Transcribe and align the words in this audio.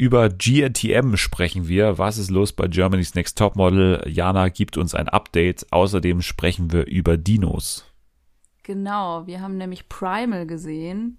Über 0.00 0.28
GNTM 0.28 1.16
sprechen 1.16 1.66
wir. 1.66 1.98
Was 1.98 2.18
ist 2.18 2.30
los 2.30 2.52
bei 2.52 2.68
Germany's 2.68 3.16
Next 3.16 3.36
Topmodel? 3.36 4.04
Jana 4.06 4.48
gibt 4.48 4.76
uns 4.76 4.94
ein 4.94 5.08
Update. 5.08 5.66
Außerdem 5.72 6.22
sprechen 6.22 6.72
wir 6.72 6.86
über 6.86 7.16
Dinos. 7.16 7.84
Genau, 8.62 9.26
wir 9.26 9.40
haben 9.40 9.56
nämlich 9.56 9.88
Primal 9.88 10.46
gesehen. 10.46 11.18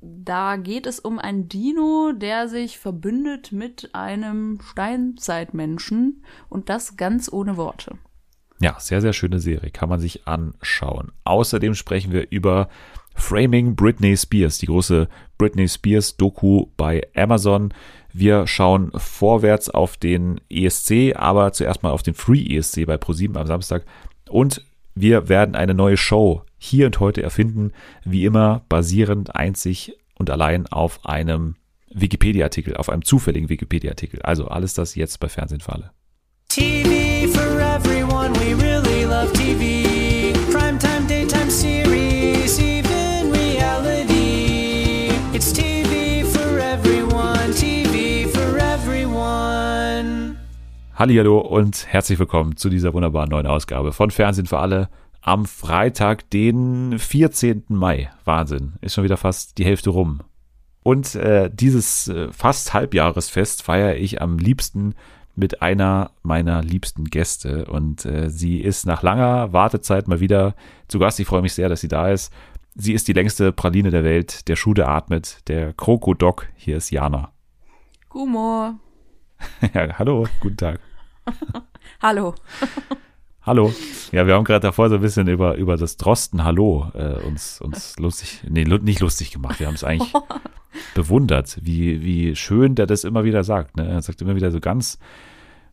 Da 0.00 0.56
geht 0.56 0.86
es 0.86 0.98
um 0.98 1.20
einen 1.20 1.48
Dino, 1.48 2.10
der 2.12 2.48
sich 2.48 2.80
verbündet 2.80 3.52
mit 3.52 3.94
einem 3.94 4.58
Steinzeitmenschen 4.68 6.24
und 6.48 6.68
das 6.70 6.96
ganz 6.96 7.32
ohne 7.32 7.56
Worte. 7.56 7.98
Ja, 8.60 8.80
sehr, 8.80 9.00
sehr 9.00 9.12
schöne 9.12 9.38
Serie. 9.38 9.70
Kann 9.70 9.88
man 9.88 10.00
sich 10.00 10.26
anschauen. 10.26 11.12
Außerdem 11.22 11.76
sprechen 11.76 12.10
wir 12.10 12.32
über 12.32 12.68
Framing 13.14 13.76
Britney 13.76 14.16
Spears, 14.16 14.58
die 14.58 14.66
große 14.66 15.08
Britney 15.38 15.68
Spears 15.68 16.16
Doku 16.16 16.66
bei 16.76 17.06
Amazon. 17.14 17.72
Wir 18.18 18.48
schauen 18.48 18.90
vorwärts 18.96 19.70
auf 19.70 19.96
den 19.96 20.40
ESC, 20.50 21.14
aber 21.14 21.52
zuerst 21.52 21.84
mal 21.84 21.92
auf 21.92 22.02
den 22.02 22.14
Free 22.14 22.56
ESC 22.56 22.84
bei 22.84 22.96
ProSieben 22.96 23.36
am 23.36 23.46
Samstag. 23.46 23.84
Und 24.28 24.64
wir 24.96 25.28
werden 25.28 25.54
eine 25.54 25.72
neue 25.72 25.96
Show 25.96 26.42
hier 26.58 26.86
und 26.86 26.98
heute 26.98 27.22
erfinden, 27.22 27.70
wie 28.04 28.24
immer 28.24 28.62
basierend 28.68 29.36
einzig 29.36 29.96
und 30.18 30.30
allein 30.30 30.66
auf 30.66 31.06
einem 31.06 31.54
Wikipedia-Artikel, 31.94 32.76
auf 32.76 32.88
einem 32.88 33.04
zufälligen 33.04 33.50
Wikipedia-Artikel. 33.50 34.20
Also 34.22 34.48
alles 34.48 34.74
das 34.74 34.96
jetzt 34.96 35.20
bei 35.20 35.28
Fernsehen 35.28 35.60
für 35.60 35.74
alle. 35.74 35.92
TV 36.48 37.28
for 37.32 37.60
everyone, 37.60 38.34
we 38.40 38.52
really 38.60 39.04
love 39.04 39.32
TV. 39.32 39.77
Hallihallo 50.98 51.38
und 51.38 51.86
herzlich 51.86 52.18
willkommen 52.18 52.56
zu 52.56 52.68
dieser 52.68 52.92
wunderbaren 52.92 53.30
neuen 53.30 53.46
Ausgabe 53.46 53.92
von 53.92 54.10
Fernsehen 54.10 54.46
für 54.46 54.58
alle 54.58 54.88
am 55.20 55.46
Freitag, 55.46 56.28
den 56.30 56.98
14. 56.98 57.66
Mai. 57.68 58.10
Wahnsinn, 58.24 58.72
ist 58.80 58.94
schon 58.94 59.04
wieder 59.04 59.16
fast 59.16 59.58
die 59.58 59.64
Hälfte 59.64 59.90
rum. 59.90 60.22
Und 60.82 61.14
äh, 61.14 61.52
dieses 61.54 62.08
äh, 62.08 62.32
fast 62.32 62.74
Halbjahresfest 62.74 63.62
feiere 63.62 63.94
ich 63.94 64.20
am 64.20 64.38
liebsten 64.38 64.96
mit 65.36 65.62
einer 65.62 66.10
meiner 66.24 66.64
liebsten 66.64 67.04
Gäste. 67.04 67.66
Und 67.66 68.04
äh, 68.04 68.28
sie 68.28 68.58
ist 68.58 68.84
nach 68.84 69.04
langer 69.04 69.52
Wartezeit 69.52 70.08
mal 70.08 70.18
wieder 70.18 70.56
zu 70.88 70.98
Gast. 70.98 71.20
Ich 71.20 71.28
freue 71.28 71.42
mich 71.42 71.54
sehr, 71.54 71.68
dass 71.68 71.80
sie 71.80 71.86
da 71.86 72.10
ist. 72.10 72.32
Sie 72.74 72.92
ist 72.92 73.06
die 73.06 73.12
längste 73.12 73.52
Praline 73.52 73.92
der 73.92 74.02
Welt, 74.02 74.48
der 74.48 74.56
Schuh, 74.56 74.74
der 74.74 74.88
atmet, 74.88 75.46
der 75.46 75.74
Krokodok. 75.74 76.48
Hier 76.56 76.78
ist 76.78 76.90
Jana. 76.90 77.30
Gummo. 78.08 78.80
ja, 79.74 79.98
hallo, 79.98 80.26
guten 80.40 80.56
Tag. 80.56 80.80
hallo. 82.02 82.34
Hallo. 83.42 83.72
Ja, 84.12 84.26
wir 84.26 84.34
haben 84.34 84.44
gerade 84.44 84.60
davor 84.60 84.88
so 84.88 84.96
ein 84.96 85.00
bisschen 85.00 85.26
über, 85.28 85.54
über 85.56 85.76
das 85.76 85.96
Drosten 85.96 86.44
Hallo 86.44 86.90
äh, 86.94 87.14
uns, 87.26 87.60
uns 87.60 87.98
lustig, 87.98 88.42
nee, 88.48 88.64
nicht 88.64 89.00
lustig 89.00 89.30
gemacht. 89.30 89.58
Wir 89.60 89.66
haben 89.66 89.74
es 89.74 89.84
eigentlich 89.84 90.12
bewundert, 90.94 91.58
wie, 91.62 92.02
wie 92.02 92.36
schön 92.36 92.74
der 92.74 92.86
das 92.86 93.04
immer 93.04 93.24
wieder 93.24 93.44
sagt. 93.44 93.76
Ne? 93.76 93.88
Er 93.88 94.02
sagt 94.02 94.20
immer 94.20 94.36
wieder 94.36 94.50
so 94.50 94.60
ganz 94.60 94.98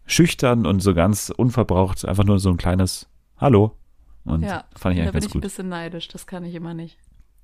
schüchtern 0.06 0.66
und 0.66 0.80
so 0.80 0.94
ganz 0.94 1.34
unverbraucht, 1.36 2.06
einfach 2.06 2.24
nur 2.24 2.40
so 2.40 2.50
ein 2.50 2.58
kleines 2.58 3.10
Hallo. 3.38 3.76
Und 4.24 4.44
ja, 4.44 4.64
fand 4.76 4.96
ich 4.96 5.02
eigentlich 5.02 5.06
da 5.06 5.12
bin 5.12 5.14
ganz 5.14 5.26
ich 5.26 5.32
gut. 5.32 5.42
ein 5.42 5.44
bisschen 5.44 5.70
neidisch, 5.70 6.08
das 6.08 6.28
kann 6.28 6.46
ich 6.46 6.56
immer 6.56 6.74
nicht. 6.74 6.98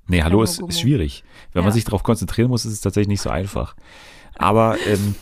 Nee, 0.07 0.23
Hallo 0.23 0.43
ist, 0.43 0.61
ist, 0.61 0.79
schwierig. 0.79 1.23
Wenn 1.53 1.61
ja. 1.61 1.65
man 1.65 1.73
sich 1.73 1.83
darauf 1.83 2.03
konzentrieren 2.03 2.49
muss, 2.49 2.65
ist 2.65 2.73
es 2.73 2.81
tatsächlich 2.81 3.09
nicht 3.09 3.21
so 3.21 3.29
einfach. 3.29 3.75
Aber 4.35 4.77
ähm, 4.87 5.15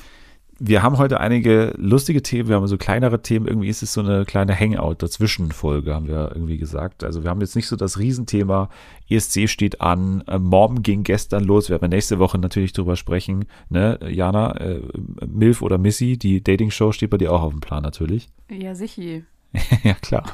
wir 0.59 0.83
haben 0.83 0.97
heute 0.97 1.19
einige 1.19 1.73
lustige 1.77 2.21
Themen, 2.21 2.49
wir 2.49 2.57
haben 2.57 2.67
so 2.67 2.77
kleinere 2.77 3.21
Themen, 3.21 3.47
irgendwie 3.47 3.69
ist 3.69 3.81
es 3.81 3.93
so 3.93 4.01
eine 4.01 4.25
kleine 4.25 4.57
Hangout-Dazwischen-Folge, 4.59 5.95
haben 5.95 6.07
wir 6.07 6.31
irgendwie 6.33 6.57
gesagt. 6.57 7.03
Also 7.03 7.23
wir 7.23 7.29
haben 7.29 7.41
jetzt 7.41 7.55
nicht 7.55 7.67
so 7.67 7.75
das 7.75 7.97
Riesenthema, 7.97 8.69
ESC 9.09 9.47
steht 9.47 9.81
an, 9.81 10.23
äh, 10.27 10.37
Mom 10.37 10.83
ging 10.83 11.03
gestern 11.03 11.43
los, 11.43 11.69
wir 11.69 11.81
werden 11.81 11.91
nächste 11.91 12.19
Woche 12.19 12.37
natürlich 12.37 12.73
drüber 12.73 12.95
sprechen, 12.95 13.45
ne, 13.69 13.99
Jana, 14.09 14.57
äh, 14.57 14.81
Milf 15.25 15.61
oder 15.61 15.77
Missy, 15.77 16.17
die 16.17 16.43
Dating-Show 16.43 16.91
steht 16.91 17.09
bei 17.09 17.17
dir 17.17 17.31
auch 17.31 17.41
auf 17.41 17.51
dem 17.51 17.61
Plan 17.61 17.81
natürlich. 17.81 18.29
Ja, 18.51 18.75
sicher. 18.75 19.21
ja, 19.83 19.93
klar. 19.95 20.23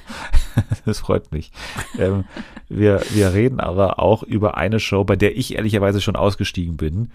Das 0.85 1.00
freut 1.00 1.34
mich. 1.34 1.52
ähm, 2.00 2.24
wir, 2.69 3.02
wir 3.14 3.34
reden 3.34 3.59
aber 3.59 4.00
auch 4.00 4.24
über 4.24 4.56
eine 4.56 4.80
Show, 4.80 5.03
bei 5.03 5.18
der 5.18 5.35
ich 5.38 5.56
ehrlicherweise 5.56 6.00
schon 6.00 6.16
ausgestiegen 6.16 6.78
bin 6.78 7.09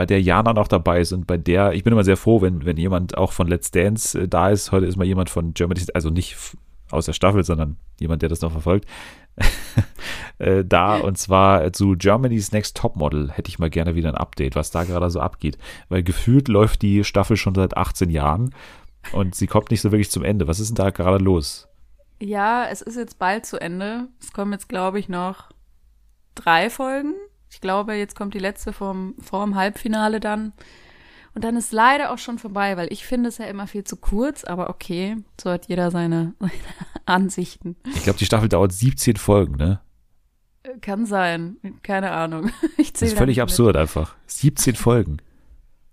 bei 0.00 0.06
der 0.06 0.22
Jana 0.22 0.54
noch 0.54 0.66
dabei 0.66 1.02
ist 1.02 1.12
und 1.12 1.26
bei 1.26 1.36
der, 1.36 1.74
ich 1.74 1.84
bin 1.84 1.92
immer 1.92 2.04
sehr 2.04 2.16
froh, 2.16 2.40
wenn, 2.40 2.64
wenn 2.64 2.78
jemand 2.78 3.18
auch 3.18 3.32
von 3.32 3.46
Let's 3.46 3.70
Dance 3.70 4.18
äh, 4.18 4.28
da 4.28 4.48
ist. 4.48 4.72
Heute 4.72 4.86
ist 4.86 4.96
mal 4.96 5.04
jemand 5.04 5.28
von 5.28 5.52
Germany, 5.52 5.82
also 5.92 6.08
nicht 6.08 6.38
aus 6.90 7.04
der 7.04 7.12
Staffel, 7.12 7.44
sondern 7.44 7.76
jemand, 7.98 8.22
der 8.22 8.30
das 8.30 8.40
noch 8.40 8.50
verfolgt. 8.50 8.88
äh, 10.38 10.64
da 10.64 10.96
und 10.96 11.18
zwar 11.18 11.70
zu 11.74 11.96
Germany's 11.98 12.50
Next 12.50 12.78
Topmodel 12.78 13.30
hätte 13.30 13.50
ich 13.50 13.58
mal 13.58 13.68
gerne 13.68 13.94
wieder 13.94 14.08
ein 14.08 14.14
Update, 14.14 14.56
was 14.56 14.70
da 14.70 14.84
gerade 14.84 15.10
so 15.10 15.20
abgeht. 15.20 15.58
Weil 15.90 16.02
gefühlt 16.02 16.48
läuft 16.48 16.80
die 16.80 17.04
Staffel 17.04 17.36
schon 17.36 17.54
seit 17.54 17.76
18 17.76 18.08
Jahren 18.08 18.54
und 19.12 19.34
sie 19.34 19.48
kommt 19.48 19.70
nicht 19.70 19.82
so 19.82 19.92
wirklich 19.92 20.10
zum 20.10 20.24
Ende. 20.24 20.48
Was 20.48 20.60
ist 20.60 20.70
denn 20.70 20.76
da 20.76 20.88
gerade 20.88 21.22
los? 21.22 21.68
Ja, 22.22 22.64
es 22.70 22.80
ist 22.80 22.96
jetzt 22.96 23.18
bald 23.18 23.44
zu 23.44 23.60
Ende. 23.60 24.08
Es 24.18 24.32
kommen 24.32 24.52
jetzt, 24.52 24.70
glaube 24.70 24.98
ich, 24.98 25.10
noch 25.10 25.50
drei 26.34 26.70
Folgen. 26.70 27.12
Ich 27.50 27.60
glaube, 27.60 27.94
jetzt 27.94 28.14
kommt 28.16 28.34
die 28.34 28.38
letzte 28.38 28.72
vom, 28.72 29.14
vorm 29.20 29.54
Halbfinale 29.54 30.20
dann. 30.20 30.52
Und 31.34 31.44
dann 31.44 31.56
ist 31.56 31.72
leider 31.72 32.12
auch 32.12 32.18
schon 32.18 32.38
vorbei, 32.38 32.76
weil 32.76 32.92
ich 32.92 33.04
finde 33.04 33.28
es 33.28 33.38
ja 33.38 33.46
immer 33.46 33.66
viel 33.66 33.84
zu 33.84 33.96
kurz, 33.96 34.44
aber 34.44 34.68
okay, 34.68 35.16
so 35.40 35.50
hat 35.50 35.68
jeder 35.68 35.90
seine, 35.90 36.34
seine 36.40 36.52
Ansichten. 37.06 37.76
Ich 37.94 38.02
glaube, 38.02 38.18
die 38.18 38.24
Staffel 38.24 38.48
dauert 38.48 38.72
17 38.72 39.16
Folgen, 39.16 39.56
ne? 39.56 39.80
Äh, 40.62 40.78
kann 40.80 41.06
sein, 41.06 41.56
keine 41.82 42.10
Ahnung. 42.10 42.50
Ich 42.76 42.92
das 42.92 43.02
ist 43.02 43.18
völlig 43.18 43.40
absurd 43.40 43.74
mit. 43.74 43.82
einfach. 43.82 44.16
17 44.26 44.74
Folgen. 44.74 45.18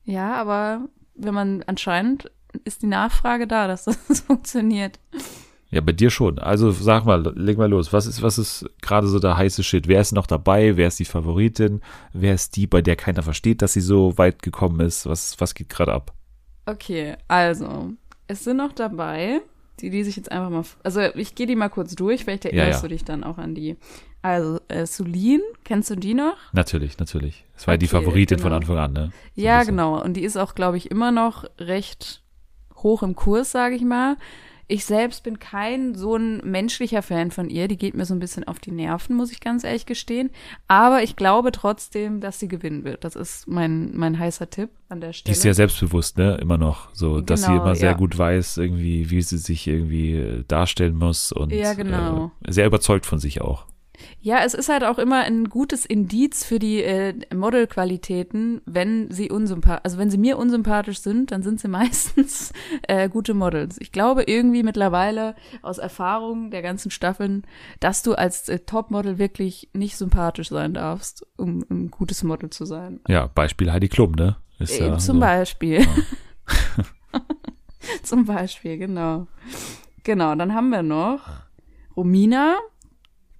Ja, 0.04 0.36
aber 0.36 0.88
wenn 1.16 1.34
man 1.34 1.64
anscheinend 1.68 2.32
ist 2.64 2.82
die 2.82 2.88
Nachfrage 2.88 3.46
da, 3.48 3.68
dass 3.68 3.86
das 3.86 4.22
funktioniert. 4.28 5.00
Ja, 5.70 5.82
bei 5.82 5.92
dir 5.92 6.10
schon. 6.10 6.40
Also 6.40 6.72
sag 6.72 7.06
mal, 7.06 7.34
leg 7.36 7.58
mal 7.58 7.70
los. 7.70 7.92
Was 7.92 8.06
ist, 8.06 8.22
was 8.22 8.38
ist 8.38 8.70
gerade 8.82 9.08
so 9.08 9.20
der 9.20 9.36
heiße 9.36 9.64
Shit? 9.64 9.88
Wer 9.88 10.00
ist 10.00 10.14
noch 10.14 10.28
dabei? 10.28 10.78
Wer 10.78 10.88
ist 10.88 11.00
die 11.00 11.06
Favoritin? 11.06 11.82
Wer 12.14 12.34
ist 12.34 12.56
die, 12.56 12.68
bei 12.68 12.82
der 12.82 12.96
keiner 12.96 13.22
versteht, 13.22 13.62
dass 13.62 13.74
sie 13.74 13.82
so 13.82 14.18
weit 14.18 14.42
gekommen 14.42 14.80
ist? 14.80 15.06
Was, 15.06 15.40
was 15.40 15.54
geht 15.54 15.70
gerade 15.70 15.94
ab? 15.94 16.14
Okay, 16.66 17.16
also, 17.28 17.94
es 18.28 18.44
sind 18.44 18.58
noch 18.58 18.74
dabei, 18.74 19.42
die, 19.80 19.90
die 19.90 20.04
sich 20.04 20.16
jetzt 20.16 20.32
einfach 20.32 20.50
mal. 20.50 20.64
Also 20.84 21.02
ich 21.16 21.36
gehe 21.36 21.48
die 21.48 21.56
mal 21.56 21.70
kurz 21.70 21.96
durch, 21.96 22.24
vielleicht 22.24 22.46
erinnerst 22.46 22.70
ja, 22.70 22.76
ja. 22.76 22.82
du 22.82 22.88
dich 22.88 23.06
dann 23.06 23.24
auch 23.24 23.38
an 23.38 23.56
die. 23.56 23.78
Also, 24.22 24.60
äh, 24.68 24.86
Sulin, 24.86 25.42
kennst 25.64 25.90
du 25.90 25.96
die 25.96 26.14
noch? 26.14 26.36
Natürlich, 26.52 26.98
natürlich. 26.98 27.46
Das 27.54 27.68
war 27.68 27.74
okay, 27.74 27.80
die 27.80 27.88
Favoritin 27.88 28.38
genau. 28.38 28.50
von 28.50 28.54
Anfang 28.54 28.78
an, 28.78 28.94
ne? 28.94 29.12
So 29.36 29.42
ja, 29.42 29.64
genau. 29.64 30.02
Und 30.02 30.16
die 30.16 30.24
ist 30.24 30.38
auch, 30.38 30.56
glaube 30.56 30.78
ich, 30.78 30.92
immer 30.92 31.12
noch 31.12 31.46
recht 31.60 32.22
hoch 32.76 33.04
im 33.04 33.16
Kurs, 33.16 33.52
sage 33.52 33.76
ich 33.76 33.84
mal. 33.84 34.18
Ich 34.70 34.84
selbst 34.84 35.24
bin 35.24 35.40
kein 35.40 35.96
so 35.96 36.18
ein 36.18 36.38
menschlicher 36.44 37.02
Fan 37.02 37.32
von 37.32 37.50
ihr. 37.50 37.70
Die 37.70 37.78
geht 37.78 37.96
mir 37.96 38.06
so 38.06 38.14
ein 38.14 38.20
bisschen 38.20 38.44
auf 38.46 38.60
die 38.60 38.72
Nerven, 38.72 39.16
muss 39.16 39.32
ich 39.32 39.40
ganz 39.40 39.64
ehrlich 39.64 39.86
gestehen. 39.86 40.30
Aber 40.68 41.04
ich 41.04 41.16
glaube 41.16 41.54
trotzdem, 41.54 42.20
dass 42.20 42.40
sie 42.40 42.50
gewinnen 42.50 42.84
wird. 42.84 43.06
Das 43.06 43.16
ist 43.16 43.48
mein, 43.48 43.96
mein 43.96 44.20
heißer 44.20 44.50
Tipp 44.50 44.70
an 44.90 45.00
der 45.00 45.14
Stelle. 45.14 45.32
Die 45.32 45.38
ist 45.38 45.44
sehr 45.44 45.54
selbstbewusst, 45.54 46.18
ne? 46.18 46.38
Immer 46.42 46.58
noch. 46.58 46.90
So, 46.94 47.22
dass 47.22 47.44
genau, 47.44 47.54
sie 47.54 47.62
immer 47.62 47.76
sehr 47.76 47.92
ja. 47.92 47.98
gut 47.98 48.18
weiß, 48.18 48.58
irgendwie, 48.58 49.10
wie 49.10 49.22
sie 49.22 49.38
sich 49.38 49.68
irgendwie 49.68 50.16
äh, 50.16 50.44
darstellen 50.48 50.96
muss 50.96 51.32
und 51.32 51.54
ja, 51.54 51.74
genau. 51.74 52.32
äh, 52.44 52.52
sehr 52.52 52.66
überzeugt 52.66 53.06
von 53.06 53.20
sich 53.20 53.40
auch. 53.40 53.66
Ja, 54.22 54.44
es 54.44 54.54
ist 54.54 54.70
halt 54.70 54.84
auch 54.84 54.98
immer 54.98 55.22
ein 55.22 55.50
gutes 55.50 55.86
Indiz 55.86 56.44
für 56.44 56.60
die 56.60 56.84
äh, 56.84 57.14
Modelqualitäten, 57.34 58.62
wenn 58.66 59.12
sie 59.12 59.30
unsympathisch, 59.30 59.82
also 59.84 59.98
wenn 59.98 60.10
sie 60.10 60.18
mir 60.18 60.38
unsympathisch 60.38 61.00
sind, 61.00 61.32
dann 61.32 61.44
sind 61.44 61.60
sie 61.60 61.68
meistens 61.80 62.54
äh, 62.88 63.10
gute 63.10 63.34
Models. 63.34 63.78
Ich 63.80 63.92
glaube 63.92 64.24
irgendwie 64.24 64.64
mittlerweile 64.64 65.36
aus 65.62 65.78
Erfahrung 65.78 66.52
der 66.52 66.62
ganzen 66.62 66.92
Staffeln, 66.92 67.46
dass 67.80 68.04
du 68.04 68.14
als 68.14 68.50
äh, 68.50 68.60
Topmodel 68.60 69.18
wirklich 69.18 69.70
nicht 69.74 69.98
sympathisch 69.98 70.50
sein 70.50 70.74
darfst, 70.74 71.26
um 71.38 71.66
ein 71.70 71.92
gutes 71.92 72.24
Model 72.24 72.50
zu 72.50 72.66
sein. 72.66 73.00
Ja, 73.08 73.28
Beispiel 73.28 73.72
Heidi 73.72 73.88
Klum, 73.88 74.14
ne? 74.14 74.38
Ist 74.60 74.80
ja 74.80 74.98
zum 74.98 75.18
so. 75.18 75.20
Beispiel. 75.20 75.82
Ja. 75.82 75.88
zum 78.04 78.26
Beispiel, 78.26 78.78
genau. 78.78 79.28
Genau, 80.04 80.34
dann 80.36 80.54
haben 80.54 80.70
wir 80.70 80.84
noch 80.84 81.22
Romina, 81.96 82.56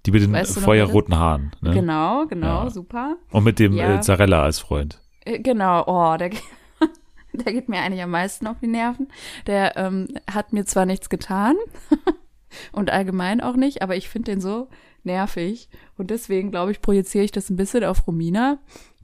die 0.08 0.12
mit 0.12 0.22
den 0.22 0.32
weißt 0.32 0.56
du 0.56 0.60
feuerroten 0.60 1.18
Haaren. 1.18 1.52
Ne? 1.60 1.72
Genau, 1.72 2.24
genau, 2.26 2.64
ja. 2.64 2.70
super. 2.70 3.16
Und 3.30 3.44
mit 3.44 3.58
dem 3.58 3.74
ja. 3.74 3.96
äh, 3.96 4.00
Zarella 4.00 4.42
als 4.42 4.58
Freund. 4.58 5.00
Äh, 5.26 5.40
genau, 5.40 5.84
oh, 5.86 6.16
der, 6.16 6.30
der 7.34 7.52
geht 7.52 7.68
mir 7.68 7.80
eigentlich 7.80 8.02
am 8.02 8.10
meisten 8.10 8.46
auf 8.46 8.56
die 8.60 8.68
Nerven. 8.68 9.08
Der 9.46 9.76
ähm, 9.76 10.08
hat 10.30 10.54
mir 10.54 10.64
zwar 10.64 10.86
nichts 10.86 11.10
getan 11.10 11.56
und 12.72 12.88
allgemein 12.88 13.42
auch 13.42 13.56
nicht, 13.56 13.82
aber 13.82 13.96
ich 13.96 14.08
finde 14.08 14.32
den 14.32 14.40
so 14.40 14.68
nervig. 15.04 15.68
Und 15.98 16.10
deswegen, 16.10 16.50
glaube 16.50 16.70
ich, 16.70 16.80
projiziere 16.80 17.24
ich 17.24 17.32
das 17.32 17.50
ein 17.50 17.56
bisschen 17.56 17.84
auf 17.84 18.06
Romina. 18.06 18.58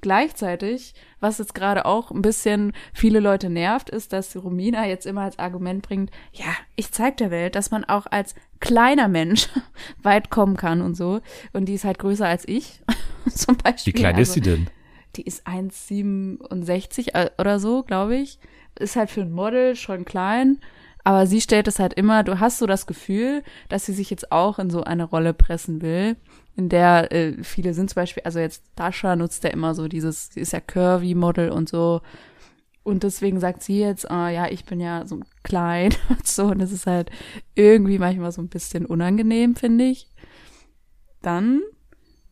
Gleichzeitig, 0.04 0.92
was 1.18 1.38
jetzt 1.38 1.54
gerade 1.54 1.86
auch 1.86 2.10
ein 2.10 2.20
bisschen 2.20 2.74
viele 2.92 3.20
Leute 3.20 3.48
nervt, 3.48 3.88
ist, 3.88 4.12
dass 4.12 4.36
Romina 4.36 4.86
jetzt 4.86 5.06
immer 5.06 5.22
als 5.22 5.38
Argument 5.38 5.82
bringt, 5.82 6.10
ja, 6.34 6.44
ich 6.76 6.92
zeig 6.92 7.16
der 7.16 7.30
Welt, 7.30 7.54
dass 7.54 7.70
man 7.70 7.84
auch 7.84 8.04
als 8.04 8.34
kleiner 8.60 9.08
Mensch 9.08 9.48
weit 10.02 10.28
kommen 10.28 10.58
kann 10.58 10.82
und 10.82 10.94
so. 10.94 11.22
Und 11.54 11.70
die 11.70 11.74
ist 11.74 11.84
halt 11.84 11.98
größer 11.98 12.26
als 12.26 12.46
ich, 12.46 12.82
zum 13.34 13.56
Beispiel. 13.56 13.94
Wie 13.94 13.98
klein 13.98 14.16
also, 14.16 14.20
ist 14.20 14.32
sie 14.34 14.42
denn? 14.42 14.66
Die 15.16 15.22
ist 15.22 15.46
1,67 15.46 17.14
äh, 17.14 17.30
oder 17.38 17.58
so, 17.58 17.82
glaube 17.82 18.16
ich. 18.16 18.38
Ist 18.78 18.96
halt 18.96 19.08
für 19.08 19.22
ein 19.22 19.32
Model 19.32 19.74
schon 19.76 20.04
klein. 20.04 20.58
Aber 21.02 21.26
sie 21.26 21.40
stellt 21.40 21.66
es 21.66 21.78
halt 21.78 21.94
immer, 21.94 22.24
du 22.24 22.40
hast 22.40 22.58
so 22.58 22.66
das 22.66 22.86
Gefühl, 22.86 23.42
dass 23.70 23.86
sie 23.86 23.94
sich 23.94 24.10
jetzt 24.10 24.30
auch 24.32 24.58
in 24.58 24.68
so 24.68 24.84
eine 24.84 25.04
Rolle 25.04 25.32
pressen 25.32 25.80
will, 25.80 26.16
in 26.56 26.68
der 26.68 27.10
äh, 27.12 27.42
viele 27.42 27.74
sind 27.74 27.90
zum 27.90 27.96
Beispiel, 27.96 28.22
also 28.24 28.38
jetzt 28.38 28.62
Dasha 28.76 29.16
nutzt 29.16 29.42
ja 29.44 29.50
immer 29.50 29.74
so 29.74 29.88
dieses, 29.88 30.28
sie 30.32 30.40
ist 30.40 30.52
ja 30.52 30.60
Curvy-Model 30.60 31.50
und 31.50 31.68
so. 31.68 32.00
Und 32.82 33.02
deswegen 33.02 33.40
sagt 33.40 33.62
sie 33.62 33.80
jetzt, 33.80 34.10
ah, 34.10 34.28
ja, 34.28 34.46
ich 34.50 34.64
bin 34.66 34.78
ja 34.78 35.06
so 35.06 35.20
klein 35.42 35.94
und 36.10 36.26
so. 36.26 36.46
Und 36.46 36.58
das 36.58 36.70
ist 36.70 36.86
halt 36.86 37.10
irgendwie 37.54 37.98
manchmal 37.98 38.30
so 38.30 38.42
ein 38.42 38.48
bisschen 38.48 38.86
unangenehm, 38.86 39.56
finde 39.56 39.84
ich. 39.84 40.10
Dann 41.22 41.60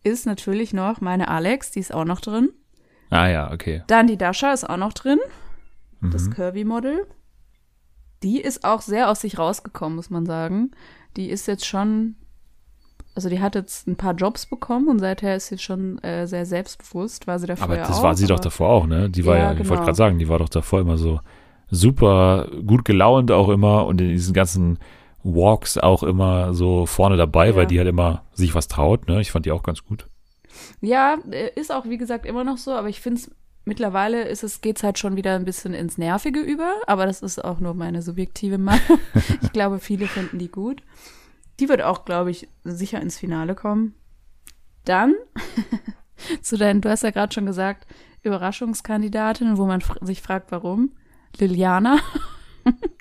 ist 0.05 0.27
natürlich 0.27 0.73
noch 0.73 1.01
meine 1.01 1.29
Alex, 1.29 1.71
die 1.71 1.81
ist 1.81 1.95
auch 1.95 2.05
noch 2.05 2.21
drin. 2.21 2.51
Ah 3.11 3.29
ja, 3.29 3.53
okay. 3.53 3.83
Dann 3.87 4.07
die 4.07 4.17
Dasha 4.19 4.53
ist 4.53 4.69
auch 4.69 4.77
noch 4.77 4.93
drin, 4.93 5.19
Mhm. 6.01 6.11
das 6.11 6.31
Curvy-Model. 6.31 7.07
Die 8.23 8.41
ist 8.41 8.65
auch 8.65 8.83
sehr 8.83 9.09
aus 9.11 9.21
sich 9.21 9.39
rausgekommen, 9.39 9.97
muss 9.97 10.11
man 10.11 10.27
sagen. 10.27 10.71
Die 11.17 11.31
ist 11.31 11.47
jetzt 11.47 11.65
schon, 11.67 12.17
also 13.15 13.29
die 13.29 13.41
hat 13.41 13.55
jetzt 13.55 13.87
ein 13.87 13.97
paar 13.97 14.15
Jobs 14.15 14.47
bekommen 14.47 14.89
und 14.89 14.99
seither 14.99 15.37
ist 15.37 15.49
sie 15.49 15.59
schon 15.59 15.99
äh, 16.03 16.27
sehr 16.27 16.47
selbstbewusst, 16.47 17.27
war 17.27 17.39
sie 17.39 17.47
davor 17.47 17.65
Aber 17.65 17.77
ja 17.77 17.87
das 17.87 17.99
auch, 17.99 18.03
war 18.03 18.15
sie 18.17 18.27
doch 18.27 18.41
davor 18.41 18.69
auch, 18.71 18.87
ne? 18.87 19.11
Die 19.11 19.27
war 19.27 19.37
Ja, 19.37 19.43
ja, 19.45 19.53
ich 19.53 19.59
wollte 19.59 19.69
genau. 19.71 19.85
gerade 19.85 19.97
sagen, 19.97 20.19
die 20.19 20.29
war 20.29 20.39
doch 20.39 20.49
davor 20.49 20.81
immer 20.81 20.97
so 20.99 21.21
super 21.71 22.49
gut 22.67 22.85
gelaunt 22.85 23.31
auch 23.31 23.49
immer 23.49 23.87
und 23.87 24.01
in 24.01 24.09
diesen 24.11 24.35
ganzen 24.35 24.79
Walks 25.25 25.79
auch 25.79 26.03
immer 26.03 26.53
so 26.55 26.87
vorne 26.87 27.17
dabei, 27.17 27.51
Ja. 27.51 27.57
weil 27.57 27.67
die 27.67 27.79
halt 27.79 27.89
immer 27.89 28.25
sich 28.35 28.55
was 28.55 28.69
traut, 28.69 29.09
ne? 29.09 29.21
Ich 29.21 29.31
fand 29.31 29.47
die 29.47 29.53
auch 29.53 29.63
ganz 29.63 29.85
gut. 29.85 30.07
Ja, 30.81 31.17
äh, 31.31 31.51
ist 31.59 31.73
auch 31.73 31.85
wie 31.87 31.99
gesagt 31.99 32.27
immer 32.27 32.45
noch 32.45 32.59
so, 32.59 32.73
aber 32.73 32.89
ich 32.89 33.01
finde 33.01 33.21
es 33.21 33.31
mittlerweile 33.65 34.23
ist 34.25 34.43
es 34.43 34.61
geht's 34.61 34.83
halt 34.83 34.99
schon 34.99 35.17
wieder 35.17 35.37
ein 35.37 35.45
bisschen 35.45 35.73
ins 35.75 35.97
Nervige 35.97 36.41
über, 36.41 36.75
aber 36.87 37.07
das 37.07 37.23
ist 37.23 37.45
auch 37.45 37.61
nur 37.61 37.75
meine 37.75 38.03
subjektive 38.03 38.59
Meinung. 38.59 38.99
ich 39.43 39.53
glaube, 39.53 39.79
viele 39.79 40.07
finden 40.07 40.39
die 40.39 40.51
gut. 40.51 40.83
Die 41.61 41.69
wird 41.69 41.83
auch, 41.83 42.05
glaube 42.05 42.31
ich, 42.31 42.49
sicher 42.65 43.01
ins 43.01 43.19
Finale 43.19 43.55
kommen. 43.55 43.95
Dann 44.85 45.15
zu 46.43 46.57
deinen, 46.57 46.81
du 46.81 46.91
hast 46.91 47.03
ja 47.03 47.11
gerade 47.11 47.33
schon 47.33 47.47
gesagt, 47.47 47.87
Überraschungskandidatin, 48.23 49.59
wo 49.59 49.67
man 49.67 49.83
sich 50.01 50.23
fragt, 50.23 50.53
warum. 50.53 50.93
Liliana. 51.39 51.99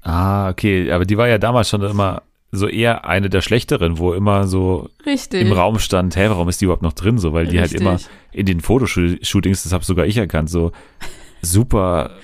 Ah, 0.02 0.50
okay, 0.50 0.92
aber 0.92 1.06
die 1.06 1.18
war 1.18 1.28
ja 1.28 1.38
damals 1.38 1.70
schon 1.70 1.84
immer 1.84 2.24
so 2.52 2.68
eher 2.68 3.06
eine 3.06 3.30
der 3.30 3.42
schlechteren, 3.42 4.00
wo 4.00 4.14
immer 4.14 4.48
so 4.48 4.90
Richtig. 5.06 5.42
im 5.42 5.52
Raum 5.54 5.78
stand, 5.78 6.16
hä, 6.16 6.30
warum 6.30 6.50
ist 6.50 6.60
die 6.60 6.66
überhaupt 6.66 6.82
noch 6.82 6.94
drin? 6.94 7.20
So, 7.20 7.32
weil 7.32 7.46
die 7.46 7.60
halt 7.60 7.72
Richtig. 7.72 7.82
immer 7.82 8.00
in 8.32 8.48
den 8.48 8.60
Fotoshootings, 8.60 9.64
das 9.64 9.72
habe 9.72 9.86
sogar 9.86 10.08
ich 10.08 10.18
erkannt, 10.18 10.50
so 10.50 10.72
super, 11.44 12.18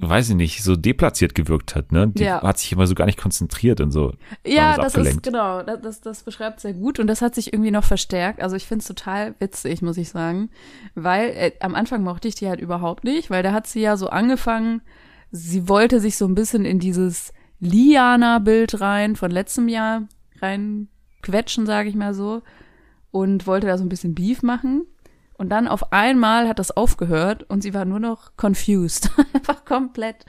weiß 0.00 0.30
ich 0.30 0.36
nicht, 0.36 0.62
so 0.62 0.76
deplatziert 0.76 1.34
gewirkt 1.34 1.74
hat, 1.74 1.92
ne? 1.92 2.08
Die 2.08 2.22
Ja. 2.24 2.42
hat 2.42 2.58
sich 2.58 2.72
immer 2.72 2.86
so 2.86 2.94
gar 2.94 3.06
nicht 3.06 3.18
konzentriert 3.20 3.80
und 3.80 3.90
so. 3.90 4.12
Ja, 4.46 4.76
das 4.76 4.94
abgelenkt. 4.94 5.26
ist 5.26 5.32
genau, 5.32 5.62
das, 5.62 5.80
das, 5.80 6.00
das 6.00 6.22
beschreibt 6.22 6.60
sehr 6.60 6.72
gut 6.74 6.98
und 7.00 7.06
das 7.06 7.20
hat 7.22 7.34
sich 7.34 7.52
irgendwie 7.52 7.70
noch 7.70 7.84
verstärkt. 7.84 8.40
Also 8.40 8.56
ich 8.56 8.66
finde 8.66 8.82
es 8.82 8.88
total 8.88 9.34
witzig, 9.40 9.82
muss 9.82 9.96
ich 9.96 10.08
sagen, 10.10 10.50
weil 10.94 11.30
äh, 11.30 11.52
am 11.60 11.74
Anfang 11.74 12.02
mochte 12.02 12.28
ich 12.28 12.34
die 12.36 12.48
halt 12.48 12.60
überhaupt 12.60 13.04
nicht, 13.04 13.30
weil 13.30 13.42
da 13.42 13.52
hat 13.52 13.66
sie 13.66 13.80
ja 13.80 13.96
so 13.96 14.08
angefangen, 14.08 14.82
sie 15.30 15.68
wollte 15.68 16.00
sich 16.00 16.16
so 16.16 16.26
ein 16.26 16.34
bisschen 16.34 16.64
in 16.64 16.78
dieses 16.78 17.32
Liana-Bild 17.60 18.80
rein 18.80 19.16
von 19.16 19.30
letztem 19.30 19.68
Jahr 19.68 20.02
rein 20.40 20.88
quetschen, 21.22 21.66
sage 21.66 21.88
ich 21.88 21.94
mal 21.96 22.14
so, 22.14 22.42
und 23.10 23.46
wollte 23.46 23.66
da 23.66 23.76
so 23.78 23.84
ein 23.84 23.88
bisschen 23.88 24.14
Beef 24.14 24.42
machen. 24.42 24.84
Und 25.38 25.50
dann 25.50 25.68
auf 25.68 25.92
einmal 25.92 26.48
hat 26.48 26.58
das 26.58 26.76
aufgehört 26.76 27.44
und 27.48 27.62
sie 27.62 27.72
war 27.72 27.84
nur 27.84 28.00
noch 28.00 28.32
confused. 28.36 29.10
Einfach 29.32 29.64
komplett 29.64 30.26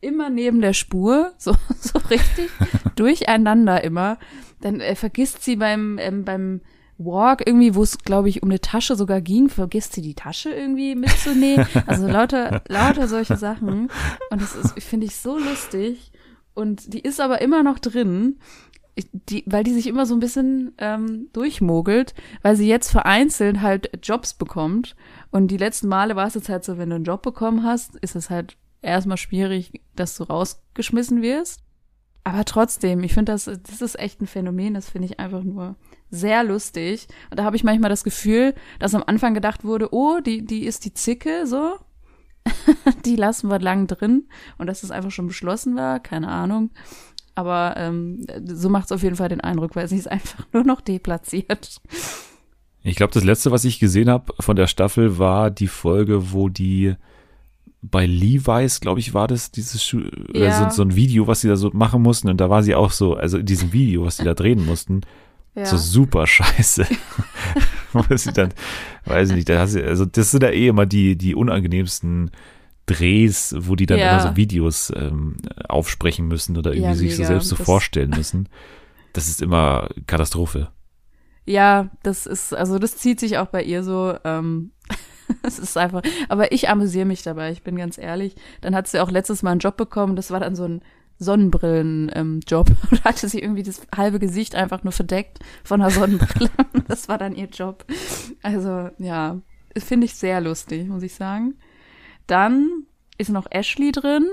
immer 0.00 0.30
neben 0.30 0.60
der 0.60 0.74
Spur, 0.74 1.32
so, 1.38 1.54
so 1.80 1.98
richtig 2.10 2.50
durcheinander 2.96 3.82
immer. 3.82 4.18
Dann 4.60 4.80
äh, 4.80 4.94
vergisst 4.94 5.42
sie 5.42 5.56
beim, 5.56 5.98
ähm, 5.98 6.24
beim 6.24 6.60
Walk 6.98 7.42
irgendwie, 7.44 7.74
wo 7.74 7.82
es, 7.82 7.98
glaube 7.98 8.28
ich, 8.28 8.44
um 8.44 8.50
eine 8.50 8.60
Tasche 8.60 8.94
sogar 8.94 9.20
ging, 9.20 9.48
vergisst 9.48 9.94
sie 9.94 10.02
die 10.02 10.14
Tasche 10.14 10.50
irgendwie 10.50 10.94
mitzunehmen. 10.94 11.66
Also 11.86 12.06
lauter, 12.06 12.62
lauter 12.68 13.08
solche 13.08 13.36
Sachen. 13.36 13.90
Und 14.30 14.40
das 14.40 14.54
ist, 14.54 14.80
finde 14.80 15.06
ich, 15.06 15.16
so 15.16 15.36
lustig. 15.36 16.12
Und 16.54 16.94
die 16.94 17.00
ist 17.00 17.20
aber 17.20 17.40
immer 17.40 17.64
noch 17.64 17.80
drin. 17.80 18.38
Die, 19.28 19.42
weil 19.46 19.64
die 19.64 19.72
sich 19.72 19.88
immer 19.88 20.06
so 20.06 20.14
ein 20.14 20.20
bisschen 20.20 20.72
ähm, 20.78 21.28
durchmogelt, 21.32 22.14
weil 22.42 22.54
sie 22.54 22.68
jetzt 22.68 22.90
vereinzelt 22.90 23.60
halt 23.60 23.90
Jobs 24.04 24.34
bekommt. 24.34 24.94
Und 25.32 25.48
die 25.48 25.56
letzten 25.56 25.88
Male 25.88 26.14
war 26.14 26.28
es 26.28 26.34
jetzt 26.34 26.48
halt 26.48 26.64
so, 26.64 26.78
wenn 26.78 26.90
du 26.90 26.96
einen 26.96 27.04
Job 27.04 27.22
bekommen 27.22 27.64
hast, 27.64 27.96
ist 27.96 28.14
es 28.14 28.30
halt 28.30 28.56
erstmal 28.82 29.16
schwierig, 29.16 29.82
dass 29.96 30.16
du 30.16 30.24
rausgeschmissen 30.24 31.22
wirst. 31.22 31.64
Aber 32.22 32.44
trotzdem, 32.46 33.02
ich 33.02 33.12
finde, 33.12 33.32
das, 33.32 33.44
das 33.44 33.82
ist 33.82 33.98
echt 33.98 34.20
ein 34.22 34.26
Phänomen, 34.26 34.74
das 34.74 34.88
finde 34.88 35.06
ich 35.06 35.20
einfach 35.20 35.42
nur 35.42 35.76
sehr 36.10 36.42
lustig. 36.42 37.06
Und 37.30 37.38
da 37.38 37.44
habe 37.44 37.56
ich 37.56 37.64
manchmal 37.64 37.90
das 37.90 38.02
Gefühl, 38.02 38.54
dass 38.78 38.94
am 38.94 39.04
Anfang 39.06 39.34
gedacht 39.34 39.64
wurde, 39.64 39.92
oh, 39.92 40.20
die, 40.20 40.44
die 40.44 40.64
ist 40.64 40.86
die 40.86 40.94
Zicke, 40.94 41.46
so. 41.46 41.76
die 43.04 43.16
lassen 43.16 43.50
wir 43.50 43.58
lang 43.58 43.86
drin. 43.86 44.28
Und 44.56 44.68
dass 44.68 44.82
es 44.82 44.90
einfach 44.90 45.10
schon 45.10 45.26
beschlossen 45.26 45.76
war, 45.76 46.00
keine 46.00 46.28
Ahnung. 46.28 46.70
Aber 47.34 47.74
ähm, 47.76 48.26
so 48.46 48.68
macht 48.68 48.86
es 48.86 48.92
auf 48.92 49.02
jeden 49.02 49.16
Fall 49.16 49.28
den 49.28 49.40
Eindruck, 49.40 49.74
weil 49.76 49.88
sie 49.88 49.96
ist 49.96 50.10
einfach 50.10 50.44
nur 50.52 50.64
noch 50.64 50.80
deplatziert. 50.80 51.80
Ich 52.82 52.96
glaube, 52.96 53.12
das 53.12 53.24
letzte, 53.24 53.50
was 53.50 53.64
ich 53.64 53.78
gesehen 53.80 54.08
habe 54.10 54.32
von 54.40 54.56
der 54.56 54.66
Staffel, 54.66 55.18
war 55.18 55.50
die 55.50 55.68
Folge, 55.68 56.32
wo 56.32 56.48
die 56.48 56.94
bei 57.82 58.06
Levi's, 58.06 58.80
glaube 58.80 59.00
ich, 59.00 59.12
war 59.14 59.26
das, 59.26 59.50
dieses 59.50 59.84
Schu 59.84 60.00
oder 60.30 60.46
Ja. 60.48 60.70
so, 60.70 60.70
so 60.70 60.82
ein 60.82 60.94
Video, 60.94 61.26
was 61.26 61.40
sie 61.42 61.48
da 61.48 61.56
so 61.56 61.70
machen 61.72 62.02
mussten. 62.02 62.28
Und 62.28 62.38
da 62.40 62.48
war 62.50 62.62
sie 62.62 62.74
auch 62.74 62.90
so, 62.92 63.14
also 63.14 63.38
in 63.38 63.46
diesem 63.46 63.72
Video, 63.72 64.04
was 64.06 64.16
sie 64.18 64.24
da 64.24 64.34
drehen 64.34 64.64
mussten, 64.66 65.02
Ja. 65.54 65.66
so 65.66 65.76
super 65.76 66.26
scheiße. 66.26 66.86
wo 67.92 68.16
sie 68.16 68.32
dann, 68.32 68.52
weiß 69.06 69.30
ich 69.30 69.36
nicht, 69.36 69.48
da 69.48 69.60
hast 69.60 69.74
du, 69.74 69.84
also 69.86 70.04
das 70.04 70.30
sind 70.30 70.42
ja 70.42 70.50
eh 70.50 70.68
immer 70.68 70.86
die, 70.86 71.16
die 71.16 71.34
unangenehmsten 71.34 72.30
Drehs, 72.86 73.54
wo 73.58 73.76
die 73.76 73.86
dann 73.86 73.98
Ja. 73.98 74.12
immer 74.18 74.28
so 74.30 74.36
Videos 74.36 74.92
ähm, 74.94 75.36
aufsprechen 75.68 76.26
müssen 76.28 76.56
oder 76.58 76.72
irgendwie 76.72 76.88
Ja, 76.90 76.94
sich 76.96 77.16
so 77.16 77.24
selbst 77.24 77.48
so 77.48 77.56
Das- 77.56 77.64
vorstellen 77.64 78.10
müssen. 78.10 78.48
Das 79.12 79.28
ist 79.28 79.40
immer 79.42 79.88
Katastrophe. 80.06 80.68
Ja, 81.46 81.90
das 82.02 82.26
ist, 82.26 82.52
also 82.54 82.78
das 82.78 82.96
zieht 82.96 83.20
sich 83.20 83.38
auch 83.38 83.46
bei 83.46 83.62
ihr 83.62 83.82
so. 83.84 84.14
Ähm, 84.24 84.72
es 85.42 85.58
ist 85.58 85.76
einfach, 85.78 86.02
aber 86.28 86.52
ich 86.52 86.68
amüsiere 86.68 87.04
mich 87.06 87.22
dabei, 87.22 87.52
ich 87.52 87.62
bin 87.62 87.76
ganz 87.76 87.96
ehrlich. 87.98 88.34
Dann 88.60 88.74
hat 88.74 88.88
sie 88.88 89.00
auch 89.00 89.10
letztes 89.10 89.42
Mal 89.42 89.52
einen 89.52 89.60
Job 89.60 89.76
bekommen, 89.76 90.16
das 90.16 90.30
war 90.30 90.40
dann 90.40 90.56
so 90.56 90.64
ein 90.64 90.82
Sonnenbrillen-Job. 91.18 92.70
da 92.90 93.04
hatte 93.04 93.28
sie 93.28 93.38
irgendwie 93.40 93.62
das 93.62 93.82
halbe 93.94 94.18
Gesicht 94.18 94.54
einfach 94.54 94.82
nur 94.84 94.92
verdeckt 94.92 95.38
von 95.62 95.80
einer 95.80 95.90
Sonnenbrille. 95.90 96.50
das 96.88 97.08
war 97.08 97.18
dann 97.18 97.34
ihr 97.34 97.46
Job. 97.48 97.84
Also, 98.42 98.90
ja, 98.98 99.40
finde 99.78 100.06
ich 100.06 100.14
sehr 100.14 100.40
lustig, 100.40 100.88
muss 100.88 101.02
ich 101.02 101.14
sagen. 101.14 101.54
Dann 102.26 102.84
ist 103.18 103.30
noch 103.30 103.46
Ashley 103.50 103.92
drin. 103.92 104.26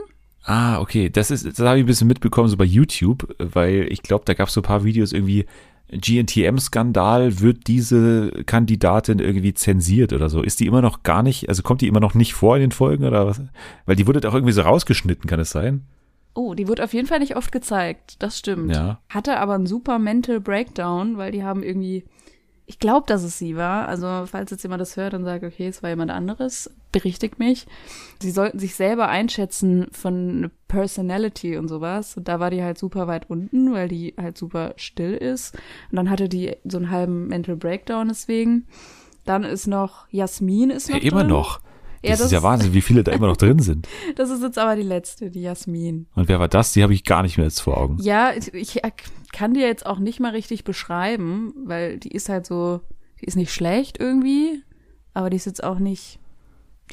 Ah, 0.43 0.79
okay. 0.79 1.09
Das 1.09 1.31
ist, 1.31 1.45
das 1.45 1.59
habe 1.59 1.77
ich 1.77 1.83
ein 1.83 1.87
bisschen 1.87 2.07
mitbekommen, 2.07 2.49
so 2.49 2.57
bei 2.57 2.65
YouTube, 2.65 3.35
weil 3.37 3.87
ich 3.91 4.01
glaube, 4.01 4.25
da 4.25 4.33
gab 4.33 4.47
es 4.47 4.53
so 4.53 4.61
ein 4.61 4.65
paar 4.65 4.83
Videos 4.83 5.13
irgendwie, 5.13 5.45
GNTM-Skandal, 5.91 7.41
wird 7.41 7.67
diese 7.67 8.31
Kandidatin 8.45 9.19
irgendwie 9.19 9.53
zensiert 9.53 10.13
oder 10.13 10.29
so? 10.29 10.41
Ist 10.41 10.59
die 10.59 10.67
immer 10.67 10.81
noch 10.81 11.03
gar 11.03 11.21
nicht, 11.21 11.49
also 11.49 11.63
kommt 11.63 11.81
die 11.81 11.87
immer 11.87 11.99
noch 11.99 12.13
nicht 12.13 12.33
vor 12.33 12.55
in 12.55 12.61
den 12.61 12.71
Folgen 12.71 13.03
oder 13.03 13.27
was? 13.27 13.41
Weil 13.85 13.97
die 13.97 14.07
wurde 14.07 14.21
doch 14.21 14.33
irgendwie 14.33 14.53
so 14.53 14.61
rausgeschnitten, 14.61 15.29
kann 15.29 15.39
es 15.39 15.51
sein? 15.51 15.85
Oh, 16.33 16.53
die 16.53 16.69
wurde 16.69 16.83
auf 16.83 16.93
jeden 16.93 17.07
Fall 17.07 17.19
nicht 17.19 17.35
oft 17.35 17.51
gezeigt. 17.51 18.15
Das 18.19 18.39
stimmt. 18.39 18.73
Ja. 18.73 18.99
Hatte 19.09 19.37
aber 19.37 19.55
einen 19.55 19.65
super 19.65 19.99
Mental 19.99 20.39
Breakdown, 20.39 21.17
weil 21.17 21.33
die 21.33 21.43
haben 21.43 21.61
irgendwie, 21.61 22.05
ich 22.71 22.79
glaube, 22.79 23.05
dass 23.05 23.23
es 23.23 23.37
sie 23.37 23.57
war. 23.57 23.89
Also, 23.89 24.23
falls 24.25 24.49
jetzt 24.49 24.63
jemand 24.63 24.79
das 24.79 24.95
hört 24.95 25.13
und 25.13 25.25
sagt, 25.25 25.43
okay, 25.43 25.67
es 25.67 25.83
war 25.83 25.89
jemand 25.89 26.09
anderes, 26.09 26.71
berichtigt 26.93 27.37
mich. 27.37 27.67
Sie 28.21 28.31
sollten 28.31 28.59
sich 28.59 28.75
selber 28.75 29.09
einschätzen 29.09 29.87
von 29.91 30.51
Personality 30.69 31.57
und 31.57 31.67
sowas. 31.67 32.15
Und 32.15 32.29
da 32.29 32.39
war 32.39 32.49
die 32.49 32.63
halt 32.63 32.77
super 32.77 33.07
weit 33.07 33.29
unten, 33.29 33.73
weil 33.73 33.89
die 33.89 34.13
halt 34.17 34.37
super 34.37 34.73
still 34.77 35.13
ist. 35.15 35.53
Und 35.91 35.97
dann 35.97 36.09
hatte 36.09 36.29
die 36.29 36.55
so 36.63 36.77
einen 36.77 36.91
halben 36.91 37.27
Mental 37.27 37.57
Breakdown 37.57 38.07
deswegen. 38.07 38.67
Dann 39.25 39.43
ist 39.43 39.67
noch 39.67 40.07
Jasmin 40.09 40.69
ist 40.69 40.87
noch 40.89 40.95
Hey, 40.95 41.07
immer 41.09 41.21
drin. 41.21 41.29
noch. 41.31 41.59
Ja, 42.03 42.11
Das, 42.11 42.21
ist 42.21 42.31
ja 42.31 42.43
Wahnsinn, 42.43 42.73
wie 42.73 42.81
viele 42.81 43.03
da 43.03 43.11
immer 43.11 43.27
noch 43.27 43.37
drin 43.37 43.59
sind. 43.59 43.87
Das 44.15 44.29
ist 44.29 44.41
jetzt 44.41 44.57
aber 44.57 44.75
die 44.75 44.81
letzte, 44.83 45.29
die 45.29 45.41
Jasmin. 45.41 46.07
Und 46.15 46.27
wer 46.27 46.39
war 46.39 46.47
das? 46.47 46.73
Die 46.73 46.83
habe 46.83 46.93
ich 46.93 47.03
gar 47.03 47.21
nicht 47.23 47.37
mehr 47.37 47.45
jetzt 47.45 47.61
vor 47.61 47.77
Augen. 47.77 47.97
Ja, 48.01 48.31
ich, 48.35 48.53
ich 48.53 48.81
kann 49.31 49.53
dir 49.53 49.67
jetzt 49.67 49.85
auch 49.85 49.99
nicht 49.99 50.19
mal 50.19 50.31
richtig 50.31 50.63
beschreiben, 50.63 51.53
weil 51.65 51.99
die 51.99 52.11
ist 52.11 52.29
halt 52.29 52.45
so, 52.45 52.81
die 53.21 53.25
ist 53.25 53.35
nicht 53.35 53.53
schlecht 53.53 53.99
irgendwie, 53.99 54.63
aber 55.13 55.29
die 55.29 55.37
ist 55.37 55.45
jetzt 55.45 55.63
auch 55.63 55.79
nicht 55.79 56.19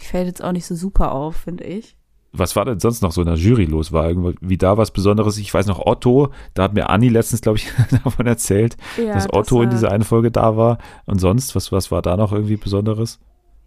fällt 0.05 0.27
jetzt 0.27 0.43
auch 0.43 0.53
nicht 0.53 0.67
so 0.67 0.75
super 0.75 1.12
auf, 1.12 1.37
finde 1.37 1.65
ich. 1.65 1.97
Was 2.33 2.57
war 2.57 2.67
denn 2.67 2.79
sonst 2.79 3.03
noch 3.03 3.11
so 3.11 3.23
in 3.23 3.27
der 3.27 3.37
Jury 3.37 3.65
los? 3.65 3.91
War 3.91 4.07
irgendwie 4.09 4.59
da 4.59 4.77
was 4.77 4.91
Besonderes? 4.91 5.38
Ich 5.38 5.53
weiß 5.53 5.67
noch, 5.67 5.85
Otto, 5.87 6.29
da 6.53 6.65
hat 6.65 6.75
mir 6.75 6.91
Anni 6.91 7.09
letztens, 7.09 7.41
glaube 7.41 7.59
ich, 7.59 7.71
davon 8.05 8.27
erzählt, 8.27 8.77
Ja, 8.99 9.15
dass 9.15 9.33
Otto 9.33 9.57
das 9.57 9.65
in 9.65 9.71
dieser 9.71 9.91
einen 9.91 10.05
Folge 10.05 10.31
da 10.31 10.57
war. 10.57 10.79
Und 11.07 11.21
sonst, 11.21 11.55
was, 11.57 11.73
was 11.73 11.91
war 11.91 12.03
da 12.03 12.17
noch 12.17 12.33
irgendwie 12.33 12.57
Besonderes? 12.57 13.19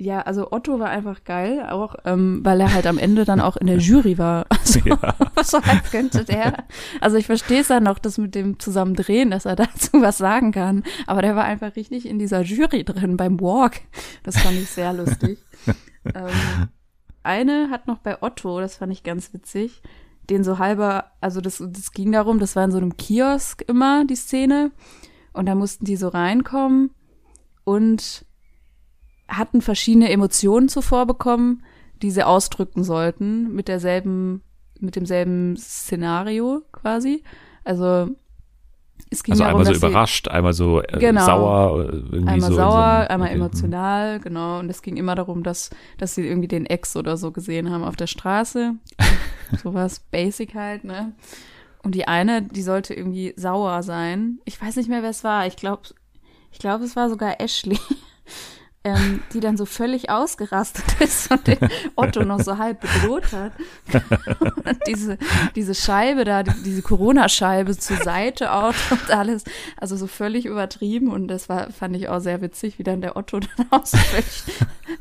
Ja, 0.01 0.22
also 0.22 0.51
Otto 0.51 0.79
war 0.79 0.89
einfach 0.89 1.25
geil, 1.25 1.63
auch 1.70 1.93
ähm, 2.05 2.39
weil 2.43 2.60
er 2.60 2.74
halt 2.74 2.88
am 2.88 2.98
Ende 2.98 3.24
dann 3.24 3.39
auch 3.39 3.55
in 3.55 3.67
der 3.67 3.77
Jury 3.77 4.17
war. 4.17 4.48
Also, 5.36 5.58
so 5.58 5.58
als 5.58 5.91
könnte 5.91 6.24
der. 6.24 6.65
Also 7.01 7.17
ich 7.17 7.25
verstehe 7.25 7.62
es 7.62 7.67
ja 7.67 7.79
noch, 7.79 8.00
das 8.00 8.17
mit 8.17 8.36
dem 8.36 8.60
Zusammendrehen, 8.60 9.29
dass 9.31 9.46
er 9.46 9.55
dazu 9.58 10.01
was 10.01 10.17
sagen 10.17 10.51
kann. 10.51 10.84
Aber 11.05 11.22
der 11.22 11.36
war 11.36 11.43
einfach 11.43 11.75
richtig 11.75 12.08
in 12.08 12.17
dieser 12.17 12.41
Jury 12.41 12.84
drin 12.84 13.17
beim 13.17 13.39
Walk. 13.39 13.81
Das 14.24 14.39
fand 14.39 14.58
ich 14.58 14.70
sehr 14.70 14.93
lustig. 14.93 15.38
ähm, 16.15 16.70
eine 17.22 17.70
hat 17.70 17.86
noch 17.86 18.00
bei 18.00 18.22
Otto, 18.22 18.60
das 18.60 18.77
fand 18.77 18.91
ich 18.91 19.03
ganz 19.03 19.34
witzig, 19.34 19.84
den 20.29 20.43
so 20.43 20.58
halber, 20.58 21.12
also 21.22 21.41
das, 21.41 21.63
das 21.63 21.91
ging 21.91 22.12
darum, 22.12 22.39
das 22.39 22.55
war 22.55 22.63
in 22.63 22.72
so 22.72 22.77
einem 22.77 22.98
Kiosk 22.98 23.63
immer, 23.67 24.05
die 24.05 24.15
Szene. 24.15 24.72
Und 25.34 25.46
da 25.46 25.53
mussten 25.53 25.86
die 25.86 25.96
so 25.96 26.08
reinkommen 26.08 26.91
und 27.63 28.25
hatten 29.31 29.61
verschiedene 29.61 30.09
Emotionen 30.09 30.69
zuvor 30.69 31.05
bekommen, 31.07 31.63
die 32.01 32.11
sie 32.11 32.23
ausdrücken 32.23 32.83
sollten 32.83 33.53
mit 33.53 33.67
derselben, 33.67 34.43
mit 34.79 34.95
demselben 34.95 35.55
Szenario 35.57 36.61
quasi. 36.71 37.23
Also 37.63 38.09
es 39.09 39.23
ging 39.23 39.33
Also 39.33 39.43
darum, 39.43 39.59
einmal 39.61 39.73
so 39.73 39.88
überrascht, 39.88 40.27
einmal 40.27 40.53
so 40.53 40.81
äh, 40.81 41.00
Genau. 41.00 41.25
sauer, 41.25 41.83
irgendwie 41.93 42.17
Einmal 42.27 42.39
so. 42.41 42.45
in 42.47 42.51
so 42.51 42.55
sauer, 42.55 42.83
einem- 42.83 43.09
einmal 43.09 43.27
okay, 43.29 43.35
hm. 43.35 43.41
emotional, 43.41 44.19
genau. 44.19 44.59
Und 44.59 44.69
es 44.69 44.81
ging 44.81 44.97
immer 44.97 45.15
darum, 45.15 45.43
dass, 45.43 45.69
dass 45.97 46.15
sie 46.15 46.25
irgendwie 46.27 46.47
den 46.47 46.65
Ex 46.65 46.95
oder 46.95 47.17
so 47.17 47.31
gesehen 47.31 47.69
haben 47.71 47.83
auf 47.83 47.95
der 47.95 48.07
Straße. 48.07 48.75
Sowas 49.63 50.00
basic 50.11 50.55
halt, 50.55 50.83
ne? 50.83 51.13
Und 51.83 51.95
die 51.95 52.07
eine, 52.07 52.41
die 52.43 52.61
sollte 52.61 52.93
irgendwie 52.93 53.33
sauer 53.38 53.81
sein. 53.83 54.39
Ich 54.45 54.61
weiß 54.61 54.75
nicht 54.75 54.88
mehr, 54.89 55.01
wer 55.01 55.09
es 55.09 55.23
war. 55.23 55.47
Ich 55.47 55.55
glaube, 55.55 55.81
ich 56.51 56.59
glaube, 56.59 56.83
es 56.85 56.95
war 56.95 57.09
sogar 57.09 57.39
Ashley. 57.41 57.79
Ähm, 58.83 59.21
die 59.31 59.39
dann 59.41 59.57
so 59.57 59.65
völlig 59.67 60.09
ausgerastet 60.09 60.83
ist 61.01 61.29
und 61.29 61.45
den 61.45 61.59
Otto 61.95 62.23
noch 62.23 62.39
so 62.39 62.57
halb 62.57 62.81
bedroht 62.81 63.31
hat. 63.31 63.51
Und 64.65 64.79
diese, 64.88 65.19
diese 65.55 65.75
Scheibe 65.75 66.23
da, 66.25 66.41
die- 66.41 66.63
diese 66.63 66.81
Corona-Scheibe 66.81 67.77
zur 67.77 67.97
Seite 67.97 68.51
out 68.51 68.73
und 68.89 69.11
alles, 69.11 69.43
also 69.77 69.95
so 69.97 70.07
völlig 70.07 70.47
übertrieben 70.47 71.11
und 71.11 71.27
das 71.27 71.47
war, 71.47 71.69
fand 71.71 71.95
ich 71.95 72.09
auch 72.09 72.21
sehr 72.21 72.41
witzig, 72.41 72.79
wie 72.79 72.83
dann 72.83 73.01
der 73.01 73.17
Otto 73.17 73.39
dann 73.41 73.67
auch 73.69 73.85
so 73.85 74.00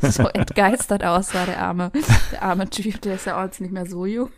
so 0.02 0.24
entgeistert 0.28 1.02
aussah, 1.02 1.46
der 1.46 1.62
arme, 1.62 1.90
der 2.32 2.42
arme 2.42 2.68
Typ, 2.68 3.00
der 3.00 3.14
ist 3.14 3.24
ja 3.24 3.38
auch 3.40 3.44
jetzt 3.44 3.62
nicht 3.62 3.72
mehr 3.72 3.86
so 3.86 4.04
jung. 4.04 4.28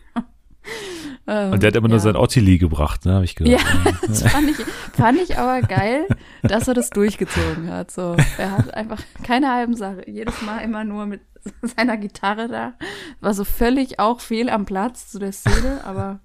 Ähm, 1.26 1.52
Und 1.52 1.62
der 1.62 1.68
hat 1.68 1.76
immer 1.76 1.88
nur 1.88 1.98
ja. 1.98 2.02
sein 2.02 2.16
Ottili 2.16 2.58
gebracht, 2.58 3.04
ne, 3.04 3.14
habe 3.14 3.24
ich 3.24 3.38
Ja, 3.38 3.58
gedacht. 3.58 4.02
das 4.08 4.22
fand 4.22 4.50
ich, 4.50 4.56
fand 4.94 5.20
ich 5.20 5.38
aber 5.38 5.60
geil, 5.66 6.06
dass 6.42 6.66
er 6.68 6.74
das 6.74 6.90
durchgezogen 6.90 7.70
hat. 7.70 7.90
So, 7.90 8.16
er 8.38 8.50
hat 8.58 8.74
einfach 8.74 9.00
keine 9.22 9.52
halben 9.52 9.76
Sache. 9.76 10.04
Jedes 10.06 10.42
Mal 10.42 10.58
immer 10.58 10.84
nur 10.84 11.06
mit 11.06 11.20
seiner 11.62 11.96
Gitarre 11.96 12.48
da. 12.48 12.74
War 13.20 13.34
so 13.34 13.44
völlig 13.44 13.98
auch 13.98 14.20
fehl 14.20 14.48
am 14.48 14.64
Platz 14.64 15.10
zu 15.10 15.18
der 15.18 15.32
Szene, 15.32 15.82
aber 15.84 16.20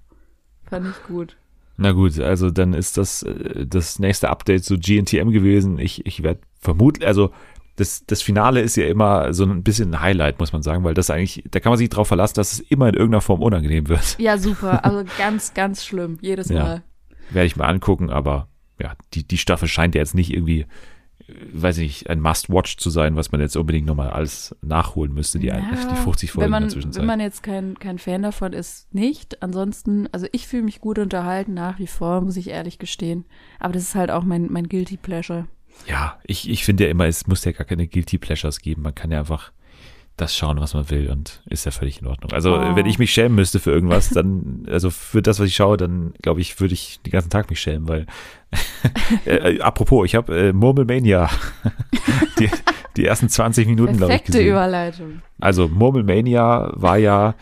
fand 0.68 0.88
ich 0.88 1.02
gut. 1.06 1.36
Na 1.76 1.92
gut, 1.92 2.18
also 2.18 2.50
dann 2.50 2.74
ist 2.74 2.96
das 2.96 3.22
äh, 3.22 3.66
das 3.66 4.00
nächste 4.00 4.30
Update 4.30 4.64
zu 4.64 4.78
GNTM 4.78 5.30
gewesen. 5.30 5.78
Ich, 5.78 6.04
ich 6.06 6.24
werde 6.24 6.40
vermutlich, 6.60 7.06
also 7.06 7.30
das, 7.78 8.04
das 8.06 8.22
Finale 8.22 8.60
ist 8.60 8.76
ja 8.76 8.86
immer 8.86 9.32
so 9.32 9.44
ein 9.44 9.62
bisschen 9.62 9.94
ein 9.94 10.00
Highlight, 10.00 10.40
muss 10.40 10.52
man 10.52 10.62
sagen, 10.62 10.82
weil 10.82 10.94
das 10.94 11.10
eigentlich, 11.10 11.44
da 11.48 11.60
kann 11.60 11.70
man 11.70 11.78
sich 11.78 11.88
drauf 11.88 12.08
verlassen, 12.08 12.34
dass 12.34 12.52
es 12.52 12.58
immer 12.60 12.88
in 12.88 12.94
irgendeiner 12.94 13.20
Form 13.20 13.40
unangenehm 13.40 13.88
wird. 13.88 14.18
Ja, 14.18 14.36
super. 14.36 14.84
Also 14.88 15.04
ganz, 15.16 15.54
ganz 15.54 15.84
schlimm. 15.84 16.18
Jedes 16.20 16.48
Ja. 16.48 16.62
Mal. 16.62 16.82
Werde 17.30 17.46
ich 17.46 17.56
mal 17.56 17.66
angucken, 17.66 18.10
aber 18.10 18.48
ja, 18.80 18.94
die, 19.14 19.26
die 19.26 19.38
Staffel 19.38 19.68
scheint 19.68 19.94
ja 19.94 20.00
jetzt 20.00 20.14
nicht 20.14 20.32
irgendwie, 20.32 20.60
äh, 20.60 20.66
weiß 21.52 21.78
ich 21.78 21.82
nicht, 21.88 22.10
ein 22.10 22.20
Must-Watch 22.20 22.78
zu 22.78 22.90
sein, 22.90 23.16
was 23.16 23.30
man 23.30 23.40
jetzt 23.40 23.56
unbedingt 23.56 23.86
nochmal 23.86 24.10
alles 24.10 24.56
nachholen 24.62 25.12
müsste, 25.12 25.38
die, 25.38 25.48
Ja, 25.48 25.60
die 25.60 25.96
50 25.96 26.32
Folgen 26.32 26.44
wenn 26.44 26.50
man, 26.50 26.62
in 26.64 26.68
der 26.68 26.74
Zwischenzeit. 26.74 27.00
Wenn 27.00 27.06
man 27.06 27.20
jetzt 27.20 27.42
kein, 27.42 27.78
kein 27.78 27.98
Fan 27.98 28.22
davon 28.22 28.52
ist, 28.54 28.92
nicht. 28.92 29.42
Ansonsten, 29.42 30.08
also 30.10 30.26
ich 30.32 30.48
fühle 30.48 30.62
mich 30.64 30.80
gut 30.80 30.98
unterhalten 30.98 31.54
nach 31.54 31.78
wie 31.78 31.86
vor, 31.86 32.22
muss 32.22 32.36
ich 32.36 32.48
ehrlich 32.48 32.78
gestehen. 32.78 33.24
Aber 33.60 33.72
das 33.74 33.82
ist 33.82 33.94
halt 33.94 34.10
auch 34.10 34.24
mein, 34.24 34.50
mein 34.50 34.68
Guilty 34.68 34.96
Pleasure. 34.96 35.46
Ja, 35.86 36.18
ich, 36.24 36.48
ich 36.48 36.64
finde 36.64 36.84
ja 36.84 36.90
immer, 36.90 37.06
es 37.06 37.26
muss 37.26 37.44
ja 37.44 37.52
gar 37.52 37.64
keine 37.66 37.86
Guilty 37.86 38.18
Pleasures 38.18 38.60
geben. 38.60 38.82
Man 38.82 38.94
kann 38.94 39.10
ja 39.10 39.20
einfach 39.20 39.52
das 40.16 40.36
schauen, 40.36 40.60
was 40.60 40.74
man 40.74 40.90
will 40.90 41.08
und 41.10 41.42
ist 41.48 41.64
ja 41.64 41.70
völlig 41.70 42.00
in 42.00 42.08
Ordnung. 42.08 42.32
Also, 42.32 42.56
Oh. 42.56 42.74
wenn 42.76 42.86
ich 42.86 42.98
mich 42.98 43.12
schämen 43.12 43.36
müsste 43.36 43.60
für 43.60 43.70
irgendwas, 43.70 44.08
dann, 44.10 44.66
also 44.68 44.90
für 44.90 45.22
das, 45.22 45.38
was 45.38 45.46
ich 45.46 45.54
schaue, 45.54 45.76
dann 45.76 46.12
glaube 46.22 46.40
ich, 46.40 46.58
würde 46.60 46.74
ich 46.74 47.00
den 47.06 47.12
ganzen 47.12 47.30
Tag 47.30 47.48
mich 47.48 47.60
schämen, 47.60 47.86
weil, 47.86 48.06
äh, 49.26 49.36
äh, 49.56 49.60
apropos, 49.60 50.04
ich 50.06 50.16
habe 50.16 50.36
äh, 50.48 50.52
Murmelmania, 50.52 51.30
die, 52.40 52.50
die 52.96 53.06
ersten 53.06 53.28
20 53.28 53.68
Minuten, 53.68 53.96
glaube 53.96 54.14
ich, 54.16 54.24
gesehen. 54.24 54.48
Überleitung. 54.48 55.22
Also 55.38 55.68
Murmelmania 55.68 56.72
war 56.74 56.96
ja 56.98 57.36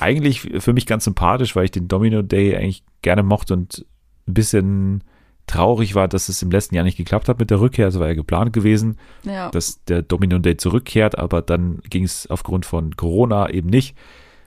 eigentlich 0.00 0.40
für 0.58 0.72
mich 0.72 0.86
ganz 0.86 1.04
sympathisch, 1.04 1.54
weil 1.54 1.66
ich 1.66 1.70
den 1.70 1.86
Domino 1.86 2.22
Day 2.22 2.56
eigentlich 2.56 2.82
gerne 3.02 3.22
mochte 3.22 3.52
und 3.52 3.84
ein 4.26 4.34
bisschen 4.34 5.04
traurig 5.46 5.94
war, 5.94 6.08
dass 6.08 6.28
es 6.28 6.40
im 6.42 6.50
letzten 6.50 6.74
Jahr 6.74 6.84
nicht 6.84 6.96
geklappt 6.96 7.28
hat 7.28 7.38
mit 7.38 7.50
der 7.50 7.60
Rückkehr. 7.60 7.88
Es 7.88 7.98
war 7.98 8.08
ja 8.08 8.14
geplant 8.14 8.52
gewesen, 8.52 8.98
Ja. 9.24 9.50
dass 9.50 9.84
der 9.84 10.02
Domino 10.02 10.38
Day 10.38 10.56
zurückkehrt, 10.56 11.18
aber 11.18 11.42
dann 11.42 11.80
ging 11.90 12.04
es 12.04 12.26
aufgrund 12.30 12.64
von 12.66 12.96
Corona 12.96 13.50
eben 13.50 13.68
nicht. 13.68 13.96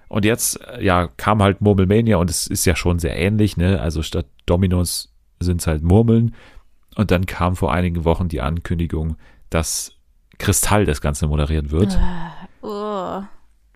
Und 0.08 0.24
jetzt, 0.26 0.60
äh, 0.62 0.84
ja, 0.84 1.08
kam 1.18 1.42
halt 1.42 1.62
Murmelmania 1.62 2.18
und 2.18 2.30
es 2.30 2.48
ist 2.48 2.66
ja 2.66 2.76
schon 2.76 3.00
sehr 3.00 3.18
ähnlich, 3.18 3.58
ne? 3.58 3.82
Also 3.82 4.02
statt 4.04 4.28
Dominos 4.46 5.12
sind 5.40 5.62
es 5.62 5.68
halt 5.68 5.84
Murmeln. 5.84 6.36
Und 6.96 7.12
dann 7.12 7.26
kam 7.26 7.56
vor 7.56 7.74
einigen 7.74 8.06
Wochen 8.06 8.30
die 8.30 8.40
Ankündigung, 8.42 9.18
dass 9.50 9.92
Kristall 10.38 10.86
das 10.86 11.02
Ganze 11.02 11.28
moderieren 11.28 11.72
wird. 11.72 11.98
Oh. 12.62 13.22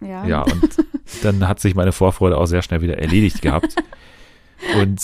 Ja. 0.02 0.26
Ja, 0.26 0.42
und 0.44 0.78
dann 1.24 1.48
hat 1.48 1.60
sich 1.60 1.76
meine 1.76 1.92
Vorfreude 1.92 2.38
auch 2.38 2.46
sehr 2.46 2.62
schnell 2.62 2.82
wieder 2.82 2.98
erledigt 2.98 3.42
gehabt. 3.42 3.76
Und 4.82 5.02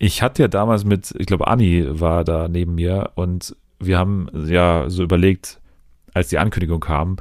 ich 0.00 0.22
hatte 0.22 0.42
ja 0.42 0.48
damals 0.48 0.84
mit, 0.84 1.14
ich 1.18 1.26
glaube, 1.26 1.46
Anni 1.46 1.86
war 1.88 2.24
da 2.24 2.48
neben 2.48 2.74
mir 2.74 3.10
und 3.16 3.54
wir 3.78 3.98
haben 3.98 4.28
ja 4.46 4.88
so 4.88 5.02
überlegt, 5.02 5.60
als 6.14 6.28
die 6.28 6.38
Ankündigung 6.38 6.80
kam, 6.80 7.18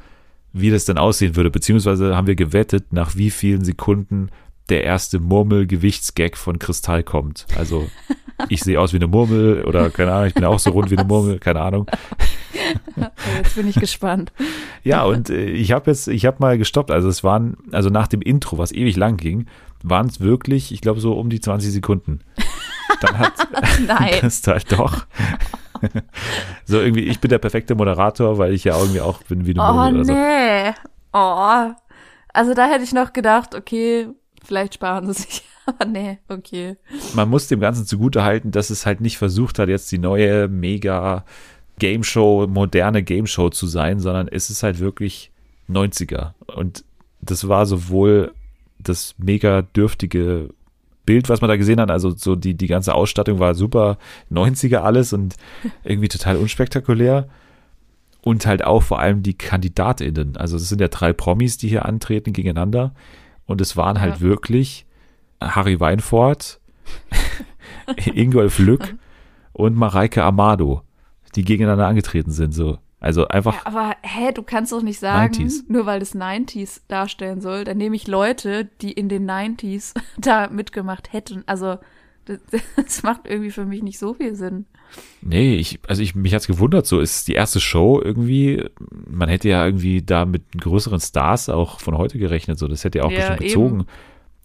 wie 0.54 0.72
das 0.72 0.86
denn 0.86 0.98
aussehen 0.98 1.36
würde, 1.36 1.52
beziehungsweise 1.52 2.16
haben 2.16 2.26
wir 2.26 2.36
gewettet, 2.36 2.94
nach 2.94 3.16
wie 3.18 3.32
vielen 3.32 3.66
Sekunden 3.66 4.30
der 4.70 4.86
erste 4.86 5.20
Murmel-Gewichtsgag 5.20 6.38
von 6.38 6.58
Kristall 6.58 7.04
kommt. 7.04 7.46
Also 7.58 7.90
ich 8.50 8.62
sehe 8.62 8.80
aus 8.80 8.94
wie 8.94 8.98
eine 8.98 9.08
Murmel 9.08 9.66
oder 9.66 9.90
keine 9.90 10.14
Ahnung, 10.14 10.28
ich 10.28 10.34
bin 10.34 10.46
auch 10.46 10.60
so 10.60 10.70
rund 10.72 10.90
wie 10.90 10.98
eine 10.98 11.08
Murmel, 11.08 11.38
keine 11.38 11.60
Ahnung. 11.60 11.86
Oh, 12.96 13.06
Jetzt 13.44 13.56
bin 13.56 13.68
ich 13.68 13.76
gespannt. 13.80 14.32
Ja, 14.86 15.04
und 15.04 15.30
äh, 15.30 15.50
ich 15.50 15.74
habe 15.74 15.92
jetzt, 15.92 16.08
ich 16.08 16.26
habe 16.26 16.38
mal 16.40 16.58
gestoppt. 16.58 16.92
Also 16.92 17.10
es 17.10 17.26
waren, 17.26 17.58
also 17.72 17.90
nach 17.90 18.08
dem 18.08 18.22
Intro, 18.22 18.58
was 18.58 18.72
ewig 18.72 18.96
lang 18.96 19.18
ging, 19.18 19.48
waren 19.84 20.08
es 20.08 20.22
wirklich, 20.22 20.72
ich 20.72 20.80
glaube, 20.82 21.02
so 21.02 21.14
um 21.14 21.30
die 21.30 21.42
20 21.42 21.72
Sekunden. 21.72 22.22
Dann 23.02 23.18
hat 23.18 23.34
Nein. 23.88 24.20
Kristall 24.20 24.62
doch. 24.70 25.06
so 26.66 26.80
irgendwie, 26.80 27.04
ich 27.04 27.20
bin 27.20 27.30
der 27.30 27.40
perfekte 27.40 27.76
Moderator, 27.76 28.38
weil 28.38 28.54
ich 28.54 28.64
ja 28.66 28.78
irgendwie 28.78 29.02
auch 29.02 29.24
bin 29.24 29.46
wie 29.46 29.52
eine 29.52 29.62
Oh 29.62 29.74
Murmel 29.74 29.96
oder 29.96 30.06
so. 30.06 30.14
nee. 30.14 30.74
Oh. 31.14 31.74
Also 32.34 32.54
da 32.54 32.68
hätte 32.68 32.84
ich 32.84 32.94
noch 32.94 33.14
gedacht, 33.14 33.56
okay, 33.56 34.08
vielleicht 34.44 34.76
sparen 34.76 35.12
sie 35.12 35.22
sich. 35.22 35.44
Aber 35.66 35.86
nee, 35.86 36.20
okay. 36.28 36.78
Man 37.14 37.30
muss 37.30 37.48
dem 37.48 37.60
Ganzen 37.60 37.86
zugute 37.86 38.24
halten, 38.24 38.52
dass 38.52 38.70
es 38.70 38.86
halt 38.86 39.02
nicht 39.02 39.18
versucht 39.18 39.60
hat, 39.60 39.70
jetzt 39.70 39.92
die 39.92 40.00
neue 40.00 40.48
mega 40.48 41.26
Game 41.78 42.04
Show, 42.04 42.48
moderne 42.48 43.04
Game 43.04 43.28
Show 43.28 43.50
zu 43.50 43.68
sein, 43.68 44.00
sondern 44.00 44.28
es 44.28 44.50
ist 44.50 44.64
halt 44.64 44.80
wirklich 44.80 45.32
90er. 45.70 46.34
Und 46.48 46.84
das 47.22 47.48
war 47.48 47.66
sowohl 47.66 48.34
das 48.80 49.16
mega 49.18 49.62
dürftige 49.62 50.50
Bild, 51.10 51.28
was 51.28 51.42
man 51.42 51.48
da 51.50 51.58
gesehen 51.58 51.80
hat, 51.82 51.90
also 51.90 52.12
so 52.12 52.36
die, 52.36 52.54
die 52.54 52.68
ganze 52.68 52.94
Ausstattung 52.94 53.40
war 53.40 53.56
super 53.56 53.98
90er 54.32 54.78
alles 54.78 55.12
und 55.12 55.36
irgendwie 55.84 56.08
total 56.08 56.38
unspektakulär. 56.38 57.28
Und 58.22 58.46
halt 58.46 58.64
auch 58.64 58.84
vor 58.84 59.00
allem 59.00 59.24
die 59.24 59.34
KandidatInnen. 59.34 60.38
Also 60.38 60.58
es 60.58 60.70
sind 60.70 60.82
ja 60.82 60.88
drei 60.90 61.14
Promis, 61.14 61.58
die 61.58 61.68
hier 61.70 61.86
antreten 61.86 62.32
gegeneinander. 62.34 62.94
Und 63.48 63.60
es 63.62 63.76
waren 63.76 64.00
halt 64.00 64.16
Ja. 64.16 64.22
wirklich 64.22 64.86
Harry 65.42 65.80
Weinfurt, 65.80 66.60
Ingolf 68.14 68.60
Lück 68.60 68.96
und 69.54 69.76
Mareike 69.76 70.22
Amado, 70.24 70.84
die 71.36 71.44
gegeneinander 71.44 71.88
angetreten 71.88 72.32
sind. 72.32 72.52
So. 72.54 72.78
Also 73.00 73.28
einfach, 73.28 73.54
Ja, 73.56 73.62
aber 73.66 73.96
hä, 74.02 74.32
du 74.34 74.44
kannst 74.44 74.72
doch 74.74 74.82
nicht 74.82 75.00
sagen, 75.00 75.34
90s. 75.34 75.64
nur 75.70 75.86
weil 75.86 76.00
das 76.00 76.16
90s 76.16 76.82
darstellen 76.90 77.40
soll, 77.42 77.64
dann 77.64 77.78
nehme 77.78 77.96
ich 77.96 78.08
Leute, 78.08 78.66
die 78.82 78.92
in 78.92 79.08
den 79.10 79.30
90s 79.30 79.94
da 80.18 80.50
mitgemacht 80.50 81.14
hätten. 81.14 81.44
Also 81.46 81.78
Das, 82.26 82.40
das 82.76 83.04
macht 83.04 83.22
irgendwie 83.26 83.52
für 83.52 83.66
mich 83.66 83.82
nicht 83.84 84.00
so 84.00 84.14
viel 84.14 84.36
Sinn. 84.36 84.66
Nee, 85.22 85.56
ich, 85.56 85.80
also 85.88 86.02
ich, 86.02 86.16
mich 86.16 86.34
hat's 86.34 86.48
gewundert, 86.48 86.88
so 86.88 87.00
ist 87.00 87.28
die 87.28 87.34
erste 87.34 87.60
Show 87.60 88.02
irgendwie, 88.04 88.66
man 89.08 89.30
hätte 89.30 89.48
ja 89.48 89.64
irgendwie 89.66 90.02
da 90.02 90.26
mit 90.26 90.44
größeren 90.60 91.00
Stars 91.00 91.48
auch 91.50 91.80
von 91.80 91.96
heute 91.98 92.18
gerechnet, 92.18 92.58
so, 92.60 92.68
das 92.68 92.84
hätte 92.84 92.98
ja 93.00 93.04
auch 93.06 93.12
Ja, 93.12 93.18
bestimmt 93.18 93.40
gezogen. 93.42 93.80
eben. 93.82 93.88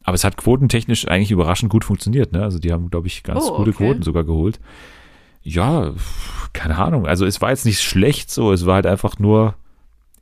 Aber 0.04 0.14
es 0.14 0.22
hat 0.24 0.36
quotentechnisch 0.36 1.08
eigentlich 1.08 1.30
überraschend 1.30 1.72
gut 1.72 1.82
funktioniert, 1.84 2.32
ne? 2.32 2.42
Also 2.42 2.58
die 2.58 2.72
haben, 2.72 2.90
glaube 2.90 3.06
ich, 3.06 3.22
ganz 3.22 3.44
Oh, 3.48 3.56
gute 3.56 3.70
okay. 3.70 3.86
Quoten 3.86 4.02
sogar 4.02 4.24
geholt. 4.24 4.60
Ja, 5.44 5.92
keine 6.52 6.78
Ahnung. 6.78 7.06
Also 7.06 7.26
es 7.26 7.40
war 7.40 7.50
jetzt 7.50 7.64
nicht 7.66 7.80
schlecht 7.82 8.30
so, 8.30 8.52
es 8.52 8.66
war 8.66 8.76
halt 8.76 8.86
einfach 8.86 9.18
nur 9.18 9.54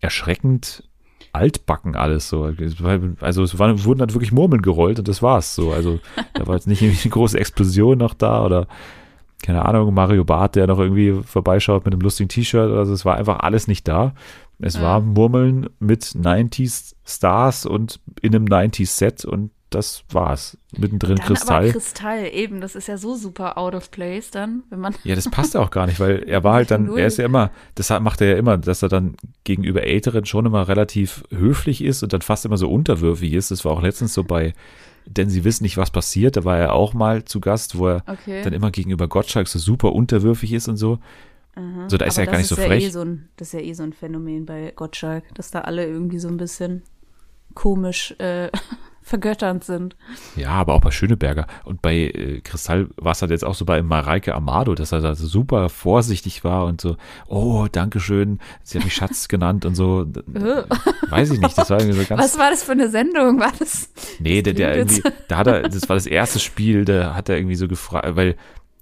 erschreckend 0.00 0.84
altbacken 1.32 1.96
alles 1.96 2.28
so. 2.28 2.42
Also 2.44 3.42
es 3.42 3.58
waren, 3.58 3.84
wurden 3.84 4.00
halt 4.00 4.12
wirklich 4.12 4.32
Murmeln 4.32 4.60
gerollt 4.60 4.98
und 4.98 5.08
das 5.08 5.22
war's 5.22 5.54
so. 5.54 5.72
Also 5.72 6.00
da 6.34 6.46
war 6.46 6.56
jetzt 6.56 6.66
nicht 6.66 6.82
irgendwie 6.82 7.04
eine 7.04 7.12
große 7.12 7.38
Explosion 7.38 7.96
noch 7.98 8.14
da 8.14 8.44
oder 8.44 8.66
keine 9.42 9.64
Ahnung, 9.64 9.92
Mario 9.94 10.24
Barth, 10.24 10.54
der 10.56 10.66
noch 10.68 10.78
irgendwie 10.78 11.20
vorbeischaut 11.24 11.84
mit 11.84 11.94
einem 11.94 12.02
lustigen 12.02 12.28
T-Shirt. 12.28 12.70
Also 12.70 12.92
es 12.92 13.04
war 13.04 13.16
einfach 13.16 13.40
alles 13.40 13.66
nicht 13.66 13.88
da. 13.88 14.14
Es 14.60 14.74
Ja. 14.74 14.82
war 14.82 15.00
Murmeln 15.00 15.68
mit 15.80 16.02
90s 16.04 16.94
Stars 17.04 17.66
und 17.66 17.98
in 18.20 18.34
einem 18.34 18.44
90s 18.44 18.86
Set 18.96 19.24
und 19.24 19.50
das 19.74 20.04
war's. 20.10 20.56
Mittendrin 20.76 21.16
Dann 21.16 21.26
Kristall. 21.26 21.64
aber 21.64 21.72
Kristall, 21.72 22.30
eben, 22.32 22.60
das 22.60 22.74
ist 22.76 22.88
ja 22.88 22.96
so 22.96 23.14
super 23.16 23.58
out 23.58 23.74
of 23.74 23.90
place 23.90 24.30
dann, 24.30 24.62
wenn 24.70 24.80
man. 24.80 24.94
Ja, 25.04 25.14
das 25.14 25.28
passt 25.30 25.54
ja 25.54 25.60
auch 25.60 25.70
gar 25.70 25.86
nicht, 25.86 25.98
weil 26.00 26.22
er 26.28 26.44
war 26.44 26.54
halt 26.54 26.70
dann, 26.70 26.86
Null. 26.86 27.00
er 27.00 27.06
ist 27.06 27.18
ja 27.18 27.24
immer, 27.24 27.50
das 27.74 27.90
macht 28.00 28.20
er 28.20 28.28
ja 28.28 28.36
immer, 28.36 28.56
dass 28.58 28.82
er 28.82 28.88
dann 28.88 29.16
gegenüber 29.44 29.82
Älteren 29.82 30.24
schon 30.24 30.46
immer 30.46 30.68
relativ 30.68 31.24
höflich 31.30 31.82
ist 31.82 32.02
und 32.02 32.12
dann 32.12 32.22
fast 32.22 32.44
immer 32.44 32.56
so 32.56 32.70
unterwürfig 32.70 33.32
ist. 33.32 33.50
Das 33.50 33.64
war 33.64 33.72
auch 33.72 33.82
letztens 33.82 34.14
so 34.14 34.22
bei, 34.24 34.52
denn 35.06 35.28
sie 35.28 35.44
wissen 35.44 35.64
nicht, 35.64 35.76
was 35.76 35.90
passiert. 35.90 36.36
Da 36.36 36.44
war 36.44 36.56
er 36.58 36.72
auch 36.72 36.94
mal 36.94 37.24
zu 37.24 37.40
Gast, 37.40 37.76
wo 37.78 37.88
er 37.88 38.04
Okay. 38.06 38.42
dann 38.42 38.52
immer 38.52 38.70
gegenüber 38.70 39.08
Gottschalk 39.08 39.48
so 39.48 39.58
super 39.58 39.92
unterwürfig 39.92 40.52
ist 40.52 40.68
und 40.68 40.76
so. 40.76 40.98
Aha. 41.54 41.86
So, 41.88 41.98
da 41.98 42.06
ist 42.06 42.16
Aber 42.18 42.26
er 42.28 42.30
gar 42.32 42.38
nicht 42.38 42.46
so 42.48 42.56
ja 42.56 42.62
frech. 42.66 42.84
Eh 42.84 42.88
so 42.88 43.00
ein, 43.02 43.28
das 43.36 43.48
ist 43.48 43.54
ja 43.54 43.60
eh 43.60 43.74
so 43.74 43.82
ein 43.82 43.92
Phänomen 43.92 44.46
bei 44.46 44.72
Gottschalk, 44.74 45.24
dass 45.34 45.50
da 45.50 45.60
alle 45.62 45.84
irgendwie 45.86 46.18
so 46.18 46.28
ein 46.28 46.38
bisschen 46.38 46.82
komisch 47.54 48.14
äh, 48.18 48.48
vergötternd 49.02 49.64
sind. 49.64 49.96
Ja, 50.36 50.50
aber 50.50 50.74
auch 50.74 50.80
bei 50.80 50.90
Schöneberger. 50.90 51.46
Und 51.64 51.82
bei 51.82 51.96
äh, 51.96 52.40
Kristall 52.42 52.88
war 52.96 53.12
es 53.12 53.20
halt 53.22 53.30
jetzt 53.30 53.44
auch 53.44 53.54
so 53.54 53.64
bei 53.64 53.82
Mareike 53.82 54.34
Amado, 54.34 54.74
dass 54.74 54.92
er 54.92 55.00
da 55.00 55.14
so 55.14 55.26
super 55.26 55.68
vorsichtig 55.68 56.44
war 56.44 56.64
und 56.66 56.80
so, 56.80 56.96
oh, 57.26 57.66
Dankeschön, 57.70 58.38
sie 58.62 58.78
hat 58.78 58.84
mich 58.84 58.94
Schatz 58.94 59.28
genannt 59.28 59.64
und 59.64 59.74
so. 59.74 60.02
Äh. 60.34 60.62
Weiß 61.10 61.30
ich 61.32 61.40
nicht, 61.40 61.58
das 61.58 61.68
war 61.70 61.80
irgendwie 61.80 62.00
so 62.00 62.06
ganz. 62.08 62.22
Was 62.22 62.38
war 62.38 62.50
das 62.50 62.62
für 62.62 62.72
eine 62.72 62.88
Sendung? 62.88 63.40
War 63.40 63.52
das? 63.58 63.90
Nee, 64.20 64.40
der, 64.42 64.54
der 64.54 64.76
irgendwie, 64.76 65.02
da 65.28 65.38
hat 65.38 65.46
er, 65.48 65.62
das 65.62 65.88
war 65.88 65.96
das 65.96 66.06
erste 66.06 66.38
Spiel, 66.38 66.84
da 66.84 67.14
hat 67.14 67.28
er 67.28 67.36
irgendwie 67.36 67.56
so 67.56 67.66
gefragt, 67.68 68.14
weil, 68.16 68.36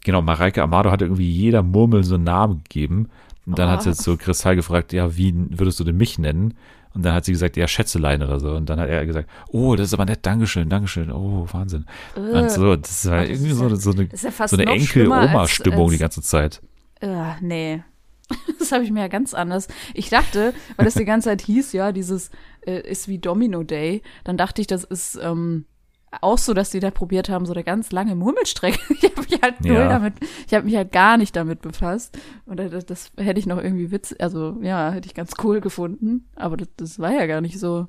genau, 0.04 0.22
Mareike 0.22 0.62
Amado 0.62 0.90
hat 0.90 1.02
irgendwie 1.02 1.30
jeder 1.30 1.62
Murmel 1.62 2.04
so 2.04 2.16
einen 2.16 2.24
Namen 2.24 2.62
gegeben. 2.64 3.08
Und 3.46 3.58
dann 3.58 3.70
hat 3.70 3.80
Oh. 3.86 3.88
jetzt 3.88 4.02
so 4.02 4.16
Kristall 4.16 4.54
gefragt, 4.54 4.92
ja, 4.92 5.16
wie 5.16 5.34
würdest 5.58 5.80
du 5.80 5.84
denn 5.84 5.96
mich 5.96 6.18
nennen? 6.18 6.54
Und 6.94 7.04
dann 7.04 7.14
hat 7.14 7.24
sie 7.24 7.32
gesagt, 7.32 7.56
ja, 7.56 7.68
Schätzelein 7.68 8.22
oder 8.22 8.40
so. 8.40 8.50
Und 8.52 8.68
dann 8.68 8.80
hat 8.80 8.88
er 8.88 9.06
gesagt, 9.06 9.28
oh, 9.48 9.76
das 9.76 9.88
ist 9.88 9.94
aber 9.94 10.04
nett, 10.06 10.20
Dankeschön, 10.26 10.68
Dankeschön, 10.68 11.10
oh, 11.12 11.46
Wahnsinn. 11.52 11.86
Und 12.16 12.50
so, 12.50 12.74
das 12.76 13.06
war 13.08 13.18
Äh. 13.22 13.28
das 13.28 13.28
irgendwie 13.40 13.52
so, 13.52 13.68
ja- 13.68 13.76
so 13.76 13.90
eine, 13.92 14.08
ja 14.12 14.46
so 14.48 14.56
eine 14.56 14.66
Enkel-Oma-Stimmung 14.66 15.90
die 15.90 15.98
ganze 15.98 16.22
Zeit. 16.22 16.60
Äh, 17.00 17.32
nee. 17.40 17.82
Das 18.60 18.70
habe 18.72 18.84
ich 18.84 18.90
mir 18.92 19.00
ja 19.00 19.08
ganz 19.08 19.34
anders. 19.34 19.66
Ich 19.94 20.10
dachte, 20.10 20.54
weil 20.76 20.84
das 20.84 20.94
die 20.94 21.04
ganze 21.04 21.30
Zeit 21.30 21.40
hieß, 21.42 21.72
ja, 21.72 21.90
dieses 21.90 22.30
äh, 22.64 22.80
ist 22.88 23.08
wie 23.08 23.18
Domino 23.18 23.64
Day, 23.64 24.02
dann 24.22 24.36
dachte 24.36 24.60
ich, 24.60 24.68
das 24.68 24.84
ist 24.84 25.18
ähm, 25.20 25.64
auch 26.22 26.38
so, 26.38 26.54
dass 26.54 26.70
die 26.70 26.80
da 26.80 26.90
probiert 26.90 27.28
haben, 27.28 27.46
so 27.46 27.52
eine 27.52 27.62
ganz 27.64 27.92
lange 27.92 28.14
Murmelstrecke. 28.16 28.78
Ich 28.94 29.04
habe 29.04 29.20
mich 29.22 29.40
halt 29.42 29.60
null 29.64 29.74
Ja. 29.76 29.88
damit, 29.88 30.14
ich 30.46 30.54
habe 30.54 30.64
mich 30.64 30.76
halt 30.76 30.92
gar 30.92 31.16
nicht 31.16 31.34
damit 31.36 31.62
befasst. 31.62 32.18
Und 32.46 32.58
das, 32.58 32.84
das 32.86 33.12
hätte 33.16 33.38
ich 33.38 33.46
noch 33.46 33.58
irgendwie 33.58 33.90
Witz, 33.90 34.14
also 34.18 34.58
ja, 34.62 34.90
hätte 34.90 35.06
ich 35.06 35.14
ganz 35.14 35.32
cool 35.44 35.60
gefunden. 35.60 36.26
Aber 36.36 36.56
das, 36.56 36.68
das 36.76 36.98
war 36.98 37.12
ja 37.12 37.26
gar 37.26 37.40
nicht 37.40 37.58
so. 37.58 37.86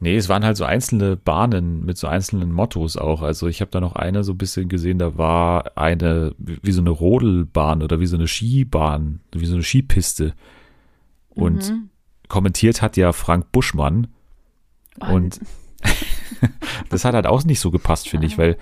Nee, 0.00 0.16
es 0.16 0.28
waren 0.28 0.44
halt 0.44 0.56
so 0.56 0.64
einzelne 0.64 1.16
Bahnen 1.16 1.84
mit 1.84 1.96
so 1.96 2.06
einzelnen 2.08 2.50
Mottos 2.52 2.96
auch. 2.96 3.22
Also 3.22 3.46
ich 3.46 3.60
habe 3.60 3.70
da 3.70 3.80
noch 3.80 3.94
eine 3.94 4.24
so 4.24 4.32
ein 4.32 4.38
bisschen 4.38 4.68
gesehen, 4.68 4.98
da 4.98 5.16
war 5.16 5.76
eine, 5.78 6.34
wie 6.38 6.72
so 6.72 6.80
eine 6.80 6.90
Rodelbahn 6.90 7.82
oder 7.82 8.00
wie 8.00 8.06
so 8.06 8.16
eine 8.16 8.26
Skibahn, 8.26 9.20
wie 9.32 9.46
so 9.46 9.54
eine 9.54 9.62
Skipiste. 9.62 10.34
Und 11.30 11.70
Mhm. 11.70 11.88
kommentiert 12.28 12.82
hat 12.82 12.96
ja 12.96 13.12
Frank 13.12 13.52
Buschmann. 13.52 14.08
Oh, 15.00 15.12
Und 15.14 15.40
das 16.90 17.04
hat 17.04 17.14
halt 17.14 17.26
auch 17.26 17.44
nicht 17.44 17.60
so 17.60 17.70
gepasst, 17.70 18.08
finde 18.08 18.26
ich, 18.26 18.38
weil 18.38 18.56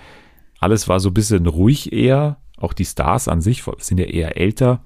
alles 0.59 0.87
war 0.87 0.99
so 0.99 1.09
ein 1.09 1.13
bisschen 1.13 1.47
ruhig 1.47 1.91
eher. 1.91 2.37
Auch 2.57 2.73
die 2.73 2.85
Stars 2.85 3.27
an 3.27 3.41
sich 3.41 3.63
sind 3.79 3.97
ja 3.99 4.05
eher 4.05 4.37
älter. 4.37 4.81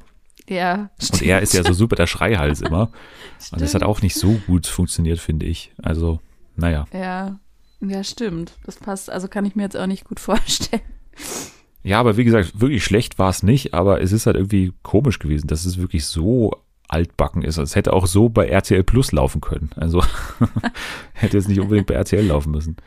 ja, 0.48 0.90
Und 1.12 1.22
er 1.22 1.42
ist 1.42 1.54
ja 1.54 1.64
so 1.64 1.74
super 1.74 1.96
der 1.98 2.08
Schreihals 2.08 2.62
immer. 2.62 2.90
Und 3.52 3.62
das 3.62 3.74
hat 3.74 3.82
Stimmt. 3.82 3.84
auch 3.84 4.02
nicht 4.02 4.16
so 4.16 4.40
gut 4.48 4.66
funktioniert, 4.68 5.20
finde 5.20 5.46
ich. 5.46 5.74
Also, 5.82 6.20
naja. 6.56 6.86
Ja, 6.94 7.38
ja, 7.82 8.04
stimmt. 8.04 8.54
Das 8.66 8.78
passt, 8.78 9.10
also 9.10 9.28
kann 9.28 9.46
ich 9.46 9.56
mir 9.56 9.64
jetzt 9.64 9.76
auch 9.76 9.88
nicht 9.88 10.06
gut 10.06 10.20
vorstellen. 10.22 10.82
Ja, 11.84 12.00
aber 12.00 12.18
wie 12.18 12.24
gesagt, 12.24 12.60
wirklich 12.60 12.84
schlecht 12.84 13.20
war 13.20 13.30
es 13.30 13.44
nicht, 13.44 13.74
aber 13.74 14.02
es 14.02 14.12
ist 14.12 14.26
halt 14.26 14.38
irgendwie 14.38 14.74
komisch 14.82 15.20
gewesen, 15.20 15.48
dass 15.48 15.66
es 15.66 15.78
wirklich 15.78 16.06
so 16.06 16.52
altbacken 16.96 17.44
ist. 17.44 17.58
Es 17.58 17.76
hätte 17.76 17.92
auch 17.92 18.08
so 18.08 18.30
bei 18.30 18.48
RTL 18.48 18.84
Plus 18.84 19.12
laufen 19.12 19.42
können. 19.42 19.70
Also 19.76 20.02
hätte 21.14 21.38
jetzt 21.38 21.50
nicht 21.50 21.60
unbedingt 21.60 21.88
bei 21.88 21.94
RTL 21.94 22.26
laufen 22.26 22.52
müssen. 22.52 22.78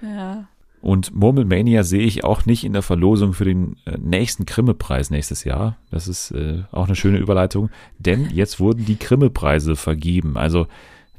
Ja. 0.00 0.46
Und 0.80 1.12
Murmelmania 1.12 1.82
sehe 1.82 2.04
ich 2.04 2.22
auch 2.22 2.46
nicht 2.46 2.62
in 2.62 2.72
der 2.72 2.82
Verlosung 2.82 3.32
für 3.32 3.44
den 3.44 3.76
äh, 3.86 3.98
nächsten 3.98 4.46
Grimme-Preis 4.46 5.10
nächstes 5.10 5.42
Jahr. 5.42 5.76
Das 5.90 6.06
ist 6.06 6.30
äh, 6.30 6.62
auch 6.70 6.86
eine 6.86 6.94
schöne 6.94 7.18
Überleitung, 7.18 7.70
denn 7.98 8.30
jetzt 8.30 8.60
wurden 8.60 8.84
die 8.84 8.98
Grimme-Preise 8.98 9.74
vergeben. 9.74 10.36
Also 10.36 10.68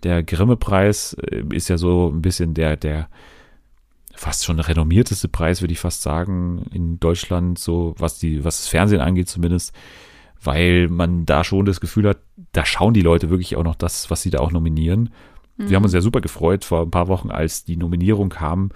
der 0.04 0.24
Grimme-Preis 0.24 1.18
äh, 1.20 1.44
ist 1.52 1.68
ja 1.68 1.78
so 1.78 2.10
ein 2.14 2.22
bisschen 2.22 2.54
der, 2.54 2.78
der 2.78 3.10
fast 4.14 4.46
schon 4.46 4.62
renommierteste 4.62 5.28
Preis, 5.28 5.62
würde 5.62 5.74
ich 5.74 5.80
fast 5.80 6.02
sagen, 6.02 6.66
in 6.72 6.98
Deutschland, 7.02 7.60
so 7.60 7.94
was 7.98 8.20
die, 8.20 8.46
was 8.46 8.60
das 8.60 8.68
Fernsehen 8.70 9.02
angeht 9.02 9.28
zumindest, 9.28 9.74
weil 10.48 10.88
man 10.88 11.26
da 11.26 11.44
schon 11.44 11.66
das 11.66 11.82
Gefühl 11.82 12.08
hat, 12.08 12.18
da 12.54 12.66
schauen 12.66 12.94
die 12.94 13.02
Leute 13.02 13.30
wirklich 13.30 13.56
auch 13.58 13.64
noch 13.64 13.76
das, 13.76 14.10
was 14.10 14.22
sie 14.22 14.30
da 14.30 14.40
auch 14.40 14.52
nominieren. 14.52 15.10
Wir 15.58 15.76
haben 15.76 15.84
uns 15.84 15.94
ja 15.94 16.02
super 16.02 16.22
gefreut 16.22 16.64
vor 16.64 16.82
ein 16.84 16.92
paar 16.92 17.08
Wochen, 17.08 17.32
als 17.32 17.64
die 17.66 17.78
Nominierung 17.78 18.30
kam 18.30 18.70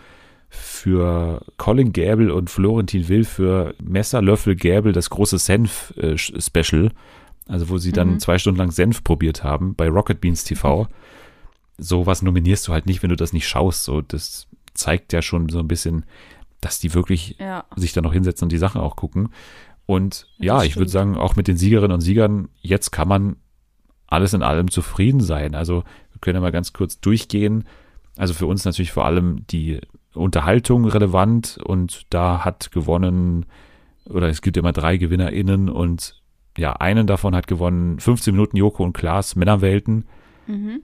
für 0.49 1.41
Colin 1.57 1.93
Gäbel 1.93 2.29
und 2.31 2.49
Florentin 2.49 3.07
Will 3.07 3.23
für 3.23 3.73
Messer, 3.81 4.21
Löffel, 4.21 4.55
Gäbel, 4.55 4.91
das 4.91 5.09
große 5.11 5.37
Senf-Special. 5.37 6.91
Also 7.47 7.69
wo 7.69 7.77
sie 7.77 7.91
dann 7.91 8.13
Mhm. 8.13 8.19
zwei 8.19 8.37
Stunden 8.37 8.57
lang 8.59 8.71
Senf 8.71 9.03
probiert 9.03 9.43
haben 9.43 9.75
bei 9.75 9.87
Rocket 9.89 10.19
Beans 10.21 10.43
TV. 10.43 10.87
Sowas 11.77 12.21
nominierst 12.21 12.67
du 12.67 12.73
halt 12.73 12.85
nicht, 12.85 13.01
wenn 13.03 13.09
du 13.09 13.15
das 13.15 13.31
nicht 13.33 13.47
schaust. 13.47 13.83
So, 13.83 14.01
das 14.01 14.47
zeigt 14.73 15.13
ja 15.13 15.21
schon 15.21 15.49
so 15.49 15.59
ein 15.59 15.67
bisschen, 15.67 16.05
dass 16.61 16.79
die 16.79 16.93
wirklich 16.93 17.35
Ja. 17.39 17.63
sich 17.75 17.93
da 17.93 18.01
noch 18.01 18.13
hinsetzen 18.13 18.45
und 18.45 18.51
die 18.51 18.57
Sachen 18.57 18.81
auch 18.81 18.95
gucken. 18.95 19.29
Und 19.85 20.27
Ja, 20.37 20.59
ja, 20.59 20.63
ich 20.63 20.77
würde 20.77 20.89
sagen, 20.91 21.17
auch 21.17 21.35
mit 21.35 21.47
den 21.47 21.57
Siegerinnen 21.57 21.93
und 21.93 22.01
Siegern, 22.01 22.49
jetzt 22.61 22.91
kann 22.91 23.07
man 23.07 23.35
alles 24.07 24.33
in 24.33 24.43
allem 24.43 24.69
zufrieden 24.69 25.21
sein. 25.21 25.55
Also 25.55 25.83
wir 26.11 26.19
können 26.21 26.35
ja 26.35 26.41
mal 26.41 26.51
ganz 26.51 26.73
kurz 26.73 26.99
durchgehen. 26.99 27.65
Also 28.17 28.33
für 28.33 28.45
uns 28.45 28.65
natürlich 28.65 28.91
vor 28.91 29.05
allem 29.05 29.45
die 29.47 29.79
Unterhaltung 30.13 30.85
relevant 30.85 31.57
und 31.63 32.05
da 32.13 32.43
hat 32.43 32.71
gewonnen, 32.71 33.45
oder 34.05 34.27
es 34.27 34.41
gibt 34.41 34.57
immer 34.57 34.73
drei 34.73 34.97
GewinnerInnen 34.97 35.69
und 35.69 36.21
ja, 36.57 36.73
einen 36.73 37.07
davon 37.07 37.33
hat 37.33 37.47
gewonnen, 37.47 37.99
15 37.99 38.33
Minuten 38.33 38.57
Joko 38.57 38.83
und 38.83 38.91
Klaas, 38.93 39.37
Männerwelten. 39.37 40.05
Mhm. 40.47 40.81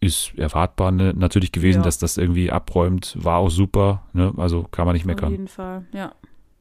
Ist 0.00 0.32
erwartbar 0.38 0.92
ne, 0.92 1.12
natürlich 1.14 1.52
gewesen, 1.52 1.80
Ja. 1.80 1.84
dass 1.84 1.98
das 1.98 2.16
irgendwie 2.16 2.50
abräumt, 2.50 3.14
war 3.20 3.36
auch 3.38 3.50
super, 3.50 4.06
ne? 4.14 4.32
also 4.38 4.62
kann 4.70 4.86
man 4.86 4.94
nicht 4.94 5.02
Auf 5.02 5.08
meckern. 5.08 5.30
jeden 5.32 5.48
Fall, 5.48 5.84
ja. 5.92 6.12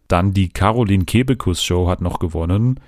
Dann 0.10 0.34
die 0.34 0.50
Caroline 0.50 1.06
Kebekus 1.06 1.64
Show 1.64 1.88
hat 1.88 2.02
noch 2.02 2.20
gewonnen, 2.20 2.82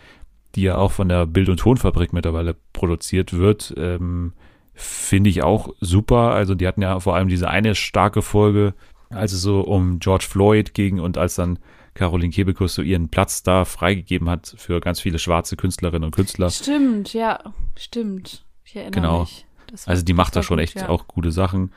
die 0.56 0.64
ja 0.64 0.76
auch 0.78 0.92
von 0.92 1.08
der 1.08 1.26
Bild- 1.26 1.48
und 1.48 1.62
Tonfabrik 1.62 2.12
mittlerweile 2.12 2.58
produziert 2.74 3.32
wird. 3.32 3.74
Ähm, 3.78 4.34
Finde 4.74 5.30
ich 5.30 5.44
auch 5.44 5.70
super. 5.80 6.32
Also 6.32 6.56
die 6.56 6.68
hatten 6.68 6.82
ja 6.82 7.00
vor 7.00 7.16
allem 7.16 7.30
diese 7.30 7.50
eine 7.50 7.76
starke 7.76 8.22
Folge, 8.22 8.74
als 9.10 9.32
es 9.32 9.42
so 9.42 9.62
um 9.62 10.00
George 10.00 10.26
Floyd 10.28 10.74
ging 10.74 11.00
und 11.00 11.18
als 11.18 11.36
dann 11.36 11.60
Caroline 11.94 12.32
Kebekus 12.34 12.74
so 12.74 12.82
ihren 12.82 13.10
Platz 13.10 13.44
da 13.44 13.66
freigegeben 13.66 14.30
hat 14.30 14.54
für 14.58 14.80
ganz 14.80 15.00
viele 15.02 15.20
schwarze 15.20 15.58
Künstlerinnen 15.58 16.06
und 16.06 16.16
Künstler. 16.16 16.50
Stimmt, 16.50 17.14
ja, 17.14 17.40
stimmt. 17.78 18.46
Ich 18.66 18.76
erinnere 18.76 18.92
Genau. 19.02 19.20
mich. 19.22 19.46
War- 19.70 19.90
Also 19.90 20.04
die 20.04 20.14
macht 20.14 20.36
da 20.36 20.42
schon 20.44 20.58
gut, 20.58 20.64
echt 20.64 20.78
ja. 20.78 20.90
auch 20.90 21.08
gute 21.08 21.32
Sachen. 21.32 21.72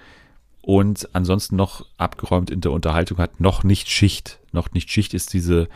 Und 0.66 1.08
ansonsten 1.12 1.56
noch 1.56 1.84
abgeräumt 1.98 2.50
in 2.50 2.62
der 2.62 2.72
Unterhaltung 2.72 3.18
hat 3.18 3.38
noch 3.38 3.64
nicht 3.64 3.90
Schicht. 3.90 4.38
Noch 4.52 4.72
nicht 4.72 4.90
Schicht 4.90 5.12
ist 5.12 5.34
diese 5.34 5.68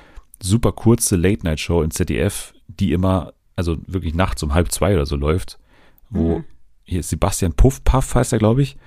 super 0.43 0.73
kurze 0.73 1.17
Late-Night-Show 1.17 1.83
in 1.83 1.91
ZDF, 1.91 2.55
die 2.69 2.93
immer, 2.93 3.35
also 3.55 3.77
wirklich 3.87 4.15
nachts 4.15 4.43
um 4.43 4.55
halb 4.55 4.73
zwei 4.73 4.95
oder 4.95 5.05
so 5.05 5.17
läuft, 5.17 5.59
wo 6.09 6.39
Mhm. 6.39 6.45
hier 6.85 7.01
ist 7.01 7.11
Sebastian 7.11 7.53
Puffpaff 7.53 8.15
heißt 8.15 8.33
er, 8.33 8.39
glaube 8.39 8.63
ich, 8.63 8.79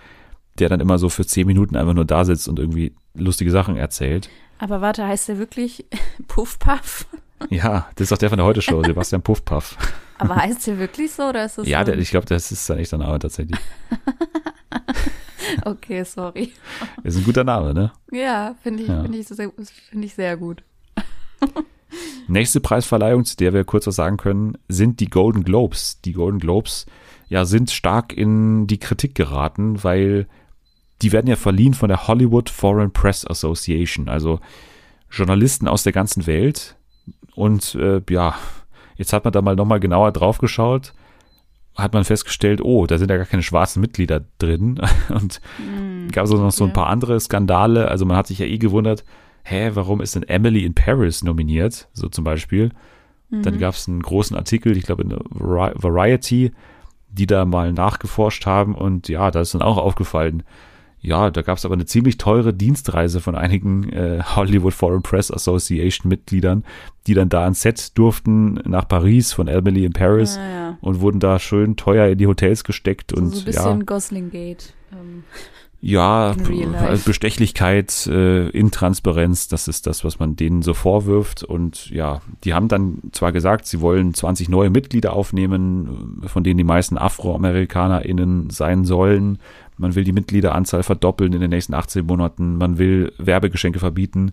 der 0.57 0.69
dann 0.69 0.79
immer 0.79 0.97
so 0.97 1.07
für 1.09 1.25
zehn 1.25 1.45
Minuten 1.45 1.75
einfach 1.75 1.93
nur 1.93 2.05
da 2.05 2.25
sitzt 2.25 2.47
und 2.47 2.57
irgendwie 2.57 2.93
lustige 3.13 3.51
Sachen 3.51 3.77
erzählt. 3.77 4.27
Aber 4.57 4.81
warte, 4.81 5.05
heißt 5.05 5.27
der 5.29 5.37
wirklich 5.37 5.85
Puff 6.27 6.57
Puff? 6.57 7.05
Ja, 7.51 7.87
das 7.95 8.05
ist 8.05 8.11
doch 8.11 8.17
der 8.17 8.29
von 8.29 8.37
der 8.37 8.45
Heute-Show, 8.47 8.81
Sebastian 8.85 9.21
Puffpuff. 9.21 9.77
Aber 10.21 10.35
heißt 10.35 10.67
der 10.67 10.77
wirklich 10.77 11.11
so 11.11 11.23
oder 11.29 11.45
ist 11.45 11.57
das 11.57 11.67
Ja, 11.67 11.85
so? 11.85 11.91
ich 11.93 12.11
glaube, 12.11 12.25
das 12.27 12.51
ist 12.51 12.69
dann 12.69 12.77
echt 12.77 12.91
der 12.91 12.99
Name 12.99 13.19
tatsächlich. 13.19 13.59
Okay, 15.65 16.03
sorry. 16.05 16.53
Ist 17.03 17.17
ein 17.17 17.23
guter 17.25 17.43
Name, 17.43 17.73
ne? 17.73 17.91
Ja, 18.11 18.55
finde 18.63 18.83
ich, 18.83 18.89
Ja. 18.89 19.01
finde 19.01 19.17
ich, 19.17 19.27
sehr- 19.27 19.51
finde 19.89 20.05
ich 20.07 20.13
sehr 20.13 20.37
gut. 20.37 20.63
Nächste 22.27 22.61
Preisverleihung, 22.61 23.25
zu 23.25 23.35
der 23.35 23.51
wir 23.53 23.65
kurz 23.65 23.85
was 23.85 23.95
sagen 23.97 24.15
können, 24.17 24.57
sind 24.69 24.99
die 25.01 25.09
Golden 25.09 25.43
Globes. 25.43 25.99
Die 26.01 26.13
Golden 26.13 26.39
Globes 26.39 26.85
ja, 27.27 27.43
sind 27.45 27.69
stark 27.71 28.13
in 28.13 28.67
die 28.67 28.77
Kritik 28.79 29.13
geraten, 29.15 29.83
weil 29.83 30.27
die 31.01 31.11
werden 31.11 31.27
ja 31.27 31.35
verliehen 31.35 31.73
von 31.73 31.89
der 31.89 32.07
Hollywood 32.07 32.49
Foreign 32.49 32.91
Press 32.91 33.25
Association, 33.27 34.07
also 34.07 34.39
Journalisten 35.09 35.67
aus 35.67 35.83
der 35.83 35.91
ganzen 35.93 36.27
Welt. 36.27 36.77
Und 37.35 37.75
äh, 37.75 38.01
ja, 38.09 38.35
jetzt 39.01 39.13
hat 39.13 39.23
man 39.23 39.33
da 39.33 39.41
mal 39.41 39.55
nochmal 39.55 39.79
genauer 39.79 40.11
drauf 40.11 40.37
geschaut, 40.37 40.93
hat 41.75 41.93
man 41.93 42.03
festgestellt, 42.03 42.61
oh, 42.61 42.85
da 42.85 42.97
sind 42.97 43.09
ja 43.09 43.17
gar 43.17 43.25
keine 43.25 43.43
schwarzen 43.43 43.81
Mitglieder 43.81 44.23
drin. 44.37 44.79
Und 45.09 45.41
gab 46.11 46.25
es 46.25 46.31
auch 46.31 46.37
noch 46.37 46.51
so 46.51 46.65
ein 46.65 46.73
paar 46.73 46.87
andere 46.87 47.19
Skandale. 47.19 47.87
Also 47.87 48.05
man 48.05 48.17
hat 48.17 48.27
sich 48.27 48.39
ja 48.39 48.45
eh 48.45 48.57
gewundert, 48.57 49.03
hä, 49.43 49.71
warum 49.73 50.01
ist 50.01 50.15
denn 50.15 50.23
Emily 50.23 50.65
in 50.65 50.75
Paris 50.75 51.23
nominiert? 51.23 51.89
So 51.93 52.07
zum 52.07 52.23
Beispiel. 52.23 52.71
Dann 53.31 53.59
gab 53.59 53.75
es 53.75 53.87
einen 53.87 54.01
großen 54.01 54.35
Artikel, 54.35 54.75
ich 54.75 54.83
glaube 54.83 55.03
in 55.03 55.15
Variety, 55.31 56.51
die 57.07 57.27
da 57.27 57.45
mal 57.45 57.71
nachgeforscht 57.71 58.45
haben 58.45 58.75
und 58.75 59.07
ja, 59.07 59.31
da 59.31 59.39
ist 59.39 59.53
dann 59.53 59.61
auch 59.61 59.77
aufgefallen, 59.77 60.43
ja, 61.01 61.31
da 61.31 61.41
gab 61.41 61.57
es 61.57 61.65
aber 61.65 61.73
eine 61.73 61.85
ziemlich 61.85 62.17
teure 62.17 62.53
Dienstreise 62.53 63.21
von 63.21 63.35
einigen 63.35 63.89
äh, 63.91 64.21
Hollywood 64.23 64.73
Foreign 64.73 65.01
Press 65.01 65.31
Association 65.31 66.09
Mitgliedern, 66.09 66.63
die 67.07 67.15
dann 67.15 67.29
da 67.29 67.43
ans 67.43 67.61
Set 67.61 67.97
durften 67.97 68.55
nach 68.65 68.87
Paris 68.87 69.33
von 69.33 69.47
Emily 69.47 69.85
in 69.85 69.93
Paris 69.93 70.35
Ja, 70.35 70.49
ja. 70.49 70.77
und 70.81 71.01
wurden 71.01 71.19
da 71.19 71.39
schön 71.39 71.75
teuer 71.75 72.07
in 72.07 72.17
die 72.19 72.27
Hotels 72.27 72.63
gesteckt 72.63 73.11
So, 73.11 73.17
und 73.17 73.29
so 73.29 73.39
ein 73.39 73.45
ja, 73.45 73.45
bisschen. 73.45 73.85
Ähm, 74.91 75.23
ja, 75.83 76.33
In 76.33 76.45
real 76.45 76.69
life. 76.69 76.87
also 76.87 77.05
Bestechlichkeit, 77.05 78.05
äh, 78.05 78.49
Intransparenz, 78.49 79.47
das 79.47 79.67
ist 79.67 79.87
das, 79.87 80.03
was 80.03 80.19
man 80.19 80.35
denen 80.35 80.61
so 80.61 80.75
vorwirft. 80.75 81.43
Und 81.43 81.89
ja, 81.89 82.21
die 82.43 82.53
haben 82.53 82.67
dann 82.67 82.99
zwar 83.13 83.31
gesagt, 83.31 83.65
sie 83.65 83.81
wollen 83.81 84.13
20 84.13 84.47
neue 84.47 84.69
Mitglieder 84.69 85.13
aufnehmen, 85.13 86.21
von 86.27 86.43
denen 86.43 86.59
die 86.59 86.63
meisten 86.63 86.99
AfroamerikanerInnen 86.99 88.51
sein 88.51 88.85
sollen. 88.85 89.39
Man 89.81 89.95
will 89.95 90.03
die 90.05 90.13
Mitgliederanzahl 90.13 90.83
verdoppeln 90.83 91.33
in 91.33 91.41
den 91.41 91.49
nächsten 91.49 91.73
18 91.73 92.05
Monaten. 92.05 92.55
Man 92.57 92.77
will 92.77 93.11
Werbegeschenke 93.17 93.79
verbieten. 93.79 94.31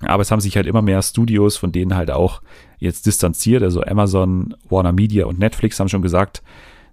Aber 0.00 0.22
es 0.22 0.30
haben 0.30 0.40
sich 0.40 0.56
halt 0.56 0.66
immer 0.66 0.82
mehr 0.82 1.02
Studios, 1.02 1.56
von 1.56 1.72
denen 1.72 1.94
halt 1.94 2.10
auch 2.10 2.42
jetzt 2.78 3.06
distanziert. 3.06 3.62
Also 3.62 3.82
Amazon, 3.82 4.54
Warner 4.68 4.92
Media 4.92 5.26
und 5.26 5.38
Netflix 5.38 5.78
haben 5.78 5.88
schon 5.88 6.02
gesagt, 6.02 6.42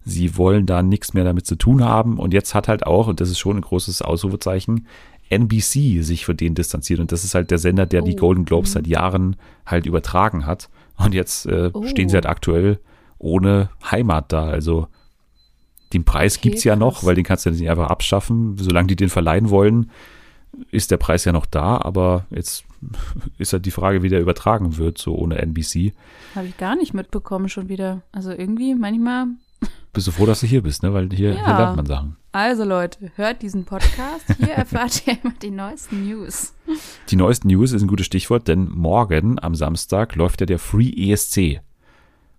sie 0.03 0.37
wollen 0.37 0.65
da 0.65 0.81
nichts 0.83 1.13
mehr 1.13 1.23
damit 1.23 1.45
zu 1.45 1.55
tun 1.55 1.83
haben. 1.83 2.17
Und 2.19 2.33
jetzt 2.33 2.53
hat 2.53 2.67
halt 2.67 2.85
auch, 2.85 3.07
und 3.07 3.19
das 3.21 3.29
ist 3.29 3.39
schon 3.39 3.57
ein 3.57 3.61
großes 3.61 4.01
Ausrufezeichen, 4.01 4.87
NBC 5.29 6.01
sich 6.03 6.25
von 6.25 6.37
denen 6.37 6.55
distanziert. 6.55 6.99
Und 6.99 7.11
das 7.11 7.23
ist 7.23 7.35
halt 7.35 7.51
der 7.51 7.57
Sender, 7.57 7.85
der 7.85 8.01
die 8.01 8.13
Oh, 8.13 8.19
Golden 8.19 8.45
Globes 8.45 8.73
seit 8.73 8.87
Jahren 8.87 9.35
halt 9.65 9.85
übertragen 9.85 10.45
hat. 10.45 10.69
Und 10.97 11.13
jetzt 11.13 11.45
äh, 11.45 11.69
Oh. 11.73 11.85
stehen 11.85 12.09
sie 12.09 12.15
halt 12.15 12.25
aktuell 12.25 12.79
ohne 13.19 13.69
Heimat 13.89 14.31
da. 14.31 14.45
Also 14.47 14.87
den 15.93 16.03
Preis 16.03 16.37
Okay, 16.37 16.49
gibt's 16.49 16.63
ja 16.63 16.75
noch, 16.75 17.03
weil 17.03 17.15
den 17.15 17.23
kannst 17.23 17.45
du 17.45 17.51
nicht 17.51 17.69
einfach 17.69 17.89
abschaffen. 17.89 18.57
Solange 18.57 18.87
die 18.87 18.95
den 18.95 19.09
verleihen 19.09 19.49
wollen, 19.49 19.89
ist 20.71 20.91
der 20.91 20.97
Preis 20.97 21.25
ja 21.25 21.31
noch 21.31 21.45
da. 21.45 21.77
Aber 21.81 22.25
jetzt 22.29 22.65
ist 23.37 23.53
halt 23.53 23.65
die 23.65 23.71
Frage, 23.71 24.03
wie 24.03 24.09
der 24.09 24.21
übertragen 24.21 24.77
wird, 24.77 24.97
so 24.97 25.15
ohne 25.15 25.37
NBC. 25.37 25.93
Habe 26.35 26.47
ich 26.47 26.57
gar 26.57 26.75
nicht 26.75 26.93
mitbekommen 26.93 27.49
schon 27.49 27.69
wieder. 27.69 28.01
Also 28.11 28.31
irgendwie 28.31 28.75
manchmal. 28.75 29.27
Bist 29.93 30.07
du 30.07 30.11
froh, 30.11 30.25
dass 30.27 30.41
du 30.41 30.45
hier 30.47 30.61
bist, 30.61 30.83
ne? 30.83 30.93
Weil 30.93 31.09
hier, 31.09 31.31
hier 31.33 31.41
Ja. 31.41 31.57
lernt 31.57 31.77
man 31.77 31.85
Sachen. 31.87 32.17
Also 32.31 32.63
Leute, 32.65 33.11
hört 33.15 33.41
diesen 33.41 33.65
Podcast. 33.65 34.25
Hier 34.37 34.49
erfahrt 34.55 35.07
ihr 35.07 35.17
immer 35.23 35.33
die 35.41 35.49
neuesten 35.49 36.07
News. 36.07 36.53
Die 37.09 37.15
neuesten 37.15 37.47
News 37.47 37.71
ist 37.71 37.81
ein 37.81 37.87
gutes 37.87 38.05
Stichwort, 38.05 38.47
denn 38.47 38.69
morgen 38.69 39.39
am 39.41 39.55
Samstag 39.55 40.13
läuft 40.15 40.41
ja 40.41 40.45
der 40.45 40.59
Free 40.59 40.91
ESC. 41.11 41.61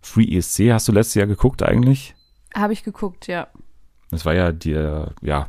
Free 0.01 0.37
ESC 0.37 0.71
hast 0.71 0.87
du 0.87 0.93
letztes 0.93 1.15
Jahr 1.17 1.27
geguckt 1.27 1.65
eigentlich? 1.65 2.15
Habe 2.55 2.73
ich 2.73 2.85
geguckt, 2.85 3.27
ja. 3.27 3.49
Das 4.11 4.25
war 4.25 4.35
ja 4.35 4.53
der, 4.53 5.13
ja, 5.21 5.49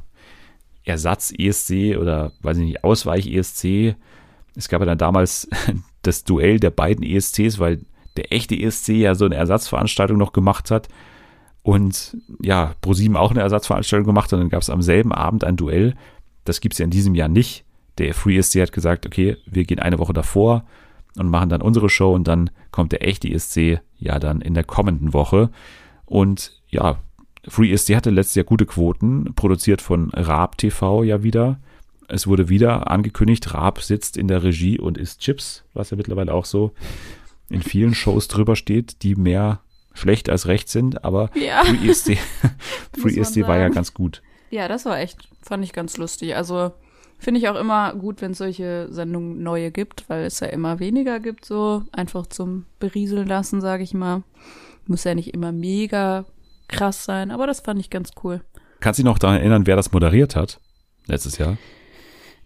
Ersatz-ESC 0.83 1.97
oder, 1.97 2.31
weiß 2.41 2.57
ich 2.57 2.65
nicht, 2.65 2.83
Ausweich-ESC. 2.83 3.95
Es 4.55 4.69
gab 4.69 4.81
ja 4.81 4.85
dann 4.85 4.97
damals 4.97 5.47
das 6.01 6.23
Duell 6.23 6.59
der 6.59 6.71
beiden 6.71 7.03
ESCs, 7.03 7.59
weil 7.59 7.81
der 8.17 8.33
echte 8.33 8.55
ESC 8.55 8.89
ja 8.89 9.15
so 9.15 9.25
eine 9.25 9.35
Ersatzveranstaltung 9.35 10.17
noch 10.17 10.33
gemacht 10.33 10.71
hat 10.71 10.89
und 11.61 12.17
ja, 12.41 12.73
ProSieben 12.81 13.15
auch 13.15 13.31
eine 13.31 13.41
Ersatzveranstaltung 13.41 14.07
gemacht 14.07 14.31
und 14.33 14.39
dann 14.39 14.49
gab 14.49 14.61
es 14.61 14.69
am 14.69 14.81
selben 14.81 15.11
Abend 15.11 15.43
ein 15.43 15.55
Duell. 15.55 15.95
Das 16.43 16.61
gibt 16.61 16.73
es 16.73 16.79
ja 16.79 16.85
in 16.85 16.91
diesem 16.91 17.15
Jahr 17.15 17.27
nicht. 17.27 17.65
Der 17.97 18.13
Free 18.13 18.37
ESC 18.37 18.61
hat 18.61 18.71
gesagt, 18.71 19.05
okay, 19.05 19.37
wir 19.45 19.65
gehen 19.65 19.79
eine 19.79 19.99
Woche 19.99 20.13
davor 20.13 20.65
und 21.17 21.29
machen 21.29 21.49
dann 21.49 21.61
unsere 21.61 21.89
Show 21.89 22.13
und 22.13 22.27
dann 22.27 22.49
kommt 22.71 22.91
der 22.91 23.05
echte 23.05 23.29
ESC 23.29 23.81
ja 23.97 24.19
dann 24.19 24.41
in 24.41 24.53
der 24.53 24.63
kommenden 24.63 25.13
Woche. 25.13 25.49
Und 26.05 26.58
ja, 26.69 26.99
Free 27.47 27.71
ESC 27.71 27.95
hatte 27.95 28.09
letztes 28.09 28.35
Jahr 28.35 28.45
gute 28.45 28.65
Quoten, 28.65 29.33
produziert 29.35 29.81
von 29.81 30.11
Raab 30.11 30.57
TV 30.57 31.03
ja 31.03 31.23
wieder. 31.23 31.59
Es 32.07 32.27
wurde 32.27 32.49
wieder 32.49 32.89
angekündigt, 32.89 33.53
Raab 33.53 33.81
sitzt 33.81 34.17
in 34.17 34.27
der 34.27 34.43
Regie 34.43 34.79
und 34.79 34.97
isst 34.97 35.21
Chips, 35.21 35.63
was 35.73 35.91
ja 35.91 35.97
mittlerweile 35.97 36.33
auch 36.33 36.45
so 36.45 36.71
in 37.49 37.61
vielen 37.61 37.93
Shows 37.93 38.27
drüber 38.27 38.55
steht, 38.55 39.03
die 39.03 39.15
mehr 39.15 39.61
schlecht 39.93 40.29
als 40.29 40.47
recht 40.47 40.69
sind, 40.69 41.03
aber 41.03 41.29
Ja. 41.35 41.63
Free 41.63 41.89
ESC, 41.89 42.07
Muss 42.97 43.01
Free 43.01 43.11
man 43.11 43.21
ESC 43.21 43.47
war 43.47 43.57
ja 43.57 43.69
ganz 43.69 43.93
gut. 43.93 44.21
Ja, 44.49 44.67
das 44.67 44.85
war 44.85 44.99
echt, 44.99 45.29
fand 45.41 45.63
ich 45.63 45.73
ganz 45.73 45.97
lustig. 45.97 46.35
Also 46.35 46.71
finde 47.17 47.39
ich 47.39 47.49
auch 47.49 47.59
immer 47.59 47.93
gut, 47.93 48.21
wenn 48.21 48.31
es 48.31 48.37
solche 48.39 48.87
Sendungen 48.91 49.43
neue 49.43 49.71
gibt, 49.71 50.09
weil 50.09 50.25
es 50.25 50.39
ja 50.39 50.47
immer 50.47 50.79
weniger 50.79 51.19
gibt, 51.19 51.45
so 51.45 51.83
einfach 51.91 52.27
zum 52.27 52.65
Berieseln 52.79 53.27
lassen, 53.27 53.61
sage 53.61 53.83
ich 53.83 53.93
mal. 53.93 54.23
Muss 54.87 55.03
ja 55.03 55.13
nicht 55.13 55.33
immer 55.33 55.51
mega 55.51 56.25
krass 56.69 57.03
sein, 57.03 57.31
aber 57.31 57.47
das 57.47 57.59
fand 57.59 57.79
ich 57.79 57.89
ganz 57.89 58.11
cool. 58.23 58.41
Kannst 58.79 58.99
du 58.99 59.03
dich 59.03 59.11
noch 59.11 59.19
daran 59.19 59.37
erinnern, 59.37 59.67
wer 59.67 59.75
das 59.75 59.91
moderiert 59.91 60.35
hat? 60.35 60.59
Letztes 61.05 61.37
Jahr? 61.37 61.57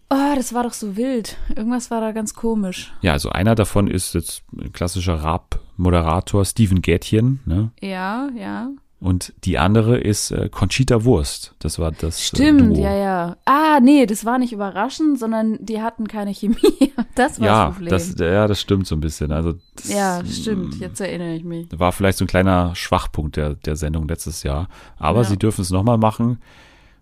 Oh, 0.09 0.36
das 0.36 0.53
war 0.53 0.63
doch 0.63 0.73
so 0.73 0.95
wild. 0.95 1.38
Irgendwas 1.55 1.89
war 1.89 2.01
da 2.01 2.12
ganz 2.12 2.33
komisch. 2.33 2.93
Ja, 3.01 3.13
also 3.13 3.29
einer 3.29 3.55
davon 3.55 3.88
ist 3.88 4.13
jetzt 4.13 4.43
ein 4.55 4.71
klassischer 4.71 5.15
Raab-Moderator 5.15 6.45
Steven 6.45 6.81
Gätchen, 6.81 7.39
ne? 7.45 7.71
Ja, 7.81 8.29
ja. 8.36 8.69
Und 9.03 9.33
die 9.43 9.57
andere 9.59 9.97
ist 9.97 10.31
äh, 10.31 10.47
Conchita 10.47 11.03
Wurst. 11.03 11.53
Das 11.59 11.77
war 11.77 11.91
das 11.91 12.17
äh, 12.19 12.21
Stimmt, 12.23 12.77
Duo. 12.77 12.83
ja, 12.83 12.95
ja. 12.95 13.35
Ah, 13.43 13.81
nee, 13.81 14.05
das 14.05 14.23
war 14.23 14.37
nicht 14.39 14.53
überraschend, 14.53 15.19
sondern 15.19 15.57
die 15.59 15.81
hatten 15.81 16.07
keine 16.07 16.33
Chemie. 16.33 16.55
Das 17.15 17.39
war 17.39 17.45
ja, 17.45 17.65
das 17.65 17.73
Problem. 17.75 17.89
das, 17.91 18.15
ja, 18.17 18.47
das 18.47 18.61
stimmt 18.61 18.87
so 18.87 18.95
ein 18.95 19.01
bisschen. 19.01 19.31
Also 19.31 19.53
das, 19.75 19.89
ja, 19.91 20.23
stimmt. 20.25 20.79
Jetzt 20.79 20.99
erinnere 21.01 21.35
ich 21.35 21.43
mich. 21.43 21.67
war 21.77 21.91
vielleicht 21.91 22.17
so 22.17 22.23
ein 22.23 22.27
kleiner 22.27 22.73
Schwachpunkt 22.75 23.35
der, 23.35 23.53
der 23.55 23.75
Sendung 23.75 24.07
letztes 24.07 24.41
Jahr. 24.43 24.67
Aber 24.97 25.19
Ja. 25.19 25.23
sie 25.25 25.37
dürfen 25.37 25.61
es 25.61 25.69
nochmal 25.69 25.97
machen. 25.99 26.39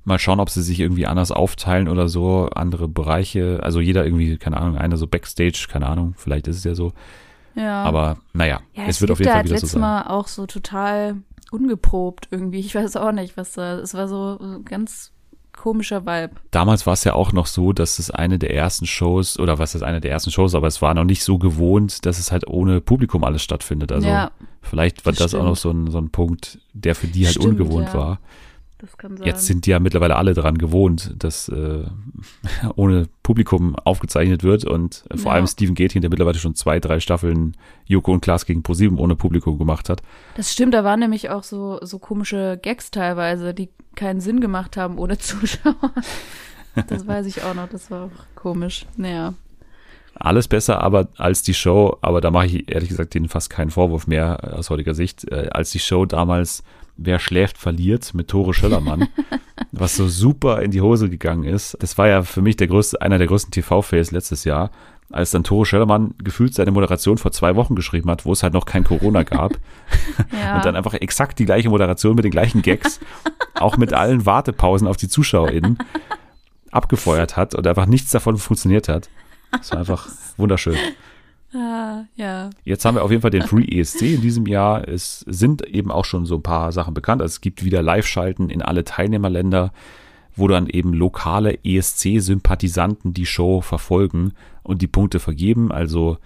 Mal 0.03 0.17
schauen, 0.19 0.39
ob 0.39 0.49
sie 0.49 0.63
sich 0.63 0.79
irgendwie 0.79 1.05
anders 1.05 1.31
aufteilen 1.31 1.87
oder 1.87 2.09
so, 2.09 2.49
andere 2.55 2.87
Bereiche. 2.87 3.59
Also 3.61 3.79
jeder 3.79 4.03
irgendwie, 4.03 4.37
keine 4.37 4.57
Ahnung, 4.57 4.75
einer 4.77 4.97
so 4.97 5.05
Backstage, 5.07 5.67
keine 5.69 5.85
Ahnung, 5.87 6.15
vielleicht 6.17 6.47
ist 6.47 6.57
es 6.57 6.63
ja 6.63 6.73
so. 6.75 6.91
Ja. 7.55 7.83
Aber 7.83 8.17
naja, 8.33 8.61
Ja, 8.73 8.83
es 8.87 8.99
wird 9.01 9.11
auf 9.11 9.19
jeden 9.19 9.31
Fall 9.31 9.41
wieder 9.43 9.49
so 9.49 9.53
letztes 9.53 9.71
sein. 9.73 9.81
Mal 9.81 10.07
auch 10.07 10.27
so 10.27 10.45
total 10.47 11.17
ungeprobt 11.51 12.27
irgendwie. 12.31 12.59
Ich 12.59 12.73
weiß 12.73 12.95
auch 12.95 13.11
nicht, 13.11 13.37
was 13.37 13.53
da. 13.53 13.77
Es 13.77 13.93
war 13.93 14.07
so 14.07 14.39
ganz 14.65 15.11
komischer 15.53 16.05
Vibe. 16.05 16.35
Damals 16.51 16.87
war 16.87 16.93
es 16.93 17.03
ja 17.03 17.13
auch 17.13 17.33
noch 17.33 17.45
so, 17.45 17.73
dass 17.73 17.99
es 17.99 18.09
eine 18.09 18.39
der 18.39 18.55
ersten 18.55 18.85
Shows, 18.87 19.37
oder 19.37 19.59
was 19.59 19.75
ist 19.75 19.83
eine 19.83 19.99
der 20.01 20.11
ersten 20.11 20.31
Shows, 20.31 20.55
aber 20.55 20.67
es 20.67 20.81
war 20.81 20.93
noch 20.93 21.03
nicht 21.03 21.23
so 21.23 21.37
gewohnt, 21.37 22.05
dass 22.05 22.19
es 22.19 22.31
halt 22.31 22.47
ohne 22.47 22.81
Publikum 22.81 23.23
alles 23.23 23.43
stattfindet. 23.43 23.91
Also 23.91 24.07
Ja. 24.07 24.31
vielleicht 24.61 25.05
war 25.05 25.11
das 25.11 25.19
das, 25.31 25.35
auch 25.35 25.43
noch 25.43 25.57
so 25.57 25.69
ein, 25.71 25.91
so 25.91 25.97
ein 25.97 26.09
Punkt, 26.09 26.59
der 26.73 26.95
für 26.95 27.07
die 27.07 27.25
halt 27.25 27.35
Stimmt, 27.35 27.59
ungewohnt 27.59 27.89
ja. 27.89 27.93
war. 27.93 28.19
Das 28.81 28.97
kann 28.97 29.15
sein. 29.15 29.27
Jetzt 29.27 29.45
sind 29.45 29.65
die 29.67 29.69
ja 29.69 29.79
mittlerweile 29.79 30.15
alle 30.15 30.33
dran 30.33 30.57
gewohnt, 30.57 31.13
dass 31.19 31.47
äh, 31.49 31.83
ohne 32.75 33.07
Publikum 33.21 33.75
aufgezeichnet 33.75 34.43
wird 34.43 34.65
und 34.65 35.03
äh, 35.11 35.17
vor 35.17 35.31
Ja. 35.31 35.35
allem 35.35 35.45
Steven 35.47 35.75
Gätchen, 35.75 36.01
der 36.01 36.09
mittlerweile 36.09 36.39
schon 36.39 36.55
zwei, 36.55 36.79
drei 36.79 36.99
Staffeln 36.99 37.55
Joko 37.85 38.11
und 38.11 38.21
Klaas 38.21 38.45
gegen 38.47 38.63
ProSieben 38.63 38.97
ohne 38.97 39.15
Publikum 39.15 39.57
gemacht 39.59 39.87
hat. 39.87 40.01
das 40.35 40.51
stimmt, 40.51 40.73
da 40.73 40.83
waren 40.83 40.99
nämlich 40.99 41.29
auch 41.29 41.43
so, 41.43 41.77
so 41.83 41.99
komische 41.99 42.59
Gags 42.61 42.89
teilweise, 42.89 43.53
die 43.53 43.69
keinen 43.95 44.19
Sinn 44.19 44.41
gemacht 44.41 44.77
haben 44.77 44.97
ohne 44.97 45.17
Zuschauer. 45.19 45.75
Das 46.87 47.05
weiß 47.05 47.25
ich 47.27 47.43
auch 47.43 47.53
noch, 47.53 47.69
das 47.69 47.91
war 47.91 48.05
auch 48.05 48.11
komisch. 48.35 48.85
Naja. 48.97 49.33
Alles 50.15 50.47
besser 50.47 50.81
aber 50.81 51.07
als 51.17 51.41
die 51.43 51.53
Show, 51.53 51.97
aber 52.01 52.19
da 52.21 52.31
mache 52.31 52.47
ich 52.47 52.71
ehrlich 52.71 52.89
gesagt 52.89 53.13
denen 53.13 53.29
fast 53.29 53.49
keinen 53.49 53.69
Vorwurf 53.71 54.07
mehr 54.07 54.39
äh, 54.43 54.55
aus 54.57 54.69
heutiger 54.69 54.93
Sicht, 54.93 55.29
äh, 55.31 55.49
als 55.51 55.71
die 55.71 55.79
Show 55.79 56.05
damals 56.05 56.63
Wer 56.97 57.19
schläft, 57.19 57.57
verliert 57.57 58.13
mit 58.13 58.27
Tore 58.27 58.53
Schöllermann, 58.53 59.07
was 59.71 59.95
so 59.95 60.07
super 60.07 60.61
in 60.61 60.71
die 60.71 60.81
Hose 60.81 61.09
gegangen 61.09 61.43
ist. 61.43 61.77
Das 61.79 61.97
war 61.97 62.07
ja 62.07 62.23
für 62.23 62.41
mich 62.41 62.57
der 62.57 62.67
größte, 62.67 63.01
einer 63.01 63.17
der 63.17 63.27
größten 63.27 63.51
TV-Fails 63.51 64.11
letztes 64.11 64.43
Jahr, 64.43 64.71
als 65.11 65.31
dann 65.31 65.43
Tore 65.43 65.65
Schöllermann 65.65 66.13
gefühlt 66.23 66.53
seine 66.53 66.71
Moderation 66.71 67.17
vor 67.17 67.31
zwei 67.31 67.55
Wochen 67.55 67.75
geschrieben 67.75 68.09
hat, 68.09 68.25
wo 68.25 68.33
es 68.33 68.43
halt 68.43 68.53
noch 68.53 68.65
kein 68.65 68.83
Corona 68.83 69.23
gab. 69.23 69.53
Ja. 70.31 70.57
Und 70.57 70.65
dann 70.65 70.75
einfach 70.75 70.93
exakt 70.93 71.39
die 71.39 71.45
gleiche 71.45 71.69
Moderation 71.69 72.15
mit 72.15 72.23
den 72.23 72.31
gleichen 72.31 72.61
Gags, 72.61 72.99
auch 73.55 73.77
mit 73.77 73.91
allen 73.93 74.25
Wartepausen 74.25 74.87
auf 74.87 74.97
die 74.97 75.07
ZuschauerInnen, 75.07 75.77
abgefeuert 76.71 77.37
hat 77.37 77.55
und 77.55 77.65
einfach 77.65 77.85
nichts 77.85 78.11
davon 78.11 78.37
funktioniert 78.37 78.87
hat. 78.87 79.09
Das 79.51 79.71
war 79.71 79.79
einfach 79.79 80.07
wunderschön. 80.37 80.77
Ah, 81.53 82.05
ja. 82.15 82.49
Jetzt 82.63 82.85
haben 82.85 82.95
wir 82.95 83.03
auf 83.03 83.11
jeden 83.11 83.21
Fall 83.21 83.31
den 83.31 83.43
Free 83.43 83.65
ESC 83.65 84.01
in 84.03 84.21
diesem 84.21 84.45
Jahr. 84.47 84.87
Es 84.87 85.19
sind 85.27 85.65
eben 85.67 85.91
auch 85.91 86.05
schon 86.05 86.25
so 86.25 86.35
ein 86.35 86.43
paar 86.43 86.71
Sachen 86.71 86.93
bekannt. 86.93 87.21
Also 87.21 87.33
es 87.33 87.41
gibt 87.41 87.63
wieder 87.63 87.81
Live-Schalten 87.81 88.49
in 88.49 88.61
alle 88.61 88.83
Teilnehmerländer, 88.83 89.71
wo 90.35 90.47
dann 90.47 90.67
eben 90.67 90.93
lokale 90.93 91.59
ESC-Sympathisanten 91.63 93.13
die 93.13 93.25
Show 93.25 93.61
verfolgen 93.61 94.33
und 94.63 94.81
die 94.81 94.87
Punkte 94.87 95.19
vergeben. 95.19 95.71
Also 95.71 96.17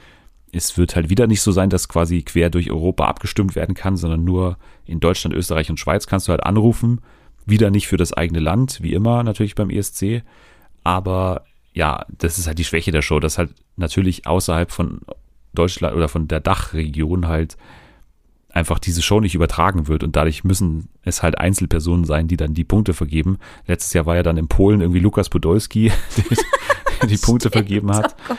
es 0.52 0.78
wird 0.78 0.96
halt 0.96 1.10
wieder 1.10 1.28
nicht 1.28 1.42
so 1.42 1.52
sein, 1.52 1.70
dass 1.70 1.90
quasi 1.90 2.22
quer 2.22 2.50
durch 2.50 2.72
Europa 2.72 3.06
abgestimmt 3.06 3.56
werden 3.56 3.76
kann, 3.76 3.98
sondern 3.98 4.24
nur 4.24 4.58
in 4.86 5.00
Deutschland, 5.00 5.36
Österreich 5.36 5.70
und 5.70 5.80
Schweiz 5.80 6.08
kannst 6.08 6.28
du 6.28 6.32
halt 6.32 6.44
anrufen. 6.44 7.02
Wieder 7.46 7.70
nicht 7.72 7.88
für 7.88 7.98
das 7.98 8.14
eigene 8.14 8.40
Land, 8.40 8.82
wie 8.82 8.94
immer 8.94 9.24
natürlich 9.24 9.56
beim 9.56 9.70
ESC. 9.70 10.24
Aber 10.84 11.44
ja, 11.76 12.06
das 12.18 12.40
ist 12.40 12.48
halt 12.48 12.58
die 12.58 12.64
Schwäche 12.64 12.92
der 12.92 13.02
Show, 13.04 13.20
dass 13.20 13.38
halt 13.38 13.54
natürlich 13.76 14.26
außerhalb 14.26 14.72
von 14.72 15.02
Deutschland 15.54 15.96
oder 15.96 16.08
von 16.08 16.28
der 16.28 16.40
Dachregion 16.40 17.28
halt 17.28 17.58
einfach 18.50 18.80
diese 18.80 19.02
Show 19.02 19.20
nicht 19.20 19.36
übertragen 19.36 19.88
wird 19.90 20.02
und 20.04 20.16
dadurch 20.16 20.46
müssen 20.46 20.88
es 21.04 21.22
halt 21.22 21.38
Einzelpersonen 21.38 22.06
sein, 22.06 22.30
die 22.30 22.38
dann 22.38 22.54
die 22.54 22.64
Punkte 22.64 22.94
vergeben. 22.94 23.38
Letztes 23.68 23.92
Jahr 23.92 24.06
war 24.06 24.16
ja 24.16 24.24
dann 24.24 24.38
in 24.38 24.48
Polen 24.48 24.80
irgendwie 24.80 25.02
Lukas 25.02 25.28
Podolski, 25.30 25.92
der 27.02 27.08
die 27.10 27.18
Punkte 27.18 27.50
vergeben 27.50 27.92
hat. 27.94 28.16
Oh. 28.30 28.36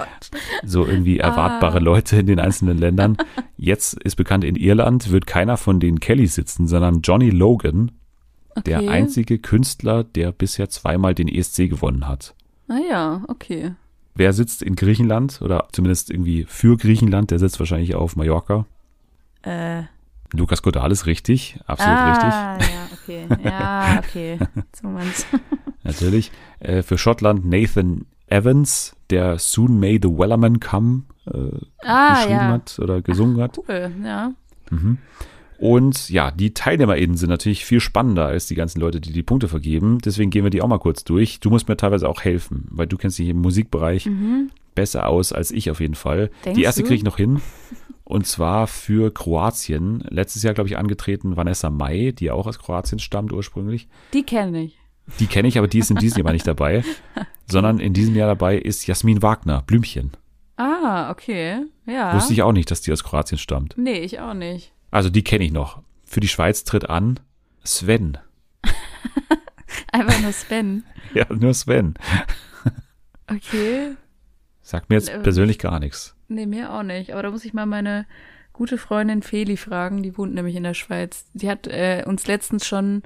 So 0.64 0.86
irgendwie 0.86 1.18
erwartbare 1.18 1.76
Ah. 1.76 1.80
Leute 1.82 2.16
in 2.16 2.26
den 2.26 2.40
einzelnen 2.40 2.78
Ländern. 2.78 3.18
Jetzt 3.58 3.92
ist 4.02 4.16
bekannt, 4.16 4.44
in 4.44 4.56
Irland 4.56 5.10
wird 5.10 5.26
keiner 5.26 5.58
von 5.58 5.80
den 5.80 6.00
Kellys 6.00 6.34
sitzen, 6.34 6.66
sondern 6.66 7.02
Johnny 7.02 7.28
Logan, 7.28 7.92
der 8.64 8.78
Okay. 8.78 8.88
einzige 8.88 9.38
Künstler, 9.38 10.02
der 10.02 10.32
bisher 10.32 10.70
zweimal 10.70 11.14
den 11.14 11.28
ESC 11.28 11.68
gewonnen 11.68 12.08
hat. 12.08 12.34
Ah 12.68 12.78
ja, 12.88 13.22
okay. 13.28 13.72
Wer 14.14 14.32
sitzt 14.32 14.62
in 14.62 14.76
Griechenland 14.76 15.40
oder 15.42 15.68
zumindest 15.72 16.10
irgendwie 16.10 16.44
für 16.48 16.76
Griechenland? 16.76 17.30
Der 17.30 17.38
sitzt 17.38 17.58
wahrscheinlich 17.58 17.94
auf 17.94 18.16
Mallorca. 18.16 18.66
Äh. 19.42 19.82
Lukas 20.32 20.62
Cordalis, 20.62 21.06
richtig, 21.06 21.58
absolut 21.66 21.98
richtig. 21.98 22.32
ah, 22.32 22.58
ja, 22.58 22.88
okay. 22.92 23.26
Ja, 23.44 23.98
okay. 24.08 24.38
So 24.80 24.88
meinst. 24.88 25.26
Natürlich. 25.84 26.32
Äh, 26.58 26.82
für 26.82 26.98
Schottland 26.98 27.44
Nathan 27.44 28.06
Evans, 28.26 28.96
der 29.10 29.38
Soon 29.38 29.78
May 29.78 30.00
the 30.02 30.08
Wellerman 30.08 30.58
Come 30.58 31.02
äh, 31.26 31.50
Ah, 31.84 32.14
geschrieben 32.14 32.34
ja. 32.34 32.48
hat 32.48 32.78
oder 32.80 33.02
gesungen 33.02 33.40
hat. 33.40 33.58
Cool, 33.68 33.92
ja. 34.04 34.32
Mhm. 34.70 34.98
Und 35.58 36.10
ja, 36.10 36.30
die 36.30 36.52
TeilnehmerInnen 36.52 37.16
sind 37.16 37.30
natürlich 37.30 37.64
viel 37.64 37.80
spannender 37.80 38.26
als 38.26 38.46
die 38.46 38.54
ganzen 38.54 38.80
Leute, 38.80 39.00
die 39.00 39.12
die 39.12 39.22
Punkte 39.22 39.48
vergeben. 39.48 39.98
Deswegen 40.04 40.30
gehen 40.30 40.44
wir 40.44 40.50
die 40.50 40.62
auch 40.62 40.68
mal 40.68 40.78
kurz 40.78 41.04
durch. 41.04 41.40
Du 41.40 41.50
musst 41.50 41.68
mir 41.68 41.76
teilweise 41.76 42.08
auch 42.08 42.22
helfen, 42.22 42.66
weil 42.70 42.86
du 42.86 42.96
kennst 42.96 43.18
dich 43.18 43.28
im 43.28 43.40
Musikbereich 43.40 44.08
besser 44.74 45.08
aus 45.08 45.32
als 45.32 45.50
ich 45.50 45.70
auf 45.70 45.80
jeden 45.80 45.94
Fall. 45.94 46.26
Mhm. 46.26 46.44
Denkst 46.44 46.58
die 46.58 46.64
erste 46.64 46.82
kriege 46.82 46.96
ich 46.96 47.04
noch 47.04 47.16
hin. 47.16 47.40
Und 48.04 48.24
zwar 48.24 48.68
für 48.68 49.12
Kroatien. 49.12 50.04
Letztes 50.10 50.44
Jahr, 50.44 50.54
glaube 50.54 50.68
ich, 50.68 50.78
angetreten 50.78 51.36
Vanessa 51.36 51.70
Mai, 51.70 52.12
die 52.16 52.30
auch 52.30 52.46
aus 52.46 52.60
Kroatien 52.60 53.00
stammt 53.00 53.32
ursprünglich. 53.32 53.88
Die 54.12 54.22
kenne 54.22 54.62
ich. 54.62 54.78
Die 55.18 55.26
kenne 55.26 55.48
ich, 55.48 55.58
aber 55.58 55.66
die 55.66 55.80
ist 55.80 55.90
in 55.90 55.96
diesem 55.96 56.24
Jahr 56.24 56.32
nicht 56.32 56.46
dabei. 56.46 56.84
Sondern 57.50 57.80
in 57.80 57.94
diesem 57.94 58.14
Jahr 58.14 58.28
dabei 58.28 58.58
ist 58.58 58.86
Jasmin 58.86 59.22
Wagner, 59.22 59.62
Blümchen. 59.66 60.12
Ah, 60.56 61.10
okay. 61.10 61.64
Ja. 61.86 62.14
Wusste 62.14 62.32
ich 62.32 62.42
auch 62.42 62.52
nicht, 62.52 62.70
dass 62.70 62.80
die 62.80 62.92
aus 62.92 63.02
Kroatien 63.02 63.38
stammt. 63.38 63.74
Nee, 63.76 63.98
ich 63.98 64.20
auch 64.20 64.34
nicht. 64.34 64.72
Also 64.96 65.10
die 65.10 65.22
kenne 65.22 65.44
ich 65.44 65.52
noch. 65.52 65.82
Für 66.06 66.20
die 66.20 66.28
Schweiz 66.28 66.64
tritt 66.64 66.88
an 66.88 67.20
Sven. 67.62 68.16
Einfach 69.92 70.20
nur 70.22 70.32
Sven. 70.32 70.84
Ja, 71.14 71.26
nur 71.28 71.52
Sven. 71.52 71.94
Okay. 73.30 73.94
Sagt 74.62 74.88
mir 74.88 74.96
jetzt 74.96 75.10
Ähm. 75.10 75.22
persönlich 75.22 75.58
gar 75.58 75.80
nichts. 75.80 76.16
Nee, 76.28 76.46
mir 76.46 76.72
auch 76.72 76.82
nicht. 76.82 77.12
Aber 77.12 77.22
da 77.22 77.30
muss 77.30 77.44
ich 77.44 77.52
mal 77.52 77.66
meine 77.66 78.06
gute 78.54 78.78
Freundin 78.78 79.22
Feli 79.22 79.58
fragen. 79.58 80.02
Die 80.02 80.16
wohnt 80.16 80.32
nämlich 80.32 80.56
in 80.56 80.62
der 80.62 80.72
Schweiz. 80.72 81.26
Die 81.34 81.50
hat 81.50 81.66
äh, 81.66 82.02
uns 82.06 82.26
letztens 82.26 82.66
schon 82.66 83.02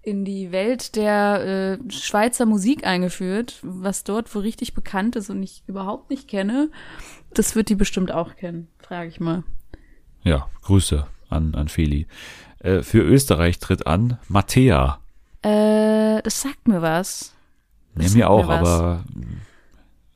in 0.00 0.24
die 0.24 0.52
Welt 0.52 0.94
der 0.94 1.78
äh, 1.82 1.90
Schweizer 1.90 2.46
Musik 2.46 2.86
eingeführt, 2.86 3.58
was 3.62 4.04
dort 4.04 4.32
wo 4.32 4.38
richtig 4.38 4.74
bekannt 4.74 5.16
ist 5.16 5.28
und 5.28 5.42
ich 5.42 5.64
überhaupt 5.66 6.08
nicht 6.08 6.28
kenne. 6.28 6.70
Das 7.34 7.56
wird 7.56 7.68
die 7.68 7.74
bestimmt 7.76 8.12
auch 8.12 8.36
kennen, 8.36 8.68
frage 8.78 9.08
ich 9.08 9.18
mal. 9.18 9.42
Ja, 10.22 10.48
Grüße 10.62 11.08
an, 11.32 11.54
an 11.54 11.68
Feli. 11.68 12.06
Äh, 12.60 12.82
für 12.82 13.00
Österreich 13.00 13.58
tritt 13.58 13.86
an 13.86 14.18
Mattea. 14.28 14.98
Äh, 15.42 16.22
das 16.22 16.40
sagt 16.42 16.68
mir 16.68 16.80
was. 16.82 17.34
Nee, 17.94 18.04
Das 18.04 18.14
mir 18.14 18.20
sagt 18.20 18.30
auch, 18.30 18.46
mir 18.48 18.54
aber 18.58 19.04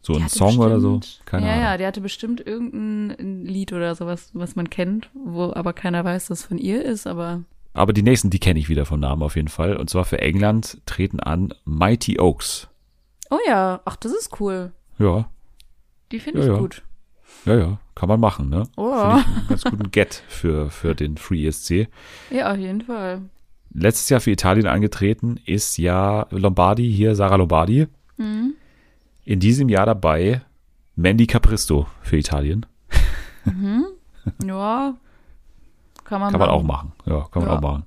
so 0.03 0.13
Die 0.15 0.23
ein 0.23 0.29
Song 0.29 0.59
oder 0.59 0.79
so, 0.81 0.99
bestimmt- 0.99 1.27
keine 1.27 1.47
ja, 1.47 1.53
Ahnung. 1.53 1.65
Ja, 1.65 1.77
die 1.79 1.87
hatte 1.87 2.01
bestimmt 2.01 2.41
irgendein 2.47 3.45
Lied 3.45 3.73
oder 3.73 3.95
sowas, 3.97 4.31
was 4.35 4.55
man 4.55 4.71
kennt, 4.71 5.11
wo 5.15 5.53
aber 5.53 5.73
keiner 5.73 6.05
weiß, 6.05 6.27
dass 6.29 6.41
es 6.41 6.47
von 6.47 6.59
ihr 6.59 6.85
ist, 6.85 7.07
aber 7.09 7.43
Aber 7.75 7.93
die 7.93 8.03
nächsten, 8.05 8.31
die 8.31 8.39
kenne 8.39 8.61
ich 8.61 8.69
wieder 8.69 8.87
vom 8.87 9.01
Namen 9.01 9.23
auf 9.23 9.35
jeden 9.37 9.49
Fall. 9.49 9.77
Und 9.77 9.91
zwar 9.91 10.05
für 10.05 10.21
England 10.21 10.79
treten 10.87 11.19
an 11.21 11.53
Mighty 11.65 12.21
Oaks. 12.21 12.69
Oh 13.31 13.39
ja, 13.49 13.81
ach, 13.85 13.97
das 13.97 14.13
ist 14.13 14.41
cool. 14.41 14.71
Ja, 14.99 15.29
Die 16.13 16.21
finde 16.21 16.39
Ja, 16.39 16.45
ich 16.47 16.53
ja. 16.53 16.59
gut. 16.59 16.83
Ja, 17.45 17.55
ja, 17.57 17.79
kann 17.95 18.09
man 18.09 18.19
machen, 18.21 18.49
ne? 18.49 18.65
Oh. 18.77 18.93
Finde 18.93 19.19
ich 19.21 19.27
einen 19.37 19.49
ganz 19.49 19.65
guten 19.65 19.91
Get 19.91 20.23
für, 20.29 20.71
für 20.71 20.95
den 20.95 21.17
Free 21.17 21.47
ESC. 21.47 21.89
Ja, 22.31 22.51
auf 22.53 22.59
jeden 22.59 22.81
Fall. 22.83 23.23
Letztes 23.73 24.09
Jahr 24.09 24.21
für 24.21 24.31
Italien 24.31 24.67
angetreten 24.67 25.39
ist 25.45 25.77
ja 25.77 26.27
Lombardi, 26.31 26.91
hier 26.93 27.15
Sarah 27.15 27.37
Lombardi. 27.37 27.87
Mhm. 28.17 28.55
In 29.25 29.41
diesem 29.41 29.69
Jahr 29.69 29.87
dabei 29.87 30.41
Mandy 30.95 31.27
Capristo 31.27 31.87
für 32.01 32.17
Italien. 32.17 32.65
Ja, 34.45 34.95
kann 36.05 36.21
man 36.21 36.31
Kann 36.33 36.41
man 36.41 36.49
machen. 36.49 36.51
auch 36.51 36.63
machen. 36.63 36.93
Ja, 37.05 37.27
kann 37.31 37.43
man 37.43 37.51
Ja. 37.53 37.57
auch 37.59 37.61
machen. 37.63 37.85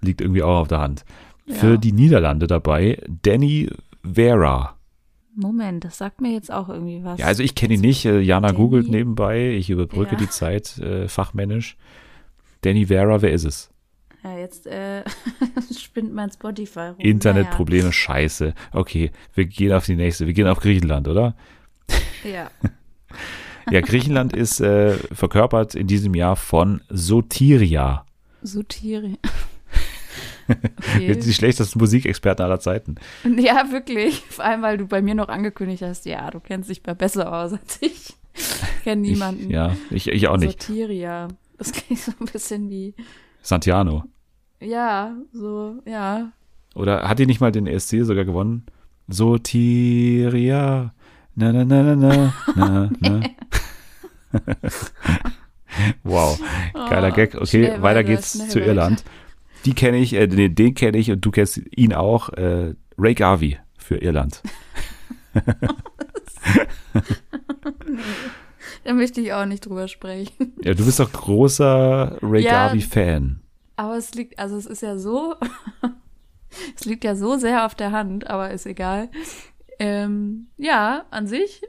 Liegt 0.00 0.20
irgendwie 0.20 0.42
auch 0.42 0.60
auf 0.62 0.68
der 0.68 0.80
Hand. 0.80 1.04
Ja. 1.46 1.54
Für 1.56 1.78
die 1.78 1.92
Niederlande 1.92 2.46
dabei 2.46 3.02
Danny 3.22 3.68
Vera. 4.04 4.76
Moment, 5.34 5.84
das 5.84 5.98
sagt 5.98 6.20
mir 6.20 6.32
jetzt 6.32 6.52
auch 6.52 6.68
irgendwie 6.68 7.02
was. 7.04 7.18
Ja, 7.18 7.26
also 7.26 7.42
ich 7.42 7.54
kenne 7.54 7.74
ihn 7.74 7.80
nicht. 7.80 8.04
Äh, 8.04 8.20
Jana 8.20 8.48
Danny- 8.48 8.58
googelt 8.58 8.88
nebenbei. 8.88 9.50
Ich 9.52 9.70
überbrücke 9.70 10.12
Ja. 10.12 10.18
die 10.18 10.28
Zeit 10.28 10.78
äh, 10.78 11.08
fachmännisch. 11.08 11.76
Danny 12.60 12.86
Vera, 12.86 13.22
wer 13.22 13.32
ist 13.32 13.44
es? 13.44 13.70
Ja, 14.22 14.38
jetzt 14.38 14.66
äh, 14.66 15.02
spinnt 15.76 16.12
mein 16.14 16.30
Spotify 16.30 16.88
rum. 16.90 16.98
Internetprobleme, 16.98 17.92
scheiße. 17.92 18.54
Okay, 18.72 19.10
wir 19.34 19.46
gehen 19.46 19.72
auf 19.72 19.86
die 19.86 19.96
nächste. 19.96 20.26
Wir 20.26 20.34
gehen 20.34 20.46
auf 20.46 20.60
Griechenland, 20.60 21.08
oder? 21.08 21.34
Naja. 22.24 22.50
Ja, 23.70 23.80
Griechenland 23.80 24.34
ist 24.34 24.60
äh, 24.60 24.94
verkörpert 25.14 25.76
in 25.76 25.86
diesem 25.86 26.14
Jahr 26.16 26.34
von 26.34 26.80
Sotiria. 26.88 28.04
Ja, 28.82 29.00
Sutiri. 30.48 31.06
Die 31.06 31.10
Okay. 31.18 31.32
schlechtesten 31.32 31.78
Musikexperten 31.78 32.44
aller 32.44 32.60
Zeiten. 32.60 32.96
Ja, 33.38 33.70
wirklich. 33.70 34.20
Vor 34.28 34.44
allem, 34.44 34.62
weil 34.62 34.78
du 34.78 34.86
bei 34.86 35.02
mir 35.02 35.14
noch 35.14 35.28
angekündigt 35.28 35.82
hast, 35.82 36.04
ja, 36.06 36.30
du 36.30 36.40
kennst 36.40 36.68
dich 36.70 36.82
besser 36.82 37.32
aus 37.32 37.52
als 37.52 37.78
ich. 37.80 38.14
Ich 38.34 38.82
kenne 38.84 39.02
niemanden. 39.02 39.44
Ich, 39.44 39.50
ja, 39.50 39.76
ich, 39.90 40.08
ich 40.08 40.28
auch 40.28 40.36
nicht. 40.38 40.62
Sotiria. 40.62 41.28
Das 41.58 41.72
klingt 41.72 42.00
so 42.00 42.12
ein 42.18 42.26
bisschen 42.26 42.68
wie, 42.70 42.94
Santiano. 43.42 44.04
ja, 44.60 45.14
so, 45.32 45.76
ja. 45.86 46.32
Oder 46.74 47.08
hat 47.08 47.18
die 47.18 47.26
nicht 47.26 47.40
mal 47.40 47.52
den 47.52 47.66
ESC 47.66 48.04
sogar 48.04 48.24
gewonnen? 48.24 48.64
Sotiria. 49.08 50.94
Na, 51.34 51.52
na, 51.52 51.64
na, 51.64 51.82
na, 51.82 51.94
na, 51.96 52.32
na, 52.56 52.90
na. 53.00 53.20
wow, 56.02 56.38
geiler 56.88 57.10
Oh, 57.12 57.14
Gag. 57.14 57.34
Okay, 57.34 57.72
weiter 57.80 58.04
geht's 58.04 58.48
zu. 58.48 58.60
Irland. 58.60 59.04
Die 59.64 59.74
kenne 59.74 59.98
ich, 59.98 60.14
äh, 60.14 60.26
den, 60.26 60.54
den 60.54 60.74
kenne 60.74 60.98
ich 60.98 61.10
und 61.10 61.24
du 61.24 61.30
kennst 61.30 61.60
ihn 61.76 61.92
auch. 61.92 62.28
Äh, 62.30 62.74
Ray 62.98 63.14
Garvey 63.14 63.58
für 63.78 63.96
Irland. 63.96 64.42
Da 68.84 68.94
möchte 68.94 69.20
ich 69.20 69.32
auch 69.32 69.46
nicht 69.46 69.66
drüber 69.66 69.86
sprechen. 69.88 70.54
Ja, 70.62 70.74
du 70.74 70.84
bist 70.84 70.98
doch 70.98 71.12
großer 71.12 72.18
Ray 72.20 72.42
Ja. 72.42 72.66
Garvey-Fan. 72.66 73.40
Aber 73.76 73.96
es 73.96 74.14
liegt, 74.14 74.38
also 74.38 74.56
es 74.56 74.66
ist 74.66 74.82
ja 74.82 74.98
so, 74.98 75.36
es 76.76 76.84
liegt 76.84 77.04
ja 77.04 77.14
so 77.14 77.36
sehr 77.36 77.64
auf 77.64 77.74
der 77.74 77.92
Hand, 77.92 78.26
aber 78.28 78.50
ist 78.50 78.66
egal. 78.66 79.08
Ähm, 79.78 80.48
ja, 80.58 81.04
an 81.10 81.26
sich, 81.26 81.62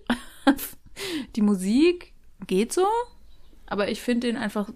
die 1.36 1.42
Musik 1.42 2.14
geht 2.48 2.74
so, 2.74 2.86
aber 3.68 3.90
ich 3.90 4.02
finde 4.02 4.28
ihn 4.28 4.38
einfach 4.38 4.70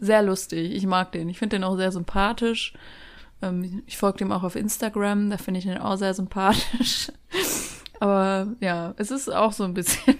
sehr 0.00 0.22
lustig. 0.22 0.72
Ich 0.72 0.86
mag 0.86 1.12
den. 1.12 1.28
Ich 1.28 1.38
finde 1.38 1.56
den 1.56 1.64
auch 1.64 1.76
sehr 1.76 1.92
sympathisch. 1.92 2.72
Ähm, 3.42 3.82
ich 3.86 3.96
folge 3.98 4.18
dem 4.18 4.32
auch 4.32 4.42
auf 4.42 4.56
Instagram. 4.56 5.30
Da 5.30 5.36
finde 5.36 5.58
ich 5.58 5.66
den 5.66 5.78
auch 5.78 5.96
sehr 5.96 6.14
sympathisch. 6.14 7.10
Aber 8.00 8.48
ja, 8.60 8.94
es 8.96 9.10
ist 9.10 9.32
auch 9.32 9.52
so 9.52 9.62
ein 9.64 9.74
bisschen, 9.74 10.16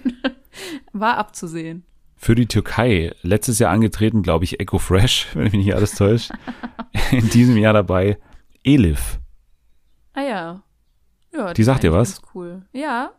war 0.93 1.17
abzusehen. 1.19 1.85
Für 2.17 2.37
die 2.37 2.47
Türkei 2.47 3.13
letztes 3.23 3.59
Jahr 3.59 3.73
angetreten, 3.73 4.23
glaube 4.23 4.45
ich, 4.45 4.61
Echo 4.61 4.79
Fresh, 4.79 5.29
wenn 5.35 5.47
ich 5.47 5.53
mich 5.53 5.67
nicht 5.67 5.75
alles 5.75 5.95
täuscht. 5.97 6.31
In 7.11 7.29
diesem 7.31 7.57
Jahr 7.57 7.73
dabei 7.73 8.19
Elif. 8.63 9.19
Ah 10.13 10.23
ja. 10.23 10.63
Ja, 11.33 11.55
Die 11.55 11.65
sagt 11.65 11.83
dir 11.83 11.93
was? 11.93 12.21
Cool. 12.35 12.63
Ja, 12.73 13.13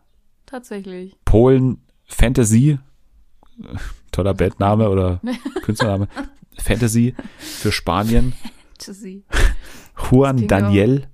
tatsächlich. 0.45 1.17
Polen 1.25 1.81
Fantasy, 2.05 2.77
toller 4.11 4.33
Bandname 4.33 4.89
oder 4.89 5.19
Künstlername. 5.63 6.07
Fantasy 6.57 7.15
für 7.37 7.71
Spanien. 7.71 8.33
Fantasy. 8.79 9.23
Juan 10.09 10.43
auch- 10.43 10.47
Daniel. 10.47 11.07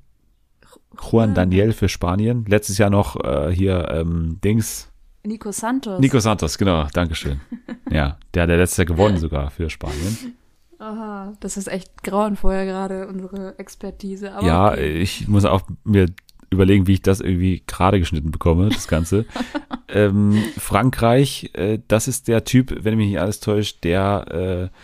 Juan 1.11 1.33
Daniel 1.33 1.71
für 1.71 1.87
Spanien. 1.87 2.45
Letztes 2.45 2.77
Jahr 2.77 2.89
noch 2.89 3.15
äh, 3.23 3.51
hier 3.53 3.89
ähm, 3.91 4.39
Dings. 4.43 4.91
Nico 5.23 5.51
Santos. 5.51 5.99
Nico 5.99 6.19
Santos, 6.19 6.57
genau, 6.57 6.87
Dankeschön. 6.93 7.39
Ja, 7.91 8.19
der 8.35 8.43
hat 8.43 8.49
letztes 8.49 8.77
Jahr 8.77 8.85
gewonnen 8.85 9.17
sogar 9.17 9.49
für 9.49 9.67
Spanien. 9.67 10.35
Aha, 10.77 11.33
das 11.39 11.57
ist 11.57 11.67
echt 11.67 12.03
grauenvoll 12.03 12.65
gerade, 12.65 13.07
unsere 13.07 13.57
Expertise. 13.57 14.31
Aber 14.31 14.45
ja, 14.45 14.71
okay. 14.73 15.01
ich 15.01 15.27
muss 15.27 15.43
auch 15.43 15.63
mir 15.83 16.05
überlegen, 16.51 16.85
wie 16.85 16.93
ich 16.93 17.01
das 17.01 17.19
irgendwie 17.19 17.63
gerade 17.65 17.99
geschnitten 17.99 18.29
bekomme, 18.29 18.69
das 18.69 18.87
Ganze. 18.87 19.25
ähm, 19.87 20.41
Frankreich, 20.57 21.49
äh, 21.53 21.79
das 21.87 22.07
ist 22.07 22.27
der 22.27 22.43
Typ, 22.43 22.83
wenn 22.83 22.95
mich 22.95 23.07
nicht 23.09 23.19
alles 23.19 23.39
täuscht, 23.39 23.83
der 23.83 24.69
äh, 24.71 24.77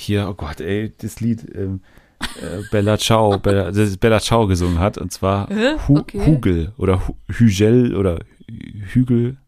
hier, 0.00 0.28
oh 0.28 0.34
Gott, 0.34 0.60
ey, 0.60 0.92
das 0.98 1.20
Lied 1.20 1.44
ähm, 1.54 1.80
äh, 2.40 2.62
Bella 2.70 2.98
Ciao, 2.98 3.38
Bella, 3.38 3.70
das 3.70 3.96
Bella 3.96 4.20
Ciao 4.20 4.46
gesungen 4.46 4.78
hat, 4.78 4.98
und 4.98 5.12
zwar? 5.12 5.48
Hu 5.88 5.98
Okay. 5.98 6.24
Hugel 6.26 6.72
oder 6.76 7.06
Hu 7.06 7.14
Hügel 7.28 7.94
oder 7.96 8.18
Hügel. 8.92 9.38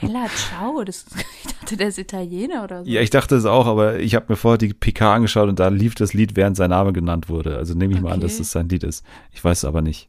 Bella 0.00 0.26
Ciao, 0.34 0.82
das, 0.82 1.06
ich 1.44 1.52
dachte, 1.54 1.76
der 1.76 1.88
ist 1.88 1.98
Italiener 1.98 2.64
oder 2.64 2.84
so. 2.84 2.90
Ja, 2.90 3.00
ich 3.00 3.10
dachte 3.10 3.36
es 3.36 3.44
auch, 3.44 3.66
aber 3.66 4.00
ich 4.00 4.14
habe 4.14 4.26
mir 4.28 4.36
vorher 4.36 4.58
die 4.58 4.74
PK 4.74 5.14
angeschaut 5.14 5.48
und 5.48 5.60
da 5.60 5.68
lief 5.68 5.94
das 5.94 6.12
Lied, 6.12 6.34
während 6.34 6.56
sein 6.56 6.70
Name 6.70 6.92
genannt 6.92 7.28
wurde. 7.28 7.56
Also 7.56 7.74
nehme 7.74 7.94
ich 7.94 8.00
mal 8.00 8.08
an, 8.08 8.14
Okay. 8.18 8.22
dass 8.22 8.38
das 8.38 8.50
sein 8.50 8.68
Lied 8.68 8.82
ist. 8.82 9.04
Ich 9.32 9.44
weiß 9.44 9.58
es 9.58 9.64
aber 9.64 9.80
nicht. 9.82 10.08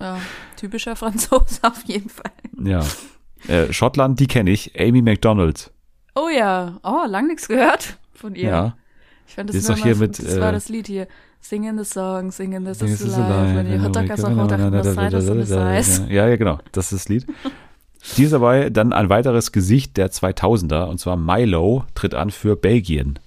Ja, 0.00 0.18
typischer 0.56 0.96
Franzose 0.96 1.58
auf 1.62 1.84
jeden 1.84 2.08
Fall. 2.08 2.32
Ja. 2.64 2.84
Äh, 3.46 3.72
Schottland, 3.72 4.18
die 4.18 4.26
kenne 4.26 4.50
ich. 4.50 4.78
Amy 4.80 5.02
McDonald. 5.02 5.70
Oh 6.16 6.28
ja, 6.28 6.80
oh, 6.82 7.04
lang 7.06 7.28
nichts 7.28 7.46
gehört 7.46 7.96
von 8.20 8.34
ihr. 8.34 8.48
Ja. 8.48 8.76
Ich 9.26 9.34
fand 9.34 9.48
das 9.48 9.56
ist 9.56 9.68
doch 9.68 9.76
hier 9.76 9.96
mit, 9.96 10.18
das 10.18 10.36
äh, 10.36 10.40
war 10.40 10.52
das 10.52 10.68
Lied 10.68 10.86
hier. 10.86 11.06
Singing 11.40 11.78
the 11.78 11.84
song, 11.84 12.30
singing 12.30 12.64
this 12.64 12.82
is 12.82 13.00
is 13.00 13.14
alive. 13.14 13.64
Ja, 16.08 16.28
ja, 16.28 16.36
genau. 16.36 16.58
Das 16.72 16.92
ist 16.92 17.04
das 17.04 17.08
Lied. 17.08 17.26
Die 18.16 18.24
ist 18.24 18.32
dabei 18.32 18.70
dann 18.70 18.92
ein 18.92 19.08
weiteres 19.08 19.52
Gesicht 19.52 19.96
der 19.96 20.10
2000er 20.10 20.84
und 20.84 20.98
zwar 20.98 21.16
Milo 21.16 21.84
tritt 21.94 22.14
an 22.14 22.30
für 22.30 22.56
Belgien. 22.56 23.18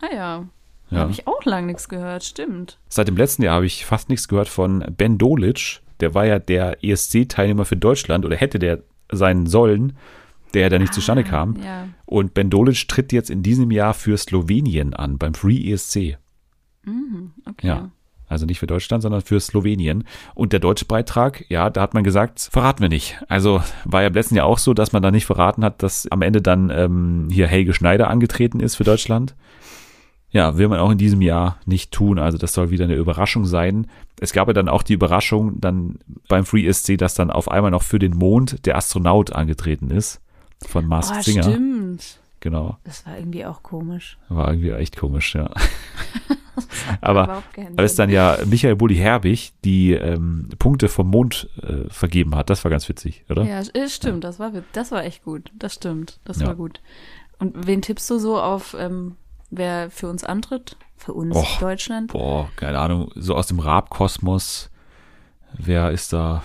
Ah 0.00 0.06
ja, 0.14 0.44
Ja. 0.90 0.98
habe 0.98 1.10
ich 1.12 1.26
auch 1.26 1.44
lang 1.44 1.66
nichts 1.66 1.88
gehört, 1.88 2.24
stimmt. 2.24 2.78
Seit 2.88 3.08
dem 3.08 3.16
letzten 3.16 3.42
Jahr 3.42 3.56
habe 3.56 3.66
ich 3.66 3.84
fast 3.84 4.08
nichts 4.08 4.28
gehört 4.28 4.48
von 4.48 4.84
Ben 4.96 5.18
Dolic. 5.18 5.80
Der 6.00 6.14
war 6.14 6.24
ja 6.26 6.38
der 6.38 6.82
ESC-Teilnehmer 6.84 7.64
für 7.64 7.76
Deutschland 7.76 8.24
oder 8.24 8.36
hätte 8.36 8.58
der 8.58 8.80
sein 9.10 9.46
sollen, 9.46 9.96
der 10.54 10.70
da 10.70 10.78
nicht 10.78 10.94
zustande 10.94 11.24
kam. 11.24 11.56
Ja, 11.62 11.88
Und 12.04 12.34
Ben 12.34 12.50
Dolic 12.50 12.88
tritt 12.88 13.12
jetzt 13.12 13.30
in 13.30 13.42
diesem 13.42 13.70
Jahr 13.70 13.94
für 13.94 14.16
Slowenien 14.16 14.94
an 14.94 15.18
beim 15.18 15.34
Free 15.34 15.72
ESC. 15.72 16.18
okay. 17.46 17.66
Ja. 17.66 17.90
Also 18.28 18.44
nicht 18.44 18.58
für 18.58 18.66
Deutschland, 18.66 19.02
sondern 19.02 19.20
für 19.20 19.38
Slowenien. 19.38 20.04
Und 20.34 20.52
der 20.52 20.60
deutsche 20.60 20.84
Beitrag, 20.84 21.44
ja, 21.48 21.70
da 21.70 21.80
hat 21.80 21.94
man 21.94 22.02
gesagt, 22.02 22.48
verraten 22.50 22.80
wir 22.80 22.88
nicht. 22.88 23.22
Also 23.28 23.62
war 23.84 24.02
ja 24.02 24.08
im 24.08 24.14
letzten 24.14 24.34
Jahr 24.34 24.46
auch 24.46 24.58
so, 24.58 24.74
dass 24.74 24.92
man 24.92 25.02
da 25.02 25.12
nicht 25.12 25.26
verraten 25.26 25.64
hat, 25.64 25.82
dass 25.82 26.10
am 26.10 26.22
Ende 26.22 26.42
dann 26.42 26.70
ähm, 26.70 27.28
hier 27.30 27.46
Helge 27.46 27.72
Schneider 27.72 28.10
angetreten 28.10 28.58
ist 28.58 28.74
für 28.74 28.84
Deutschland. 28.84 29.36
Ja, 30.30 30.58
will 30.58 30.66
man 30.68 30.80
auch 30.80 30.90
in 30.90 30.98
diesem 30.98 31.22
Jahr 31.22 31.60
nicht 31.66 31.92
tun. 31.92 32.18
Also 32.18 32.36
das 32.36 32.52
soll 32.52 32.70
wieder 32.70 32.84
eine 32.84 32.96
Überraschung 32.96 33.44
sein. 33.44 33.86
Es 34.20 34.32
gab 34.32 34.48
ja 34.48 34.54
dann 34.54 34.68
auch 34.68 34.82
die 34.82 34.94
Überraschung 34.94 35.60
dann 35.60 36.00
beim 36.28 36.44
Free 36.44 36.66
ESC, 36.66 36.98
dass 36.98 37.14
dann 37.14 37.30
auf 37.30 37.48
einmal 37.48 37.70
noch 37.70 37.84
für 37.84 38.00
den 38.00 38.16
Mond 38.16 38.66
der 38.66 38.76
Astronaut 38.76 39.32
angetreten 39.32 39.90
ist 39.90 40.20
von 40.66 40.86
Masked 40.86 41.16
Oh, 41.18 41.22
Singer. 41.22 41.42
stimmt. 41.42 42.18
Genau. 42.40 42.76
Das 42.84 43.04
war 43.06 43.16
irgendwie 43.18 43.44
auch 43.44 43.62
komisch. 43.62 44.18
War 44.28 44.48
irgendwie 44.48 44.70
echt 44.70 44.96
komisch, 44.96 45.34
ja. 45.34 45.50
Aber 47.00 47.42
als 47.76 47.96
dann 47.96 48.08
ja 48.10 48.38
Michael 48.46 48.76
Bulli-Herbig 48.76 49.52
die 49.64 49.92
ähm, 49.92 50.48
Punkte 50.58 50.88
vom 50.88 51.10
Mond 51.10 51.48
äh, 51.62 51.88
vergeben 51.90 52.34
hat, 52.34 52.48
das 52.50 52.64
war 52.64 52.70
ganz 52.70 52.88
witzig, 52.88 53.24
oder? 53.28 53.44
Ja, 53.44 53.62
stimmt, 53.88 54.24
das 54.24 54.38
war, 54.38 54.52
das 54.72 54.92
war 54.92 55.04
echt 55.04 55.24
gut. 55.24 55.50
Das 55.58 55.74
stimmt, 55.74 56.20
das 56.24 56.40
Ja. 56.40 56.46
war 56.48 56.54
gut. 56.54 56.80
Und 57.38 57.66
wen 57.66 57.82
tippst 57.82 58.08
du 58.10 58.18
so 58.18 58.40
auf, 58.40 58.74
ähm, 58.78 59.16
wer 59.50 59.90
für 59.90 60.08
uns 60.08 60.24
antritt? 60.24 60.76
Für 60.96 61.12
uns 61.12 61.36
Och, 61.36 61.58
Deutschland? 61.58 62.12
Boah, 62.12 62.48
keine 62.56 62.78
Ahnung, 62.78 63.10
so 63.14 63.34
aus 63.34 63.48
dem 63.48 63.58
Raab-Kosmos, 63.58 64.70
wer 65.58 65.90
ist 65.90 66.12
da 66.14 66.42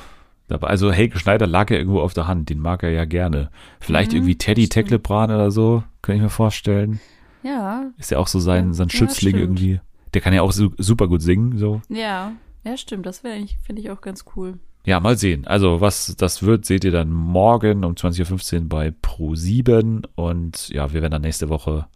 dabei? 0.52 0.68
Also 0.68 0.92
Helge 0.92 1.18
Schneider 1.20 1.48
lag 1.48 1.70
ja 1.72 1.78
irgendwo 1.78 2.02
auf 2.02 2.14
der 2.14 2.28
Hand, 2.28 2.50
den 2.50 2.60
mag 2.60 2.84
er 2.84 2.92
ja 2.92 3.06
gerne. 3.06 3.50
Vielleicht 3.80 4.12
Mhm, 4.12 4.18
irgendwie 4.18 4.38
Teddy 4.38 4.62
stimmt. 4.64 4.74
Tecklebrand 4.74 5.32
oder 5.34 5.52
so, 5.52 5.84
kann 6.02 6.16
ich 6.16 6.22
mir 6.22 6.30
vorstellen. 6.30 7.00
Ja, 7.44 7.86
Ist 7.98 8.12
ja 8.12 8.20
auch 8.20 8.28
so 8.28 8.40
sein, 8.40 8.68
Ja, 8.68 8.74
sein 8.74 8.88
ja, 8.90 8.96
Schützling 8.98 9.32
stimmt. 9.36 9.42
irgendwie. 9.60 9.80
Der 10.14 10.22
kann 10.22 10.34
ja 10.34 10.42
auch 10.44 10.52
su 10.52 10.72
super 10.78 11.08
gut 11.08 11.22
singen, 11.22 11.58
so. 11.58 11.82
ja, 11.90 12.34
ja, 12.64 12.78
stimmt. 12.78 13.06
Das 13.08 13.24
wäre 13.24 13.38
ich, 13.38 13.58
finde 13.64 13.82
ich 13.82 13.90
auch 13.90 14.02
ganz 14.02 14.26
cool. 14.36 14.60
Ja, 14.86 15.00
mal 15.00 15.18
sehen. 15.18 15.48
Also, 15.48 15.82
was 15.82 16.16
das 16.18 16.44
wird, 16.44 16.66
seht 16.66 16.84
ihr 16.84 16.92
dann 16.92 17.12
morgen 17.12 17.84
um 17.84 17.94
20.15 17.94 18.62
Uhr 18.64 18.70
bei 18.70 18.94
Pro7. 19.04 20.06
Und 20.16 20.70
ja, 20.70 20.92
wir 20.94 21.02
werden 21.02 21.12
dann 21.12 21.22
nächste 21.24 21.50
Woche 21.50 21.88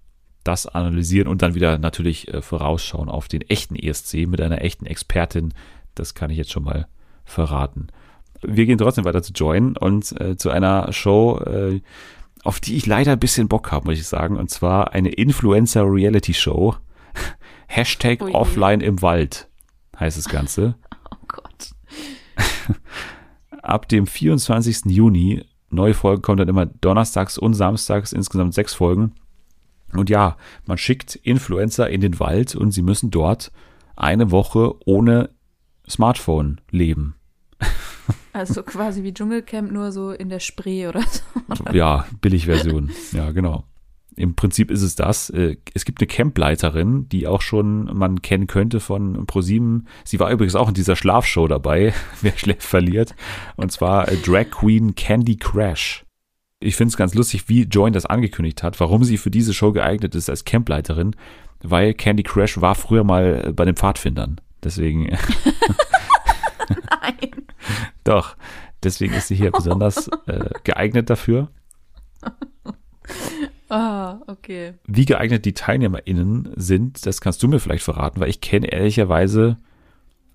das 0.43 0.67
analysieren 0.67 1.27
und 1.27 1.41
dann 1.41 1.55
wieder 1.55 1.77
natürlich 1.79 2.31
äh, 2.33 2.41
vorausschauen 2.41 3.09
auf 3.09 3.27
den 3.27 3.41
echten 3.41 3.75
ESC 3.75 4.27
mit 4.27 4.39
einer 4.41 4.61
echten 4.61 4.85
Expertin. 4.85 5.53
Das 5.95 6.13
kann 6.15 6.29
ich 6.29 6.37
jetzt 6.37 6.51
schon 6.51 6.63
mal 6.63 6.87
verraten. 7.25 7.87
Wir 8.41 8.65
gehen 8.65 8.77
trotzdem 8.77 9.05
weiter 9.05 9.23
zu 9.23 9.33
Join 9.33 9.77
und 9.77 10.19
äh, 10.19 10.37
zu 10.37 10.49
einer 10.49 10.91
Show, 10.91 11.39
äh, 11.39 11.81
auf 12.43 12.59
die 12.59 12.75
ich 12.75 12.85
leider 12.85 13.13
ein 13.13 13.19
bisschen 13.19 13.47
Bock 13.47 13.71
habe, 13.71 13.87
muss 13.87 13.99
ich 13.99 14.07
sagen. 14.07 14.37
Und 14.37 14.49
zwar 14.49 14.93
eine 14.93 15.09
Influencer-Reality-Show. 15.09 16.75
Hashtag 17.67 18.21
Ui. 18.21 18.31
offline 18.33 18.81
im 18.81 19.01
Wald 19.01 19.49
heißt 19.99 20.17
das 20.17 20.29
Ganze. 20.29 20.75
Oh 21.11 21.27
Gott. 21.27 21.71
ab 23.61 23.87
dem 23.89 24.07
24. 24.07 24.85
Juni. 24.85 25.43
Neue 25.69 25.93
Folgen 25.93 26.21
kommen 26.21 26.37
dann 26.37 26.47
immer 26.47 26.65
donnerstags 26.65 27.37
und 27.37 27.53
samstags, 27.53 28.11
insgesamt 28.11 28.53
sechs 28.53 28.73
Folgen. 28.73 29.13
Und 29.93 30.09
ja, 30.09 30.37
man 30.65 30.77
schickt 30.77 31.15
Influencer 31.15 31.89
in 31.89 32.01
den 32.01 32.19
Wald 32.19 32.55
und 32.55 32.71
sie 32.71 32.81
müssen 32.81 33.11
dort 33.11 33.51
eine 33.95 34.31
Woche 34.31 34.73
ohne 34.85 35.29
Smartphone 35.89 36.61
leben. 36.71 37.15
Also 38.33 38.63
quasi 38.63 39.03
wie 39.03 39.13
Dschungelcamp, 39.13 39.71
nur 39.71 39.91
so 39.91 40.11
in 40.11 40.29
der 40.29 40.39
Spree 40.39 40.87
oder 40.87 41.01
so. 41.01 41.21
Ja, 41.71 42.05
Billigversion. 42.21 42.91
Ja, 43.13 43.31
genau. 43.31 43.63
Im 44.17 44.35
Prinzip 44.35 44.71
ist 44.71 44.81
es 44.81 44.95
das. 44.95 45.29
Äh, 45.29 45.57
Es 45.73 45.83
gibt 45.85 46.01
eine 46.01 46.07
Campleiterin, 46.07 47.09
die 47.09 47.27
auch 47.27 47.41
schon 47.41 47.85
man 47.97 48.21
kennen 48.21 48.47
könnte 48.47 48.79
von 48.79 49.25
ProSieben. 49.25 49.87
Sie 50.05 50.19
war 50.19 50.31
übrigens 50.31 50.55
auch 50.55 50.69
in 50.69 50.73
dieser 50.73 50.95
Schlafshow 50.95 51.47
dabei. 51.47 51.93
Wer 52.21 52.37
schläft, 52.37 52.63
verliert. 52.63 53.15
Und 53.57 53.71
zwar 53.71 54.07
äh, 54.09 54.15
Drag 54.17 54.51
Queen 54.51 54.95
Candy 54.95 55.35
Crash. 55.37 56.05
Ich 56.61 56.77
finde 56.77 56.89
es 56.89 56.97
ganz 56.97 57.13
lustig, 57.13 57.49
wie 57.49 57.63
Join 57.63 57.91
das 57.93 58.05
angekündigt 58.05 58.63
hat, 58.63 58.79
warum 58.79 59.03
sie 59.03 59.17
für 59.17 59.31
diese 59.31 59.53
Show 59.53 59.73
geeignet 59.73 60.15
ist 60.15 60.29
als 60.29 60.45
Campleiterin, 60.45 61.15
weil 61.61 61.93
Candy 61.93 62.23
Crash 62.23 62.61
war 62.61 62.75
früher 62.75 63.03
mal 63.03 63.43
äh, 63.47 63.51
bei 63.51 63.65
den 63.65 63.75
Pfadfindern. 63.75 64.39
Deswegen, 64.63 65.03
Nein. 67.01 67.44
doch, 68.03 68.35
deswegen 68.83 69.13
ist 69.13 69.27
sie 69.27 69.35
hier 69.35 69.51
besonders 69.51 70.07
äh, 70.27 70.49
geeignet 70.63 71.09
dafür. 71.09 71.49
Ah, 73.69 74.19
okay. 74.27 74.73
Wie 74.85 75.05
geeignet 75.05 75.45
die 75.45 75.53
TeilnehmerInnen 75.53 76.51
sind, 76.55 77.05
das 77.05 77.21
kannst 77.21 77.41
du 77.43 77.47
mir 77.47 77.59
vielleicht 77.59 77.83
verraten, 77.83 78.19
weil 78.19 78.29
ich 78.29 78.41
kenne 78.41 78.71
ehrlicherweise, 78.71 79.57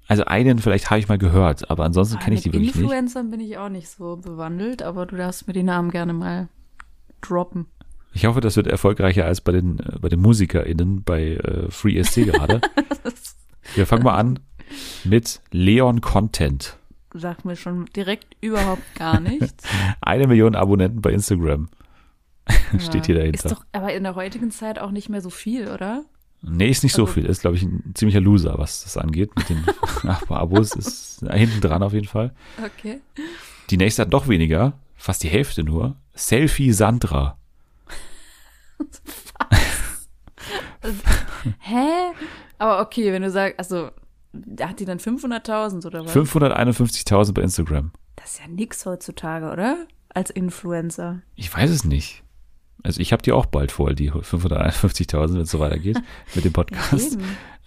also 0.09 0.25
einen 0.25 0.59
vielleicht 0.59 0.91
habe 0.91 0.99
ich 0.99 1.09
mal 1.09 1.19
gehört, 1.19 1.71
aber 1.71 1.85
ansonsten 1.85 2.19
kenne 2.19 2.35
ich 2.35 2.43
die 2.43 2.53
wirklich 2.53 2.75
nicht. 2.75 2.83
Influencern 2.83 3.31
bin 3.31 3.41
ich 3.41 3.59
auch 3.59 3.69
nicht 3.69 3.89
so 3.89 4.17
bewandelt, 4.17 4.83
aber 4.83 5.07
du 5.07 5.17
darfst 5.17 5.47
mir 5.47 5.53
die 5.53 5.63
Namen 5.63 5.91
gerne 5.91 6.13
mal 6.13 6.49
droppen. 7.21 7.67
Ich 8.13 8.27
hoffe, 8.27 8.41
das 8.41 8.57
wird 8.57 8.67
erfolgreicher 8.67 9.25
als 9.25 9.41
bei 9.41 9.53
den, 9.53 9.79
äh, 9.79 9.99
bei 10.01 10.09
den 10.09 10.21
MusikerInnen 10.21 11.05
bei 11.05 11.35
äh, 11.37 11.71
Free 11.71 11.97
ESC 11.97 12.25
gerade. 12.25 12.61
Wir 13.75 13.87
fangen 13.87 14.03
mal 14.03 14.17
an 14.17 14.41
mit 15.05 15.41
Leon 15.53 16.01
Content. 16.01 16.77
Sagt 17.13 17.45
mir 17.45 17.57
schon 17.57 17.87
direkt 17.97 18.37
überhaupt 18.41 18.95
gar 18.95 19.19
nichts. 19.21 19.65
Eine 20.01 20.27
Million 20.27 20.55
Abonnenten 20.55 21.01
bei 21.03 21.11
Instagram. 21.13 21.69
steht 22.79 23.07
hier 23.07 23.17
dahinter. 23.17 23.47
Ist 23.47 23.51
doch 23.51 23.65
aber 23.73 23.93
in 23.93 24.03
der 24.05 24.15
heutigen 24.15 24.51
Zeit 24.51 24.79
auch 24.79 24.91
nicht 24.91 25.09
mehr 25.09 25.21
so 25.21 25.31
viel, 25.31 25.69
oder? 25.69 26.05
Nee, 26.43 26.71
ist 26.71 26.83
nicht 26.83 26.95
so 26.95 27.03
Also- 27.03 27.15
viel. 27.15 27.27
Ist, 27.27 27.41
glaube 27.43 27.57
ich, 27.57 27.63
ein 27.65 27.93
ziemlicher 27.95 28.21
Loser, 28.21 28.55
was 28.59 28.83
das 28.85 28.97
angeht. 28.97 29.31
Mit 29.37 29.49
den 29.51 29.65
Abos 30.29 30.73
ist 30.75 31.25
hinten 31.31 31.61
dran 31.61 31.83
auf 31.83 31.93
jeden 31.93 32.07
Fall. 32.09 32.33
Okay. 32.65 33.01
Die 33.71 33.77
nächste 33.77 34.03
hat 34.03 34.13
doch 34.13 34.27
weniger, 34.29 34.73
fast 34.97 35.23
die 35.23 35.29
Hälfte 35.29 35.63
nur. 35.65 35.97
Selfie 36.15 36.73
Sandra. 36.73 37.37
Hä? 41.61 42.13
Aber 42.59 42.81
okay, 42.81 43.13
wenn 43.13 43.23
du 43.23 43.31
sagst, 43.31 43.59
also, 43.59 43.91
da 44.33 44.69
hat 44.69 44.81
die 44.81 44.85
dann 44.85 44.99
500.000 44.99 45.87
oder 45.87 46.05
was? 46.05 46.15
551.000 46.15 47.35
bei 47.35 47.43
Instagram. 47.43 47.93
Das 48.17 48.33
ist 48.33 48.41
ja 48.41 48.49
nix 48.49 48.87
heutzutage, 48.87 49.51
oder? 49.51 49.87
Als 50.09 50.31
Influencer. 50.31 51.23
Ich 51.37 51.55
weiß 51.55 51.71
es 51.71 51.85
nicht. 51.85 52.23
Also 52.83 53.01
ich 53.01 53.13
habe 53.13 53.23
die 53.23 53.33
auch 53.33 53.47
bald 53.47 53.73
voll, 53.73 53.95
die 53.95 54.11
551.000, 54.11 55.35
wenn 55.35 55.41
es 55.43 55.51
so 55.51 55.61
weitergeht 55.61 56.01
mit 56.35 56.45
dem 56.45 56.53
Podcast. 56.53 57.19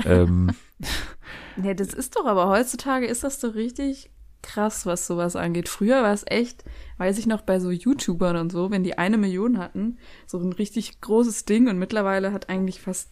Ähm, 0.05 0.51
Ja, 1.61 1.73
das 1.73 1.93
ist 1.93 2.15
doch, 2.15 2.25
aber 2.25 2.47
heutzutage 2.47 3.05
ist 3.05 3.23
das 3.23 3.39
doch 3.39 3.55
richtig 3.55 4.09
krass, 4.41 4.85
was 4.85 5.07
sowas 5.07 5.35
angeht. 5.35 5.69
Früher 5.69 6.03
war 6.03 6.11
es 6.11 6.25
echt, 6.27 6.63
weiß 6.97 7.17
ich 7.17 7.27
noch, 7.27 7.41
bei 7.41 7.59
so 7.59 7.71
YouTubern 7.71 8.35
und 8.35 8.51
so, 8.51 8.71
wenn 8.71 8.83
die 8.83 8.97
eine 8.97 9.17
Million 9.17 9.57
hatten, 9.57 9.97
so 10.25 10.39
ein 10.39 10.51
richtig 10.51 10.99
großes 10.99 11.45
Ding 11.45 11.69
und 11.69 11.77
mittlerweile 11.77 12.33
hat 12.33 12.49
eigentlich 12.49 12.81
fast, 12.81 13.11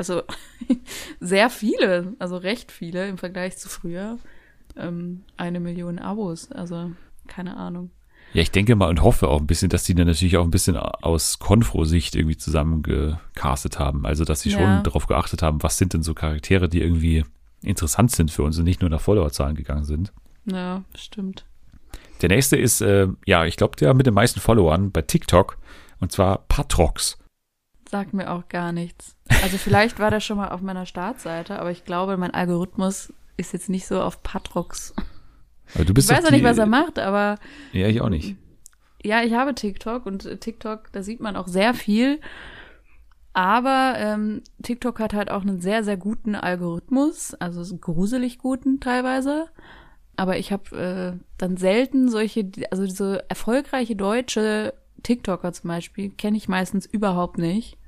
also 0.00 0.22
sehr 1.20 1.50
viele, 1.50 2.14
also 2.18 2.38
recht 2.38 2.72
viele 2.72 3.06
im 3.06 3.18
Vergleich 3.18 3.58
zu 3.58 3.68
früher, 3.68 4.18
ähm, 4.74 5.24
eine 5.36 5.60
Million 5.60 5.98
Abos. 5.98 6.50
Also 6.50 6.92
keine 7.28 7.56
Ahnung. 7.58 7.90
ja, 8.32 8.40
ich 8.40 8.50
denke 8.50 8.74
mal 8.76 8.88
und 8.88 9.02
hoffe 9.02 9.28
auch 9.28 9.40
ein 9.40 9.46
bisschen, 9.46 9.68
dass 9.68 9.84
die 9.84 9.94
dann 9.94 10.06
natürlich 10.06 10.38
auch 10.38 10.44
ein 10.44 10.50
bisschen 10.50 10.76
aus 10.78 11.38
Konfro-Sicht 11.38 12.16
irgendwie 12.16 12.38
zusammengecastet 12.38 13.78
haben. 13.78 14.06
Also, 14.06 14.24
dass 14.24 14.40
sie 14.40 14.50
Ja. 14.50 14.58
schon 14.58 14.82
darauf 14.84 15.06
geachtet 15.06 15.42
haben, 15.42 15.62
was 15.62 15.76
sind 15.76 15.92
denn 15.92 16.02
so 16.02 16.14
Charaktere, 16.14 16.68
die 16.70 16.80
irgendwie 16.80 17.24
interessant 17.62 18.10
sind 18.10 18.30
für 18.30 18.42
uns 18.42 18.58
und 18.58 18.64
nicht 18.64 18.80
nur 18.80 18.88
nach 18.90 19.00
Followerzahlen 19.02 19.54
gegangen 19.54 19.84
sind. 19.84 20.12
Ja, 20.46 20.82
stimmt. 20.96 21.44
Der 22.22 22.30
nächste 22.30 22.56
ist, 22.56 22.80
äh, 22.80 23.08
ja, 23.26 23.44
ich 23.44 23.56
glaube, 23.56 23.76
der 23.76 23.92
mit 23.92 24.06
den 24.06 24.14
meisten 24.14 24.40
Followern 24.40 24.92
bei 24.92 25.02
TikTok 25.02 25.58
und 26.00 26.10
zwar 26.10 26.38
Patrox. 26.48 27.18
Sagt 27.90 28.14
mir 28.14 28.30
auch 28.30 28.48
gar 28.48 28.70
nichts. 28.70 29.16
Also 29.42 29.58
vielleicht 29.58 29.98
war 29.98 30.10
der 30.12 30.20
schon 30.20 30.36
mal 30.36 30.50
auf 30.50 30.60
meiner 30.60 30.86
Startseite, 30.86 31.58
aber 31.58 31.72
ich 31.72 31.84
glaube, 31.84 32.16
mein 32.16 32.32
Algorithmus 32.32 33.12
ist 33.36 33.52
jetzt 33.52 33.68
nicht 33.68 33.86
so 33.86 34.00
auf 34.00 34.22
Patrox. 34.22 34.94
Aber 35.74 35.84
du 35.84 35.90
Ich 35.90 35.94
bist 35.94 36.08
weiß 36.10 36.20
doch 36.20 36.28
auch 36.28 36.30
nicht, 36.30 36.44
was 36.44 36.58
er 36.58 36.66
macht, 36.66 37.00
aber 37.00 37.36
Ja, 37.72 37.88
ich 37.88 38.00
auch 38.00 38.08
nicht. 38.08 38.36
ja, 39.02 39.22
ich 39.24 39.32
habe 39.34 39.54
TikTok 39.56 40.06
und 40.06 40.40
TikTok, 40.40 40.92
da 40.92 41.02
sieht 41.02 41.20
man 41.20 41.34
auch 41.34 41.48
sehr 41.48 41.74
viel. 41.74 42.20
Aber 43.32 43.94
ähm, 43.96 44.42
TikTok 44.62 44.98
hat 45.00 45.14
halt 45.14 45.30
auch 45.30 45.42
einen 45.42 45.60
sehr, 45.60 45.84
sehr 45.84 45.96
guten 45.96 46.34
Algorithmus, 46.34 47.34
also 47.34 47.62
so 47.62 47.76
gruselig 47.76 48.38
guten 48.38 48.80
teilweise. 48.80 49.46
Aber 50.16 50.36
ich 50.38 50.52
habe 50.52 51.16
äh, 51.16 51.24
dann 51.38 51.56
selten 51.56 52.08
solche, 52.08 52.50
also 52.70 52.86
so 52.86 53.18
erfolgreiche 53.28 53.96
deutsche 53.96 54.74
TikToker 55.02 55.52
zum 55.52 55.68
Beispiel, 55.68 56.10
kenne 56.10 56.36
ich 56.36 56.48
meistens 56.48 56.86
überhaupt 56.86 57.38
nicht, 57.38 57.78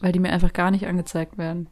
weil 0.00 0.12
die 0.12 0.18
mir 0.20 0.32
einfach 0.32 0.52
gar 0.52 0.70
nicht 0.70 0.86
angezeigt 0.86 1.38
werden. 1.38 1.68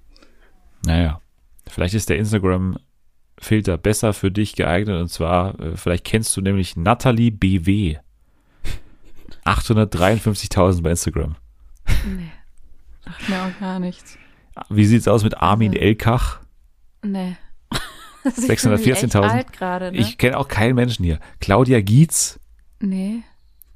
Naja, 0.85 1.20
vielleicht 1.68 1.95
ist 1.95 2.09
der 2.09 2.18
Instagram-Filter 2.18 3.77
besser 3.79 4.12
für 4.12 4.31
dich 4.31 4.55
geeignet 4.55 5.01
und 5.01 5.09
zwar, 5.09 5.59
äh, 5.61 5.77
vielleicht 5.77 6.05
kennst 6.05 6.37
du 6.37 6.41
nämlich 6.41 6.77
Natalie 6.77 7.31
BW. 7.31 7.97
853.000 9.45 10.83
bei 10.83 10.91
Instagram. 10.91 11.37
Nee. 12.07 12.31
Sagt 13.05 13.29
mir 13.29 13.43
auch 13.43 13.61
gar 13.61 13.79
nichts. 13.79 14.18
Wie 14.68 14.85
sieht's 14.85 15.07
aus 15.09 15.22
mit 15.22 15.37
Armin 15.39 15.72
Mhm. 15.72 15.77
Elkach? 15.79 16.41
Nee. 17.03 17.37
Das 18.24 18.39
ist 18.39 18.51
614.000. 18.51 19.20
alt 19.20 19.53
gerade, 19.53 19.93
ne? 19.93 19.99
Ich 19.99 20.18
kenne 20.18 20.37
auch 20.37 20.49
keinen 20.49 20.74
Menschen 20.74 21.05
hier. 21.05 21.20
Claudia 21.41 21.81
Gietz, 21.81 22.41
Nee. 22.81 23.22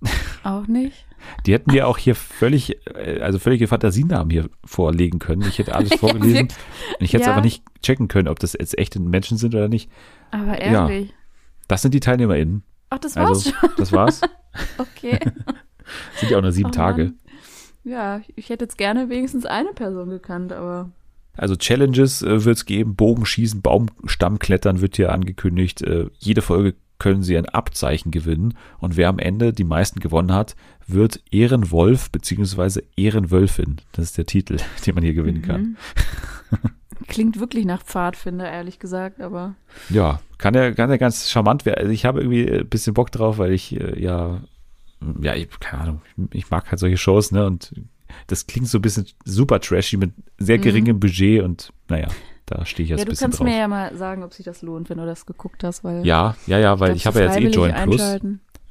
Auch 0.43 0.67
nicht. 0.67 1.07
Die 1.47 1.53
hätten 1.53 1.71
dir 1.71 1.87
auch 1.89 1.99
hier 1.99 2.15
völlig, 2.15 2.77
äh, 2.95 3.21
also 3.21 3.39
völlige 3.39 3.67
Fantasienamen 3.69 4.31
hier 4.31 4.49
vorlegen 4.65 5.19
können. 5.19 5.43
Ich 5.43 5.59
hätte 5.59 5.75
alles 5.75 5.95
vorgelesen. 5.99 6.35
wirklich. 6.35 6.59
ich 7.01 7.13
hätte 7.13 7.23
es 7.23 7.27
Ja. 7.27 7.33
aber 7.35 7.43
nicht 7.43 7.63
checken 7.83 8.09
können, 8.09 8.29
ob 8.29 8.39
das 8.39 8.55
jetzt 8.55 8.79
echte 8.79 9.01
Menschen 9.01 9.37
sind 9.39 9.55
oder 9.55 9.69
nicht. 9.69 9.91
Aber 10.31 10.61
Ja. 10.63 10.89
ehrlich. 10.89 11.13
Das 11.69 11.83
sind 11.83 11.95
die 11.95 12.01
TeilnehmerInnen. 12.01 12.63
Ach, 12.91 12.99
das 12.99 13.15
war's 13.17 13.29
Also, 13.29 13.51
schon. 13.53 13.71
das 13.77 13.93
war's. 13.93 14.21
Okay. 14.79 15.19
Sind 16.19 16.31
ja 16.31 16.39
auch 16.39 16.43
nur 16.43 16.51
sieben 16.51 16.71
Oh 16.71 16.73
Tage. 16.73 17.13
Ja, 17.85 18.21
ich 18.35 18.49
hätte 18.51 18.65
jetzt 18.65 18.77
gerne 18.79 19.09
wenigstens 19.09 19.47
eine 19.47 19.73
Person 19.73 20.11
gekannt, 20.11 20.53
aber 20.53 20.91
Also 21.37 21.55
Challenges 21.55 22.21
äh, 22.23 22.45
wird 22.45 22.57
es 22.57 22.65
geben, 22.65 22.97
Bogenschießen, 22.97 23.63
Baumstammklettern 23.63 24.81
wird 24.81 24.97
hier 24.97 25.13
angekündigt. 25.13 25.83
Äh, 25.83 26.09
jede 26.19 26.43
Folge 26.43 26.75
können 27.01 27.25
sie 27.25 27.37
ein 27.37 27.47
Abzeichen 27.47 28.13
gewinnen 28.13 28.55
und 28.79 28.97
wer 28.97 29.09
am 29.09 29.19
Ende 29.19 29.53
die 29.53 29.65
meisten 29.65 29.99
gewonnen 29.99 30.33
hat, 30.33 30.55
wird 30.87 31.21
Ehrenwolf 31.33 32.11
beziehungsweise 32.13 32.85
Ehrenwölfin. 32.97 33.81
Das 33.93 34.05
ist 34.05 34.19
der 34.19 34.27
Titel, 34.27 34.59
den 34.87 34.95
man 34.95 35.03
hier 35.03 35.15
gewinnen 35.15 35.43
kann. 35.43 35.63
Mhm. 35.63 35.77
klingt 37.09 37.41
wirklich 37.41 37.65
nach 37.65 37.83
Pfadfinder, 37.83 38.51
ehrlich 38.51 38.79
gesagt, 38.79 39.21
aber 39.21 39.55
Ja, 39.89 40.21
kann 40.39 40.55
ja, 40.55 40.71
kann 40.73 40.91
ja 40.91 40.97
ganz 40.97 41.31
charmant 41.31 41.67
werden. 41.67 41.81
Also 41.81 41.93
ich 41.93 42.05
habe 42.05 42.21
irgendwie 42.21 42.49
ein 42.51 42.69
bisschen 42.69 42.95
Bock 42.95 43.11
drauf, 43.11 43.39
weil 43.39 43.53
ich 43.53 43.79
äh, 43.79 44.01
ja, 44.01 44.41
ja, 45.23 45.35
ich, 45.35 45.49
keine 45.61 45.83
Ahnung, 45.83 46.03
ich, 46.33 46.51
mag 46.51 46.71
halt 46.71 46.79
solche 46.79 46.99
Shows, 46.99 47.33
ne? 47.33 47.47
Und 47.47 47.73
das 48.27 48.47
klingt 48.47 48.69
so 48.69 48.79
ein 48.79 48.83
bisschen 48.83 49.07
super 49.25 49.61
trashy 49.61 49.97
mit 49.97 50.13
sehr 50.39 50.59
Mhm. 50.59 50.63
geringem 50.63 51.01
Budget 51.01 51.43
und 51.43 51.73
naja, 51.89 52.09
da 52.51 52.65
stehe 52.67 52.85
ich 52.85 52.91
jetzt 52.91 52.99
ja, 52.99 53.05
ein 53.05 53.07
du 53.07 53.11
bisschen 53.11 53.25
kannst 53.27 53.39
drauf. 53.41 53.47
mir 53.47 53.57
ja 53.59 53.69
mal 53.69 53.97
sagen, 53.97 54.23
ob 54.23 54.35
sich 54.35 54.45
das 54.45 54.63
lohnt, 54.63 54.91
wenn 54.91 54.99
du 54.99 55.07
das 55.07 55.25
geguckt 55.27 55.65
hast, 55.65 55.85
weil 55.85 56.05
Ja, 56.05 56.35
ja, 56.47 56.59
ja, 56.59 56.79
weil 56.81 56.95
ich, 56.97 57.07
habe 57.07 57.21
ja 57.21 57.27
jetzt 57.27 57.39
eh 57.41 57.49
Join 57.49 57.73
Plus. 57.75 58.01
Ja, 58.01 58.19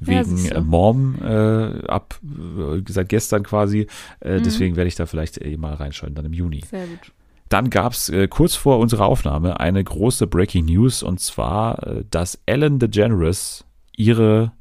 wegen 0.01 0.43
du. 0.47 0.55
äh, 0.55 0.61
Mom 0.61 1.15
äh, 1.21 1.85
ab 1.87 2.19
äh, 2.23 2.81
seit 2.87 3.09
gestern 3.09 3.43
quasi. 3.43 3.87
Äh, 4.21 4.39
Mhm. 4.39 4.43
Deswegen 4.43 4.75
werde 4.75 4.87
ich 4.87 4.95
da 4.95 5.05
vielleicht 5.05 5.39
eh 5.41 5.57
mal 5.57 5.73
reinschauen, 5.73 6.15
dann 6.15 6.25
im 6.25 6.33
Juni. 6.33 6.63
Sehr 6.69 6.85
gut. 6.87 7.11
Dann 7.49 7.69
gab's 7.69 8.09
äh, 8.09 8.27
kurz 8.27 8.55
vor 8.55 8.79
unserer 8.79 9.07
Aufnahme 9.07 9.59
eine 9.59 9.83
große 9.83 10.27
Breaking 10.27 10.65
News 10.65 11.03
und 11.03 11.19
zwar, 11.19 11.85
äh, 11.85 12.03
dass 12.11 12.39
Ellen 12.45 12.79
DeGeneres 12.79 13.65
ihre 13.97 14.51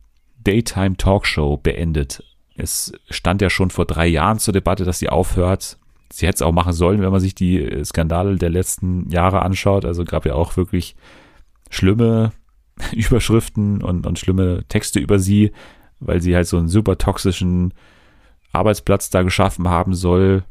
Daytime 0.42 0.96
Talkshow 0.96 1.56
beendet. 1.58 2.24
Es 2.56 2.92
stand 3.10 3.40
ja 3.42 3.50
schon 3.50 3.70
vor 3.70 3.84
drei 3.86 4.06
Jahren 4.08 4.38
zur 4.40 4.52
Debatte, 4.52 4.84
dass 4.84 4.98
sie 4.98 5.08
aufhört. 5.08 5.77
Sie 6.11 6.26
hätte 6.26 6.36
es 6.36 6.42
auch 6.42 6.52
machen 6.52 6.72
sollen, 6.72 7.00
wenn 7.00 7.11
man 7.11 7.20
sich 7.20 7.34
die 7.34 7.62
äh, 7.62 7.84
Skandale 7.84 8.36
der 8.36 8.50
letzten 8.50 9.09
Jahre 9.11 9.42
anschaut. 9.42 9.84
Also 9.84 10.04
gab 10.04 10.24
ja 10.26 10.34
auch 10.34 10.56
wirklich 10.56 10.96
schlimme 11.70 12.32
Überschriften 12.92 13.82
und, 13.82 14.06
und 14.06 14.18
schlimme 14.18 14.64
Texte 14.68 15.00
über 15.00 15.18
sie, 15.18 15.52
weil 16.00 16.20
sie 16.20 16.34
halt 16.34 16.46
so 16.46 16.56
einen 16.56 16.68
super 16.68 16.96
toxischen 16.96 17.74
Arbeitsplatz 18.52 19.11
da 19.11 19.22
geschaffen 19.22 19.68
haben 19.68 19.94
soll, 19.94 20.44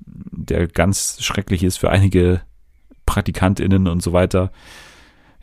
der 0.00 0.66
ganz 0.66 1.22
schrecklich 1.22 1.62
ist 1.62 1.78
für 1.78 1.90
einige 1.90 2.42
PraktikantInnen 3.06 3.88
und 3.88 4.02
so 4.02 4.12
weiter. 4.12 4.52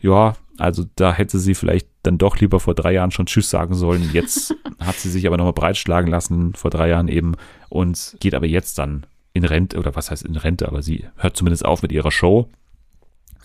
Ja, 0.00 0.36
also 0.58 0.84
da 0.94 1.12
hätte 1.12 1.38
sie 1.38 1.54
vielleicht 1.54 1.88
dann 2.02 2.18
doch 2.18 2.38
lieber 2.38 2.60
vor 2.60 2.74
drei 2.74 2.92
Jahren 2.92 3.10
schon 3.10 3.26
Tschüss 3.26 3.50
sagen 3.50 3.74
sollen. 3.74 4.10
Jetzt 4.12 4.54
hat 4.78 4.96
sie 4.96 5.10
sich 5.10 5.26
aber 5.26 5.36
nochmal 5.36 5.52
breitschlagen 5.52 6.10
lassen, 6.10 6.54
vor 6.54 6.70
drei 6.70 6.88
Jahren 6.88 7.08
eben, 7.08 7.34
und 7.68 8.16
geht 8.20 8.34
aber 8.34 8.46
jetzt 8.46 8.78
dann 8.78 9.04
in 9.36 9.44
Rente, 9.44 9.78
oder 9.78 9.94
was 9.94 10.10
heißt 10.10 10.24
in 10.24 10.36
Rente, 10.36 10.66
aber 10.66 10.82
sie 10.82 11.06
hört 11.16 11.36
zumindest 11.36 11.64
auf 11.64 11.82
mit 11.82 11.92
ihrer 11.92 12.10
Show. 12.10 12.48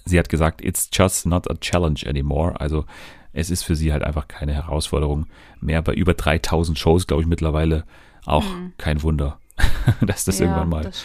Sie 0.05 0.17
hat 0.17 0.29
gesagt, 0.29 0.63
it's 0.63 0.89
just 0.91 1.25
not 1.25 1.49
a 1.49 1.55
challenge 1.55 2.01
anymore. 2.07 2.59
Also 2.59 2.85
es 3.33 3.49
ist 3.49 3.63
für 3.63 3.75
sie 3.75 3.93
halt 3.93 4.03
einfach 4.03 4.27
keine 4.27 4.53
Herausforderung 4.53 5.27
mehr. 5.59 5.81
Bei 5.81 5.93
über 5.93 6.13
3000 6.13 6.77
Shows, 6.77 7.07
glaube 7.07 7.23
ich, 7.23 7.27
mittlerweile 7.27 7.85
auch 8.25 8.45
kein 8.77 9.03
Wunder, 9.03 9.39
dass 10.01 10.25
das 10.25 10.39
ja, 10.39 10.45
irgendwann 10.45 10.69
mal 10.69 10.83
das 10.83 11.03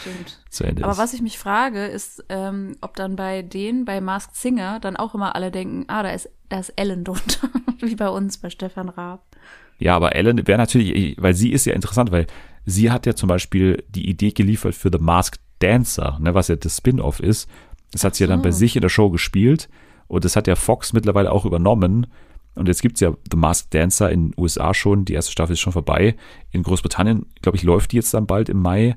zu 0.51 0.65
Ende 0.65 0.85
Aber 0.85 0.93
ist. 0.93 0.99
was 0.99 1.13
ich 1.13 1.23
mich 1.23 1.39
frage, 1.39 1.87
ist, 1.87 2.25
ähm, 2.29 2.77
ob 2.81 2.97
dann 2.97 3.17
bei 3.17 3.43
denen, 3.43 3.85
bei 3.85 4.01
Masked 4.01 4.37
Singer, 4.37 4.81
dann 4.81 4.97
auch 4.97 5.15
immer 5.15 5.35
alle 5.35 5.51
denken, 5.51 5.85
ah, 5.89 6.03
da 6.03 6.11
ist, 6.11 6.31
da 6.49 6.59
ist 6.59 6.71
Ellen 6.77 7.05
drunter, 7.05 7.49
wie 7.81 7.97
bei 7.97 8.09
uns, 8.09 8.39
bei 8.39 8.51
Stefan 8.51 8.89
Raab. 8.89 9.25
Ja, 9.79 9.97
aber 9.97 10.15
Ellen 10.15 10.47
wäre 10.47 10.59
natürlich, 10.59 11.17
weil 11.21 11.35
sie 11.35 11.53
ist 11.53 11.67
ja 11.67 11.75
interessant, 11.75 12.11
weil 12.11 12.27
sie 12.65 12.91
hat 12.91 13.07
ja 13.07 13.15
zum 13.15 13.29
Beispiel 13.29 13.85
die 13.89 14.09
Idee 14.09 14.33
geliefert 14.33 14.75
für 14.75 14.91
The 14.91 14.99
Masked 14.99 15.41
Dancer, 15.59 16.19
ne, 16.21 16.35
was 16.35 16.49
ja 16.49 16.57
das 16.57 16.77
Spin-off 16.79 17.21
ist. 17.21 17.49
Das 17.93 18.05
hat 18.05 18.15
sie 18.15 18.25
ja 18.25 18.29
dann 18.29 18.43
bei 18.43 18.51
so. 18.51 18.59
sich 18.59 18.77
in 18.77 18.83
der 18.83 18.89
Show 18.89 19.11
gespielt 19.11 19.69
und 20.09 20.25
das 20.25 20.37
hat 20.37 20.47
ja 20.47 20.57
Fox 20.57 20.93
mittlerweile 20.93 21.33
auch 21.33 21.45
übernommen. 21.45 22.07
Und 22.55 22.69
jetzt 22.69 22.83
gibt's 22.83 23.01
ja 23.01 23.13
The 23.31 23.37
Masked 23.37 23.75
Dancer 23.75 24.11
in 24.11 24.31
den 24.31 24.35
USA 24.41 24.73
schon, 24.73 25.05
die 25.05 25.13
erste 25.13 25.33
Staffel 25.33 25.53
ist 25.53 25.61
schon 25.61 25.75
vorbei. 25.75 26.17
In 26.51 26.63
Großbritannien, 26.63 27.27
glaube 27.43 27.57
ich, 27.57 27.63
läuft 27.63 27.93
die 27.93 27.97
jetzt 27.97 28.15
dann 28.15 28.27
bald 28.27 28.49
im 28.49 28.61
Mai. 28.61 28.97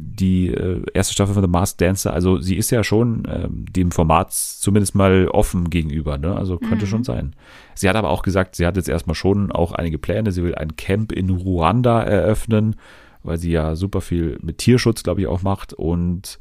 Die 0.00 0.48
äh, 0.48 0.82
erste 0.94 1.12
Staffel 1.12 1.34
von 1.34 1.42
The 1.42 1.48
Masked 1.50 1.80
Dancer. 1.80 2.12
Also 2.12 2.38
sie 2.38 2.56
ist 2.56 2.70
ja 2.70 2.84
schon 2.84 3.24
äh, 3.24 3.48
dem 3.50 3.90
Format 3.90 4.32
zumindest 4.32 4.94
mal 4.94 5.26
offen 5.28 5.70
gegenüber. 5.70 6.18
Ne? 6.18 6.36
Also 6.36 6.58
könnte 6.58 6.84
Mhm. 6.84 6.88
schon 6.88 7.04
sein. 7.04 7.34
Sie 7.74 7.88
hat 7.88 7.96
aber 7.96 8.10
auch 8.10 8.22
gesagt, 8.22 8.54
sie 8.54 8.64
hat 8.66 8.76
jetzt 8.76 8.88
erstmal 8.88 9.16
schon 9.16 9.50
auch 9.50 9.72
einige 9.72 9.98
Pläne. 9.98 10.30
Sie 10.30 10.44
will 10.44 10.54
ein 10.54 10.76
Camp 10.76 11.10
in 11.10 11.30
Ruanda 11.30 12.00
eröffnen, 12.02 12.76
weil 13.24 13.38
sie 13.38 13.50
ja 13.50 13.74
super 13.74 14.00
viel 14.00 14.38
mit 14.40 14.58
Tierschutz, 14.58 15.02
glaube 15.02 15.20
ich, 15.22 15.26
auch 15.26 15.42
macht. 15.42 15.72
Und 15.74 16.38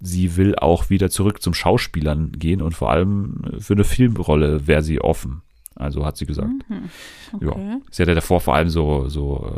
sie 0.00 0.36
will 0.36 0.56
auch 0.56 0.88
wieder 0.88 1.10
zurück 1.10 1.42
zum 1.42 1.52
Schauspielern 1.54 2.32
gehen 2.32 2.62
und 2.62 2.74
vor 2.74 2.90
allem 2.90 3.42
für 3.58 3.74
eine 3.74 3.84
Filmrolle 3.84 4.66
wäre 4.66 4.82
sie 4.82 5.00
offen. 5.00 5.42
Also 5.74 6.06
hat 6.06 6.16
sie 6.16 6.24
gesagt. 6.26 6.48
Mhm. 6.68 7.40
Ja. 7.40 7.48
Okay. 7.48 7.76
Sie 7.90 8.02
hat 8.02 8.08
ja 8.08 8.14
davor 8.14 8.40
vor 8.40 8.54
allem 8.54 8.70
so, 8.70 9.08
so 9.10 9.50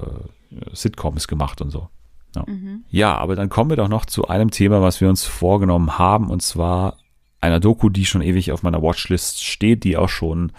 äh, 0.50 0.74
Sitcoms 0.74 1.28
gemacht 1.28 1.60
und 1.60 1.70
so. 1.70 1.88
Mhm. 2.46 2.84
Ja, 2.90 3.16
aber 3.16 3.36
dann 3.36 3.48
kommen 3.48 3.70
wir 3.70 3.76
doch 3.76 3.88
noch 3.88 4.06
zu 4.06 4.28
einem 4.28 4.50
Thema, 4.50 4.82
was 4.82 5.00
wir 5.00 5.08
uns 5.08 5.24
vorgenommen 5.24 5.98
haben, 5.98 6.30
und 6.30 6.42
zwar 6.42 6.98
einer 7.40 7.60
Doku, 7.60 7.88
die 7.88 8.04
schon 8.04 8.22
ewig 8.22 8.52
auf 8.52 8.62
meiner 8.62 8.82
Watchlist 8.82 9.44
steht, 9.44 9.84
die 9.84 9.96
auch 9.96 10.08
schon, 10.08 10.52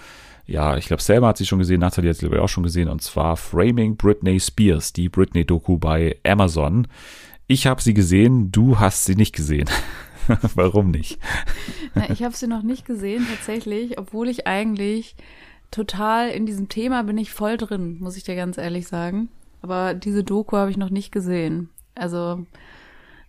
ja, 0.45 0.77
ich 0.77 0.88
glaube, 0.88 1.03
Selma 1.03 1.27
hat 1.27 1.38
sie 1.38 1.45
schon 1.45 1.59
gesehen, 1.59 1.82
Natalie 1.82 2.09
hat 2.09 2.17
sie 2.17 2.21
glaube 2.21 2.38
ich 2.38 2.41
auch 2.41 2.49
schon 2.49 2.63
gesehen, 2.63 2.89
und 2.89 3.01
zwar 3.01 3.38
Framing 3.38 3.97
Britney 3.97 4.39
Spears, 4.39 4.93
die 4.93 5.09
Britney-Doku 5.09 5.77
bei 5.77 6.17
Amazon. 6.25 6.88
Ich 7.47 7.67
habe 7.67 7.82
sie 7.82 7.93
gesehen, 7.93 8.51
du 8.51 8.80
hast 8.80 9.05
sie 9.05 9.15
nicht 9.15 9.36
gesehen. 9.36 9.69
Warum 10.55 10.91
nicht? 10.91 11.19
Na, 11.95 12.09
ich 12.09 12.23
habe 12.23 12.36
sie 12.36 12.47
noch 12.47 12.63
nicht 12.63 12.86
gesehen, 12.86 13.25
tatsächlich, 13.30 13.97
obwohl 13.97 14.30
ich 14.30 14.47
eigentlich 14.47 15.15
total 15.71 16.30
in 16.30 16.45
diesem 16.45 16.69
Thema 16.69 17.03
bin 17.03 17.17
ich 17.17 17.32
voll 17.32 17.57
drin, 17.57 17.97
muss 17.99 18.17
ich 18.17 18.23
dir 18.23 18.36
ganz 18.36 18.57
ehrlich 18.57 18.88
sagen. 18.88 19.30
Aber 19.62 19.93
diese 19.93 20.24
Doku 20.24 20.55
habe 20.57 20.72
ich 20.72 20.78
noch 20.78 20.89
nicht 20.89 21.12
gesehen. 21.12 21.70
Also 21.95 22.45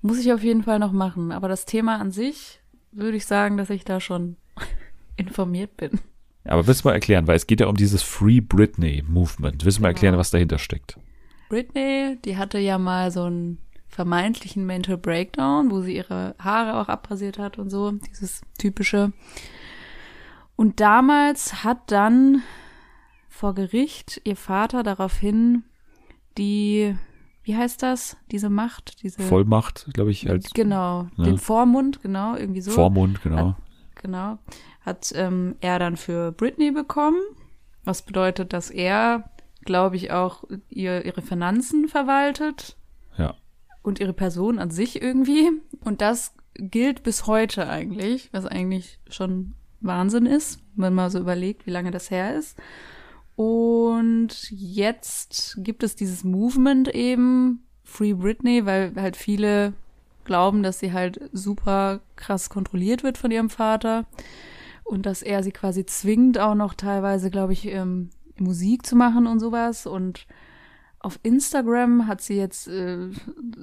muss 0.03 0.19
ich 0.19 0.33
auf 0.33 0.43
jeden 0.43 0.63
Fall 0.63 0.79
noch 0.79 0.93
machen. 0.93 1.33
Aber 1.33 1.49
das 1.49 1.65
Thema 1.67 1.97
an 2.01 2.11
sich 2.13 2.61
würde 2.93 3.17
ich 3.17 3.27
sagen, 3.27 3.57
dass 3.57 3.71
ich 3.71 3.85
da 3.85 4.01
schon 4.01 4.37
informiert 5.17 5.77
bin. 5.77 5.99
Aber 6.45 6.67
willst 6.67 6.85
du 6.85 6.89
mal 6.89 6.95
erklären, 6.95 7.27
weil 7.27 7.37
es 7.37 7.47
geht 7.47 7.61
ja 7.61 7.67
um 7.67 7.77
dieses 7.77 8.03
Free 8.03 8.41
Britney 8.41 9.05
Movement. 9.07 9.65
Willst 9.65 9.79
du 9.79 9.83
mal 9.83 9.89
Genau. 9.89 9.97
erklären, 9.97 10.19
was 10.19 10.31
dahinter 10.31 10.59
steckt? 10.59 10.99
Britney, 11.49 12.17
die 12.25 12.37
hatte 12.37 12.59
ja 12.59 12.79
mal 12.79 13.11
so 13.11 13.25
einen 13.25 13.59
vermeintlichen 13.89 14.65
Mental 14.65 14.97
Breakdown, 14.97 15.71
wo 15.71 15.81
sie 15.81 15.97
ihre 15.97 16.37
Haare 16.39 16.81
auch 16.81 16.89
abrasiert 16.89 17.39
hat 17.39 17.59
und 17.59 17.71
so, 17.71 17.91
dieses 17.91 18.41
typische. 18.57 19.13
Und 20.57 20.79
damals 20.81 21.65
hat 21.65 21.91
dann 21.91 22.43
vor 23.29 23.55
Gericht 23.55 24.21
ihr 24.25 24.37
Vater 24.37 24.83
daraufhin 24.83 25.65
die, 26.39 26.97
wie 27.43 27.57
heißt 27.57 27.83
das, 27.83 28.17
diese 28.31 28.51
Macht, 28.51 29.03
diese 29.03 29.23
Vollmacht, 29.23 29.89
glaube 29.93 30.11
ich, 30.11 30.29
als 30.29 30.51
genau, 30.53 31.09
ne? 31.17 31.25
den 31.25 31.39
Vormund, 31.39 32.03
genau, 32.03 32.37
irgendwie 32.37 32.61
so 32.61 32.71
Vormund, 32.71 33.23
genau. 33.23 33.57
genau, 33.97 34.39
hat 34.81 35.13
ähm, 35.15 35.57
er 35.61 35.79
dann 35.79 35.97
für 35.97 36.33
Britney 36.33 36.71
bekommen. 36.71 37.21
Was 37.85 38.03
bedeutet, 38.03 38.53
dass 38.53 38.71
er, 38.71 39.31
glaube 39.65 39.97
ich, 39.97 40.13
auch 40.13 40.45
ihr, 40.69 41.05
ihre 41.05 41.23
Finanzen 41.23 41.89
verwaltet 41.89 42.77
Ja. 43.17 43.35
und 43.83 44.01
ihre 44.01 44.13
Person 44.13 44.59
an 44.59 44.71
sich 44.71 45.01
irgendwie. 45.01 45.51
Und 45.85 46.01
das 46.03 46.35
gilt 46.55 47.03
bis 47.03 47.27
heute 47.27 47.69
eigentlich, 47.69 48.29
was 48.33 48.45
eigentlich 48.45 48.99
schon 49.09 49.55
Wahnsinn 49.81 50.27
ist, 50.27 50.61
wenn 50.77 50.93
man 50.95 51.11
so 51.11 51.19
überlegt, 51.19 51.67
wie 51.67 51.71
lange 51.71 51.91
das 51.91 52.11
her 52.11 52.35
ist. 52.37 52.59
Und 53.37 54.51
jetzt 54.51 55.59
gibt 55.59 55.83
es 55.83 55.97
dieses 55.97 56.25
Movement 56.25 56.89
eben, 56.89 57.65
Free 57.85 58.13
Britney, 58.13 58.67
weil 58.67 58.93
halt 58.97 59.17
viele 59.17 59.73
glauben, 60.25 60.63
dass 60.63 60.79
sie 60.79 60.93
halt 60.93 61.29
super 61.33 62.01
krass 62.17 62.51
kontrolliert 62.51 63.03
wird 63.03 63.19
von 63.19 63.31
ihrem 63.31 63.51
Vater 63.51 64.07
und 64.85 65.07
dass 65.07 65.23
er 65.23 65.43
sie 65.43 65.53
quasi 65.53 65.87
zwingt, 65.87 66.39
auch 66.39 66.55
noch 66.55 66.75
teilweise, 66.75 67.31
glaube 67.31 67.53
ich, 67.53 67.67
ähm, 67.67 68.11
Musik 68.39 68.87
zu 68.87 68.97
machen 68.97 69.27
und 69.27 69.41
sowas. 69.41 69.87
Und 69.87 70.27
auf 70.99 71.19
Instagram 71.23 72.07
hat 72.07 72.21
sie 72.21 72.37
jetzt 72.37 72.69
äh, 72.69 73.09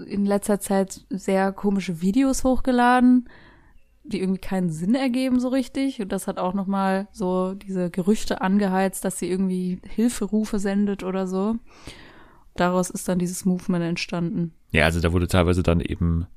in 0.06 0.26
letzter 0.26 0.60
Zeit 0.60 1.06
sehr 1.10 1.52
komische 1.52 2.02
Videos 2.02 2.44
hochgeladen, 2.44 3.30
die 4.08 4.22
irgendwie 4.22 4.40
keinen 4.40 4.70
Sinn 4.70 4.96
ergeben 4.96 5.40
so 5.40 5.50
richtig. 5.50 6.02
Und 6.02 6.12
das 6.12 6.28
hat 6.28 6.40
auch 6.40 6.54
noch 6.54 6.68
mal 6.68 7.08
so 7.12 7.54
diese 7.54 7.90
Gerüchte 7.90 8.42
angeheizt, 8.42 9.06
dass 9.06 9.20
sie 9.20 9.30
irgendwie 9.30 9.80
Hilferufe 9.88 10.60
sendet 10.60 11.04
oder 11.04 11.28
so. 11.28 11.56
Daraus 12.56 12.90
ist 12.90 13.08
dann 13.08 13.20
dieses 13.20 13.46
Movement 13.46 13.86
entstanden. 13.86 14.54
Ja, 14.72 14.86
also 14.86 15.00
da 15.00 15.14
wurde 15.14 15.28
teilweise 15.28 15.62
dann 15.64 15.82
eben 15.82 16.28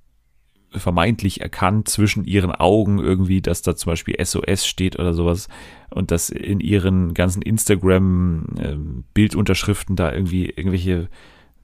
vermeintlich 0.72 1.40
erkannt 1.40 1.88
zwischen 1.88 2.24
ihren 2.24 2.52
Augen 2.52 3.00
irgendwie, 3.00 3.42
dass 3.42 3.62
da 3.62 3.74
zum 3.74 3.90
Beispiel 3.90 4.14
SOS 4.24 4.64
steht 4.66 4.96
oder 4.98 5.14
sowas 5.14 5.48
und 5.90 6.12
dass 6.12 6.30
in 6.30 6.60
ihren 6.60 7.12
ganzen 7.14 7.42
Instagram-Bildunterschriften 7.42 9.96
da 9.96 10.12
irgendwie 10.12 10.46
irgendwelche 10.46 11.08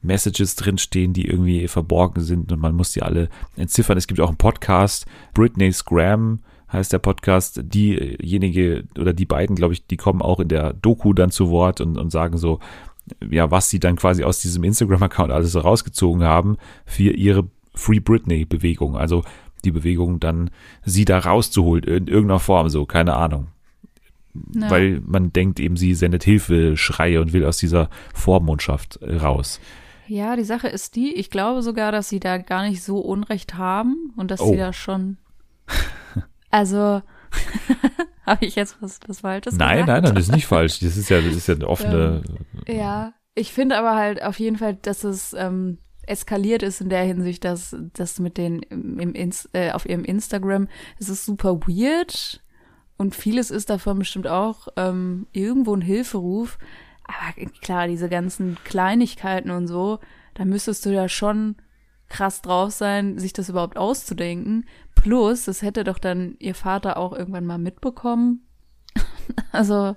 Messages 0.01 0.55
drinstehen, 0.55 1.13
die 1.13 1.27
irgendwie 1.27 1.67
verborgen 1.67 2.21
sind 2.21 2.51
und 2.51 2.59
man 2.59 2.75
muss 2.75 2.91
die 2.91 3.03
alle 3.03 3.29
entziffern. 3.55 3.97
Es 3.97 4.07
gibt 4.07 4.19
auch 4.19 4.29
einen 4.29 4.37
Podcast, 4.37 5.05
Britney's 5.33 5.85
Gram 5.85 6.39
heißt 6.71 6.93
der 6.93 6.99
Podcast. 6.99 7.61
Diejenige 7.63 8.83
oder 8.97 9.13
die 9.13 9.25
beiden, 9.25 9.55
glaube 9.55 9.73
ich, 9.73 9.85
die 9.87 9.97
kommen 9.97 10.21
auch 10.21 10.39
in 10.39 10.47
der 10.47 10.73
Doku 10.73 11.13
dann 11.13 11.31
zu 11.31 11.49
Wort 11.49 11.81
und, 11.81 11.97
und 11.97 12.11
sagen 12.11 12.37
so, 12.37 12.59
ja, 13.29 13.51
was 13.51 13.69
sie 13.69 13.79
dann 13.79 13.95
quasi 13.95 14.23
aus 14.23 14.41
diesem 14.41 14.63
Instagram-Account 14.63 15.31
alles 15.31 15.53
so 15.53 15.59
rausgezogen 15.59 16.23
haben 16.23 16.57
für 16.85 17.11
ihre 17.11 17.47
Free 17.73 17.99
Britney-Bewegung. 17.99 18.97
Also 18.97 19.23
die 19.63 19.71
Bewegung 19.71 20.19
dann, 20.19 20.49
sie 20.83 21.05
da 21.05 21.19
rauszuholen 21.19 21.83
in 21.83 22.07
irgendeiner 22.07 22.39
Form, 22.39 22.69
so, 22.69 22.85
keine 22.85 23.15
Ahnung. 23.15 23.47
Ja. 24.53 24.69
Weil 24.69 25.01
man 25.05 25.33
denkt 25.33 25.59
eben, 25.59 25.77
sie 25.77 25.95
sendet 25.95 26.23
Hilfeschreie 26.23 27.21
und 27.21 27.33
will 27.33 27.45
aus 27.45 27.57
dieser 27.57 27.89
Vormundschaft 28.13 28.99
raus. 29.01 29.59
Ja, 30.07 30.35
die 30.35 30.43
Sache 30.43 30.67
ist 30.67 30.95
die, 30.95 31.13
ich 31.13 31.29
glaube 31.29 31.61
sogar, 31.61 31.91
dass 31.91 32.09
sie 32.09 32.19
da 32.19 32.37
gar 32.37 32.63
nicht 32.67 32.81
so 32.83 32.99
Unrecht 32.99 33.55
haben 33.55 34.13
und 34.15 34.31
dass 34.31 34.41
Oh. 34.41 34.51
sie 34.51 34.57
da 34.57 34.73
schon. 34.73 35.17
Also, 36.49 37.01
habe 38.25 38.45
ich 38.45 38.55
jetzt 38.55 38.77
was, 38.81 38.99
was 39.05 39.19
Falsches 39.19 39.55
Nein, 39.57 39.79
gesagt? 39.81 39.87
nein, 39.89 40.03
nein, 40.03 40.15
das 40.15 40.27
ist 40.27 40.31
nicht 40.33 40.47
falch. 40.47 40.79
Das 40.79 40.95
ist 40.95 41.09
ja, 41.09 41.19
das 41.19 41.35
ist 41.35 41.47
ja 41.47 41.55
eine 41.55 41.67
offene. 41.67 42.21
Ja, 42.67 43.13
ich 43.35 43.51
finde 43.51 43.77
aber 43.77 43.95
halt 43.95 44.23
auf 44.23 44.39
jeden 44.39 44.55
Fall, 44.55 44.75
dass 44.75 45.03
es 45.03 45.33
ähm, 45.33 45.79
eskaliert 46.03 46.63
ist 46.63 46.79
in 46.79 46.87
der 46.89 47.03
Hinsicht, 47.03 47.43
dass 47.43 47.75
das 47.93 48.19
mit 48.19 48.37
den 48.37 48.61
im, 48.63 48.97
im 48.97 49.13
Ins, 49.13 49.49
äh, 49.51 49.71
auf 49.71 49.87
ihrem 49.87 50.05
Instagram, 50.05 50.69
es 50.97 51.09
ist 51.09 51.25
super 51.25 51.59
weird 51.67 52.41
und 52.97 53.13
vieles 53.13 53.51
ist 53.51 53.69
davon 53.69 53.99
bestimmt 53.99 54.27
auch 54.27 54.69
ähm, 54.77 55.27
irgendwo 55.33 55.75
ein 55.75 55.81
Hilferuf. 55.81 56.57
Aber 57.07 57.45
klar, 57.61 57.87
diese 57.87 58.09
ganzen 58.09 58.57
Kleinigkeiten 58.63 59.51
und 59.51 59.67
so, 59.67 59.99
da 60.33 60.45
müsstest 60.45 60.85
du 60.85 60.89
ja 60.89 61.09
schon 61.09 61.55
krass 62.09 62.41
drauf 62.41 62.71
sein, 62.71 63.17
sich 63.17 63.33
das 63.33 63.49
überhaupt 63.49 63.77
auszudenken. 63.77 64.65
Plus, 64.95 65.45
das 65.45 65.61
hätte 65.61 65.83
doch 65.83 65.99
dann 65.99 66.35
ihr 66.39 66.55
Vater 66.55 66.97
auch 66.97 67.13
irgendwann 67.13 67.45
mal 67.45 67.57
mitbekommen. 67.57 68.47
also, 69.51 69.95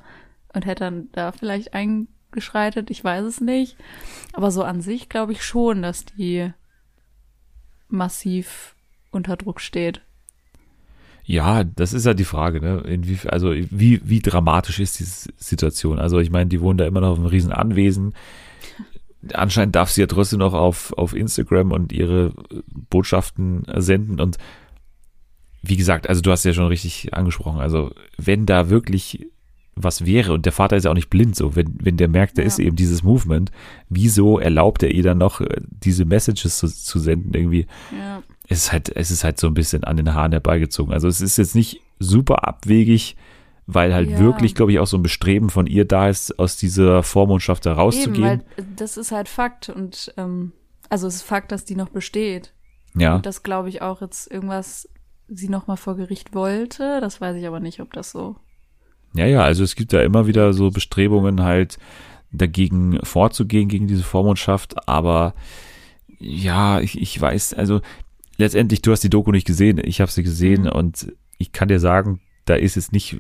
und 0.53 0.67
hätte 0.67 0.85
dann 0.85 1.09
da 1.13 1.33
vielleicht 1.33 1.75
eingeschreitet, 1.75 2.91
ich 2.91 3.03
weiß 3.03 3.25
es 3.25 3.41
nicht. 3.41 3.77
Aber 4.33 4.51
so 4.51 4.63
an 4.63 4.81
sich 4.81 5.09
glaube 5.09 5.33
ich 5.33 5.45
schon, 5.45 5.83
dass 5.83 6.05
die 6.05 6.53
massiv 7.89 8.77
unter 9.11 9.37
Druck 9.37 9.61
steht. 9.61 10.03
Ja, 11.31 11.63
das 11.63 11.93
ist 11.93 12.07
ja 12.07 12.15
die 12.15 12.25
Frage, 12.25 12.61
ne? 12.61 12.81
Inwie, 12.81 13.19
also 13.29 13.53
wie, 13.55 14.01
wie 14.03 14.19
dramatisch 14.19 14.81
ist 14.81 14.99
diese 14.99 15.29
Situation? 15.37 16.01
Also 16.01 16.19
ich 16.19 16.31
meine, 16.31 16.49
die 16.49 16.61
wohnen 16.61 16.77
da 16.77 16.87
immer 16.87 17.01
noch 17.01 17.11
auf 17.11 17.19
einem 17.19 17.27
riesen 17.29 17.53
Anwesen. 17.53 18.15
Anscheinend 19.33 19.77
darf 19.77 19.91
sie 19.91 20.01
ja 20.01 20.09
trotzdem 20.09 20.41
noch 20.41 20.55
auf, 20.55 20.93
auf 20.99 21.15
Instagram 21.15 21.71
und 21.71 21.93
ihre 21.93 22.33
Botschaften 22.89 23.63
senden. 23.77 24.19
Und 24.19 24.39
wie 25.63 25.77
gesagt, 25.77 26.09
also 26.09 26.21
du 26.21 26.33
hast 26.33 26.43
ja 26.45 26.53
schon 26.53 26.67
richtig 26.67 27.15
angesprochen, 27.15 27.61
also 27.61 27.93
wenn 28.19 28.45
da 28.45 28.69
wirklich 28.69 29.29
was 29.77 30.05
wäre, 30.05 30.33
und 30.33 30.47
der 30.47 30.53
Vater 30.53 30.77
ist 30.77 30.85
ja 30.85 30.91
auch 30.91 30.97
nicht 30.97 31.11
blind 31.11 31.37
so, 31.37 31.55
wenn, 31.55 31.77
wenn 31.81 31.97
der 31.97 32.09
merkt, 32.09 32.39
da 32.39 32.43
Ja. 32.43 32.49
ist 32.49 32.59
eben 32.59 32.75
dieses 32.75 33.05
Movement, 33.05 33.53
wieso 33.89 34.41
erlaubt 34.41 34.83
er 34.83 34.91
ihr 34.91 35.05
dann 35.05 35.19
noch, 35.19 35.41
äh, 35.41 35.61
diese 35.69 36.05
Messages 36.05 36.59
zu, 36.59 36.67
zu 36.67 36.99
senden 36.99 37.33
irgendwie? 37.35 37.67
Ja. 37.97 38.21
Es 38.51 38.65
ist 38.65 38.73
halt, 38.73 38.95
es 38.95 39.11
ist 39.11 39.25
halt 39.25 39.41
so 39.41 39.47
ein 39.47 39.55
bisschen 39.55 39.85
an 39.85 39.97
den 39.97 40.13
Haaren 40.13 40.33
herbeigezogen. 40.33 40.93
Also 40.93 41.09
es 41.09 41.21
ist 41.23 41.39
jetzt 41.39 41.55
nicht 41.55 41.81
super 41.99 42.47
abwegig, 42.47 43.17
weil 43.67 43.95
halt 43.95 44.11
Ja. 44.11 44.19
wirklich, 44.19 44.55
glaube 44.55 44.73
ich, 44.73 44.79
auch 44.81 44.87
so 44.87 44.97
ein 44.99 45.03
Bestreben 45.03 45.49
von 45.51 45.67
ihr 45.67 45.85
da 45.87 46.09
ist, 46.09 46.39
aus 46.39 46.57
dieser 46.57 47.03
Vormundschaft 47.03 47.65
da 47.65 47.71
Eben, 47.71 47.81
rauszugehen. 47.81 48.25
weil 48.25 48.45
das 48.77 48.97
ist 48.97 49.13
halt 49.13 49.29
Fakt 49.29 49.69
und 49.69 50.13
ähm, 50.17 50.53
also 50.89 51.07
es 51.07 51.17
ist 51.17 51.23
Fakt, 51.23 51.53
dass 51.53 51.65
die 51.65 51.77
noch 51.77 51.89
besteht. 51.91 52.53
ja, 52.95 53.15
Und 53.17 53.25
das 53.27 53.43
glaube 53.45 53.69
ich 53.69 53.81
auch 53.83 54.01
jetzt 54.03 54.31
irgendwas 54.31 54.89
sie 55.29 55.49
noch 55.49 55.69
mal 55.69 55.77
vor 55.77 55.95
Gericht 55.97 56.35
wollte. 56.35 57.01
Das 57.01 57.21
weiß 57.21 57.37
ich 57.37 57.47
aber 57.47 57.61
nicht, 57.61 57.79
ob 57.81 57.93
das 57.93 58.11
so. 58.11 58.35
ja, 59.15 59.27
ja, 59.27 59.43
also 59.45 59.63
es 59.63 59.77
gibt 59.77 59.93
da 59.93 60.03
immer 60.03 60.27
wieder 60.27 60.53
so 60.53 60.71
Bestrebungen 60.73 61.43
halt 61.45 61.79
dagegen 62.33 62.99
vorzugehen, 63.05 63.69
gegen 63.69 63.87
diese 63.87 64.03
Vormundschaft, 64.03 64.89
aber 64.89 65.35
Ja, 66.19 66.81
ich, 66.81 67.01
ich 67.01 67.21
weiß, 67.21 67.55
also 67.55 67.81
letztendlich, 68.41 68.83
du 68.83 68.91
hast 68.93 69.05
die 69.05 69.11
Doku 69.11 69.31
nicht 69.31 69.47
gesehen, 69.47 69.81
ich 69.83 70.01
habe 70.01 70.11
sie 70.11 70.23
gesehen 70.25 70.63
Mhm. 70.63 70.71
und 70.73 71.13
ich 71.39 71.53
kann 71.53 71.69
dir 71.69 71.79
sagen, 71.81 72.21
da 72.47 72.55
ist 72.57 72.75
jetzt 72.75 72.93
nicht 72.93 73.19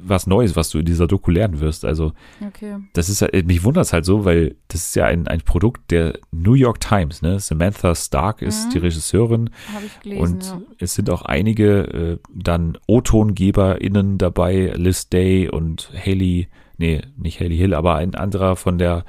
was 0.00 0.26
Neues, 0.28 0.54
was 0.54 0.70
du 0.70 0.78
in 0.78 0.84
dieser 0.84 1.08
Doku 1.08 1.30
lernen 1.32 1.58
wirst. 1.60 1.84
Also 1.84 2.12
Okay. 2.46 2.76
das 2.92 3.08
ist 3.08 3.24
mich 3.46 3.64
wundert 3.64 3.86
es 3.86 3.92
halt 3.92 4.04
so, 4.04 4.24
weil 4.24 4.54
das 4.68 4.82
ist 4.84 4.94
ja 4.96 5.06
ein, 5.06 5.26
ein 5.26 5.40
Produkt 5.40 5.90
der 5.90 6.18
New 6.30 6.52
York 6.54 6.78
Times, 6.78 7.20
ne? 7.22 7.40
Samantha 7.40 7.94
Stark 7.96 8.42
ist 8.42 8.66
Mhm. 8.66 8.70
die 8.72 8.78
Regisseurin 8.78 9.50
Habe 9.74 9.86
ich 9.86 10.00
gelesen, 10.00 10.22
und 10.22 10.44
ja. 10.44 10.60
es 10.78 10.94
sind 10.94 11.10
auch 11.10 11.22
einige 11.22 11.80
äh, 11.80 12.18
dann 12.32 12.78
O-TongeberInnen 12.86 14.18
dabei, 14.18 14.72
Liz 14.76 15.08
Day 15.08 15.48
und 15.48 15.90
Haley, 15.94 16.48
nee, 16.78 17.00
nicht 17.16 17.40
Haley 17.40 17.56
Hill, 17.56 17.74
aber 17.74 17.96
ein 17.96 18.14
anderer 18.14 18.56
von 18.56 18.78
der 18.78 19.04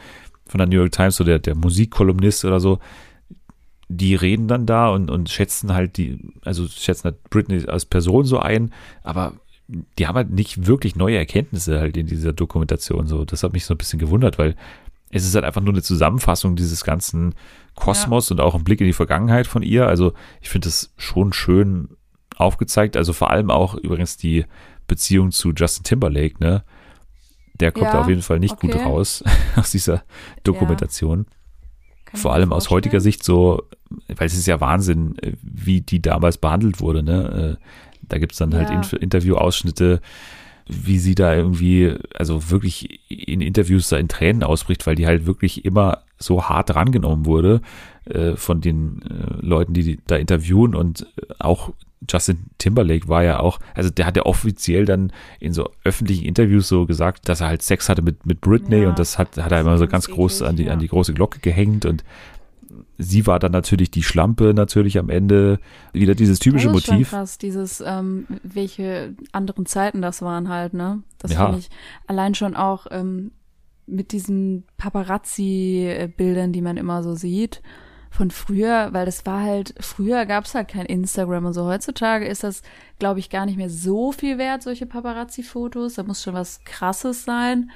von 0.47 0.57
der 0.57 0.67
New 0.67 0.75
York 0.77 0.91
Times, 0.91 1.15
so 1.15 1.23
der, 1.23 1.39
der 1.39 1.55
Musikkolumnist 1.55 2.43
oder 2.45 2.59
so, 2.59 2.79
die 3.97 4.15
reden 4.15 4.47
dann 4.47 4.65
da 4.65 4.89
und, 4.89 5.09
und 5.09 5.29
schätzen 5.29 5.73
halt 5.73 5.97
die, 5.97 6.19
also 6.43 6.67
schätzen 6.67 7.05
halt 7.05 7.29
Britney 7.29 7.65
als 7.67 7.85
Person 7.85 8.25
so 8.25 8.39
ein, 8.39 8.71
aber 9.03 9.33
die 9.97 10.07
haben 10.07 10.15
halt 10.15 10.31
nicht 10.31 10.67
wirklich 10.67 10.95
neue 10.95 11.17
Erkenntnisse 11.17 11.79
halt 11.79 11.97
in 11.97 12.07
dieser 12.07 12.33
Dokumentation. 12.33 13.07
So, 13.07 13.25
das 13.25 13.43
hat 13.43 13.53
mich 13.53 13.65
so 13.65 13.73
ein 13.73 13.77
bisschen 13.77 13.99
gewundert, 13.99 14.37
weil 14.37 14.55
es 15.09 15.25
ist 15.25 15.35
halt 15.35 15.45
einfach 15.45 15.61
nur 15.61 15.73
eine 15.73 15.81
Zusammenfassung 15.81 16.55
dieses 16.55 16.83
ganzen 16.83 17.35
Kosmos 17.75 18.31
und 18.31 18.39
auch 18.39 18.55
ein 18.55 18.63
Blick 18.63 18.81
in 18.81 18.87
die 18.87 18.93
Vergangenheit 18.93 19.47
von 19.47 19.63
ihr. 19.63 19.87
Also 19.87 20.13
ich 20.41 20.49
finde 20.49 20.67
das 20.67 20.93
schon 20.97 21.33
schön 21.33 21.89
aufgezeigt. 22.35 22.97
Also 22.97 23.13
vor 23.13 23.29
allem 23.29 23.49
auch 23.49 23.75
übrigens 23.75 24.17
die 24.17 24.45
Beziehung 24.87 25.31
zu 25.31 25.51
Justin 25.51 25.83
Timberlake, 25.83 26.35
ne? 26.39 26.63
Der 27.59 27.71
kommt 27.71 27.93
Ja, 27.93 28.01
auf 28.01 28.09
jeden 28.09 28.23
Fall 28.23 28.39
nicht 28.39 28.59
gut 28.59 28.73
okay. 28.73 28.83
raus 28.83 29.23
aus 29.55 29.71
dieser 29.71 30.03
Dokumentation. 30.43 31.25
Ich 31.29 31.40
Vor 32.13 32.33
allem 32.33 32.51
aus 32.53 32.69
heutiger. 32.69 32.99
Sicht 32.99 33.23
so, 33.23 33.63
weil 34.07 34.27
es 34.27 34.37
ist 34.37 34.47
ja 34.47 34.59
Wahnsinn, 34.61 35.17
äh, 35.21 35.33
wie 35.41 35.81
die 35.81 36.01
damals 36.01 36.37
behandelt 36.37 36.79
wurde. 36.79 37.03
Ne? 37.03 37.57
Äh, 37.59 37.65
Da 38.09 38.17
gibt's 38.17 38.37
dann 38.37 38.53
halt 38.53 38.69
Ja. 38.69 38.75
Inf 38.75 38.91
Interviewausschnitte, 38.93 40.01
wie 40.67 40.99
sie 40.99 41.15
da 41.15 41.33
irgendwie, 41.33 41.95
also 42.13 42.49
wirklich 42.49 42.99
in 43.09 43.41
Interviews 43.41 43.89
da 43.89 43.97
in 43.97 44.07
Tränen 44.09 44.43
ausbricht, 44.43 44.85
weil 44.85 44.95
die 44.95 45.07
halt 45.07 45.25
wirklich 45.25 45.63
immer 45.65 45.99
so 46.17 46.43
hart 46.49 46.75
rangenommen 46.75 47.25
wurde 47.25 47.61
äh, 48.11 48.35
von 48.37 48.61
den 48.61 49.01
äh, 49.03 49.45
Leuten, 49.45 49.73
die, 49.73 49.83
die 49.83 49.99
da 50.07 50.15
interviewen 50.15 50.75
und 50.75 51.07
äh, 51.17 51.33
auch 51.39 51.71
Justin 52.09 52.47
Timberlake 52.57 53.07
war 53.07 53.23
ja 53.23 53.39
auch, 53.39 53.59
also 53.75 53.89
der 53.89 54.05
hat 54.05 54.17
ja 54.17 54.25
offiziell 54.25 54.85
dann 54.85 55.13
in 55.39 55.53
so 55.53 55.69
öffentlichen 55.83 56.25
Interviews 56.25 56.67
so 56.67 56.85
gesagt, 56.85 57.29
dass 57.29 57.41
er 57.41 57.47
halt 57.47 57.61
Sex 57.61 57.89
hatte 57.89 58.01
mit, 58.01 58.25
mit 58.25 58.41
Britney 58.41 58.83
Ja, 58.83 58.89
und 58.89 58.97
das 58.99 59.17
hat, 59.19 59.37
hat 59.37 59.51
er 59.51 59.61
immer 59.61 59.77
so 59.77 59.87
ganz 59.87 60.07
groß 60.07 60.41
an 60.41 60.55
die, 60.55 60.65
ja. 60.65 60.73
an 60.73 60.79
die 60.79 60.87
große 60.87 61.13
Glocke 61.13 61.39
gehängt 61.39 61.85
und 61.85 62.03
sie 62.97 63.27
war 63.27 63.39
dann 63.39 63.51
natürlich 63.51 63.91
die 63.91 64.03
Schlampe 64.03 64.53
natürlich 64.53 64.97
am 64.97 65.09
Ende. 65.09 65.59
Wieder 65.93 66.15
dieses 66.15 66.39
typische 66.39 66.67
das 66.69 66.77
ist 66.77 66.87
Motiv. 66.87 67.09
Schon 67.09 67.19
krass, 67.19 67.37
dieses, 67.37 67.83
ähm, 67.85 68.25
welche 68.43 69.15
anderen 69.31 69.65
Zeiten 69.65 70.01
das 70.01 70.21
waren 70.21 70.49
halt, 70.49 70.73
ne? 70.73 71.03
Das 71.19 71.33
Ja. 71.33 71.45
finde 71.45 71.59
ich 71.59 71.69
allein 72.07 72.33
schon 72.35 72.55
auch 72.55 72.87
ähm, 72.91 73.31
mit 73.85 74.11
diesen 74.11 74.63
Paparazzi-Bildern, 74.77 76.53
die 76.53 76.61
man 76.61 76.77
immer 76.77 77.03
so 77.03 77.13
sieht 77.15 77.61
von 78.11 78.29
früher, 78.29 78.89
weil 78.91 79.05
das 79.05 79.25
war 79.25 79.41
halt, 79.41 79.73
früher 79.79 80.25
gab 80.25 80.43
es 80.43 80.53
halt 80.53 80.67
kein 80.67 80.85
Instagram 80.85 81.45
und 81.45 81.53
so. 81.53 81.65
Heutzutage 81.65 82.25
ist 82.27 82.43
das, 82.43 82.61
glaube 82.99 83.21
ich, 83.21 83.29
gar 83.29 83.45
nicht 83.45 83.55
mehr 83.55 83.69
so 83.69 84.11
viel 84.11 84.37
wert, 84.37 84.63
solche 84.63 84.85
Paparazzi-Fotos. 84.85 85.95
Da 85.95 86.03
muss 86.03 86.21
schon 86.21 86.33
was 86.33 86.63
krasses 86.65 87.23
sein. 87.23 87.71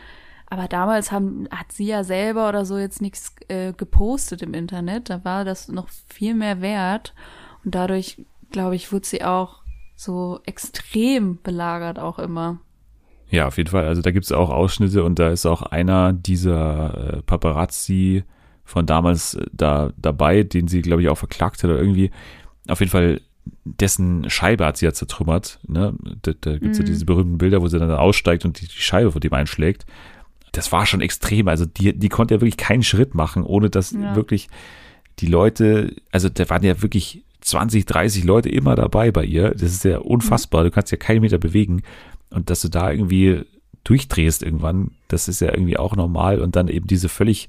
Aber 0.48 0.68
damals 0.68 1.14
haben, 1.14 1.48
hat 1.52 1.72
sie 1.72 1.88
ja 1.88 2.04
selber 2.04 2.50
oder 2.50 2.66
so 2.66 2.78
jetzt 2.78 3.02
nichts 3.02 3.34
äh, 3.48 3.72
gepostet 3.72 4.42
im 4.42 4.54
Internet. 4.54 5.10
Da 5.10 5.24
war 5.24 5.46
das 5.46 5.70
noch 5.70 5.88
viel 6.10 6.36
mehr 6.36 6.60
wert. 6.60 7.16
Und 7.64 7.74
dadurch, 7.74 8.22
glaube 8.52 8.76
ich, 8.76 8.92
wurde 8.92 9.08
sie 9.08 9.24
auch 9.24 9.64
so 9.96 10.42
extrem 10.46 11.42
belagert 11.42 11.98
auch 11.98 12.20
immer. 12.20 12.60
Ja, 13.30 13.48
auf 13.48 13.58
jeden 13.58 13.70
Fall. 13.70 13.86
Also 13.86 14.02
da 14.02 14.12
gibt's 14.12 14.34
auch 14.34 14.50
Ausschnitte 14.50 15.06
und 15.06 15.18
da 15.18 15.30
ist 15.30 15.46
auch 15.46 15.62
einer 15.62 16.12
dieser 16.12 17.16
äh, 17.16 17.22
Paparazzi 17.22 18.26
von 18.66 18.86
damals 18.86 19.36
äh, 19.36 19.46
da 19.54 19.92
dabei, 19.98 20.44
den 20.44 20.68
sie, 20.68 20.82
glaube 20.82 21.02
ich, 21.02 21.10
auch 21.10 21.18
verklagt 21.18 21.64
hat 21.64 21.70
oder 21.70 21.80
irgendwie. 21.80 22.12
Auf 22.68 22.80
jeden 22.80 22.92
Fall, 22.92 23.22
dessen 23.64 24.30
Scheibe 24.30 24.66
hat 24.66 24.78
sie 24.78 24.86
ja 24.86 24.94
zertrümmert. 24.94 25.60
Ne? 25.68 25.94
Da, 26.24 26.32
da 26.42 26.58
gibt's 26.58 26.80
ja 26.80 26.84
Mhm. 26.84 26.88
diese 26.88 27.06
berühmten 27.06 27.38
Bilder, 27.38 27.62
wo 27.62 27.68
sie 27.68 27.78
dann 27.80 27.92
aussteigt 27.92 28.44
und 28.44 28.60
die, 28.60 28.68
die 28.68 28.74
Scheibe 28.82 29.12
von 29.12 29.22
dem 29.22 29.34
einschlägt. 29.34 29.86
Das 30.52 30.72
war 30.72 30.86
schon 30.86 31.02
extrem. 31.02 31.48
Also 31.48 31.66
die, 31.66 31.94
die 31.98 32.10
konnte 32.10 32.34
ja 32.34 32.42
wirklich 32.42 32.58
keinen 32.58 32.84
Schritt 32.84 33.14
machen, 33.14 33.44
ohne 33.44 33.70
dass 33.70 33.92
Ja. 33.92 34.16
wirklich 34.16 34.48
die 35.20 35.28
Leute, 35.28 35.96
also 36.12 36.28
da 36.30 36.50
waren 36.50 36.64
ja 36.64 36.82
wirklich 36.82 37.24
20, 37.42 37.86
30 37.86 38.24
Leute 38.24 38.50
immer 38.50 38.74
dabei 38.76 39.12
bei 39.12 39.24
ihr. 39.24 39.52
Das 39.52 39.64
ist 39.74 39.84
ja 39.86 40.00
unfassbar. 40.00 40.64
Du 40.64 40.72
kannst 40.72 40.92
ja 40.92 40.98
keinen 40.98 41.22
Meter 41.22 41.38
bewegen. 41.38 41.84
Und 42.32 42.50
dass 42.50 42.62
du 42.62 42.70
da 42.70 42.90
irgendwie 42.90 43.44
durchdrehst 43.84 44.42
irgendwann, 44.42 44.92
das 45.08 45.28
ist 45.28 45.42
ja 45.42 45.50
irgendwie 45.54 45.78
auch 45.78 45.96
normal. 45.96 46.40
Und 46.42 46.56
dann 46.56 46.68
eben 46.68 46.88
diese 46.88 47.08
völlig 47.10 47.48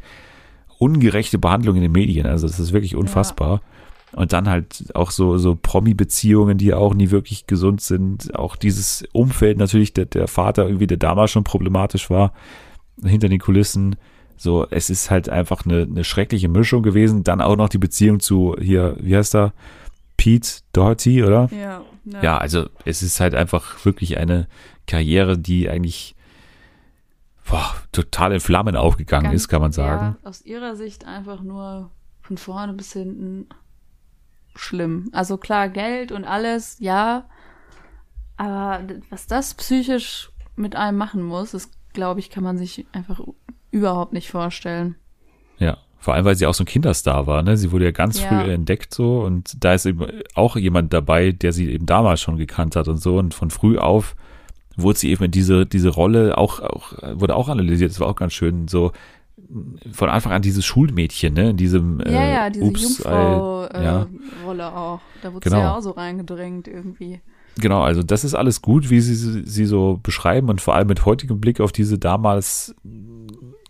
ungerechte 0.79 1.39
Behandlung 1.39 1.77
in 1.77 1.83
den 1.83 1.93
Medien. 1.93 2.27
Also 2.27 2.47
das 2.47 2.61
ist 2.61 2.73
wirklich 2.73 2.97
unfassbar. 2.97 3.61
Und 4.13 4.33
dann 4.33 4.49
halt 4.49 4.95
auch 4.95 5.11
so, 5.11 5.37
so 5.37 5.57
Promi-Beziehungen, 5.61 6.57
die 6.59 6.73
auch 6.73 6.95
nie 6.95 7.11
wirklich 7.11 7.47
gesund 7.47 7.81
sind. 7.81 8.35
Auch 8.35 8.57
dieses 8.57 9.05
Umfeld 9.13 9.59
natürlich, 9.59 9.93
der, 9.93 10.07
der 10.07 10.29
Vater 10.29 10.67
irgendwie, 10.67 10.87
der 10.87 10.97
damals 10.97 11.33
schon 11.33 11.45
problematisch 11.45 12.09
war, 12.09 12.33
hinter 13.03 13.29
den 13.29 13.41
Kulissen. 13.41 13.97
So, 14.37 14.67
es 14.71 14.91
ist 14.91 15.11
halt 15.11 15.29
einfach 15.29 15.65
eine, 15.67 15.83
eine 15.83 16.05
schreckliche 16.05 16.49
Mischung 16.49 16.83
gewesen. 16.83 17.25
Dann 17.25 17.41
auch 17.41 17.57
noch 17.57 17.69
die 17.69 17.79
Beziehung 17.79 18.21
zu 18.21 18.57
hier, 18.61 18.97
wie 19.01 19.17
heißt 19.17 19.35
er? 19.35 19.53
Pete 20.17 20.61
Doherty, 20.73 21.23
oder? 21.23 21.51
Ja, 21.53 21.83
Ja, 22.23 22.39
also 22.39 22.67
es 22.85 23.03
ist 23.03 23.21
halt 23.21 23.35
einfach 23.35 23.85
wirklich 23.85 24.17
eine 24.17 24.47
Karriere, 24.87 25.37
die 25.37 25.69
eigentlich 25.69 26.16
boah, 27.49 27.75
total 27.93 28.33
in 28.33 28.41
Flammen 28.41 28.77
aufgegangen 28.77 29.25
Ganz- 29.31 29.43
ist, 29.43 29.49
kann 29.49 29.61
man 29.63 29.73
sagen. 29.73 30.17
Ja, 30.23 30.29
aus 30.29 30.43
ihrer 30.45 30.77
Sicht 30.77 31.05
einfach 31.07 31.43
nur 31.43 31.91
von 32.23 32.37
vorne 32.39 32.73
bis 32.73 32.93
hinten 32.93 33.49
schlimm. 34.55 35.09
Also 35.13 35.37
klar, 35.37 35.69
Geld 35.69 36.13
und 36.13 36.25
alles, 36.25 36.77
ja. 36.81 37.25
Aber 38.37 38.83
was 39.11 39.27
das 39.27 39.55
psychisch 39.55 40.31
mit 40.57 40.77
einem 40.77 40.99
machen 40.99 41.23
muss, 41.23 41.53
das 41.53 41.71
glaube 41.93 42.21
ich, 42.21 42.31
kann 42.31 42.45
man 42.45 42.59
sich 42.59 42.87
einfach 42.93 43.21
überhaupt 43.71 44.13
nicht 44.13 44.31
vorstellen. 44.31 44.97
Ja. 45.59 45.79
Vor 45.99 46.15
allem, 46.15 46.25
weil 46.27 46.37
sie 46.37 46.47
auch 46.47 46.55
so 46.55 46.63
ein 46.63 46.67
Kinderstar 46.67 47.27
war, 47.27 47.43
ne? 47.43 47.57
Sie 47.57 47.73
wurde 47.73 47.87
ja 47.87 47.91
ganz 47.91 48.21
Ja. 48.21 48.29
früh 48.29 48.53
entdeckt 48.53 48.95
so 48.95 49.23
und 49.23 49.65
da 49.65 49.75
ist 49.75 49.87
eben 49.87 50.07
auch 50.35 50.55
jemand 50.57 50.93
dabei, 50.93 51.33
der 51.33 51.53
sie 51.53 51.71
eben 51.73 51.87
damals 51.87 52.21
schon 52.21 52.37
gekannt 52.37 52.77
hat 52.77 52.87
und 52.87 52.99
so 52.99 53.19
und 53.19 53.35
von 53.35 53.51
früh 53.51 53.77
auf 53.79 54.15
wurde 54.77 54.99
sie 54.99 55.11
eben 55.11 55.25
in 55.25 55.31
diese, 55.31 55.67
diese 55.67 55.89
Rolle 55.91 56.37
auch, 56.39 56.61
auch, 56.61 56.93
wurde 57.15 57.35
auch 57.37 57.49
analysiert, 57.49 57.91
das 57.91 58.01
war 58.01 58.09
auch 58.09 58.17
ganz 58.17 58.33
schön, 58.33 58.69
so 58.69 58.93
von 59.93 60.09
Anfang 60.09 60.33
an 60.33 60.43
dieses 60.43 60.65
Schulmädchen, 60.65 61.35
ne, 61.35 61.51
in 61.51 61.57
diesem, 61.57 62.01
Ja, 62.01 62.07
äh, 62.07 62.33
ja, 62.35 62.51
diese 62.51 62.65
Jungfrau-Rolle 62.65 63.71
äh, 63.75 63.85
ja. 63.85 64.07
Auch. 64.77 65.01
Da 65.23 65.33
wurde 65.33 65.45
Genau. 65.45 65.57
sie 65.57 65.63
ja 65.63 65.77
auch 65.77 65.81
so 65.83 65.91
reingedrängt 65.91 66.67
irgendwie. 66.69 67.21
Genau, 67.59 67.83
also 67.83 68.03
das 68.03 68.25
ist 68.25 68.35
alles 68.35 68.61
gut, 68.61 68.91
wie 68.91 69.01
sie 69.01 69.15
sie 69.15 69.65
so 69.67 69.99
beschreiben 70.03 70.49
und 70.51 70.61
vor 70.61 70.75
allem 70.75 70.89
mit 70.89 71.07
heutigem 71.07 71.41
Blick 71.41 71.61
auf 71.61 71.73
diese 71.73 71.99
damals 71.99 72.75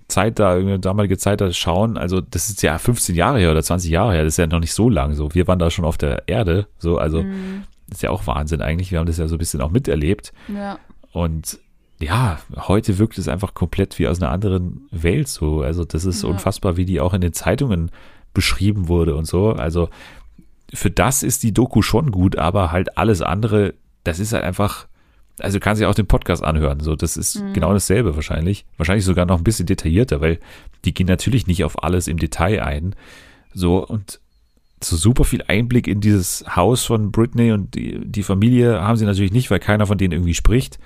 Zeit 0.08 0.38
da, 0.38 0.58
damalige 0.78 1.18
Zeit 1.18 1.40
da 1.40 1.52
schauen. 1.52 1.96
Also 1.96 2.20
das 2.20 2.48
ist 2.48 2.62
ja 2.62 2.78
15 2.78 3.14
Jahre 3.14 3.38
her 3.38 3.50
oder 3.50 3.62
20 3.62 3.90
Jahre 3.90 4.12
her, 4.14 4.24
das 4.24 4.34
ist 4.34 4.38
ja 4.38 4.46
noch 4.46 4.60
nicht 4.60 4.72
so 4.72 4.88
lang 4.88 5.14
so. 5.14 5.34
Wir 5.34 5.46
waren 5.46 5.58
da 5.58 5.70
schon 5.70 5.84
auf 5.84 5.98
der 5.98 6.24
Erde, 6.28 6.66
so, 6.78 6.98
also 6.98 7.22
Mhm. 7.22 7.64
das 7.88 7.98
ist 7.98 8.02
ja 8.02 8.10
auch 8.10 8.26
Wahnsinn 8.26 8.60
eigentlich. 8.62 8.90
Wir 8.92 8.98
haben 8.98 9.06
das 9.06 9.18
ja 9.18 9.28
so 9.28 9.34
ein 9.36 9.38
bisschen 9.38 9.60
auch 9.60 9.70
miterlebt 9.70 10.32
Ja, 10.48 10.78
und 11.16 11.58
ja, 11.98 12.38
heute 12.54 12.98
wirkt 12.98 13.16
es 13.16 13.26
einfach 13.26 13.54
komplett 13.54 13.98
wie 13.98 14.06
aus 14.06 14.20
einer 14.20 14.30
anderen 14.30 14.86
Welt 14.90 15.28
so. 15.28 15.62
Also 15.62 15.84
das 15.86 16.04
ist 16.04 16.22
Ja. 16.22 16.28
unfassbar, 16.28 16.76
wie 16.76 16.84
die 16.84 17.00
auch 17.00 17.14
in 17.14 17.22
den 17.22 17.32
Zeitungen 17.32 17.90
beschrieben 18.34 18.88
wurde 18.88 19.14
und 19.16 19.24
so. 19.26 19.52
Also 19.52 19.88
für 20.74 20.90
das 20.90 21.22
ist 21.22 21.42
die 21.42 21.52
Doku 21.54 21.80
schon 21.80 22.10
gut, 22.10 22.36
aber 22.36 22.70
halt 22.70 22.98
alles 22.98 23.22
andere, 23.22 23.72
das 24.04 24.18
ist 24.18 24.34
halt 24.34 24.44
einfach, 24.44 24.88
also 25.38 25.56
du 25.58 25.64
kannst 25.64 25.80
ja 25.80 25.88
auch 25.88 25.94
den 25.94 26.06
Podcast 26.06 26.44
anhören. 26.44 26.80
So, 26.80 26.96
das 26.96 27.16
ist 27.16 27.40
Mhm. 27.40 27.54
genau 27.54 27.72
dasselbe 27.72 28.14
wahrscheinlich. 28.14 28.66
Wahrscheinlich 28.76 29.06
sogar 29.06 29.24
noch 29.24 29.38
ein 29.38 29.44
bisschen 29.44 29.64
detaillierter, 29.66 30.20
weil 30.20 30.38
die 30.84 30.92
gehen 30.92 31.06
natürlich 31.06 31.46
nicht 31.46 31.64
auf 31.64 31.82
alles 31.82 32.08
im 32.08 32.18
Detail 32.18 32.62
ein. 32.62 32.94
So 33.54 33.78
und 33.86 34.20
so 34.84 34.96
super 34.96 35.24
viel 35.24 35.42
Einblick 35.48 35.88
in 35.88 36.02
dieses 36.02 36.44
Haus 36.54 36.84
von 36.84 37.10
Britney 37.10 37.52
und 37.52 37.74
die, 37.74 38.00
die 38.04 38.22
Familie 38.22 38.82
haben 38.82 38.98
sie 38.98 39.06
natürlich 39.06 39.32
nicht, 39.32 39.50
weil 39.50 39.60
keiner 39.60 39.86
von 39.86 39.96
denen 39.96 40.12
irgendwie 40.12 40.34
spricht. 40.34 40.78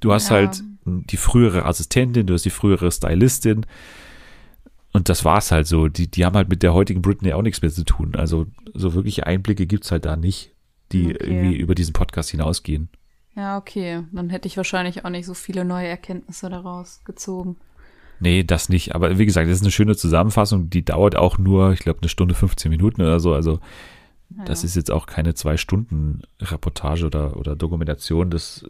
Du 0.00 0.12
hast 0.12 0.30
Ja. 0.30 0.36
halt 0.36 0.62
die 0.84 1.16
frühere 1.16 1.64
Assistentin, 1.64 2.26
du 2.26 2.34
hast 2.34 2.44
die 2.44 2.50
frühere 2.50 2.90
Stylistin. 2.90 3.66
Und 4.92 5.08
das 5.08 5.24
war's 5.24 5.50
halt 5.52 5.66
so. 5.66 5.88
Die, 5.88 6.10
die 6.10 6.24
haben 6.24 6.36
halt 6.36 6.48
mit 6.48 6.62
der 6.62 6.74
heutigen 6.74 7.00
Britney 7.02 7.32
auch 7.32 7.42
nichts 7.42 7.62
mehr 7.62 7.70
zu 7.70 7.84
tun. 7.84 8.14
Also 8.14 8.46
so 8.74 8.92
wirkliche 8.94 9.26
Einblicke 9.26 9.66
gibt's 9.66 9.90
halt 9.90 10.04
da 10.04 10.16
nicht, 10.16 10.52
die 10.92 11.14
Okay. 11.14 11.16
irgendwie 11.20 11.56
über 11.56 11.74
diesen 11.74 11.92
Podcast 11.94 12.30
hinausgehen. 12.30 12.88
ja, 13.34 13.56
okay. 13.56 14.02
Dann 14.12 14.28
hätte 14.28 14.46
ich 14.48 14.56
wahrscheinlich 14.58 15.04
auch 15.04 15.10
nicht 15.10 15.24
so 15.24 15.32
viele 15.34 15.64
neue 15.64 15.86
Erkenntnisse 15.88 16.50
daraus 16.50 17.02
gezogen. 17.04 17.56
Nee, 18.20 18.44
das 18.44 18.68
nicht. 18.68 18.94
Aber 18.94 19.18
wie 19.18 19.24
gesagt, 19.26 19.48
das 19.48 19.56
ist 19.56 19.62
eine 19.62 19.70
schöne 19.70 19.96
Zusammenfassung. 19.96 20.68
Die 20.68 20.84
dauert 20.84 21.16
auch 21.16 21.38
nur, 21.38 21.72
ich 21.72 21.80
glaube, 21.80 22.00
eine 22.02 22.08
Stunde 22.10 22.34
15 22.34 22.70
Minuten 22.70 23.00
oder 23.00 23.18
so. 23.20 23.32
Also 23.34 23.58
ja. 24.36 24.44
das 24.44 24.64
ist 24.64 24.76
jetzt 24.76 24.90
auch 24.90 25.06
keine 25.06 25.34
zwei 25.34 25.56
Stunden 25.56 26.22
Reportage 26.40 27.06
oder, 27.06 27.36
oder 27.36 27.56
Dokumentation. 27.56 28.30
Das 28.30 28.64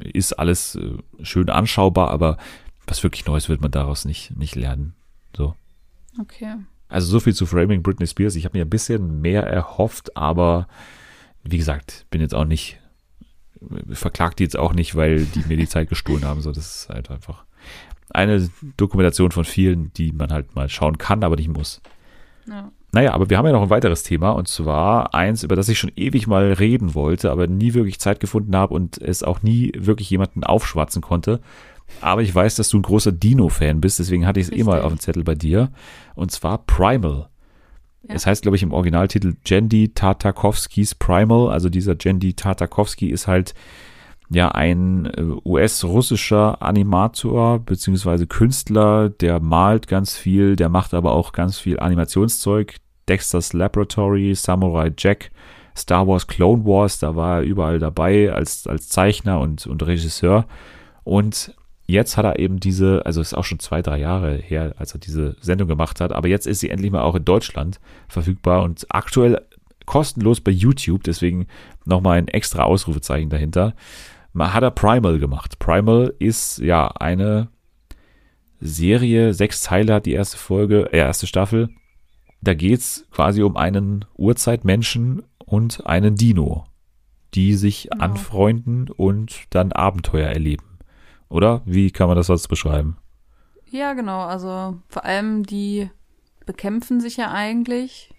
ist 0.00 0.32
alles 0.32 0.76
äh, 0.76 0.98
schön 1.22 1.50
anschaubar, 1.50 2.10
aber 2.10 2.36
was 2.86 3.02
wirklich 3.02 3.26
Neues 3.26 3.48
wird 3.48 3.60
man 3.60 3.70
daraus 3.70 4.04
nicht, 4.04 4.36
nicht 4.36 4.54
lernen. 4.54 4.94
So. 5.36 5.54
Okay. 6.20 6.56
Also 6.88 7.08
so 7.08 7.20
viel 7.20 7.34
zu 7.34 7.46
Framing 7.46 7.82
Britney 7.82 8.06
Spears. 8.06 8.36
Ich 8.36 8.44
habe 8.44 8.58
mir 8.58 8.64
ein 8.64 8.70
bisschen 8.70 9.20
mehr 9.20 9.44
erhofft, 9.44 10.16
aber 10.16 10.68
wie 11.42 11.58
gesagt, 11.58 12.06
bin 12.10 12.20
jetzt 12.20 12.34
auch 12.34 12.44
nicht, 12.44 12.78
verklagt 13.90 14.38
die 14.38 14.44
jetzt 14.44 14.56
auch 14.56 14.74
nicht, 14.74 14.94
weil 14.94 15.24
die 15.24 15.44
mir 15.48 15.56
die 15.56 15.68
Zeit 15.68 15.88
gestohlen 15.88 16.24
haben. 16.24 16.40
So, 16.40 16.52
das 16.52 16.82
ist 16.82 16.88
halt 16.88 17.10
einfach 17.10 17.44
eine 18.10 18.50
Dokumentation 18.76 19.32
von 19.32 19.44
vielen, 19.44 19.92
die 19.94 20.12
man 20.12 20.32
halt 20.32 20.54
mal 20.54 20.68
schauen 20.68 20.98
kann, 20.98 21.24
aber 21.24 21.36
nicht 21.36 21.48
muss. 21.48 21.80
Ja. 22.46 22.70
Naja, 22.94 23.14
aber 23.14 23.30
wir 23.30 23.38
haben 23.38 23.46
ja 23.46 23.52
noch 23.52 23.62
ein 23.62 23.70
weiteres 23.70 24.02
Thema 24.02 24.30
und 24.30 24.48
zwar 24.48 25.14
eins, 25.14 25.42
über 25.42 25.56
das 25.56 25.70
ich 25.70 25.78
schon 25.78 25.92
ewig 25.96 26.26
mal 26.26 26.52
reden 26.52 26.94
wollte, 26.94 27.30
aber 27.30 27.46
nie 27.46 27.72
wirklich 27.72 27.98
Zeit 27.98 28.20
gefunden 28.20 28.54
habe 28.54 28.74
und 28.74 29.00
es 29.00 29.22
auch 29.22 29.42
nie 29.42 29.72
wirklich 29.78 30.10
jemanden 30.10 30.44
aufschwatzen 30.44 31.00
konnte. 31.00 31.40
Aber 32.02 32.22
ich 32.22 32.34
weiß, 32.34 32.54
dass 32.56 32.68
du 32.68 32.78
ein 32.78 32.82
großer 32.82 33.12
Dino-Fan 33.12 33.80
bist, 33.80 33.98
deswegen 33.98 34.26
hatte 34.26 34.40
ich 34.40 34.46
es 34.46 34.52
eh 34.52 34.62
mal 34.62 34.82
auf 34.82 34.92
dem 34.92 35.00
Zettel 35.00 35.24
bei 35.24 35.34
dir. 35.34 35.70
Und 36.14 36.32
zwar 36.32 36.58
Primal. 36.58 37.28
Ja. 38.02 38.14
Es 38.14 38.26
heißt, 38.26 38.42
glaube 38.42 38.56
ich, 38.56 38.62
im 38.62 38.72
Originaltitel 38.72 39.34
Jendi 39.46 39.90
Tartakovskis 39.94 40.94
Primal. 40.94 41.50
Also 41.50 41.70
dieser 41.70 41.96
Jendi 41.98 42.34
Tartakovsky 42.34 43.08
ist 43.08 43.26
halt 43.26 43.54
ja 44.28 44.50
ein 44.50 45.06
äh, 45.06 45.22
US-russischer 45.44 46.62
Animator 46.62 47.58
beziehungsweise 47.58 48.26
Künstler, 48.26 49.08
der 49.08 49.40
malt 49.40 49.88
ganz 49.88 50.16
viel, 50.16 50.56
der 50.56 50.68
macht 50.68 50.94
aber 50.94 51.12
auch 51.12 51.32
ganz 51.32 51.58
viel 51.58 51.78
Animationszeug. 51.78 52.76
Dexter's 53.08 53.52
Laboratory, 53.52 54.34
Samurai 54.34 54.90
Jack, 54.96 55.30
Star 55.76 56.06
Wars 56.06 56.26
Clone 56.26 56.64
Wars, 56.64 56.98
da 56.98 57.16
war 57.16 57.38
er 57.38 57.42
überall 57.42 57.78
dabei 57.78 58.32
als, 58.32 58.66
als 58.66 58.88
Zeichner 58.88 59.40
und, 59.40 59.66
und 59.66 59.82
Regisseur. 59.84 60.46
Und 61.04 61.54
jetzt 61.86 62.16
hat 62.16 62.24
er 62.24 62.38
eben 62.38 62.60
diese, 62.60 63.04
also 63.06 63.20
ist 63.20 63.34
auch 63.34 63.44
schon 63.44 63.58
zwei, 63.58 63.82
drei 63.82 63.98
Jahre 63.98 64.36
her, 64.36 64.74
als 64.78 64.94
er 64.94 65.00
diese 65.00 65.36
Sendung 65.40 65.68
gemacht 65.68 66.00
hat, 66.00 66.12
aber 66.12 66.28
jetzt 66.28 66.46
ist 66.46 66.60
sie 66.60 66.70
endlich 66.70 66.92
mal 66.92 67.02
auch 67.02 67.14
in 67.14 67.24
Deutschland 67.24 67.80
verfügbar 68.08 68.62
und 68.62 68.86
aktuell 68.90 69.40
kostenlos 69.86 70.40
bei 70.40 70.52
YouTube, 70.52 71.02
deswegen 71.04 71.46
nochmal 71.84 72.18
ein 72.18 72.28
extra 72.28 72.62
Ausrufezeichen 72.62 73.30
dahinter. 73.30 73.74
Man 74.32 74.54
hat 74.54 74.62
er 74.62 74.70
Primal 74.70 75.18
gemacht. 75.18 75.58
Primal 75.58 76.14
ist 76.18 76.58
ja 76.58 76.88
eine 76.88 77.48
Serie, 78.60 79.34
sechs 79.34 79.62
Teile 79.62 79.94
hat 79.94 80.06
die 80.06 80.12
erste 80.12 80.38
Folge, 80.38 80.92
äh, 80.92 80.98
erste 80.98 81.26
Staffel. 81.26 81.68
Da 82.42 82.54
geht's 82.54 83.06
quasi 83.12 83.42
um 83.42 83.56
einen 83.56 84.04
Urzeitmenschen 84.16 85.22
und 85.38 85.86
einen 85.86 86.16
Dino, 86.16 86.64
die 87.34 87.54
sich 87.54 87.88
genau. 87.90 88.04
anfreunden 88.04 88.90
und 88.90 89.44
dann 89.50 89.72
Abenteuer 89.72 90.28
erleben. 90.28 90.78
Oder? 91.28 91.62
Wie 91.64 91.90
kann 91.90 92.08
man 92.08 92.16
das 92.16 92.26
sonst 92.26 92.48
beschreiben? 92.48 92.98
Ja, 93.70 93.94
genau. 93.94 94.20
Also 94.20 94.76
vor 94.88 95.04
allem 95.04 95.44
die 95.44 95.88
bekämpfen 96.44 97.00
sich 97.00 97.16
ja 97.16 97.30
eigentlich. 97.30 98.14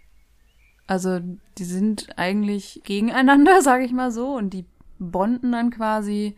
Also 0.88 1.20
die 1.58 1.66
sind 1.66 2.18
eigentlich 2.18 2.82
gegeneinander, 2.84 3.62
sage 3.64 3.84
ich 3.84 3.92
mal 3.92 4.12
so, 4.12 4.36
und 4.36 4.52
die 4.52 4.66
bonden 5.00 5.52
dann 5.52 5.70
quasi 5.70 6.36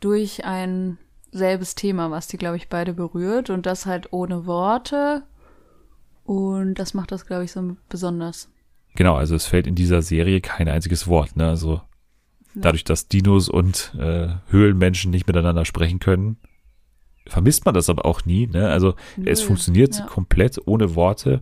durch 0.00 0.44
ein 0.44 0.98
selbes 1.30 1.74
Thema, 1.74 2.10
was 2.10 2.28
die, 2.28 2.38
glaube 2.38 2.56
ich, 2.56 2.68
beide 2.68 2.94
berührt 2.94 3.50
und 3.50 3.66
das 3.66 3.86
halt 3.86 4.12
ohne 4.12 4.46
Worte. 4.46 5.24
Und 6.28 6.74
das 6.74 6.94
macht 6.94 7.10
das, 7.10 7.26
glaube 7.26 7.44
ich, 7.44 7.52
so 7.52 7.76
besonders. 7.88 8.50
Genau, 8.94 9.16
also 9.16 9.34
es 9.34 9.46
fällt 9.46 9.66
in 9.66 9.74
dieser 9.74 10.02
Serie 10.02 10.40
kein 10.40 10.68
einziges 10.68 11.06
Wort. 11.06 11.36
Ne? 11.36 11.48
Also 11.48 11.80
Dadurch, 12.60 12.84
dass 12.84 13.08
Dinos 13.08 13.48
und 13.48 13.92
äh, 13.98 14.28
Höhlenmenschen 14.50 15.10
nicht 15.10 15.26
miteinander 15.26 15.64
sprechen 15.64 16.00
können, 16.00 16.38
vermisst 17.26 17.64
man 17.64 17.74
das 17.74 17.90
aber 17.90 18.04
auch 18.04 18.24
nie. 18.24 18.46
Ne? 18.46 18.68
Also 18.68 18.94
Nö, 19.16 19.30
es 19.30 19.42
funktioniert 19.42 19.96
ja. 19.96 20.06
komplett 20.06 20.58
ohne 20.66 20.94
Worte. 20.94 21.40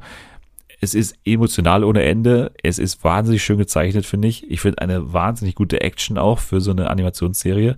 Es 0.81 0.95
ist 0.95 1.17
emotional 1.25 1.85
ohne 1.85 2.03
Ende. 2.03 2.53
Es 2.63 2.79
ist 2.79 3.03
wahnsinnig 3.03 3.43
schön 3.43 3.59
gezeichnet, 3.59 4.05
finde 4.05 4.29
ich. 4.29 4.51
Ich 4.51 4.61
finde 4.61 4.83
eine 4.83 5.13
wahnsinnig 5.13 5.55
gute 5.55 5.81
Action 5.81 6.19
auch 6.19 6.39
für 6.39 6.61
so 6.61 6.73
eine 6.73 6.91
Animationsserie. 6.91 7.71
Ja. 7.71 7.77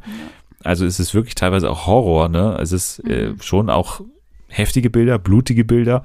Also 0.65 0.85
es 0.85 0.99
ist 0.99 1.15
wirklich 1.15 1.37
teilweise 1.37 1.71
auch 1.71 1.87
Horror. 1.87 2.29
Ne? 2.29 2.59
Es 2.61 2.73
ist 2.73 2.99
äh, 3.01 3.29
mhm. 3.29 3.35
äh, 3.37 3.43
schon 3.43 3.71
auch 3.71 4.01
heftige 4.49 4.91
Bilder, 4.91 5.19
blutige 5.19 5.65
Bilder. 5.65 6.05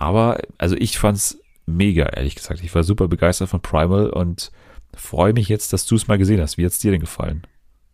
Aber 0.00 0.40
also 0.58 0.74
ich 0.76 0.98
fand's 0.98 1.38
mega, 1.66 2.06
ehrlich 2.06 2.34
gesagt. 2.34 2.64
Ich 2.64 2.74
war 2.74 2.82
super 2.82 3.06
begeistert 3.06 3.50
von 3.50 3.60
Primal 3.60 4.10
und 4.10 4.50
freue 4.94 5.32
mich 5.32 5.48
jetzt, 5.48 5.72
dass 5.72 5.86
du 5.86 5.94
es 5.94 6.08
mal 6.08 6.18
gesehen 6.18 6.40
hast. 6.40 6.58
Wie 6.58 6.64
hat 6.64 6.72
es 6.72 6.78
dir 6.78 6.90
denn 6.90 7.00
gefallen? 7.00 7.42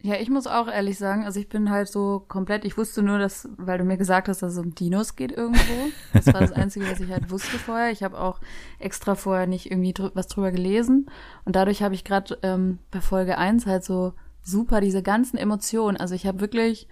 Ja, 0.03 0.15
ich 0.15 0.31
muss 0.31 0.47
auch 0.47 0.69
ehrlich 0.69 0.99
sagen, 0.99 1.25
also 1.25 1.41
ich 1.41 1.49
bin 1.49 1.69
halt 1.69 1.89
so 1.89 2.25
komplett, 2.29 2.65
ich 2.65 2.79
wusste 2.79 3.03
nur, 3.03 3.19
dass, 3.19 3.49
weil 3.57 3.79
du 3.79 3.85
mir 3.85 3.97
gesagt 3.97 4.29
hast, 4.29 4.41
dass 4.41 4.53
es 4.53 4.59
um 4.59 4.73
Dinos 4.73 5.17
geht 5.17 5.33
irgendwo. 5.33 5.89
Das 6.13 6.27
war 6.27 6.41
das 6.41 6.53
Einzige, 6.53 6.89
was 6.89 7.01
ich 7.01 7.11
halt 7.11 7.31
wusste 7.31 7.59
vorher. 7.59 7.91
Ich 7.91 8.05
habe 8.05 8.21
auch 8.21 8.41
extra 8.79 9.17
vorher 9.17 9.49
nicht 9.49 9.69
irgendwie 9.71 9.93
drü 9.93 10.11
was 10.15 10.29
drüber 10.29 10.53
gelesen. 10.53 11.11
Und 11.45 11.57
dadurch 11.57 11.83
habe 11.83 11.95
ich 11.97 12.05
gerade 12.05 12.39
ähm, 12.43 12.79
bei 12.93 13.01
Folge 13.01 13.37
1 13.37 13.67
halt 13.67 13.83
so 13.83 14.13
super 14.43 14.81
diese 14.81 15.03
ganzen 15.03 15.39
Emotionen. 15.39 15.97
Also 15.97 16.15
ich 16.15 16.25
habe 16.25 16.41
wirklich, 16.41 16.87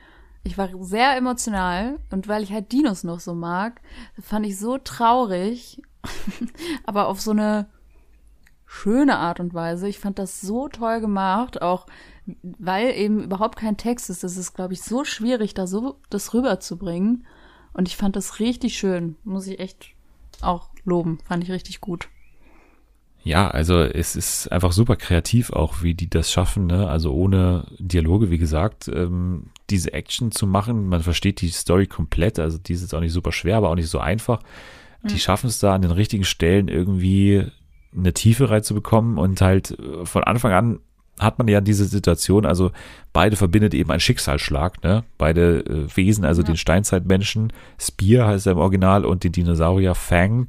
ich 0.44 0.58
war 0.58 0.68
sehr 0.80 1.16
emotional 1.16 1.98
und 2.10 2.28
weil 2.28 2.42
ich 2.42 2.52
halt 2.52 2.70
Dinos 2.70 3.02
noch 3.02 3.20
so 3.20 3.34
mag, 3.34 3.80
fand 4.20 4.46
ich 4.46 4.58
so 4.58 4.78
traurig, 4.78 5.82
aber 6.84 7.08
auf 7.08 7.20
so 7.20 7.30
eine 7.30 7.66
schöne 8.66 9.18
Art 9.18 9.40
und 9.40 9.54
Weise. 9.54 9.88
Ich 9.88 9.98
fand 9.98 10.18
das 10.18 10.40
so 10.40 10.68
toll 10.68 11.00
gemacht, 11.00 11.62
auch 11.62 11.86
weil 12.42 12.90
eben 12.94 13.22
überhaupt 13.22 13.56
kein 13.56 13.76
Text 13.76 14.10
ist. 14.10 14.24
Es 14.24 14.36
ist, 14.36 14.54
glaube 14.54 14.74
ich, 14.74 14.82
so 14.82 15.04
schwierig, 15.04 15.54
da 15.54 15.66
so 15.66 16.00
das 16.10 16.34
rüberzubringen. 16.34 17.26
Und 17.72 17.88
ich 17.88 17.96
fand 17.96 18.16
das 18.16 18.40
richtig 18.40 18.76
schön. 18.76 19.16
Muss 19.24 19.46
ich 19.46 19.60
echt 19.60 19.90
auch 20.40 20.70
loben. 20.84 21.18
Fand 21.24 21.44
ich 21.44 21.50
richtig 21.50 21.80
gut. 21.80 22.08
Ja, 23.22 23.48
also 23.48 23.80
es 23.80 24.16
ist 24.16 24.52
einfach 24.52 24.72
super 24.72 24.96
kreativ 24.96 25.50
auch, 25.50 25.82
wie 25.82 25.94
die 25.94 26.10
das 26.10 26.30
schaffen, 26.30 26.66
ne? 26.66 26.88
Also 26.88 27.12
ohne 27.12 27.66
Dialoge, 27.78 28.30
wie 28.30 28.38
gesagt, 28.38 28.88
ähm, 28.88 29.50
diese 29.70 29.92
Action 29.92 30.30
zu 30.30 30.46
machen. 30.46 30.88
Man 30.88 31.02
versteht 31.02 31.40
die 31.40 31.48
Story 31.48 31.86
komplett. 31.86 32.38
Also 32.38 32.58
die 32.58 32.72
ist 32.72 32.82
jetzt 32.82 32.94
auch 32.94 33.00
nicht 33.00 33.12
super 33.12 33.32
schwer, 33.32 33.56
aber 33.56 33.70
auch 33.70 33.74
nicht 33.74 33.88
so 33.88 33.98
einfach. 33.98 34.40
Die 35.04 35.14
mhm. 35.14 35.18
schaffen 35.18 35.46
es 35.48 35.58
da 35.58 35.74
an 35.74 35.82
den 35.82 35.90
richtigen 35.90 36.24
Stellen 36.24 36.68
irgendwie 36.68 37.44
eine 37.96 38.12
Tiefe 38.12 38.50
reinzubekommen 38.50 39.18
und 39.18 39.40
halt 39.40 39.78
äh, 39.78 40.04
von 40.04 40.24
Anfang 40.24 40.52
an 40.52 40.80
hat 41.20 41.38
man 41.38 41.46
ja 41.46 41.60
diese 41.60 41.84
Situation, 41.84 42.44
also 42.44 42.72
beide 43.12 43.36
verbindet 43.36 43.72
eben 43.72 43.92
ein 43.92 44.00
Schicksalsschlag, 44.00 44.82
ne? 44.82 45.04
Beide 45.16 45.60
äh, 45.60 45.96
Wesen, 45.96 46.24
also 46.24 46.42
ja. 46.42 46.46
den 46.46 46.56
Steinzeitmenschen, 46.56 47.52
Spear 47.78 48.26
heißt 48.26 48.46
er 48.46 48.52
im 48.52 48.58
Original 48.58 49.04
und 49.04 49.22
den 49.22 49.30
Dinosaurier 49.30 49.94
Fang. 49.94 50.48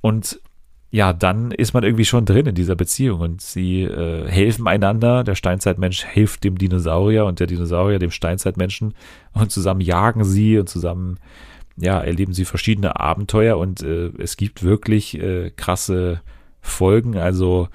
Und 0.00 0.40
ja, 0.94 1.12
dann 1.12 1.50
ist 1.50 1.74
man 1.74 1.82
irgendwie 1.82 2.04
schon 2.04 2.24
drin 2.24 2.46
in 2.46 2.54
dieser 2.54 2.76
Beziehung 2.76 3.18
und 3.18 3.40
sie 3.40 3.82
äh, 3.82 4.28
helfen 4.28 4.68
einander. 4.68 5.24
Der 5.24 5.34
Steinzeitmensch 5.34 6.04
hilft 6.04 6.44
dem 6.44 6.56
Dinosaurier 6.56 7.24
und 7.24 7.40
der 7.40 7.48
Dinosaurier 7.48 7.98
dem 7.98 8.12
Steinzeitmenschen 8.12 8.94
und 9.32 9.50
zusammen 9.50 9.80
jagen 9.80 10.22
sie 10.22 10.56
und 10.56 10.68
zusammen 10.68 11.18
ja, 11.76 11.98
erleben 11.98 12.32
sie 12.32 12.44
verschiedene 12.44 13.00
Abenteuer 13.00 13.58
und 13.58 13.82
äh, 13.82 14.12
es 14.18 14.36
gibt 14.36 14.62
wirklich 14.62 15.18
äh, 15.18 15.50
krasse 15.50 16.20
Folgen. 16.60 17.16
Also 17.16 17.66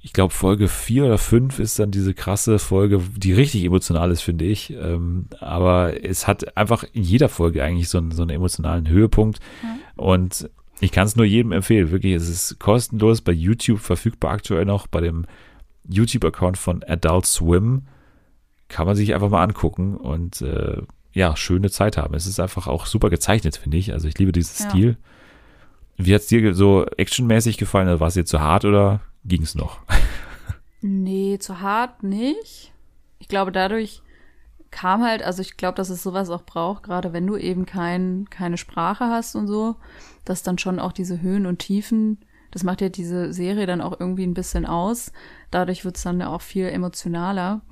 ich 0.00 0.12
glaube, 0.12 0.34
Folge 0.34 0.66
vier 0.66 1.04
oder 1.04 1.18
fünf 1.18 1.60
ist 1.60 1.78
dann 1.78 1.92
diese 1.92 2.14
krasse 2.14 2.58
Folge, 2.58 3.00
die 3.16 3.32
richtig 3.32 3.64
emotional 3.64 4.10
ist, 4.10 4.22
finde 4.22 4.44
ich. 4.44 4.72
Ähm, 4.72 5.26
aber 5.38 6.04
es 6.04 6.26
hat 6.26 6.56
einfach 6.56 6.82
in 6.92 7.04
jeder 7.04 7.28
Folge 7.28 7.62
eigentlich 7.62 7.88
so, 7.88 7.98
einen, 7.98 8.10
so 8.10 8.22
einen 8.22 8.30
emotionalen 8.30 8.88
Höhepunkt. 8.88 9.38
Mhm. 9.62 10.02
Und 10.02 10.50
ich 10.84 10.92
kann 10.92 11.06
es 11.06 11.16
nur 11.16 11.24
jedem 11.24 11.52
empfehlen. 11.52 11.90
Wirklich, 11.90 12.14
es 12.14 12.28
ist 12.28 12.58
kostenlos 12.58 13.22
bei 13.22 13.32
YouTube 13.32 13.80
verfügbar 13.80 14.32
aktuell 14.32 14.64
noch 14.64 14.86
bei 14.86 15.00
dem 15.00 15.26
YouTube-Account 15.88 16.58
von 16.58 16.82
Adult 16.84 17.26
Swim. 17.26 17.82
Kann 18.68 18.86
man 18.86 18.94
sich 18.94 19.14
einfach 19.14 19.30
mal 19.30 19.42
angucken 19.42 19.96
und 19.96 20.42
äh, 20.42 20.82
ja, 21.12 21.36
schöne 21.36 21.70
Zeit 21.70 21.96
haben. 21.96 22.14
Es 22.14 22.26
ist 22.26 22.40
einfach 22.40 22.66
auch 22.66 22.86
super 22.86 23.08
gezeichnet, 23.08 23.56
finde 23.56 23.78
ich. 23.78 23.92
Also 23.92 24.08
ich 24.08 24.18
liebe 24.18 24.32
diesen 24.32 24.62
ja. 24.62 24.70
Stil. 24.70 24.96
Wie 25.96 26.14
hat 26.14 26.22
es 26.22 26.26
dir 26.26 26.54
so 26.54 26.86
actionmäßig 26.96 27.56
gefallen? 27.56 27.88
Also 27.88 28.00
war 28.00 28.08
es 28.08 28.14
dir 28.14 28.24
zu 28.24 28.40
hart 28.40 28.64
oder 28.64 29.00
ging 29.24 29.42
es 29.42 29.54
noch? 29.54 29.80
Nee, 30.86 31.38
zu 31.38 31.62
hart 31.62 32.02
nicht. 32.02 32.74
Ich 33.18 33.28
glaube, 33.28 33.52
dadurch 33.52 34.02
kam 34.74 35.04
halt, 35.04 35.22
also 35.22 35.40
ich 35.40 35.56
glaube, 35.56 35.76
dass 35.76 35.88
es 35.88 36.02
sowas 36.02 36.30
auch 36.30 36.42
braucht, 36.42 36.82
gerade 36.82 37.12
wenn 37.12 37.28
du 37.28 37.36
eben 37.36 37.64
kein, 37.64 38.26
keine 38.28 38.56
Sprache 38.58 39.04
hast 39.04 39.36
und 39.36 39.46
so, 39.46 39.76
dass 40.24 40.42
dann 40.42 40.58
schon 40.58 40.80
auch 40.80 40.90
diese 40.90 41.22
Höhen 41.22 41.46
und 41.46 41.60
Tiefen, 41.60 42.18
das 42.50 42.64
macht 42.64 42.80
ja 42.80 42.88
diese 42.88 43.32
Serie 43.32 43.66
dann 43.66 43.80
auch 43.80 44.00
irgendwie 44.00 44.26
ein 44.26 44.34
bisschen 44.34 44.66
aus. 44.66 45.12
Dadurch 45.52 45.84
wird 45.84 45.96
es 45.96 46.02
dann 46.02 46.20
auch 46.22 46.40
viel 46.40 46.66
emotionaler. 46.66 47.62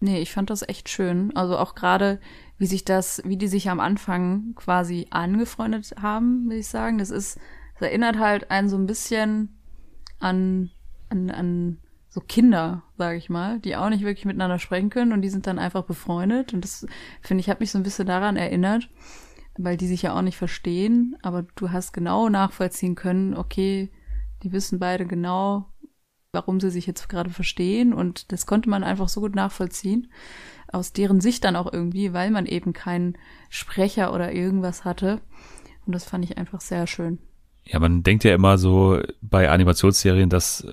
Nee, 0.00 0.20
ich 0.20 0.32
fand 0.32 0.50
das 0.50 0.68
echt 0.68 0.88
schön. 0.88 1.34
Also 1.36 1.56
auch 1.56 1.76
gerade, 1.76 2.18
wie 2.56 2.66
sich 2.66 2.84
das, 2.84 3.22
wie 3.24 3.36
die 3.36 3.48
sich 3.48 3.70
am 3.70 3.78
Anfang 3.78 4.54
quasi 4.56 5.06
angefreundet 5.10 5.94
haben, 6.02 6.50
will 6.50 6.58
ich 6.58 6.68
sagen. 6.68 6.98
Das 6.98 7.10
ist, 7.10 7.38
das 7.74 7.82
erinnert 7.82 8.18
halt 8.18 8.50
einen 8.50 8.68
so 8.68 8.76
ein 8.76 8.86
bisschen 8.86 9.56
an, 10.18 10.70
an, 11.08 11.30
an 11.30 11.78
so 12.18 12.24
Kinder, 12.26 12.82
sage 12.96 13.16
ich 13.16 13.30
mal, 13.30 13.60
die 13.60 13.76
auch 13.76 13.88
nicht 13.90 14.04
wirklich 14.04 14.24
miteinander 14.24 14.58
sprechen 14.58 14.90
können 14.90 15.12
und 15.12 15.22
die 15.22 15.28
sind 15.28 15.46
dann 15.46 15.58
einfach 15.58 15.84
befreundet. 15.84 16.52
Und 16.52 16.64
das, 16.64 16.84
finde 17.22 17.40
ich, 17.40 17.48
hat 17.48 17.60
mich 17.60 17.70
so 17.70 17.78
ein 17.78 17.84
bisschen 17.84 18.06
daran 18.06 18.36
erinnert, 18.36 18.88
weil 19.56 19.76
die 19.76 19.86
sich 19.86 20.02
ja 20.02 20.16
auch 20.16 20.22
nicht 20.22 20.36
verstehen, 20.36 21.16
aber 21.22 21.44
du 21.54 21.70
hast 21.70 21.92
genau 21.92 22.28
nachvollziehen 22.28 22.96
können, 22.96 23.34
okay, 23.34 23.90
die 24.42 24.52
wissen 24.52 24.80
beide 24.80 25.06
genau, 25.06 25.66
warum 26.32 26.60
sie 26.60 26.70
sich 26.70 26.86
jetzt 26.86 27.08
gerade 27.08 27.30
verstehen 27.30 27.92
und 27.92 28.32
das 28.32 28.46
konnte 28.46 28.68
man 28.68 28.84
einfach 28.84 29.08
so 29.08 29.20
gut 29.20 29.34
nachvollziehen 29.34 30.12
aus 30.70 30.92
deren 30.92 31.20
Sicht 31.20 31.44
dann 31.44 31.56
auch 31.56 31.72
irgendwie, 31.72 32.12
weil 32.12 32.30
man 32.30 32.44
eben 32.44 32.74
keinen 32.74 33.16
Sprecher 33.48 34.12
oder 34.12 34.32
irgendwas 34.32 34.84
hatte 34.84 35.20
und 35.86 35.94
das 35.94 36.04
fand 36.04 36.24
ich 36.24 36.36
einfach 36.36 36.60
sehr 36.60 36.86
schön. 36.86 37.18
Ja, 37.64 37.78
man 37.78 38.02
denkt 38.02 38.24
ja 38.24 38.34
immer 38.34 38.58
so 38.58 39.00
bei 39.22 39.50
Animationsserien, 39.50 40.28
dass 40.28 40.66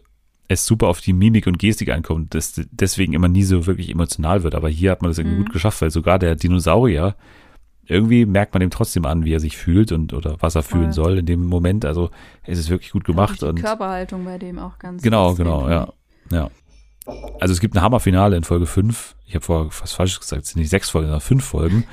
es 0.47 0.65
super 0.65 0.87
auf 0.87 1.01
die 1.01 1.13
Mimik 1.13 1.47
und 1.47 1.59
Gestik 1.59 1.89
ankommt, 1.89 2.33
dass 2.35 2.61
deswegen 2.71 3.13
immer 3.13 3.27
nie 3.27 3.43
so 3.43 3.65
wirklich 3.65 3.89
emotional 3.89 4.43
wird. 4.43 4.55
Aber 4.55 4.69
hier 4.69 4.91
hat 4.91 5.01
man 5.01 5.11
das 5.11 5.17
irgendwie 5.17 5.37
mhm. 5.37 5.43
gut 5.43 5.53
geschafft, 5.53 5.81
weil 5.81 5.91
sogar 5.91 6.19
der 6.19 6.35
Dinosaurier, 6.35 7.15
irgendwie 7.87 8.25
merkt 8.25 8.53
man 8.53 8.61
ihm 8.61 8.69
trotzdem 8.69 9.05
an, 9.05 9.25
wie 9.25 9.33
er 9.33 9.39
sich 9.39 9.57
fühlt 9.57 9.91
und 9.91 10.13
oder 10.13 10.37
was 10.39 10.55
er 10.55 10.63
Voll. 10.63 10.79
fühlen 10.79 10.91
soll 10.91 11.19
in 11.19 11.25
dem 11.25 11.45
Moment. 11.45 11.85
Also 11.85 12.09
es 12.43 12.59
ist 12.59 12.69
wirklich 12.69 12.91
gut 12.91 13.05
gemacht. 13.05 13.41
Ja, 13.41 13.47
die 13.47 13.49
und 13.51 13.61
Körperhaltung 13.61 14.25
bei 14.25 14.37
dem 14.37 14.59
auch 14.59 14.79
ganz 14.79 15.01
Genau, 15.01 15.35
genau, 15.35 15.69
ja. 15.69 15.93
ja. 16.31 16.49
Also 17.39 17.53
es 17.53 17.59
gibt 17.59 17.75
ein 17.75 17.81
Hammerfinale 17.81 18.35
in 18.35 18.43
Folge 18.43 18.65
5. 18.65 19.15
Ich 19.27 19.35
habe 19.35 19.45
vorher 19.45 19.71
fast 19.71 19.95
falsch 19.95 20.19
gesagt, 20.19 20.43
es 20.43 20.49
sind 20.49 20.59
nicht 20.59 20.69
sechs 20.69 20.89
Folgen, 20.89 21.07
sondern 21.07 21.21
fünf 21.21 21.45
Folgen. 21.45 21.83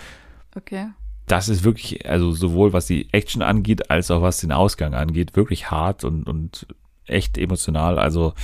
Okay. 0.56 0.88
Das 1.26 1.48
ist 1.48 1.64
wirklich, 1.64 2.08
also 2.08 2.32
sowohl 2.32 2.72
was 2.72 2.86
die 2.86 3.12
Action 3.12 3.42
angeht, 3.42 3.90
als 3.90 4.10
auch 4.10 4.22
was 4.22 4.38
den 4.38 4.52
Ausgang 4.52 4.94
angeht, 4.94 5.36
wirklich 5.36 5.70
hart 5.70 6.04
und, 6.04 6.24
und 6.24 6.66
echt 7.12 7.38
emotional. 7.38 7.98
Also 7.98 8.34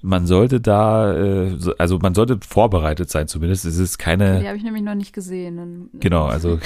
man 0.00 0.26
sollte 0.26 0.60
da, 0.60 1.12
äh, 1.14 1.56
also 1.78 1.98
man 1.98 2.14
sollte 2.14 2.38
vorbereitet 2.46 3.10
sein 3.10 3.26
zumindest. 3.26 3.64
Es 3.64 3.78
ist 3.78 3.98
keine. 3.98 4.40
Die 4.40 4.46
habe 4.46 4.56
ich 4.56 4.62
nämlich 4.62 4.82
noch 4.82 4.94
nicht 4.94 5.12
gesehen. 5.12 5.90
Genau, 5.94 6.26
also 6.26 6.58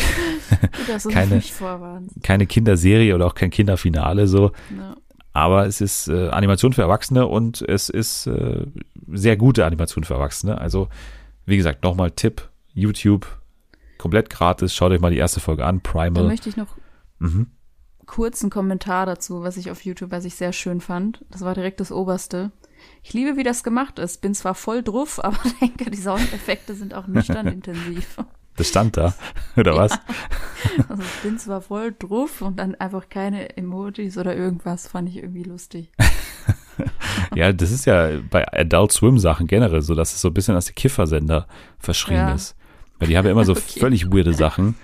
keine, 1.11 1.43
keine 2.23 2.47
Kinderserie 2.47 3.15
oder 3.15 3.27
auch 3.27 3.35
kein 3.35 3.51
Kinderfinale 3.51 4.27
so. 4.27 4.53
Ja. 4.77 4.97
Aber 5.33 5.67
es 5.67 5.81
ist 5.81 6.09
äh, 6.09 6.29
Animation 6.29 6.75
für 6.75 6.83
Erwachsene 6.83 7.27
und 7.27 7.63
es 7.63 7.89
ist 7.89 8.27
äh, 8.27 8.67
sehr 9.13 9.39
gute 9.39 9.65
Animation 9.65 10.05
für 10.05 10.15
Erwachsene. 10.15 10.59
Also, 10.59 10.89
wie 11.47 11.57
gesagt, 11.57 11.85
nochmal 11.85 12.11
Tipp: 12.11 12.51
YouTube, 12.75 13.27
komplett 13.97 14.29
gratis. 14.29 14.75
Schaut 14.75 14.93
euch 14.93 15.01
mal 15.01 15.11
die 15.11 15.17
erste 15.17 15.41
Folge 15.41 15.65
an, 15.65 15.81
Primal. 15.81 16.23
Da 16.25 16.29
möchte 16.29 16.51
ich 16.51 16.57
noch 16.59 16.77
mhm 17.19 17.47
kurzen 18.13 18.51
Kommentar 18.51 19.07
dazu, 19.07 19.43
was 19.43 19.57
ich 19.57 19.71
auf 19.71 19.87
YouTube, 19.87 20.11
was 20.11 20.27
ich 20.27 20.35
sehr 20.35 20.53
schön 20.53 20.83
fand. 20.83 21.25
Das 21.31 21.41
war 21.41 21.55
direkt 21.55 21.81
das 21.81 21.91
Oberste. 21.91 22.53
Ich 23.03 23.15
liebe, 23.15 23.39
wie 23.39 23.43
das 23.43 23.65
gemacht 23.65 23.99
ist. 23.99 24.21
Bin 24.21 24.35
zwar 24.35 24.55
voll 24.55 24.83
druff, 24.83 25.19
aber 25.25 25.39
denke, 25.63 25.91
die 25.91 25.97
Soundeffekte 25.97 26.75
sind 26.75 26.93
auch 26.93 27.07
nüchtern 27.07 27.47
intensiv. 27.47 28.19
Das 28.57 28.69
stand 28.69 28.99
da, 28.99 29.15
oder 29.57 29.77
was? 29.77 29.99
Also 30.91 31.03
ich 31.03 31.23
bin 31.23 31.39
zwar 31.39 31.63
voll 31.63 31.95
druff 31.99 32.43
und 32.43 32.59
dann 32.59 32.75
einfach 32.75 33.09
keine 33.09 33.57
Emojis 33.57 34.19
oder 34.19 34.37
irgendwas, 34.37 34.89
fand 34.89 35.09
ich 35.09 35.17
irgendwie 35.17 35.45
lustig. 35.45 35.91
ja, 37.35 37.51
das 37.55 37.71
ist 37.71 37.87
ja 37.87 38.11
bei 38.31 38.47
Adult 38.53 38.93
Swim 38.93 39.19
Sachen 39.19 39.47
generell 39.47 39.81
so, 39.81 39.95
dass 39.95 40.13
es 40.13 40.21
so 40.21 40.29
ein 40.29 40.35
bisschen 40.35 40.55
als 40.55 40.67
der 40.67 40.75
Kiffersender 40.75 41.47
verschrien 41.79 42.19
ja. 42.19 42.35
ist. 42.35 42.57
Weil 42.99 43.09
die 43.09 43.17
haben 43.17 43.25
ja 43.25 43.33
immer 43.33 43.47
so 43.47 43.53
okay. 43.57 43.81
völlig 43.81 44.13
weirde 44.13 44.35
Sachen. 44.35 44.77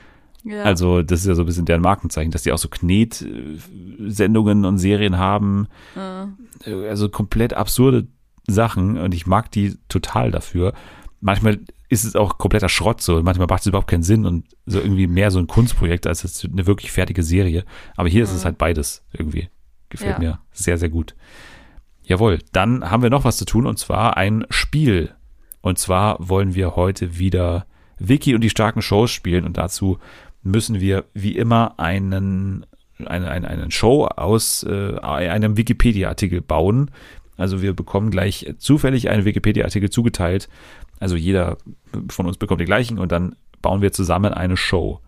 Ja. 0.45 0.63
Also, 0.63 1.03
das 1.03 1.21
ist 1.21 1.27
ja 1.27 1.35
so 1.35 1.43
ein 1.43 1.47
bisschen 1.47 1.67
deren 1.67 1.83
Markenzeichen, 1.83 2.31
dass 2.31 2.43
die 2.43 2.53
auch 2.53 2.59
so 2.59 2.69
Knetsendungen 2.69 4.65
und 4.65 4.79
Serien 4.79 5.19
haben. 5.19 5.67
Ja. 5.97 6.29
Also 6.65 7.09
komplett 7.09 7.55
absurde 7.55 8.09
Sachen 8.49 8.99
und 8.99 9.15
ich 9.15 9.27
mag 9.27 9.51
die 9.53 9.77
total 9.89 10.31
dafür. 10.31 10.73
Manchmal 11.21 11.61
ist 11.89 12.05
es 12.05 12.17
auch 12.17 12.39
kompletter 12.39 12.69
Schrott 12.69 13.01
so. 13.01 13.23
Manchmal 13.23 13.47
macht 13.49 13.61
es 13.61 13.67
überhaupt 13.67 13.89
keinen 13.89 14.03
Sinn 14.03 14.27
und 14.27 14.45
so 14.67 14.79
irgendwie 14.81 15.07
mehr 15.07 15.31
so 15.31 15.39
ein 15.39 15.47
Kunstprojekt 15.47 16.07
als 16.07 16.45
eine 16.45 16.67
wirklich 16.67 16.93
fertige 16.93 17.23
Serie. 17.23 17.65
Aber 17.97 18.09
hier 18.09 18.21
ja. 18.21 18.25
ist 18.25 18.35
es 18.35 18.45
halt 18.45 18.59
beides 18.59 19.05
irgendwie. 19.13 19.49
Gefällt 19.89 20.19
mir 20.19 20.41
sehr, 20.53 20.77
sehr 20.77 20.91
gut. 20.91 21.15
Jawohl, 22.03 22.41
dann 22.53 22.91
haben 22.91 23.03
wir 23.03 23.11
noch 23.11 23.25
was 23.25 23.39
zu 23.39 23.45
tun 23.45 23.67
und 23.67 23.79
zwar 23.79 24.17
ein 24.17 24.47
Spiel. 24.51 25.15
Und 25.61 25.79
zwar 25.79 26.17
wollen 26.21 26.55
wir 26.55 26.77
heute 26.77 27.19
wieder 27.19 27.67
Wiki 27.99 28.35
und 28.35 28.43
die 28.43 28.51
starken 28.51 28.83
Shows 28.83 29.11
spielen 29.11 29.45
und 29.45 29.57
dazu 29.57 29.99
müssen 30.51 30.81
wir 30.81 31.05
wie 31.15 31.37
immer 31.37 31.79
einen, 31.79 32.67
eine, 33.05 33.31
eine, 33.31 33.49
einen 33.49 33.71
Show 33.71 34.07
aus 34.07 34.65
äh, 34.65 34.99
einem 34.99 35.57
Wikipedia-Artikel 35.57 36.41
bauen. 36.41 36.91
Also 37.37 37.63
wir 37.63 37.75
bekommen 37.75 38.11
gleich 38.11 38.55
zufällig 38.59 39.11
einen 39.11 39.25
Wikipedia-Artikel 39.25 39.91
zugeteilt. 39.91 40.49
Also 40.99 41.17
jeder 41.17 41.59
von 42.09 42.27
uns 42.27 42.37
bekommt 42.37 42.61
den 42.61 42.67
gleichen 42.67 42.99
und 42.99 43.13
dann 43.13 43.37
bauen 43.63 43.83
wir 43.83 43.93
zusammen 43.93 44.33
eine 44.33 44.57
Show. 44.57 45.01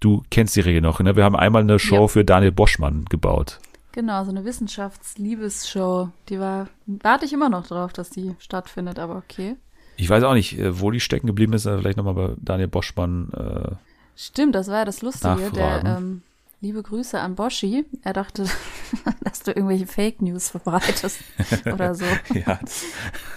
Du 0.00 0.22
kennst 0.30 0.56
die 0.56 0.60
Regel 0.60 0.80
noch, 0.80 1.00
ne? 1.00 1.16
Wir 1.16 1.24
haben 1.24 1.36
einmal 1.36 1.62
eine 1.62 1.78
Show 1.78 2.02
ja. 2.02 2.08
für 2.08 2.24
Daniel 2.24 2.52
Boschmann 2.52 3.04
gebaut. 3.06 3.60
Genau, 3.92 4.24
so 4.24 4.30
eine 4.30 4.44
Wissenschaftsliebesshow. 4.44 6.08
Die 6.28 6.40
war, 6.40 6.68
warte 6.86 7.24
ich 7.24 7.32
immer 7.32 7.48
noch 7.48 7.66
drauf, 7.66 7.92
dass 7.92 8.10
die 8.10 8.34
stattfindet, 8.38 8.98
aber 8.98 9.16
okay. 9.16 9.56
Ich 9.96 10.08
weiß 10.08 10.24
auch 10.24 10.34
nicht, 10.34 10.58
äh, 10.58 10.80
wo 10.80 10.90
die 10.90 11.00
stecken 11.00 11.26
geblieben 11.26 11.52
ist, 11.52 11.64
vielleicht 11.64 11.98
nochmal 11.98 12.14
bei 12.14 12.34
Daniel 12.38 12.68
Boschmann 12.68 13.30
äh, 13.32 13.74
Stimmt, 14.16 14.54
das 14.54 14.68
war 14.68 14.78
ja 14.78 14.84
das 14.84 15.02
Lustige. 15.02 15.50
Der, 15.54 15.84
ähm, 15.84 16.22
liebe 16.60 16.82
Grüße 16.82 17.18
an 17.18 17.34
Boschi. 17.34 17.84
Er 18.02 18.12
dachte, 18.12 18.46
dass 19.24 19.42
du 19.42 19.50
irgendwelche 19.50 19.86
Fake 19.86 20.22
News 20.22 20.50
verbreitest 20.50 21.18
oder 21.72 21.94
so. 21.94 22.04
ja, 22.34 22.58
das, 22.60 22.84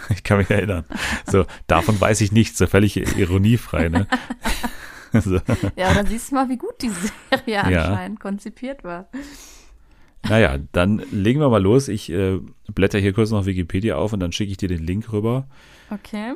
ich 0.10 0.24
kann 0.24 0.38
mich 0.38 0.50
erinnern. 0.50 0.86
So, 1.30 1.46
davon 1.68 2.00
weiß 2.00 2.22
ich 2.22 2.32
nichts, 2.32 2.58
so 2.58 2.68
völlig 2.68 2.96
ironiefrei, 3.18 3.90
ne? 3.90 4.08
so. 5.14 5.40
Ja, 5.76 5.94
dann 5.94 6.06
siehst 6.06 6.32
du 6.32 6.36
mal, 6.36 6.50
wie 6.50 6.58
gut 6.58 6.82
die 6.82 6.92
Serie 6.92 7.64
anscheinend 7.64 8.20
ja. 8.20 8.22
konzipiert 8.22 8.84
war. 8.84 9.08
Naja, 10.28 10.58
dann 10.72 11.04
legen 11.12 11.40
wir 11.40 11.50
mal 11.50 11.62
los. 11.62 11.88
Ich 11.88 12.12
äh, 12.12 12.40
blätter 12.74 13.00
hier 13.00 13.14
kurz 13.14 13.32
noch 13.32 13.46
Wikipedia 13.46 13.96
auf 13.96 14.14
und 14.14 14.20
dann 14.20 14.32
schicke 14.32 14.52
ich 14.52 14.58
dir 14.58 14.70
den 14.70 14.84
Link 14.84 15.12
rüber. 15.12 15.48
Okay. 15.90 16.34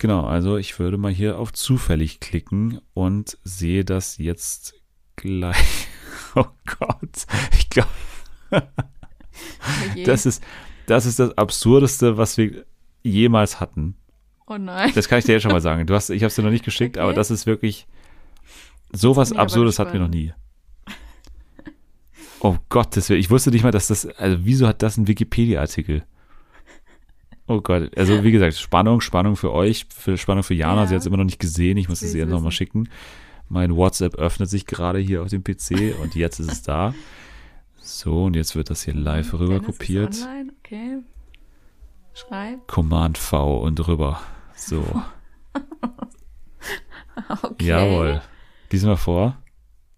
Genau, 0.00 0.24
also 0.24 0.56
ich 0.56 0.78
würde 0.78 0.96
mal 0.96 1.12
hier 1.12 1.38
auf 1.38 1.52
zufällig 1.52 2.20
klicken 2.20 2.80
und 2.94 3.36
sehe 3.44 3.84
das 3.84 4.18
jetzt 4.18 4.74
gleich. 5.14 5.86
Oh 6.36 6.46
Gott, 6.78 7.26
ich 7.58 7.70
glaube, 7.70 7.88
das 10.04 10.26
ist, 10.26 10.44
das 10.86 11.06
ist 11.06 11.18
das 11.18 11.36
Absurdeste, 11.36 12.18
was 12.18 12.36
wir 12.36 12.64
jemals 13.02 13.58
hatten. 13.58 13.96
Oh 14.46 14.58
nein. 14.58 14.92
Das 14.94 15.08
kann 15.08 15.18
ich 15.18 15.24
dir 15.24 15.32
jetzt 15.32 15.42
schon 15.42 15.50
mal 15.50 15.60
sagen. 15.60 15.86
Du 15.86 15.94
hast, 15.94 16.10
ich 16.10 16.22
habe 16.22 16.28
es 16.28 16.36
dir 16.36 16.42
noch 16.42 16.50
nicht 16.50 16.64
geschickt, 16.64 16.98
okay. 16.98 17.02
aber 17.02 17.14
das 17.14 17.32
ist 17.32 17.46
wirklich 17.46 17.88
sowas 18.92 19.32
Absurdes 19.32 19.80
hatten 19.80 19.94
wir 19.94 20.00
noch 20.00 20.08
nie. 20.08 20.32
Oh 22.38 22.56
Gott, 22.68 22.96
das 22.96 23.10
ich 23.10 23.30
wusste 23.30 23.50
nicht 23.50 23.64
mal, 23.64 23.72
dass 23.72 23.88
das, 23.88 24.06
also 24.06 24.38
wieso 24.42 24.68
hat 24.68 24.82
das 24.82 24.98
ein 24.98 25.08
Wikipedia-Artikel? 25.08 26.04
Oh 27.50 27.60
Gott, 27.60 27.98
also 27.98 28.22
wie 28.22 28.30
gesagt, 28.30 28.54
Spannung, 28.54 29.00
Spannung 29.00 29.34
für 29.34 29.52
euch, 29.52 29.86
für 29.92 30.16
Spannung 30.16 30.44
für 30.44 30.54
Jana. 30.54 30.82
Ja. 30.82 30.86
Sie 30.86 30.94
hat 30.94 31.00
es 31.00 31.06
immer 31.06 31.16
noch 31.16 31.24
nicht 31.24 31.40
gesehen. 31.40 31.76
Ich 31.78 31.88
muss 31.88 32.00
es 32.00 32.14
ihr 32.14 32.24
nochmal 32.24 32.52
schicken. 32.52 32.88
Mein 33.48 33.74
WhatsApp 33.74 34.14
öffnet 34.14 34.48
sich 34.48 34.66
gerade 34.66 35.00
hier 35.00 35.20
auf 35.20 35.30
dem 35.30 35.42
PC 35.42 35.96
und 36.00 36.14
jetzt 36.14 36.38
ist 36.38 36.52
es 36.52 36.62
da. 36.62 36.94
So, 37.80 38.26
und 38.26 38.36
jetzt 38.36 38.54
wird 38.54 38.70
das 38.70 38.84
hier 38.84 38.94
live 38.94 39.32
rüber 39.32 39.58
Dennis 39.58 39.66
kopiert. 39.66 40.10
Ist 40.10 40.22
online. 40.22 40.52
Okay. 40.60 40.98
Schreib. 42.14 42.68
Command 42.68 43.18
V 43.18 43.58
und 43.58 43.88
rüber. 43.88 44.20
So. 44.54 44.84
okay. 47.42 47.66
Jawohl. 47.66 48.22
Lies 48.70 48.84
mal 48.84 48.96
vor. 48.96 49.36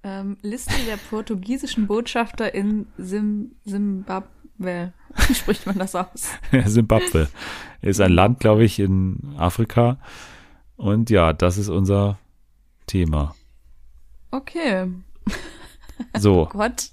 Ähm, 0.02 0.38
Liste 0.40 0.72
der 0.86 0.96
portugiesischen 0.96 1.86
Botschafter 1.86 2.54
in 2.54 2.86
Sim 2.96 3.52
Zimbabwe. 3.62 4.30
Zimbabwe. 4.62 4.92
Wie 5.28 5.34
spricht 5.34 5.66
man 5.66 5.78
das 5.78 5.94
aus? 5.94 6.28
Zimbabwe 6.66 7.28
ist 7.80 8.00
ein 8.00 8.12
Land, 8.12 8.40
glaube 8.40 8.64
ich, 8.64 8.78
in 8.78 9.34
Afrika. 9.36 9.98
Und 10.76 11.10
ja, 11.10 11.32
das 11.32 11.58
ist 11.58 11.68
unser 11.68 12.18
Thema. 12.86 13.34
Okay. 14.30 14.88
So. 16.18 16.42
Oh 16.42 16.46
Gott. 16.46 16.90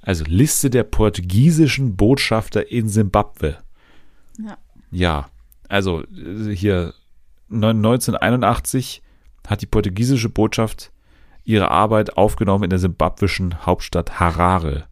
Also 0.00 0.24
Liste 0.24 0.68
der 0.68 0.82
portugiesischen 0.82 1.96
Botschafter 1.96 2.72
in 2.72 2.88
Zimbabwe. 2.88 3.58
Ja. 4.36 4.58
Ja, 4.90 5.28
also 5.68 6.02
hier 6.10 6.92
1981 7.50 9.02
hat 9.46 9.62
die 9.62 9.66
portugiesische 9.66 10.28
Botschaft 10.28 10.92
ihre 11.44 11.70
Arbeit 11.70 12.16
aufgenommen 12.16 12.64
in 12.64 12.70
der 12.70 12.78
simbabwischen 12.78 13.64
Hauptstadt 13.64 14.18
Harare. 14.18 14.86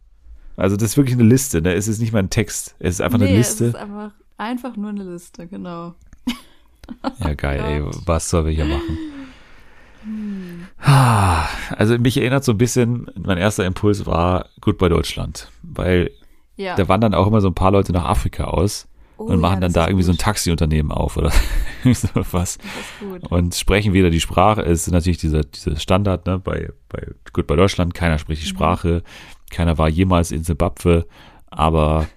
Also 0.61 0.75
das 0.77 0.91
ist 0.91 0.97
wirklich 0.97 1.15
eine 1.15 1.27
Liste, 1.27 1.61
ne? 1.61 1.73
Es 1.73 1.87
ist 1.87 1.99
nicht 1.99 2.13
mal 2.13 2.19
ein 2.19 2.29
Text, 2.29 2.75
es 2.79 2.95
ist 2.95 3.01
einfach 3.01 3.17
nee, 3.19 3.25
eine 3.25 3.35
Liste. 3.37 3.65
Es 3.65 3.73
ist 3.73 3.79
einfach, 3.79 4.11
einfach 4.37 4.75
nur 4.77 4.89
eine 4.91 5.03
Liste, 5.03 5.47
genau. 5.47 5.95
Ja, 7.19 7.33
geil, 7.37 7.59
ey, 7.61 7.83
was 8.05 8.29
sollen 8.29 8.45
wir 8.45 8.53
hier 8.53 8.65
machen? 8.65 8.97
Ah, 10.79 11.45
Also 11.77 11.97
mich 11.97 12.17
erinnert 12.17 12.43
so 12.43 12.53
ein 12.53 12.57
bisschen, 12.57 13.07
mein 13.19 13.37
erster 13.37 13.65
Impuls 13.65 14.05
war 14.05 14.47
Goodbye 14.59 14.89
Deutschland, 14.89 15.49
weil 15.61 16.11
Ja. 16.57 16.75
da 16.75 16.87
wandern 16.87 17.13
auch 17.13 17.27
immer 17.27 17.41
so 17.41 17.47
ein 17.47 17.53
paar 17.53 17.71
Leute 17.71 17.91
nach 17.91 18.05
Afrika 18.05 18.45
aus 18.45 18.87
Oh 19.17 19.25
und 19.25 19.39
machen 19.39 19.55
ja, 19.55 19.59
dann 19.61 19.73
da 19.73 19.87
irgendwie 19.87 20.03
so 20.03 20.11
ein 20.11 20.15
gut. 20.15 20.21
Taxiunternehmen 20.21 20.91
auf 20.91 21.17
oder 21.17 21.31
irgendwie 21.83 21.93
so 21.93 22.07
was 22.31 22.57
Das 22.57 22.65
ist 22.65 22.99
gut. 22.99 23.31
und 23.31 23.53
sprechen 23.53 23.93
wieder 23.93 24.09
die 24.09 24.19
Sprache. 24.19 24.61
Es 24.63 24.87
ist 24.87 24.91
natürlich 24.91 25.19
dieser, 25.19 25.43
dieser 25.43 25.75
Standard 25.77 26.25
ne, 26.25 26.39
bei, 26.39 26.71
bei 26.89 27.07
Goodbye 27.31 27.57
Deutschland, 27.57 27.93
keiner 27.93 28.17
spricht 28.17 28.41
die 28.43 28.51
Mhm. 28.51 28.57
Keiner 29.51 29.77
war 29.77 29.89
jemals 29.89 30.31
in 30.31 30.43
Zimbabwe, 30.43 31.05
aber 31.49 32.07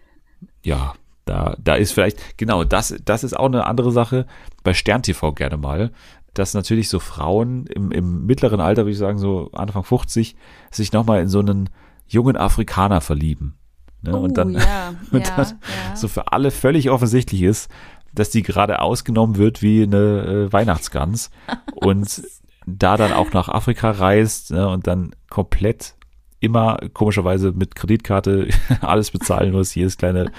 ja, 0.63 0.95
da, 1.25 1.57
da 1.59 1.75
ist 1.75 1.93
vielleicht, 1.93 2.39
genau, 2.39 2.65
das, 2.65 2.95
das 3.05 3.25
ist 3.25 3.35
auch 3.35 3.47
eine 3.47 3.67
andere 3.67 3.93
Sache, 3.93 4.27
bei 4.63 4.75
Stern 4.75 5.03
TV 5.03 5.33
gerne 5.33 5.57
mal, 5.57 5.91
dass 6.33 6.55
natürlich 6.55 6.89
so 6.89 6.99
Frauen 6.99 7.67
im, 7.67 7.93
im 7.93 8.27
mittleren 8.27 8.61
Alter, 8.61 8.83
würde 8.83 8.93
ich 8.93 8.99
sagen, 8.99 9.19
so 9.19 9.51
Anfang 9.53 9.85
50, 9.85 10.37
sich 10.71 10.93
nochmal 10.93 11.21
in 11.21 11.29
so 11.29 11.41
einen 11.41 11.71
jungen 12.07 12.37
Afrikaner 12.37 13.01
verlieben. 13.01 13.57
Ne? 14.03 14.15
Oh, 14.15 14.19
und 14.25 14.37
dann, 14.37 14.55
ja, 14.55 14.95
und 15.11 15.27
ja, 15.27 15.37
das 15.37 15.53
ja. 15.53 15.97
so 15.97 16.09
für 16.09 16.33
alle 16.33 16.51
völlig 16.51 16.91
offensichtlich 16.91 17.43
ist, 17.43 17.71
dass 18.15 18.31
die 18.31 18.43
gerade 18.43 18.81
ausgenommen 18.81 19.37
wird 19.37 19.63
wie 19.63 19.83
eine 19.83 20.47
äh, 20.49 20.53
Weihnachtsgans 20.53 21.31
und 21.75 22.23
da 22.67 22.97
dann 22.97 23.13
auch 23.13 23.33
nach 23.33 23.49
Afrika 23.49 23.91
reist 23.91 24.51
ne, 24.51 24.69
und 24.69 24.87
dann 24.87 25.15
komplett 25.29 25.97
immer 26.45 26.79
komischerweise 26.93 27.53
mit 27.53 27.75
Kreditkarte 27.75 28.49
alles 28.81 29.11
bezahlen 29.11 29.53
muss, 29.53 29.75
jedes 29.75 29.97
kleine 29.97 30.31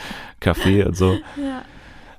Café 0.41 0.85
und 0.85 0.95
so. 0.97 1.17
ja. 1.37 1.63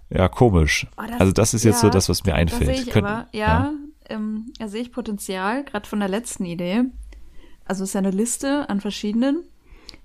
Ja, 0.08 0.28
komisch. 0.28 0.86
Oh, 0.96 1.02
das- 1.08 1.20
also 1.20 1.32
das 1.32 1.52
ist 1.54 1.64
jetzt 1.64 1.80
so 1.80 1.88
ja, 1.88 1.92
das, 1.92 2.08
was 2.08 2.22
mir 2.24 2.30
Da 2.32 2.36
einfällt. 2.38 2.70
ich 2.78 2.90
Könnten- 2.90 3.08
aber, 3.10 3.26
ja, 3.32 3.72
Ähm, 4.08 4.52
da 4.60 4.68
sehe 4.68 4.82
ich 4.82 4.92
Potenzial, 4.92 5.64
gerade 5.64 5.88
von 5.88 5.98
der 5.98 6.08
letzten 6.08 6.44
Idee. 6.44 6.84
Also 7.64 7.82
es 7.82 7.90
ist 7.90 7.94
ja 7.94 7.98
eine 7.98 8.12
Liste 8.12 8.68
an 8.68 8.80
verschiedenen. 8.80 9.38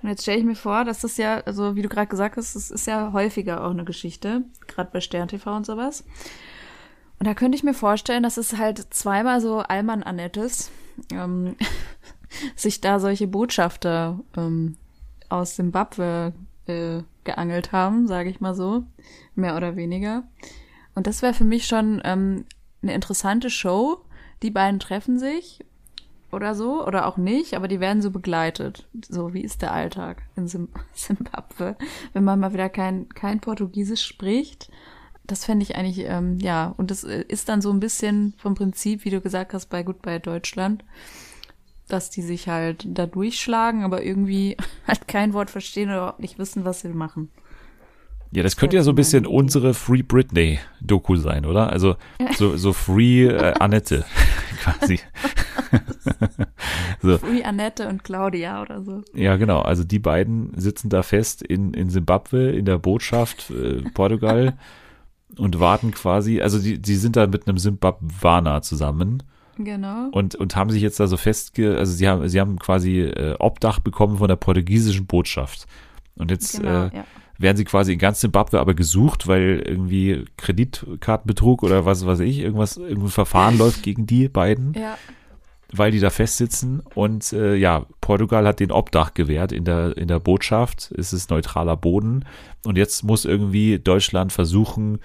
Und 0.01 0.09
jetzt 0.09 0.23
stelle 0.23 0.39
ich 0.39 0.43
mir 0.43 0.55
vor, 0.55 0.85
dass 0.85 1.01
das 1.01 1.17
ja, 1.17 1.41
also 1.41 1.75
wie 1.75 1.83
du 1.83 1.89
gerade 1.89 2.07
gesagt 2.07 2.35
hast, 2.37 2.55
das 2.55 2.71
ist 2.71 2.87
ja 2.87 3.11
häufiger 3.13 3.63
auch 3.63 3.69
eine 3.69 3.83
Geschichte, 3.85 4.41
gerade 4.65 4.89
bei 4.91 5.01
Stern 5.01 5.27
TV 5.27 5.55
und 5.55 5.67
sowas. 5.67 6.03
Und 7.19 7.27
da 7.27 7.35
könnte 7.35 7.55
ich 7.55 7.63
mir 7.63 7.75
vorstellen, 7.75 8.23
dass 8.23 8.37
es 8.37 8.57
halt 8.57 8.79
zweimal 8.91 9.39
so 9.39 9.59
Alman 9.59 10.01
Annettes 10.01 10.71
ähm, 11.13 11.55
sich 12.55 12.81
da 12.81 12.99
solche 12.99 13.27
Botschafter 13.27 14.19
ähm, 14.37 14.75
aus 15.29 15.55
Simbabwe 15.55 16.33
äh, 16.67 17.01
geangelt 17.23 17.71
haben, 17.71 18.07
sage 18.07 18.29
ich 18.29 18.41
mal 18.41 18.55
so, 18.55 18.83
mehr 19.35 19.55
oder 19.55 19.75
weniger. 19.75 20.23
Und 20.95 21.07
das 21.07 21.21
wäre 21.21 21.33
für 21.33 21.45
mich 21.45 21.65
schon 21.65 22.01
ähm, 22.03 22.45
eine 22.81 22.93
interessante 22.93 23.49
Show. 23.49 24.01
Die 24.41 24.51
beiden 24.51 24.79
treffen 24.79 25.19
sich 25.19 25.59
oder 26.31 26.55
so, 26.55 26.85
oder 26.85 27.07
auch 27.07 27.17
nicht, 27.17 27.55
aber 27.55 27.67
die 27.67 27.79
werden 27.79 28.01
so 28.01 28.11
begleitet. 28.11 28.87
So, 29.07 29.33
wie 29.33 29.41
ist 29.41 29.61
der 29.61 29.73
Alltag 29.73 30.23
in 30.35 30.47
Sim 30.47 30.69
Simbabwe, 30.93 31.75
wenn 32.13 32.23
man 32.23 32.39
mal 32.39 32.53
wieder 32.53 32.69
kein, 32.69 33.09
kein 33.09 33.39
Portugiesisch 33.39 34.05
spricht. 34.05 34.71
Das 35.25 35.45
fände 35.45 35.63
ich 35.63 35.75
eigentlich, 35.75 36.05
ähm, 36.07 36.39
ja, 36.39 36.73
und 36.77 36.91
das 36.91 37.03
äh, 37.03 37.23
ist 37.27 37.49
dann 37.49 37.61
so 37.61 37.71
ein 37.71 37.79
bisschen 37.79 38.33
vom 38.37 38.55
Prinzip, 38.55 39.05
wie 39.05 39.09
du 39.09 39.21
gesagt 39.21 39.53
hast, 39.53 39.67
bei 39.67 39.83
Goodbye 39.83 40.19
Deutschland, 40.19 40.83
dass 41.91 42.09
die 42.09 42.21
sich 42.21 42.47
halt 42.47 42.85
da 42.87 43.05
durchschlagen, 43.05 43.83
aber 43.83 44.03
irgendwie 44.03 44.57
halt 44.87 45.07
kein 45.07 45.33
Wort 45.33 45.49
verstehen 45.49 45.89
oder 45.89 45.97
überhaupt 45.97 46.19
nicht 46.19 46.39
wissen, 46.39 46.65
was 46.65 46.81
sie 46.81 46.89
machen. 46.89 47.29
Ja, 48.33 48.43
das 48.43 48.55
könnte 48.55 48.77
ja 48.77 48.83
so 48.83 48.93
ein 48.93 48.95
bisschen 48.95 49.25
unsere 49.25 49.73
Free 49.73 50.03
Britney-Doku 50.03 51.17
sein, 51.17 51.45
oder? 51.45 51.69
Also 51.69 51.97
so, 52.37 52.55
so 52.55 52.71
Free 52.71 53.25
äh, 53.25 53.53
Annette 53.59 54.05
quasi. 54.61 55.01
so, 57.01 57.17
Free 57.17 57.43
Annette 57.43 57.89
und 57.89 58.05
Claudia 58.05 58.61
oder 58.61 58.83
so. 58.83 59.01
ja, 59.13 59.35
genau. 59.35 59.61
Also 59.61 59.83
die 59.83 59.99
beiden 59.99 60.53
sitzen 60.55 60.89
da 60.89 61.03
fest 61.03 61.41
in, 61.41 61.73
in 61.73 61.89
Simbabwe, 61.89 62.51
in 62.51 62.63
der 62.63 62.77
Botschaft 62.77 63.49
äh, 63.51 63.81
Portugal 63.93 64.57
und 65.37 65.59
warten 65.59 65.91
quasi, 65.91 66.41
also 66.41 66.57
die, 66.59 66.81
die 66.81 66.95
sind 66.95 67.17
da 67.17 67.27
mit 67.27 67.47
einem 67.47 67.57
Simbabwaner 67.57 68.61
zusammen 68.61 69.23
Genau. 69.65 70.09
und, 70.11 70.35
und 70.35 70.55
haben 70.55 70.69
sich 70.69 70.81
jetzt 70.81 70.99
da 70.99 71.07
so 71.07 71.17
festge, 71.17 71.77
also 71.77 71.93
sie 71.93 72.07
haben, 72.07 72.27
sie 72.27 72.39
haben 72.39 72.59
quasi 72.59 73.01
äh, 73.01 73.35
Obdach 73.39 73.79
bekommen 73.79 74.17
von 74.17 74.27
der 74.27 74.35
portugiesischen 74.35 75.05
Botschaft. 75.05 75.65
Und 76.15 76.31
jetzt 76.31 76.59
Genau, 76.59 76.87
äh, 76.87 76.95
ja. 76.95 77.05
werden 77.37 77.57
sie 77.57 77.65
quasi 77.65 77.93
in 77.93 77.99
ganz 77.99 78.19
Zimbabwe 78.19 78.59
aber 78.59 78.73
gesucht, 78.73 79.27
weil 79.27 79.63
irgendwie 79.65 80.25
Kreditkartenbetrug 80.37 81.63
oder 81.63 81.85
was 81.85 82.05
weiß 82.05 82.19
ich, 82.19 82.39
irgendwas, 82.39 82.77
irgendein 82.77 83.09
Verfahren 83.09 83.57
läuft 83.57 83.83
gegen 83.83 84.05
die 84.05 84.27
beiden, 84.27 84.73
Ja, 84.73 84.97
weil 85.73 85.91
die 85.91 85.99
da 85.99 86.09
festsitzen. 86.09 86.81
Und 86.95 87.31
äh, 87.33 87.55
ja, 87.55 87.85
Portugal 88.01 88.45
hat 88.45 88.59
den 88.59 88.71
Obdach 88.71 89.13
gewährt 89.13 89.51
in 89.51 89.63
der, 89.63 89.95
in 89.97 90.07
der 90.07 90.19
Botschaft. 90.19 90.91
Es 90.97 91.13
ist 91.13 91.29
neutraler 91.29 91.77
Boden. 91.77 92.25
Und 92.65 92.77
jetzt 92.77 93.03
muss 93.03 93.25
irgendwie 93.25 93.79
Deutschland 93.79 94.31
versuchen, 94.33 94.99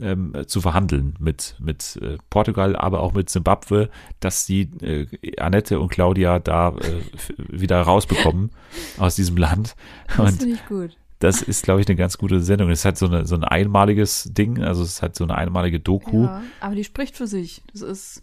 ähm, 0.00 0.32
zu 0.46 0.60
verhandeln 0.60 1.14
mit, 1.18 1.56
mit 1.58 1.98
äh, 2.02 2.18
Portugal, 2.30 2.76
aber 2.76 3.00
auch 3.00 3.12
mit 3.12 3.30
Zimbabwe, 3.30 3.90
dass 4.20 4.46
sie 4.46 4.62
äh, 4.82 5.06
Annette 5.40 5.80
und 5.80 5.90
Claudia 5.90 6.38
da 6.38 6.70
äh, 6.70 7.02
wieder 7.36 7.80
rausbekommen 7.82 8.50
aus 8.98 9.16
diesem 9.16 9.36
Land. 9.36 9.74
das 10.16 10.36
finde 10.36 10.54
ich 10.54 10.66
gut. 10.66 10.96
das 11.18 11.42
ist, 11.42 11.64
glaube 11.64 11.80
ich, 11.80 11.88
eine 11.88 11.96
ganz 11.96 12.18
gute 12.18 12.40
Sendung. 12.40 12.70
Es 12.70 12.84
hat 12.84 12.98
so, 12.98 13.06
eine, 13.06 13.26
so 13.26 13.34
ein 13.34 13.44
einmaliges 13.44 14.30
Ding, 14.32 14.62
also 14.62 14.82
es 14.82 15.02
hat 15.02 15.16
so 15.16 15.24
eine 15.24 15.34
einmalige 15.36 15.80
Doku. 15.80 16.24
Ja, 16.24 16.42
aber 16.60 16.74
die 16.74 16.84
spricht 16.84 17.16
für 17.16 17.26
sich. 17.26 17.62
Das 17.72 17.82
ist, 17.82 18.22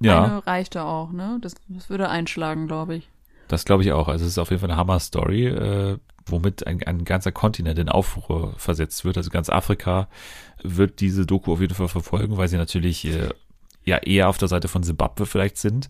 Ja, 0.00 0.24
eine 0.24 0.46
reicht 0.46 0.74
da 0.74 0.84
auch, 0.84 1.12
ne? 1.12 1.38
Das, 1.40 1.54
das 1.68 1.90
würde 1.90 2.08
einschlagen, 2.08 2.66
glaube 2.66 2.96
ich. 2.96 3.10
das 3.48 3.64
glaube 3.64 3.82
ich 3.82 3.92
auch. 3.92 4.08
Also 4.08 4.24
es 4.24 4.32
ist 4.32 4.38
auf 4.38 4.50
jeden 4.50 4.60
Fall 4.60 4.70
eine 4.70 4.78
Hammer-Story, 4.78 5.46
äh, 5.46 5.98
womit 6.26 6.66
ein, 6.66 6.82
ein 6.82 7.04
ganzer 7.04 7.32
Kontinent 7.32 7.78
in 7.78 7.88
Aufruhr 7.88 8.54
versetzt 8.56 9.04
wird. 9.04 9.16
Also 9.16 9.30
ganz 9.30 9.48
Afrika 9.50 10.08
wird 10.62 11.00
diese 11.00 11.26
Doku 11.26 11.52
auf 11.52 11.60
jeden 11.60 11.74
Fall 11.74 11.88
verfolgen, 11.88 12.36
weil 12.36 12.48
sie 12.48 12.56
natürlich 12.56 13.04
äh, 13.06 13.28
ja 13.84 13.98
eher 13.98 14.28
auf 14.28 14.38
der 14.38 14.48
Seite 14.48 14.68
von 14.68 14.82
Simbabwe 14.82 15.26
vielleicht 15.26 15.58
sind. 15.58 15.88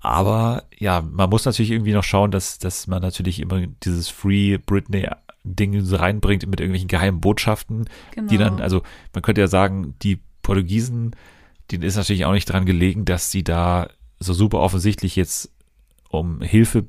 Aber 0.00 0.64
ja, 0.78 1.00
man 1.02 1.30
muss 1.30 1.44
natürlich 1.44 1.70
irgendwie 1.72 1.92
noch 1.92 2.04
schauen, 2.04 2.30
dass, 2.30 2.58
dass 2.58 2.86
man 2.86 3.02
natürlich 3.02 3.40
immer 3.40 3.66
dieses 3.82 4.08
Free 4.08 4.58
Britney-Ding 4.58 5.80
so 5.80 5.96
reinbringt 5.96 6.46
mit 6.46 6.60
irgendwelchen 6.60 6.88
geheimen 6.88 7.20
Botschaften, 7.20 7.88
Genau. 8.14 8.28
die 8.28 8.38
dann, 8.38 8.60
also 8.60 8.82
man 9.14 9.22
könnte 9.22 9.40
ja 9.40 9.48
sagen, 9.48 9.94
die 10.02 10.20
Portugiesen, 10.42 11.16
denen 11.72 11.82
ist 11.82 11.96
natürlich 11.96 12.24
auch 12.24 12.32
nicht 12.32 12.46
dran 12.46 12.66
gelegen, 12.66 13.04
dass 13.04 13.32
sie 13.32 13.42
da 13.42 13.88
so 14.20 14.32
super 14.32 14.60
offensichtlich 14.60 15.16
jetzt 15.16 15.50
um 16.08 16.40
Hilfe 16.40 16.84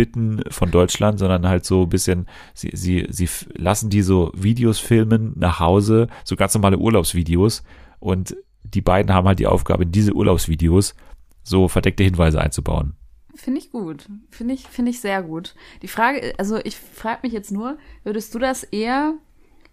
bitten 0.00 0.40
von 0.48 0.70
Deutschland, 0.70 1.18
sondern 1.18 1.46
halt 1.46 1.66
so 1.66 1.82
ein 1.82 1.90
bisschen, 1.90 2.26
sie, 2.54 2.70
sie, 2.72 3.06
sie 3.10 3.28
lassen 3.52 3.90
die 3.90 4.00
so 4.00 4.32
Videos 4.34 4.78
filmen 4.78 5.34
nach 5.36 5.60
Hause, 5.60 6.06
so 6.24 6.36
ganz 6.36 6.54
normale 6.54 6.78
Urlaubsvideos 6.78 7.62
und 7.98 8.34
die 8.64 8.80
beiden 8.80 9.12
haben 9.12 9.28
halt 9.28 9.40
die 9.40 9.46
Aufgabe, 9.46 9.82
in 9.82 9.92
diese 9.92 10.14
Urlaubsvideos 10.14 10.94
so 11.42 11.68
verdeckte 11.68 12.02
Hinweise 12.02 12.40
einzubauen. 12.40 12.94
Finde 13.34 13.60
ich 13.60 13.70
gut. 13.70 14.08
Finde 14.30 14.54
ich, 14.54 14.68
finde 14.68 14.90
ich 14.90 15.02
sehr 15.02 15.22
gut. 15.22 15.54
Die 15.82 15.88
Frage, 15.88 16.32
also 16.38 16.56
ich 16.64 16.78
frage 16.78 17.20
mich 17.24 17.34
jetzt 17.34 17.52
nur, 17.52 17.76
würdest 18.02 18.34
du 18.34 18.38
das 18.38 18.62
eher 18.62 19.12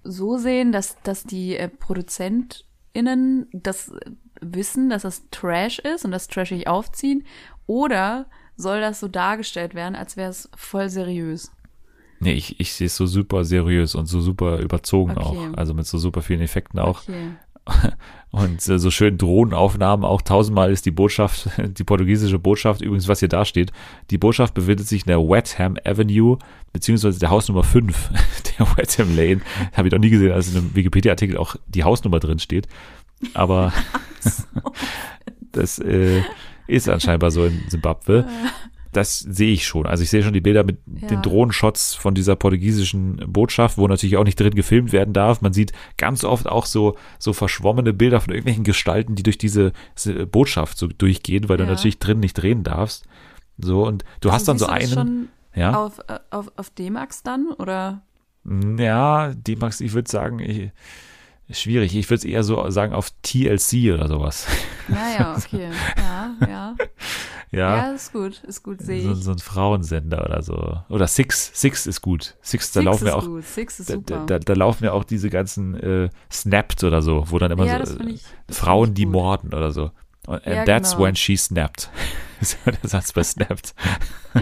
so 0.04 0.38
sehen, 0.38 0.74
dass, 0.74 1.02
dass 1.04 1.24
die 1.24 1.56
äh, 1.56 1.70
ProduzentInnen 1.70 3.48
das 3.54 3.94
wissen, 4.42 4.90
dass 4.90 5.04
das 5.04 5.30
Trash 5.32 5.80
ist 5.80 6.04
und 6.04 6.12
das 6.12 6.28
trashig 6.28 6.68
aufziehen? 6.68 7.26
Oder 7.66 8.26
soll 8.58 8.82
das 8.82 9.00
so 9.00 9.08
dargestellt 9.08 9.76
werden, 9.76 9.96
als 9.96 10.18
wäre 10.18 10.30
es 10.30 10.50
voll 10.56 10.90
seriös? 10.90 11.52
Nee, 12.20 12.34
ich, 12.34 12.60
ich 12.60 12.74
sehe 12.74 12.88
es 12.88 12.96
so 12.96 13.06
super 13.06 13.46
seriös 13.46 13.94
und 13.94 14.08
so 14.08 14.20
super 14.22 14.60
überzogen 14.60 15.12
Okay. 15.18 15.22
auch. 15.54 15.58
Also 15.58 15.74
mit 15.76 15.86
so 15.86 15.98
super 16.00 16.22
vielen 16.22 16.42
Effekten 16.42 16.80
auch. 16.80 17.04
Okay. 17.04 17.30
Und 18.32 18.68
äh, 18.68 18.80
so 18.80 18.92
schön 18.92 19.18
Drohnenaufnahmen 19.18 20.06
auch 20.06 20.22
tausendmal 20.22 20.72
ist 20.72 20.86
die 20.86 20.92
Botschaft, 20.92 21.50
die 21.58 21.84
portugiesische 21.84 22.40
Botschaft, 22.40 22.82
übrigens, 22.82 23.08
was 23.08 23.20
hier 23.20 23.28
da 23.28 23.44
steht, 23.46 23.72
die 24.10 24.18
Botschaft 24.18 24.54
befindet 24.54 24.88
sich 24.88 25.02
in 25.02 25.08
der 25.08 25.20
Wetham 25.20 25.78
Avenue, 25.84 26.38
beziehungsweise 26.72 27.20
der 27.20 27.30
Hausnummer 27.30 27.64
5 27.64 28.10
der 28.58 28.78
Wetham 28.78 29.16
Lane. 29.16 29.42
Habe 29.74 29.88
ich 29.88 29.92
noch 29.94 30.00
nie 30.00 30.10
gesehen, 30.10 30.32
als 30.32 30.50
in 30.50 30.58
einem 30.58 30.76
Wikipedia-Artikel 30.76 31.38
auch 31.38 31.56
die 31.68 31.84
Hausnummer 31.84 32.20
drin 32.20 32.40
steht. 32.40 32.68
Aber 33.34 33.74
das 35.52 35.80
äh, 35.80 36.22
ist 36.68 36.90
anscheinend 36.90 37.32
so 37.32 37.46
in 37.46 37.64
Simbabwe. 37.70 38.26
Das 38.94 39.20
sehe 39.20 39.52
ich 39.54 39.68
schon. 39.68 39.86
Also 39.86 40.02
ich 40.04 40.10
sehe 40.10 40.24
schon 40.24 40.34
die 40.34 40.42
Bilder 40.42 40.64
mit 40.64 40.80
Ja. 41.02 41.08
den 41.10 41.22
Drohnenshots 41.22 41.94
von 41.94 42.16
dieser 42.16 42.36
portugiesischen 42.36 43.18
Botschaft, 43.28 43.78
wo 43.78 43.88
natürlich 43.88 44.18
auch 44.18 44.24
nicht 44.24 44.40
drin 44.40 44.56
gefilmt 44.56 44.92
werden 44.92 45.14
darf. 45.14 45.42
Man 45.42 45.54
sieht 45.54 45.72
ganz 45.98 46.24
oft 46.24 46.48
auch 46.48 46.66
so, 46.66 46.96
so 47.20 47.34
verschwommene 47.34 47.94
Bilder 47.94 48.22
von 48.22 48.32
irgendwelchen 48.34 48.64
Gestalten, 48.64 49.16
die 49.16 49.24
durch 49.24 49.38
diese 49.38 49.74
äh, 50.06 50.26
Botschaft 50.26 50.78
so 50.78 50.88
durchgehen, 50.88 51.48
weil 51.50 51.58
du 51.58 51.66
Ja. 51.66 51.70
natürlich 51.72 52.00
drin 52.00 52.22
nicht 52.22 52.34
drehen 52.34 52.64
darfst. 52.64 53.06
So, 53.60 53.86
und 53.86 54.04
du 54.22 54.32
hast 54.32 54.48
dann 54.48 54.58
so 54.58 54.66
du 54.68 54.72
einen. 54.72 54.88
schon 54.90 55.28
Ja, 55.54 55.74
auf, 55.74 56.00
äh, 56.08 56.20
auf, 56.32 56.52
auf 56.56 56.70
D-Max 56.72 57.24
dann? 57.24 57.48
Oder? 57.58 58.02
ja, 58.78 59.34
die 59.36 59.58
Max, 59.58 59.82
ich 59.82 59.94
würde 59.94 60.10
sagen, 60.10 60.40
ich, 60.40 60.72
Schwierig. 61.50 61.96
Ich 61.96 62.10
würde 62.10 62.18
es 62.20 62.26
eher 62.26 62.44
so 62.44 62.70
sagen 62.70 62.94
auf 62.94 63.10
TLC 63.24 63.94
oder 63.94 64.08
sowas. 64.08 64.48
Naja, 64.90 65.36
okay. 65.38 65.70
Ja, 65.98 66.36
ja. 66.48 66.76
Ja, 67.52 67.78
Ja, 67.78 67.92
ist 67.92 68.14
gut, 68.14 68.42
ist 68.46 68.64
gut, 68.64 68.82
sehe 68.82 69.02
so, 69.04 69.12
ich. 69.12 69.18
so 69.24 69.32
ein 69.32 69.38
Frauensender 69.40 70.24
oder 70.26 70.42
so. 70.42 70.80
Oder 70.88 71.08
Six. 71.08 71.52
Six 71.54 71.88
ist 71.88 72.02
gut. 72.02 72.36
Six, 72.42 72.72
da 72.72 72.80
Six 72.80 72.86
laufen 72.86 73.04
ist 73.08 73.12
ja 73.12 73.16
auch. 73.18 73.26
gut, 73.26 73.44
Six 73.46 73.80
ist 73.82 73.90
Da, 73.90 73.94
super. 73.96 74.24
da, 74.28 74.40
da 74.40 74.54
laufen 74.54 74.86
ja 74.86 74.94
auch 74.94 75.04
diese 75.04 75.30
ganzen 75.30 75.76
äh, 75.76 76.10
Snapped 76.32 76.86
oder 76.86 77.02
so, 77.02 77.26
wo 77.28 77.38
dann 77.38 77.52
immer 77.52 77.66
ja, 77.66 77.86
so 77.86 77.96
das 77.98 78.08
äh, 78.08 78.10
ich. 78.12 78.24
das 78.48 78.60
Frauen, 78.60 78.94
die 78.94 79.06
morden 79.06 79.54
oder 79.54 79.72
so. 79.72 79.92
And 80.26 80.46
Ja, 80.46 80.64
that's 80.66 80.92
genau. 80.92 81.04
when 81.06 81.16
she 81.18 81.36
snapped. 81.36 81.90
ist 82.42 82.58
immer 82.66 82.76
der 82.78 82.90
Satz 82.90 83.12
bei 83.14 83.24
Snapped. 83.24 83.74
Ja, 84.34 84.42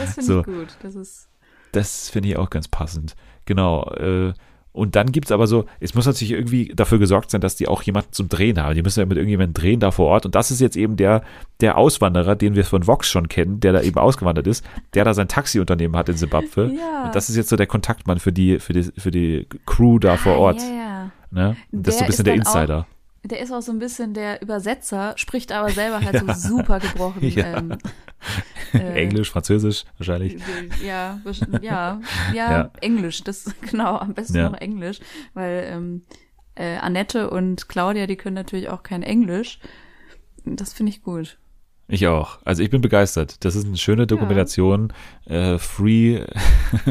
das 0.00 0.14
finde 0.14 0.22
So. 0.24 0.40
ich 0.40 0.46
gut. 0.46 0.68
Das 0.82 0.94
ist. 0.96 1.28
Das 1.72 2.08
finde 2.10 2.30
ich 2.30 2.36
auch 2.36 2.50
ganz 2.50 2.66
passend. 2.68 3.14
Genau. 3.44 3.84
Äh, 3.94 4.32
und 4.76 4.94
dann 4.94 5.10
gibt's 5.10 5.32
aber 5.32 5.46
so, 5.46 5.64
es 5.80 5.94
muss 5.94 6.06
natürlich 6.06 6.32
irgendwie 6.32 6.72
dafür 6.74 6.98
gesorgt 6.98 7.30
sein, 7.30 7.40
dass 7.40 7.56
die 7.56 7.66
auch 7.68 7.82
jemanden 7.82 8.12
zum 8.12 8.28
Drehen 8.28 8.62
haben. 8.62 8.74
Die 8.74 8.82
müssen 8.82 9.00
ja 9.00 9.06
mit 9.06 9.16
irgendjemandem 9.16 9.54
drehen 9.54 9.80
da 9.80 9.90
vor 9.90 10.06
Ort. 10.06 10.26
Und 10.26 10.34
das 10.34 10.50
ist 10.50 10.60
jetzt 10.60 10.76
eben 10.76 10.96
der, 10.96 11.22
der 11.60 11.78
Auswanderer, 11.78 12.36
den 12.36 12.54
wir 12.54 12.64
von 12.64 12.86
Vox 12.86 13.08
schon 13.08 13.28
kennen, 13.28 13.58
der 13.60 13.72
da 13.72 13.80
eben 13.82 13.98
ausgewandert 13.98 14.46
ist, 14.46 14.64
der 14.94 15.04
da 15.04 15.14
sein 15.14 15.28
Taxiunternehmen 15.28 15.96
hat 15.96 16.08
in 16.08 16.16
Simbabwe. 16.16 16.72
Ja. 16.78 17.06
Und 17.06 17.14
das 17.14 17.28
ist 17.30 17.36
jetzt 17.36 17.48
so 17.48 17.56
der 17.56 17.66
Kontaktmann 17.66 18.18
für 18.18 18.32
die, 18.32 18.58
für 18.58 18.72
die, 18.72 18.82
für 18.96 19.10
die 19.10 19.46
Crew 19.66 19.98
da 19.98 20.16
vor 20.16 20.34
Ah, 20.34 20.38
Ort. 20.38 20.60
Ja, 20.60 20.66
ja. 20.68 21.10
Ne? 21.30 21.56
Das 21.72 21.94
ist 21.94 21.98
so 22.00 22.04
ein 22.04 22.06
Der 22.06 22.06
bisschen 22.06 22.24
der 22.26 22.36
dann 22.36 22.46
auch- 22.46 22.54
Insider. 22.54 22.86
Der 23.28 23.40
ist 23.40 23.52
auch 23.52 23.62
so 23.62 23.72
ein 23.72 23.78
bisschen 23.78 24.14
der 24.14 24.40
Übersetzer, 24.42 25.14
spricht 25.16 25.52
aber 25.52 25.70
selber 25.70 26.00
halt 26.00 26.20
so 26.36 26.48
super 26.48 26.80
gebrochen. 26.80 27.22
Ja. 27.22 27.58
Ähm, 27.58 27.78
äh, 28.72 29.02
Englisch, 29.02 29.30
Französisch 29.30 29.84
wahrscheinlich. 29.98 30.40
Ja, 30.84 31.20
ja, 31.60 31.60
ja, 31.62 32.00
Ja. 32.34 32.70
Englisch, 32.80 33.22
das 33.24 33.52
genau, 33.70 33.96
am 33.96 34.14
besten 34.14 34.36
Ja. 34.36 34.50
noch 34.50 34.58
Englisch, 34.60 35.00
weil 35.34 35.66
ähm, 35.70 36.02
äh, 36.54 36.76
Annette 36.76 37.30
und 37.30 37.68
Claudia, 37.68 38.06
die 38.06 38.16
können 38.16 38.34
natürlich 38.34 38.68
auch 38.68 38.82
kein 38.82 39.02
Englisch. 39.02 39.58
Das 40.44 40.72
finde 40.72 40.90
ich 40.90 41.02
gut. 41.02 41.38
Ich 41.88 42.06
auch. 42.08 42.38
Also 42.44 42.62
ich 42.62 42.70
bin 42.70 42.80
begeistert. 42.80 43.44
Das 43.44 43.54
ist 43.54 43.66
eine 43.66 43.76
schöne 43.76 44.06
Dokumentation. 44.08 44.92
Äh, 45.24 45.58
Free, 45.58 46.24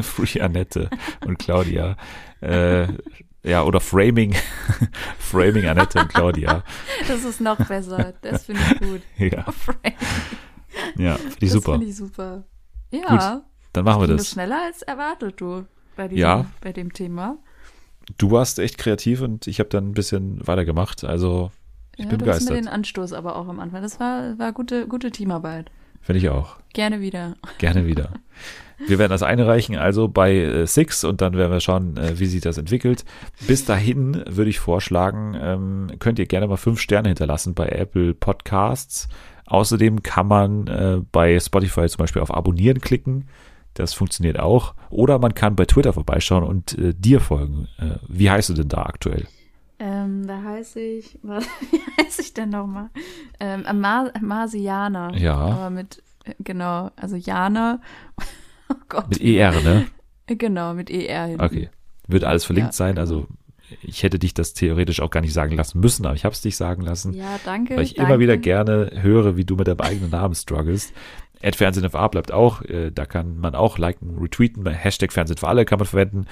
Free 0.01 0.39
Annette 0.41 0.89
und 1.25 1.37
Claudia. 1.37 1.97
Äh, 2.39 2.87
ja, 3.45 3.63
oder 3.63 3.79
Framing, 3.79 4.33
Framing 5.19 5.65
Annette 5.67 5.99
und 5.99 6.09
Claudia. 6.09 6.63
Das 7.07 7.23
ist 7.23 7.41
noch 7.41 7.57
besser. 7.67 8.13
Das 8.21 8.45
finde 8.45 8.61
ich 8.71 8.79
gut. 8.79 9.01
Ja, 9.17 9.45
ja, 10.97 11.15
finde 11.15 11.33
ich 11.39 11.39
das 11.39 11.51
super. 11.51 11.71
finde 11.73 11.87
ich 11.87 11.95
super. 11.95 12.43
Ja, 12.91 13.43
Dann 13.73 13.85
machen 13.85 14.01
wir 14.01 14.07
das 14.07 14.17
das. 14.23 14.29
schneller 14.31 14.61
als 14.65 14.81
erwartet, 14.81 15.39
du, 15.39 15.65
bei, 15.95 16.07
diesem, 16.07 16.21
Ja. 16.21 16.45
bei 16.61 16.73
dem 16.73 16.91
Thema. 16.93 17.37
Du 18.17 18.31
warst 18.31 18.59
echt 18.59 18.77
kreativ 18.77 19.21
und 19.21 19.47
ich 19.47 19.59
habe 19.59 19.69
dann 19.69 19.89
ein 19.89 19.93
bisschen 19.93 20.45
weitergemacht. 20.47 21.03
Also 21.03 21.51
ich 21.95 22.03
ja, 22.05 22.09
bin 22.09 22.19
du 22.19 22.25
hast 22.25 22.41
mir 22.41 22.47
begeistert. 22.49 22.57
den 22.57 22.67
Anstoß 22.67 23.13
aber 23.13 23.35
auch 23.35 23.47
am 23.47 23.59
Anfang. 23.59 23.81
Das 23.81 23.99
war, 23.99 24.37
war 24.37 24.51
gute, 24.53 24.87
gute 24.87 25.11
Teamarbeit. 25.11 25.71
Finde 26.01 26.19
ich 26.19 26.29
auch. 26.29 26.57
Gerne 26.73 26.99
wieder. 27.01 27.35
Gerne 27.57 27.85
wieder. 27.87 28.11
Wir 28.87 28.99
werden 28.99 29.11
das 29.11 29.23
einreichen, 29.23 29.77
also 29.77 30.07
bei 30.07 30.35
äh, 30.35 30.67
Six 30.67 31.03
und 31.03 31.21
dann 31.21 31.35
werden 31.35 31.51
wir 31.51 31.59
schauen, 31.59 31.97
äh, 31.97 32.19
wie 32.19 32.25
sich 32.25 32.41
das 32.41 32.57
entwickelt. 32.57 33.05
Bis 33.47 33.65
dahin 33.65 34.23
würde 34.27 34.49
ich 34.49 34.59
vorschlagen, 34.59 35.35
ähm, 35.39 35.91
könnt 35.99 36.19
ihr 36.19 36.25
gerne 36.25 36.47
mal 36.47 36.57
fünf 36.57 36.79
Sterne 36.79 37.09
hinterlassen 37.09 37.53
bei 37.53 37.67
Apple 37.69 38.13
Podcasts. 38.13 39.07
Außerdem 39.45 40.03
kann 40.03 40.27
man 40.27 40.67
äh, 40.67 41.01
bei 41.11 41.39
Spotify 41.39 41.87
zum 41.87 41.99
Beispiel 41.99 42.21
auf 42.21 42.33
Abonnieren 42.33 42.81
klicken. 42.81 43.27
Das 43.75 43.93
funktioniert 43.93 44.39
auch. 44.39 44.73
Oder 44.89 45.19
man 45.19 45.35
kann 45.35 45.55
bei 45.55 45.65
Twitter 45.65 45.93
vorbeischauen 45.93 46.43
und 46.43 46.77
äh, 46.77 46.93
dir 46.95 47.19
folgen. 47.19 47.67
Äh, 47.77 47.97
wie 48.07 48.29
heißt 48.29 48.49
du 48.49 48.53
denn 48.53 48.69
da 48.69 48.83
aktuell? 48.83 49.27
Ähm, 49.77 50.25
da 50.25 50.41
heiße 50.41 50.79
ich, 50.79 51.19
was, 51.21 51.45
wie 51.71 51.81
heiße 52.01 52.21
ich 52.21 52.33
denn 52.33 52.49
nochmal? 52.49 52.89
Ähm, 53.39 53.65
Ama 53.65 54.11
Marsianer. 54.21 55.13
Ja. 55.15 55.35
Aber 55.35 55.69
mit, 55.69 56.01
genau, 56.39 56.89
also 56.95 57.17
Jana. 57.17 57.81
Oh 58.69 58.75
Gott. 58.89 59.09
Mit 59.09 59.21
ER, 59.21 59.51
ne? 59.61 59.85
Genau, 60.27 60.73
mit 60.73 60.89
ER 60.89 61.25
hinten. 61.25 61.43
Okay. 61.43 61.69
Wird 62.07 62.23
alles 62.23 62.45
verlinkt 62.45 62.69
Ja, 62.69 62.73
sein. 62.73 62.97
Also 62.97 63.27
ich 63.81 64.03
hätte 64.03 64.19
dich 64.19 64.33
das 64.33 64.53
theoretisch 64.53 65.01
auch 65.01 65.09
gar 65.09 65.21
nicht 65.21 65.33
sagen 65.33 65.55
lassen 65.55 65.79
müssen, 65.79 66.05
aber 66.05 66.15
ich 66.15 66.25
habe 66.25 66.33
es 66.33 66.41
dich 66.41 66.55
sagen 66.57 66.81
lassen. 66.81 67.13
Ja, 67.13 67.39
danke. 67.45 67.75
weil 67.75 67.83
ich 67.83 67.95
danke. 67.95 68.11
immer 68.11 68.19
wieder 68.19 68.37
gerne 68.37 68.91
höre, 68.93 69.37
wie 69.37 69.45
du 69.45 69.55
mit 69.55 69.67
deinem 69.67 69.81
eigenen 69.81 70.09
Namen 70.11 70.35
strugglest. 70.35 70.93
Ad 71.43 71.57
Fernsehen 71.57 71.89
für 71.89 71.99
A 71.99 72.07
bleibt 72.07 72.31
auch, 72.31 72.61
äh, 72.63 72.91
da 72.91 73.05
kann 73.05 73.37
man 73.37 73.55
auch 73.55 73.77
liken, 73.77 74.17
retweeten, 74.19 74.63
bei 74.63 74.73
Hashtag 74.73 75.11
Fernsehen 75.11 75.37
für 75.37 75.47
alle 75.47 75.65
kann 75.65 75.79
man 75.79 75.87
verwenden. 75.87 76.25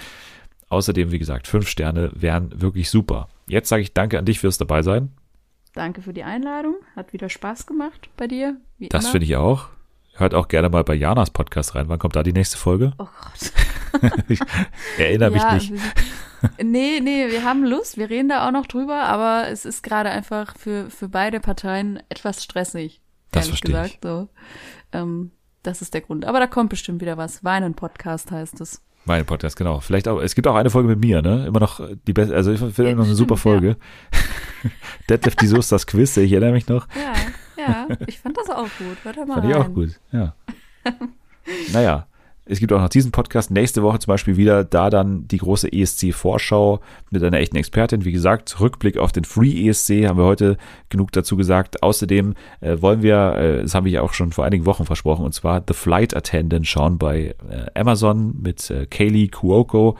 Außerdem, 0.70 1.12
wie 1.12 1.20
gesagt, 1.20 1.48
fünf 1.48 1.68
Sterne 1.68 2.12
wären 2.16 2.62
wirklich 2.62 2.90
super. 2.90 3.28
Jetzt 3.48 3.70
sage 3.70 3.84
ich 3.84 3.94
danke 3.94 4.18
an 4.18 4.26
dich 4.26 4.40
fürs 4.40 4.58
dabei 4.58 4.82
sein. 4.82 5.12
Danke 5.74 6.02
für 6.02 6.14
die 6.14 6.24
Einladung. 6.24 6.76
Hat 6.96 7.14
wieder 7.14 7.30
Spaß 7.30 7.66
gemacht 7.66 8.10
bei 8.18 8.28
dir. 8.28 8.58
Das 8.80 9.10
finde 9.10 9.26
ich 9.26 9.36
auch. 9.36 9.70
Hört 10.16 10.34
auch 10.36 10.47
gerne 10.47 10.70
mal 10.70 10.84
bei 10.84 10.93
Janas 10.93 11.32
Podcast 11.32 11.76
rein. 11.76 11.89
Wann 11.89 11.97
kommt 11.99 12.16
da 12.16 12.24
die 12.24 12.34
nächste 12.34 12.57
Folge? 12.57 12.93
Oh 12.97 13.05
Gott. 13.05 13.51
Ich 14.28 14.39
erinnere 14.97 15.30
mich 15.32 15.41
Ja, 15.43 15.53
nicht. 15.53 15.72
wir- 15.72 15.80
Nee, 16.66 16.99
nee, 16.99 17.30
wir 17.30 17.43
haben 17.45 17.64
Lust, 17.64 17.97
wir 17.97 18.09
reden 18.09 18.28
da 18.28 18.45
auch 18.47 18.51
noch 18.51 18.66
drüber, 18.68 19.03
aber 19.03 19.47
es 19.49 19.64
ist 19.66 19.82
gerade 19.84 20.09
einfach 20.09 20.57
für, 20.57 20.89
für 20.89 21.07
beide 21.07 21.39
Parteien 21.39 22.01
etwas 22.09 22.43
stressig. 22.43 23.01
Das 23.32 23.45
ehrlich 23.45 23.59
verstehe 23.61 23.86
ich. 23.86 24.01
gesagt. 24.01 24.03
So. 24.91 24.97
Ähm, 24.97 25.32
das 25.61 25.82
ist 25.82 25.93
der 25.93 26.01
Grund. 26.01 26.26
Aber 26.26 26.39
da 26.39 26.47
kommt 26.47 26.70
bestimmt 26.72 27.01
wieder 27.01 27.18
was. 27.18 27.43
Weinen-Podcast 27.45 28.32
heißt 28.32 28.59
es. 28.61 28.82
Mein 29.05 29.26
Podcast, 29.26 29.55
genau. 29.55 29.80
Vielleicht 29.80 30.07
auch, 30.07 30.20
es 30.22 30.34
gibt 30.36 30.47
auch 30.47 30.55
eine 30.55 30.70
Folge 30.70 30.89
mit 30.89 30.99
mir, 30.99 31.22
ne? 31.22 31.45
Immer 31.45 31.59
noch 31.61 31.80
die 32.07 32.14
beste, 32.14 32.36
also 32.36 32.51
ich 32.51 32.59
finde 32.59 32.89
Ja, 32.89 32.95
noch 32.95 33.05
eine 33.05 33.16
super 33.16 33.38
stimmt, 33.38 33.41
Folge. 33.61 33.78
Deadlift 35.09 35.39
die 35.41 35.47
Soße, 35.47 35.74
das 35.76 35.88
Quiz, 35.88 36.18
ich 36.18 36.32
erinnere 36.32 36.51
mich 36.53 36.68
noch. 36.68 36.88
Ja, 36.95 37.14
ja, 37.68 37.88
ich 38.07 38.20
fand 38.20 38.38
das 38.38 38.49
auch 38.49 38.68
gut. 38.78 38.97
Hört 39.03 39.28
mal 39.28 39.36
Fand 39.36 39.49
ich 39.49 39.55
rein. 39.55 39.61
auch 39.61 39.74
gut, 39.74 39.99
ja. 40.11 40.36
naja, 41.74 42.07
es 42.45 42.59
gibt 42.59 42.74
auch 42.74 42.82
noch 42.82 42.89
diesen 42.89 43.11
Podcast 43.11 43.51
nächste 43.51 43.84
Woche 43.84 43.99
zum 43.99 44.11
Beispiel 44.11 44.36
wieder, 44.36 44.66
da 44.66 44.89
dann 44.89 45.28
die 45.30 45.38
große 45.38 45.72
ESC-Vorschau 45.72 46.82
mit 47.09 47.24
einer 47.24 47.38
echten 47.38 47.55
Expertin. 47.55 48.03
Wie 48.03 48.11
gesagt, 48.11 48.59
Rückblick 48.59 48.97
auf 48.97 49.14
den 49.14 49.24
Free 49.24 49.68
ESC 49.70 50.07
haben 50.07 50.18
wir 50.18 50.26
heute 50.26 50.57
genug 50.89 51.14
dazu 51.14 51.38
gesagt. 51.38 51.82
Außerdem 51.84 52.34
äh, 52.59 52.82
wollen 52.82 53.01
wir, 53.01 53.36
äh, 53.36 53.61
das 53.61 53.74
haben 53.76 53.86
wir 53.86 53.93
ja 53.93 54.01
auch 54.01 54.14
schon 54.14 54.34
vor 54.34 54.43
einigen 54.43 54.66
Wochen 54.66 54.86
versprochen, 54.86 55.24
und 55.24 55.34
zwar 55.34 55.64
The 55.66 55.74
Flight 55.74 56.14
Attendant 56.16 56.68
schauen 56.68 56.97
bei 56.97 57.34
äh, 57.49 57.80
Amazon 57.80 58.36
mit 58.41 58.70
äh, 58.70 58.88
Kaylee 58.88 59.30
Kuoko. 59.30 59.97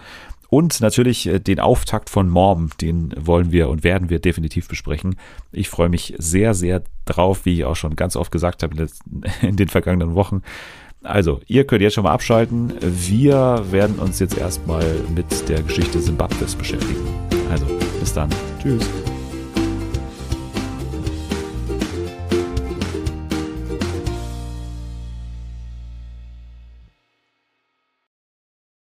Und 0.54 0.82
natürlich 0.82 1.26
äh, 1.26 1.39
den 1.39 1.60
Auftakt 1.60 2.12
von 2.12 2.30
Mom, 2.30 2.70
den 2.80 3.12
wollen 3.18 3.51
wir 3.51 3.70
und 3.70 3.84
werden 3.84 4.12
wir 4.12 4.20
definitiv 4.20 4.68
besprechen. 4.68 5.16
Ich 5.51 5.68
freue 5.68 5.89
mich 5.89 6.14
sehr, 6.20 6.54
sehr 6.54 6.84
drauf, 7.06 7.45
wie 7.45 7.56
ich 7.56 7.66
auch 7.66 7.76
schon 7.76 7.95
ganz 7.95 8.16
oft 8.16 8.32
gesagt 8.32 8.62
habe 8.62 8.88
in 9.41 9.56
den 9.56 9.68
vergangenen 9.68 10.14
Wochen. 10.14 10.43
Also, 11.01 11.41
ihr 11.47 11.66
könnt 11.66 11.82
jetzt 11.82 11.95
schon 11.95 12.04
mal 12.04 12.14
abschalten. 12.14 12.72
Wir 12.82 13.66
werden 13.72 13.97
uns 13.97 14.20
jetzt 14.20 14.38
erstmal 14.38 14.86
mit 15.16 15.49
der 15.49 15.64
Geschichte 15.64 15.99
Simbabwes 15.99 16.54
beschäftigen. 16.54 17.01
Also, 17.49 17.66
bis 17.99 18.14
dann. 18.14 18.30
Tschüss. 18.62 18.88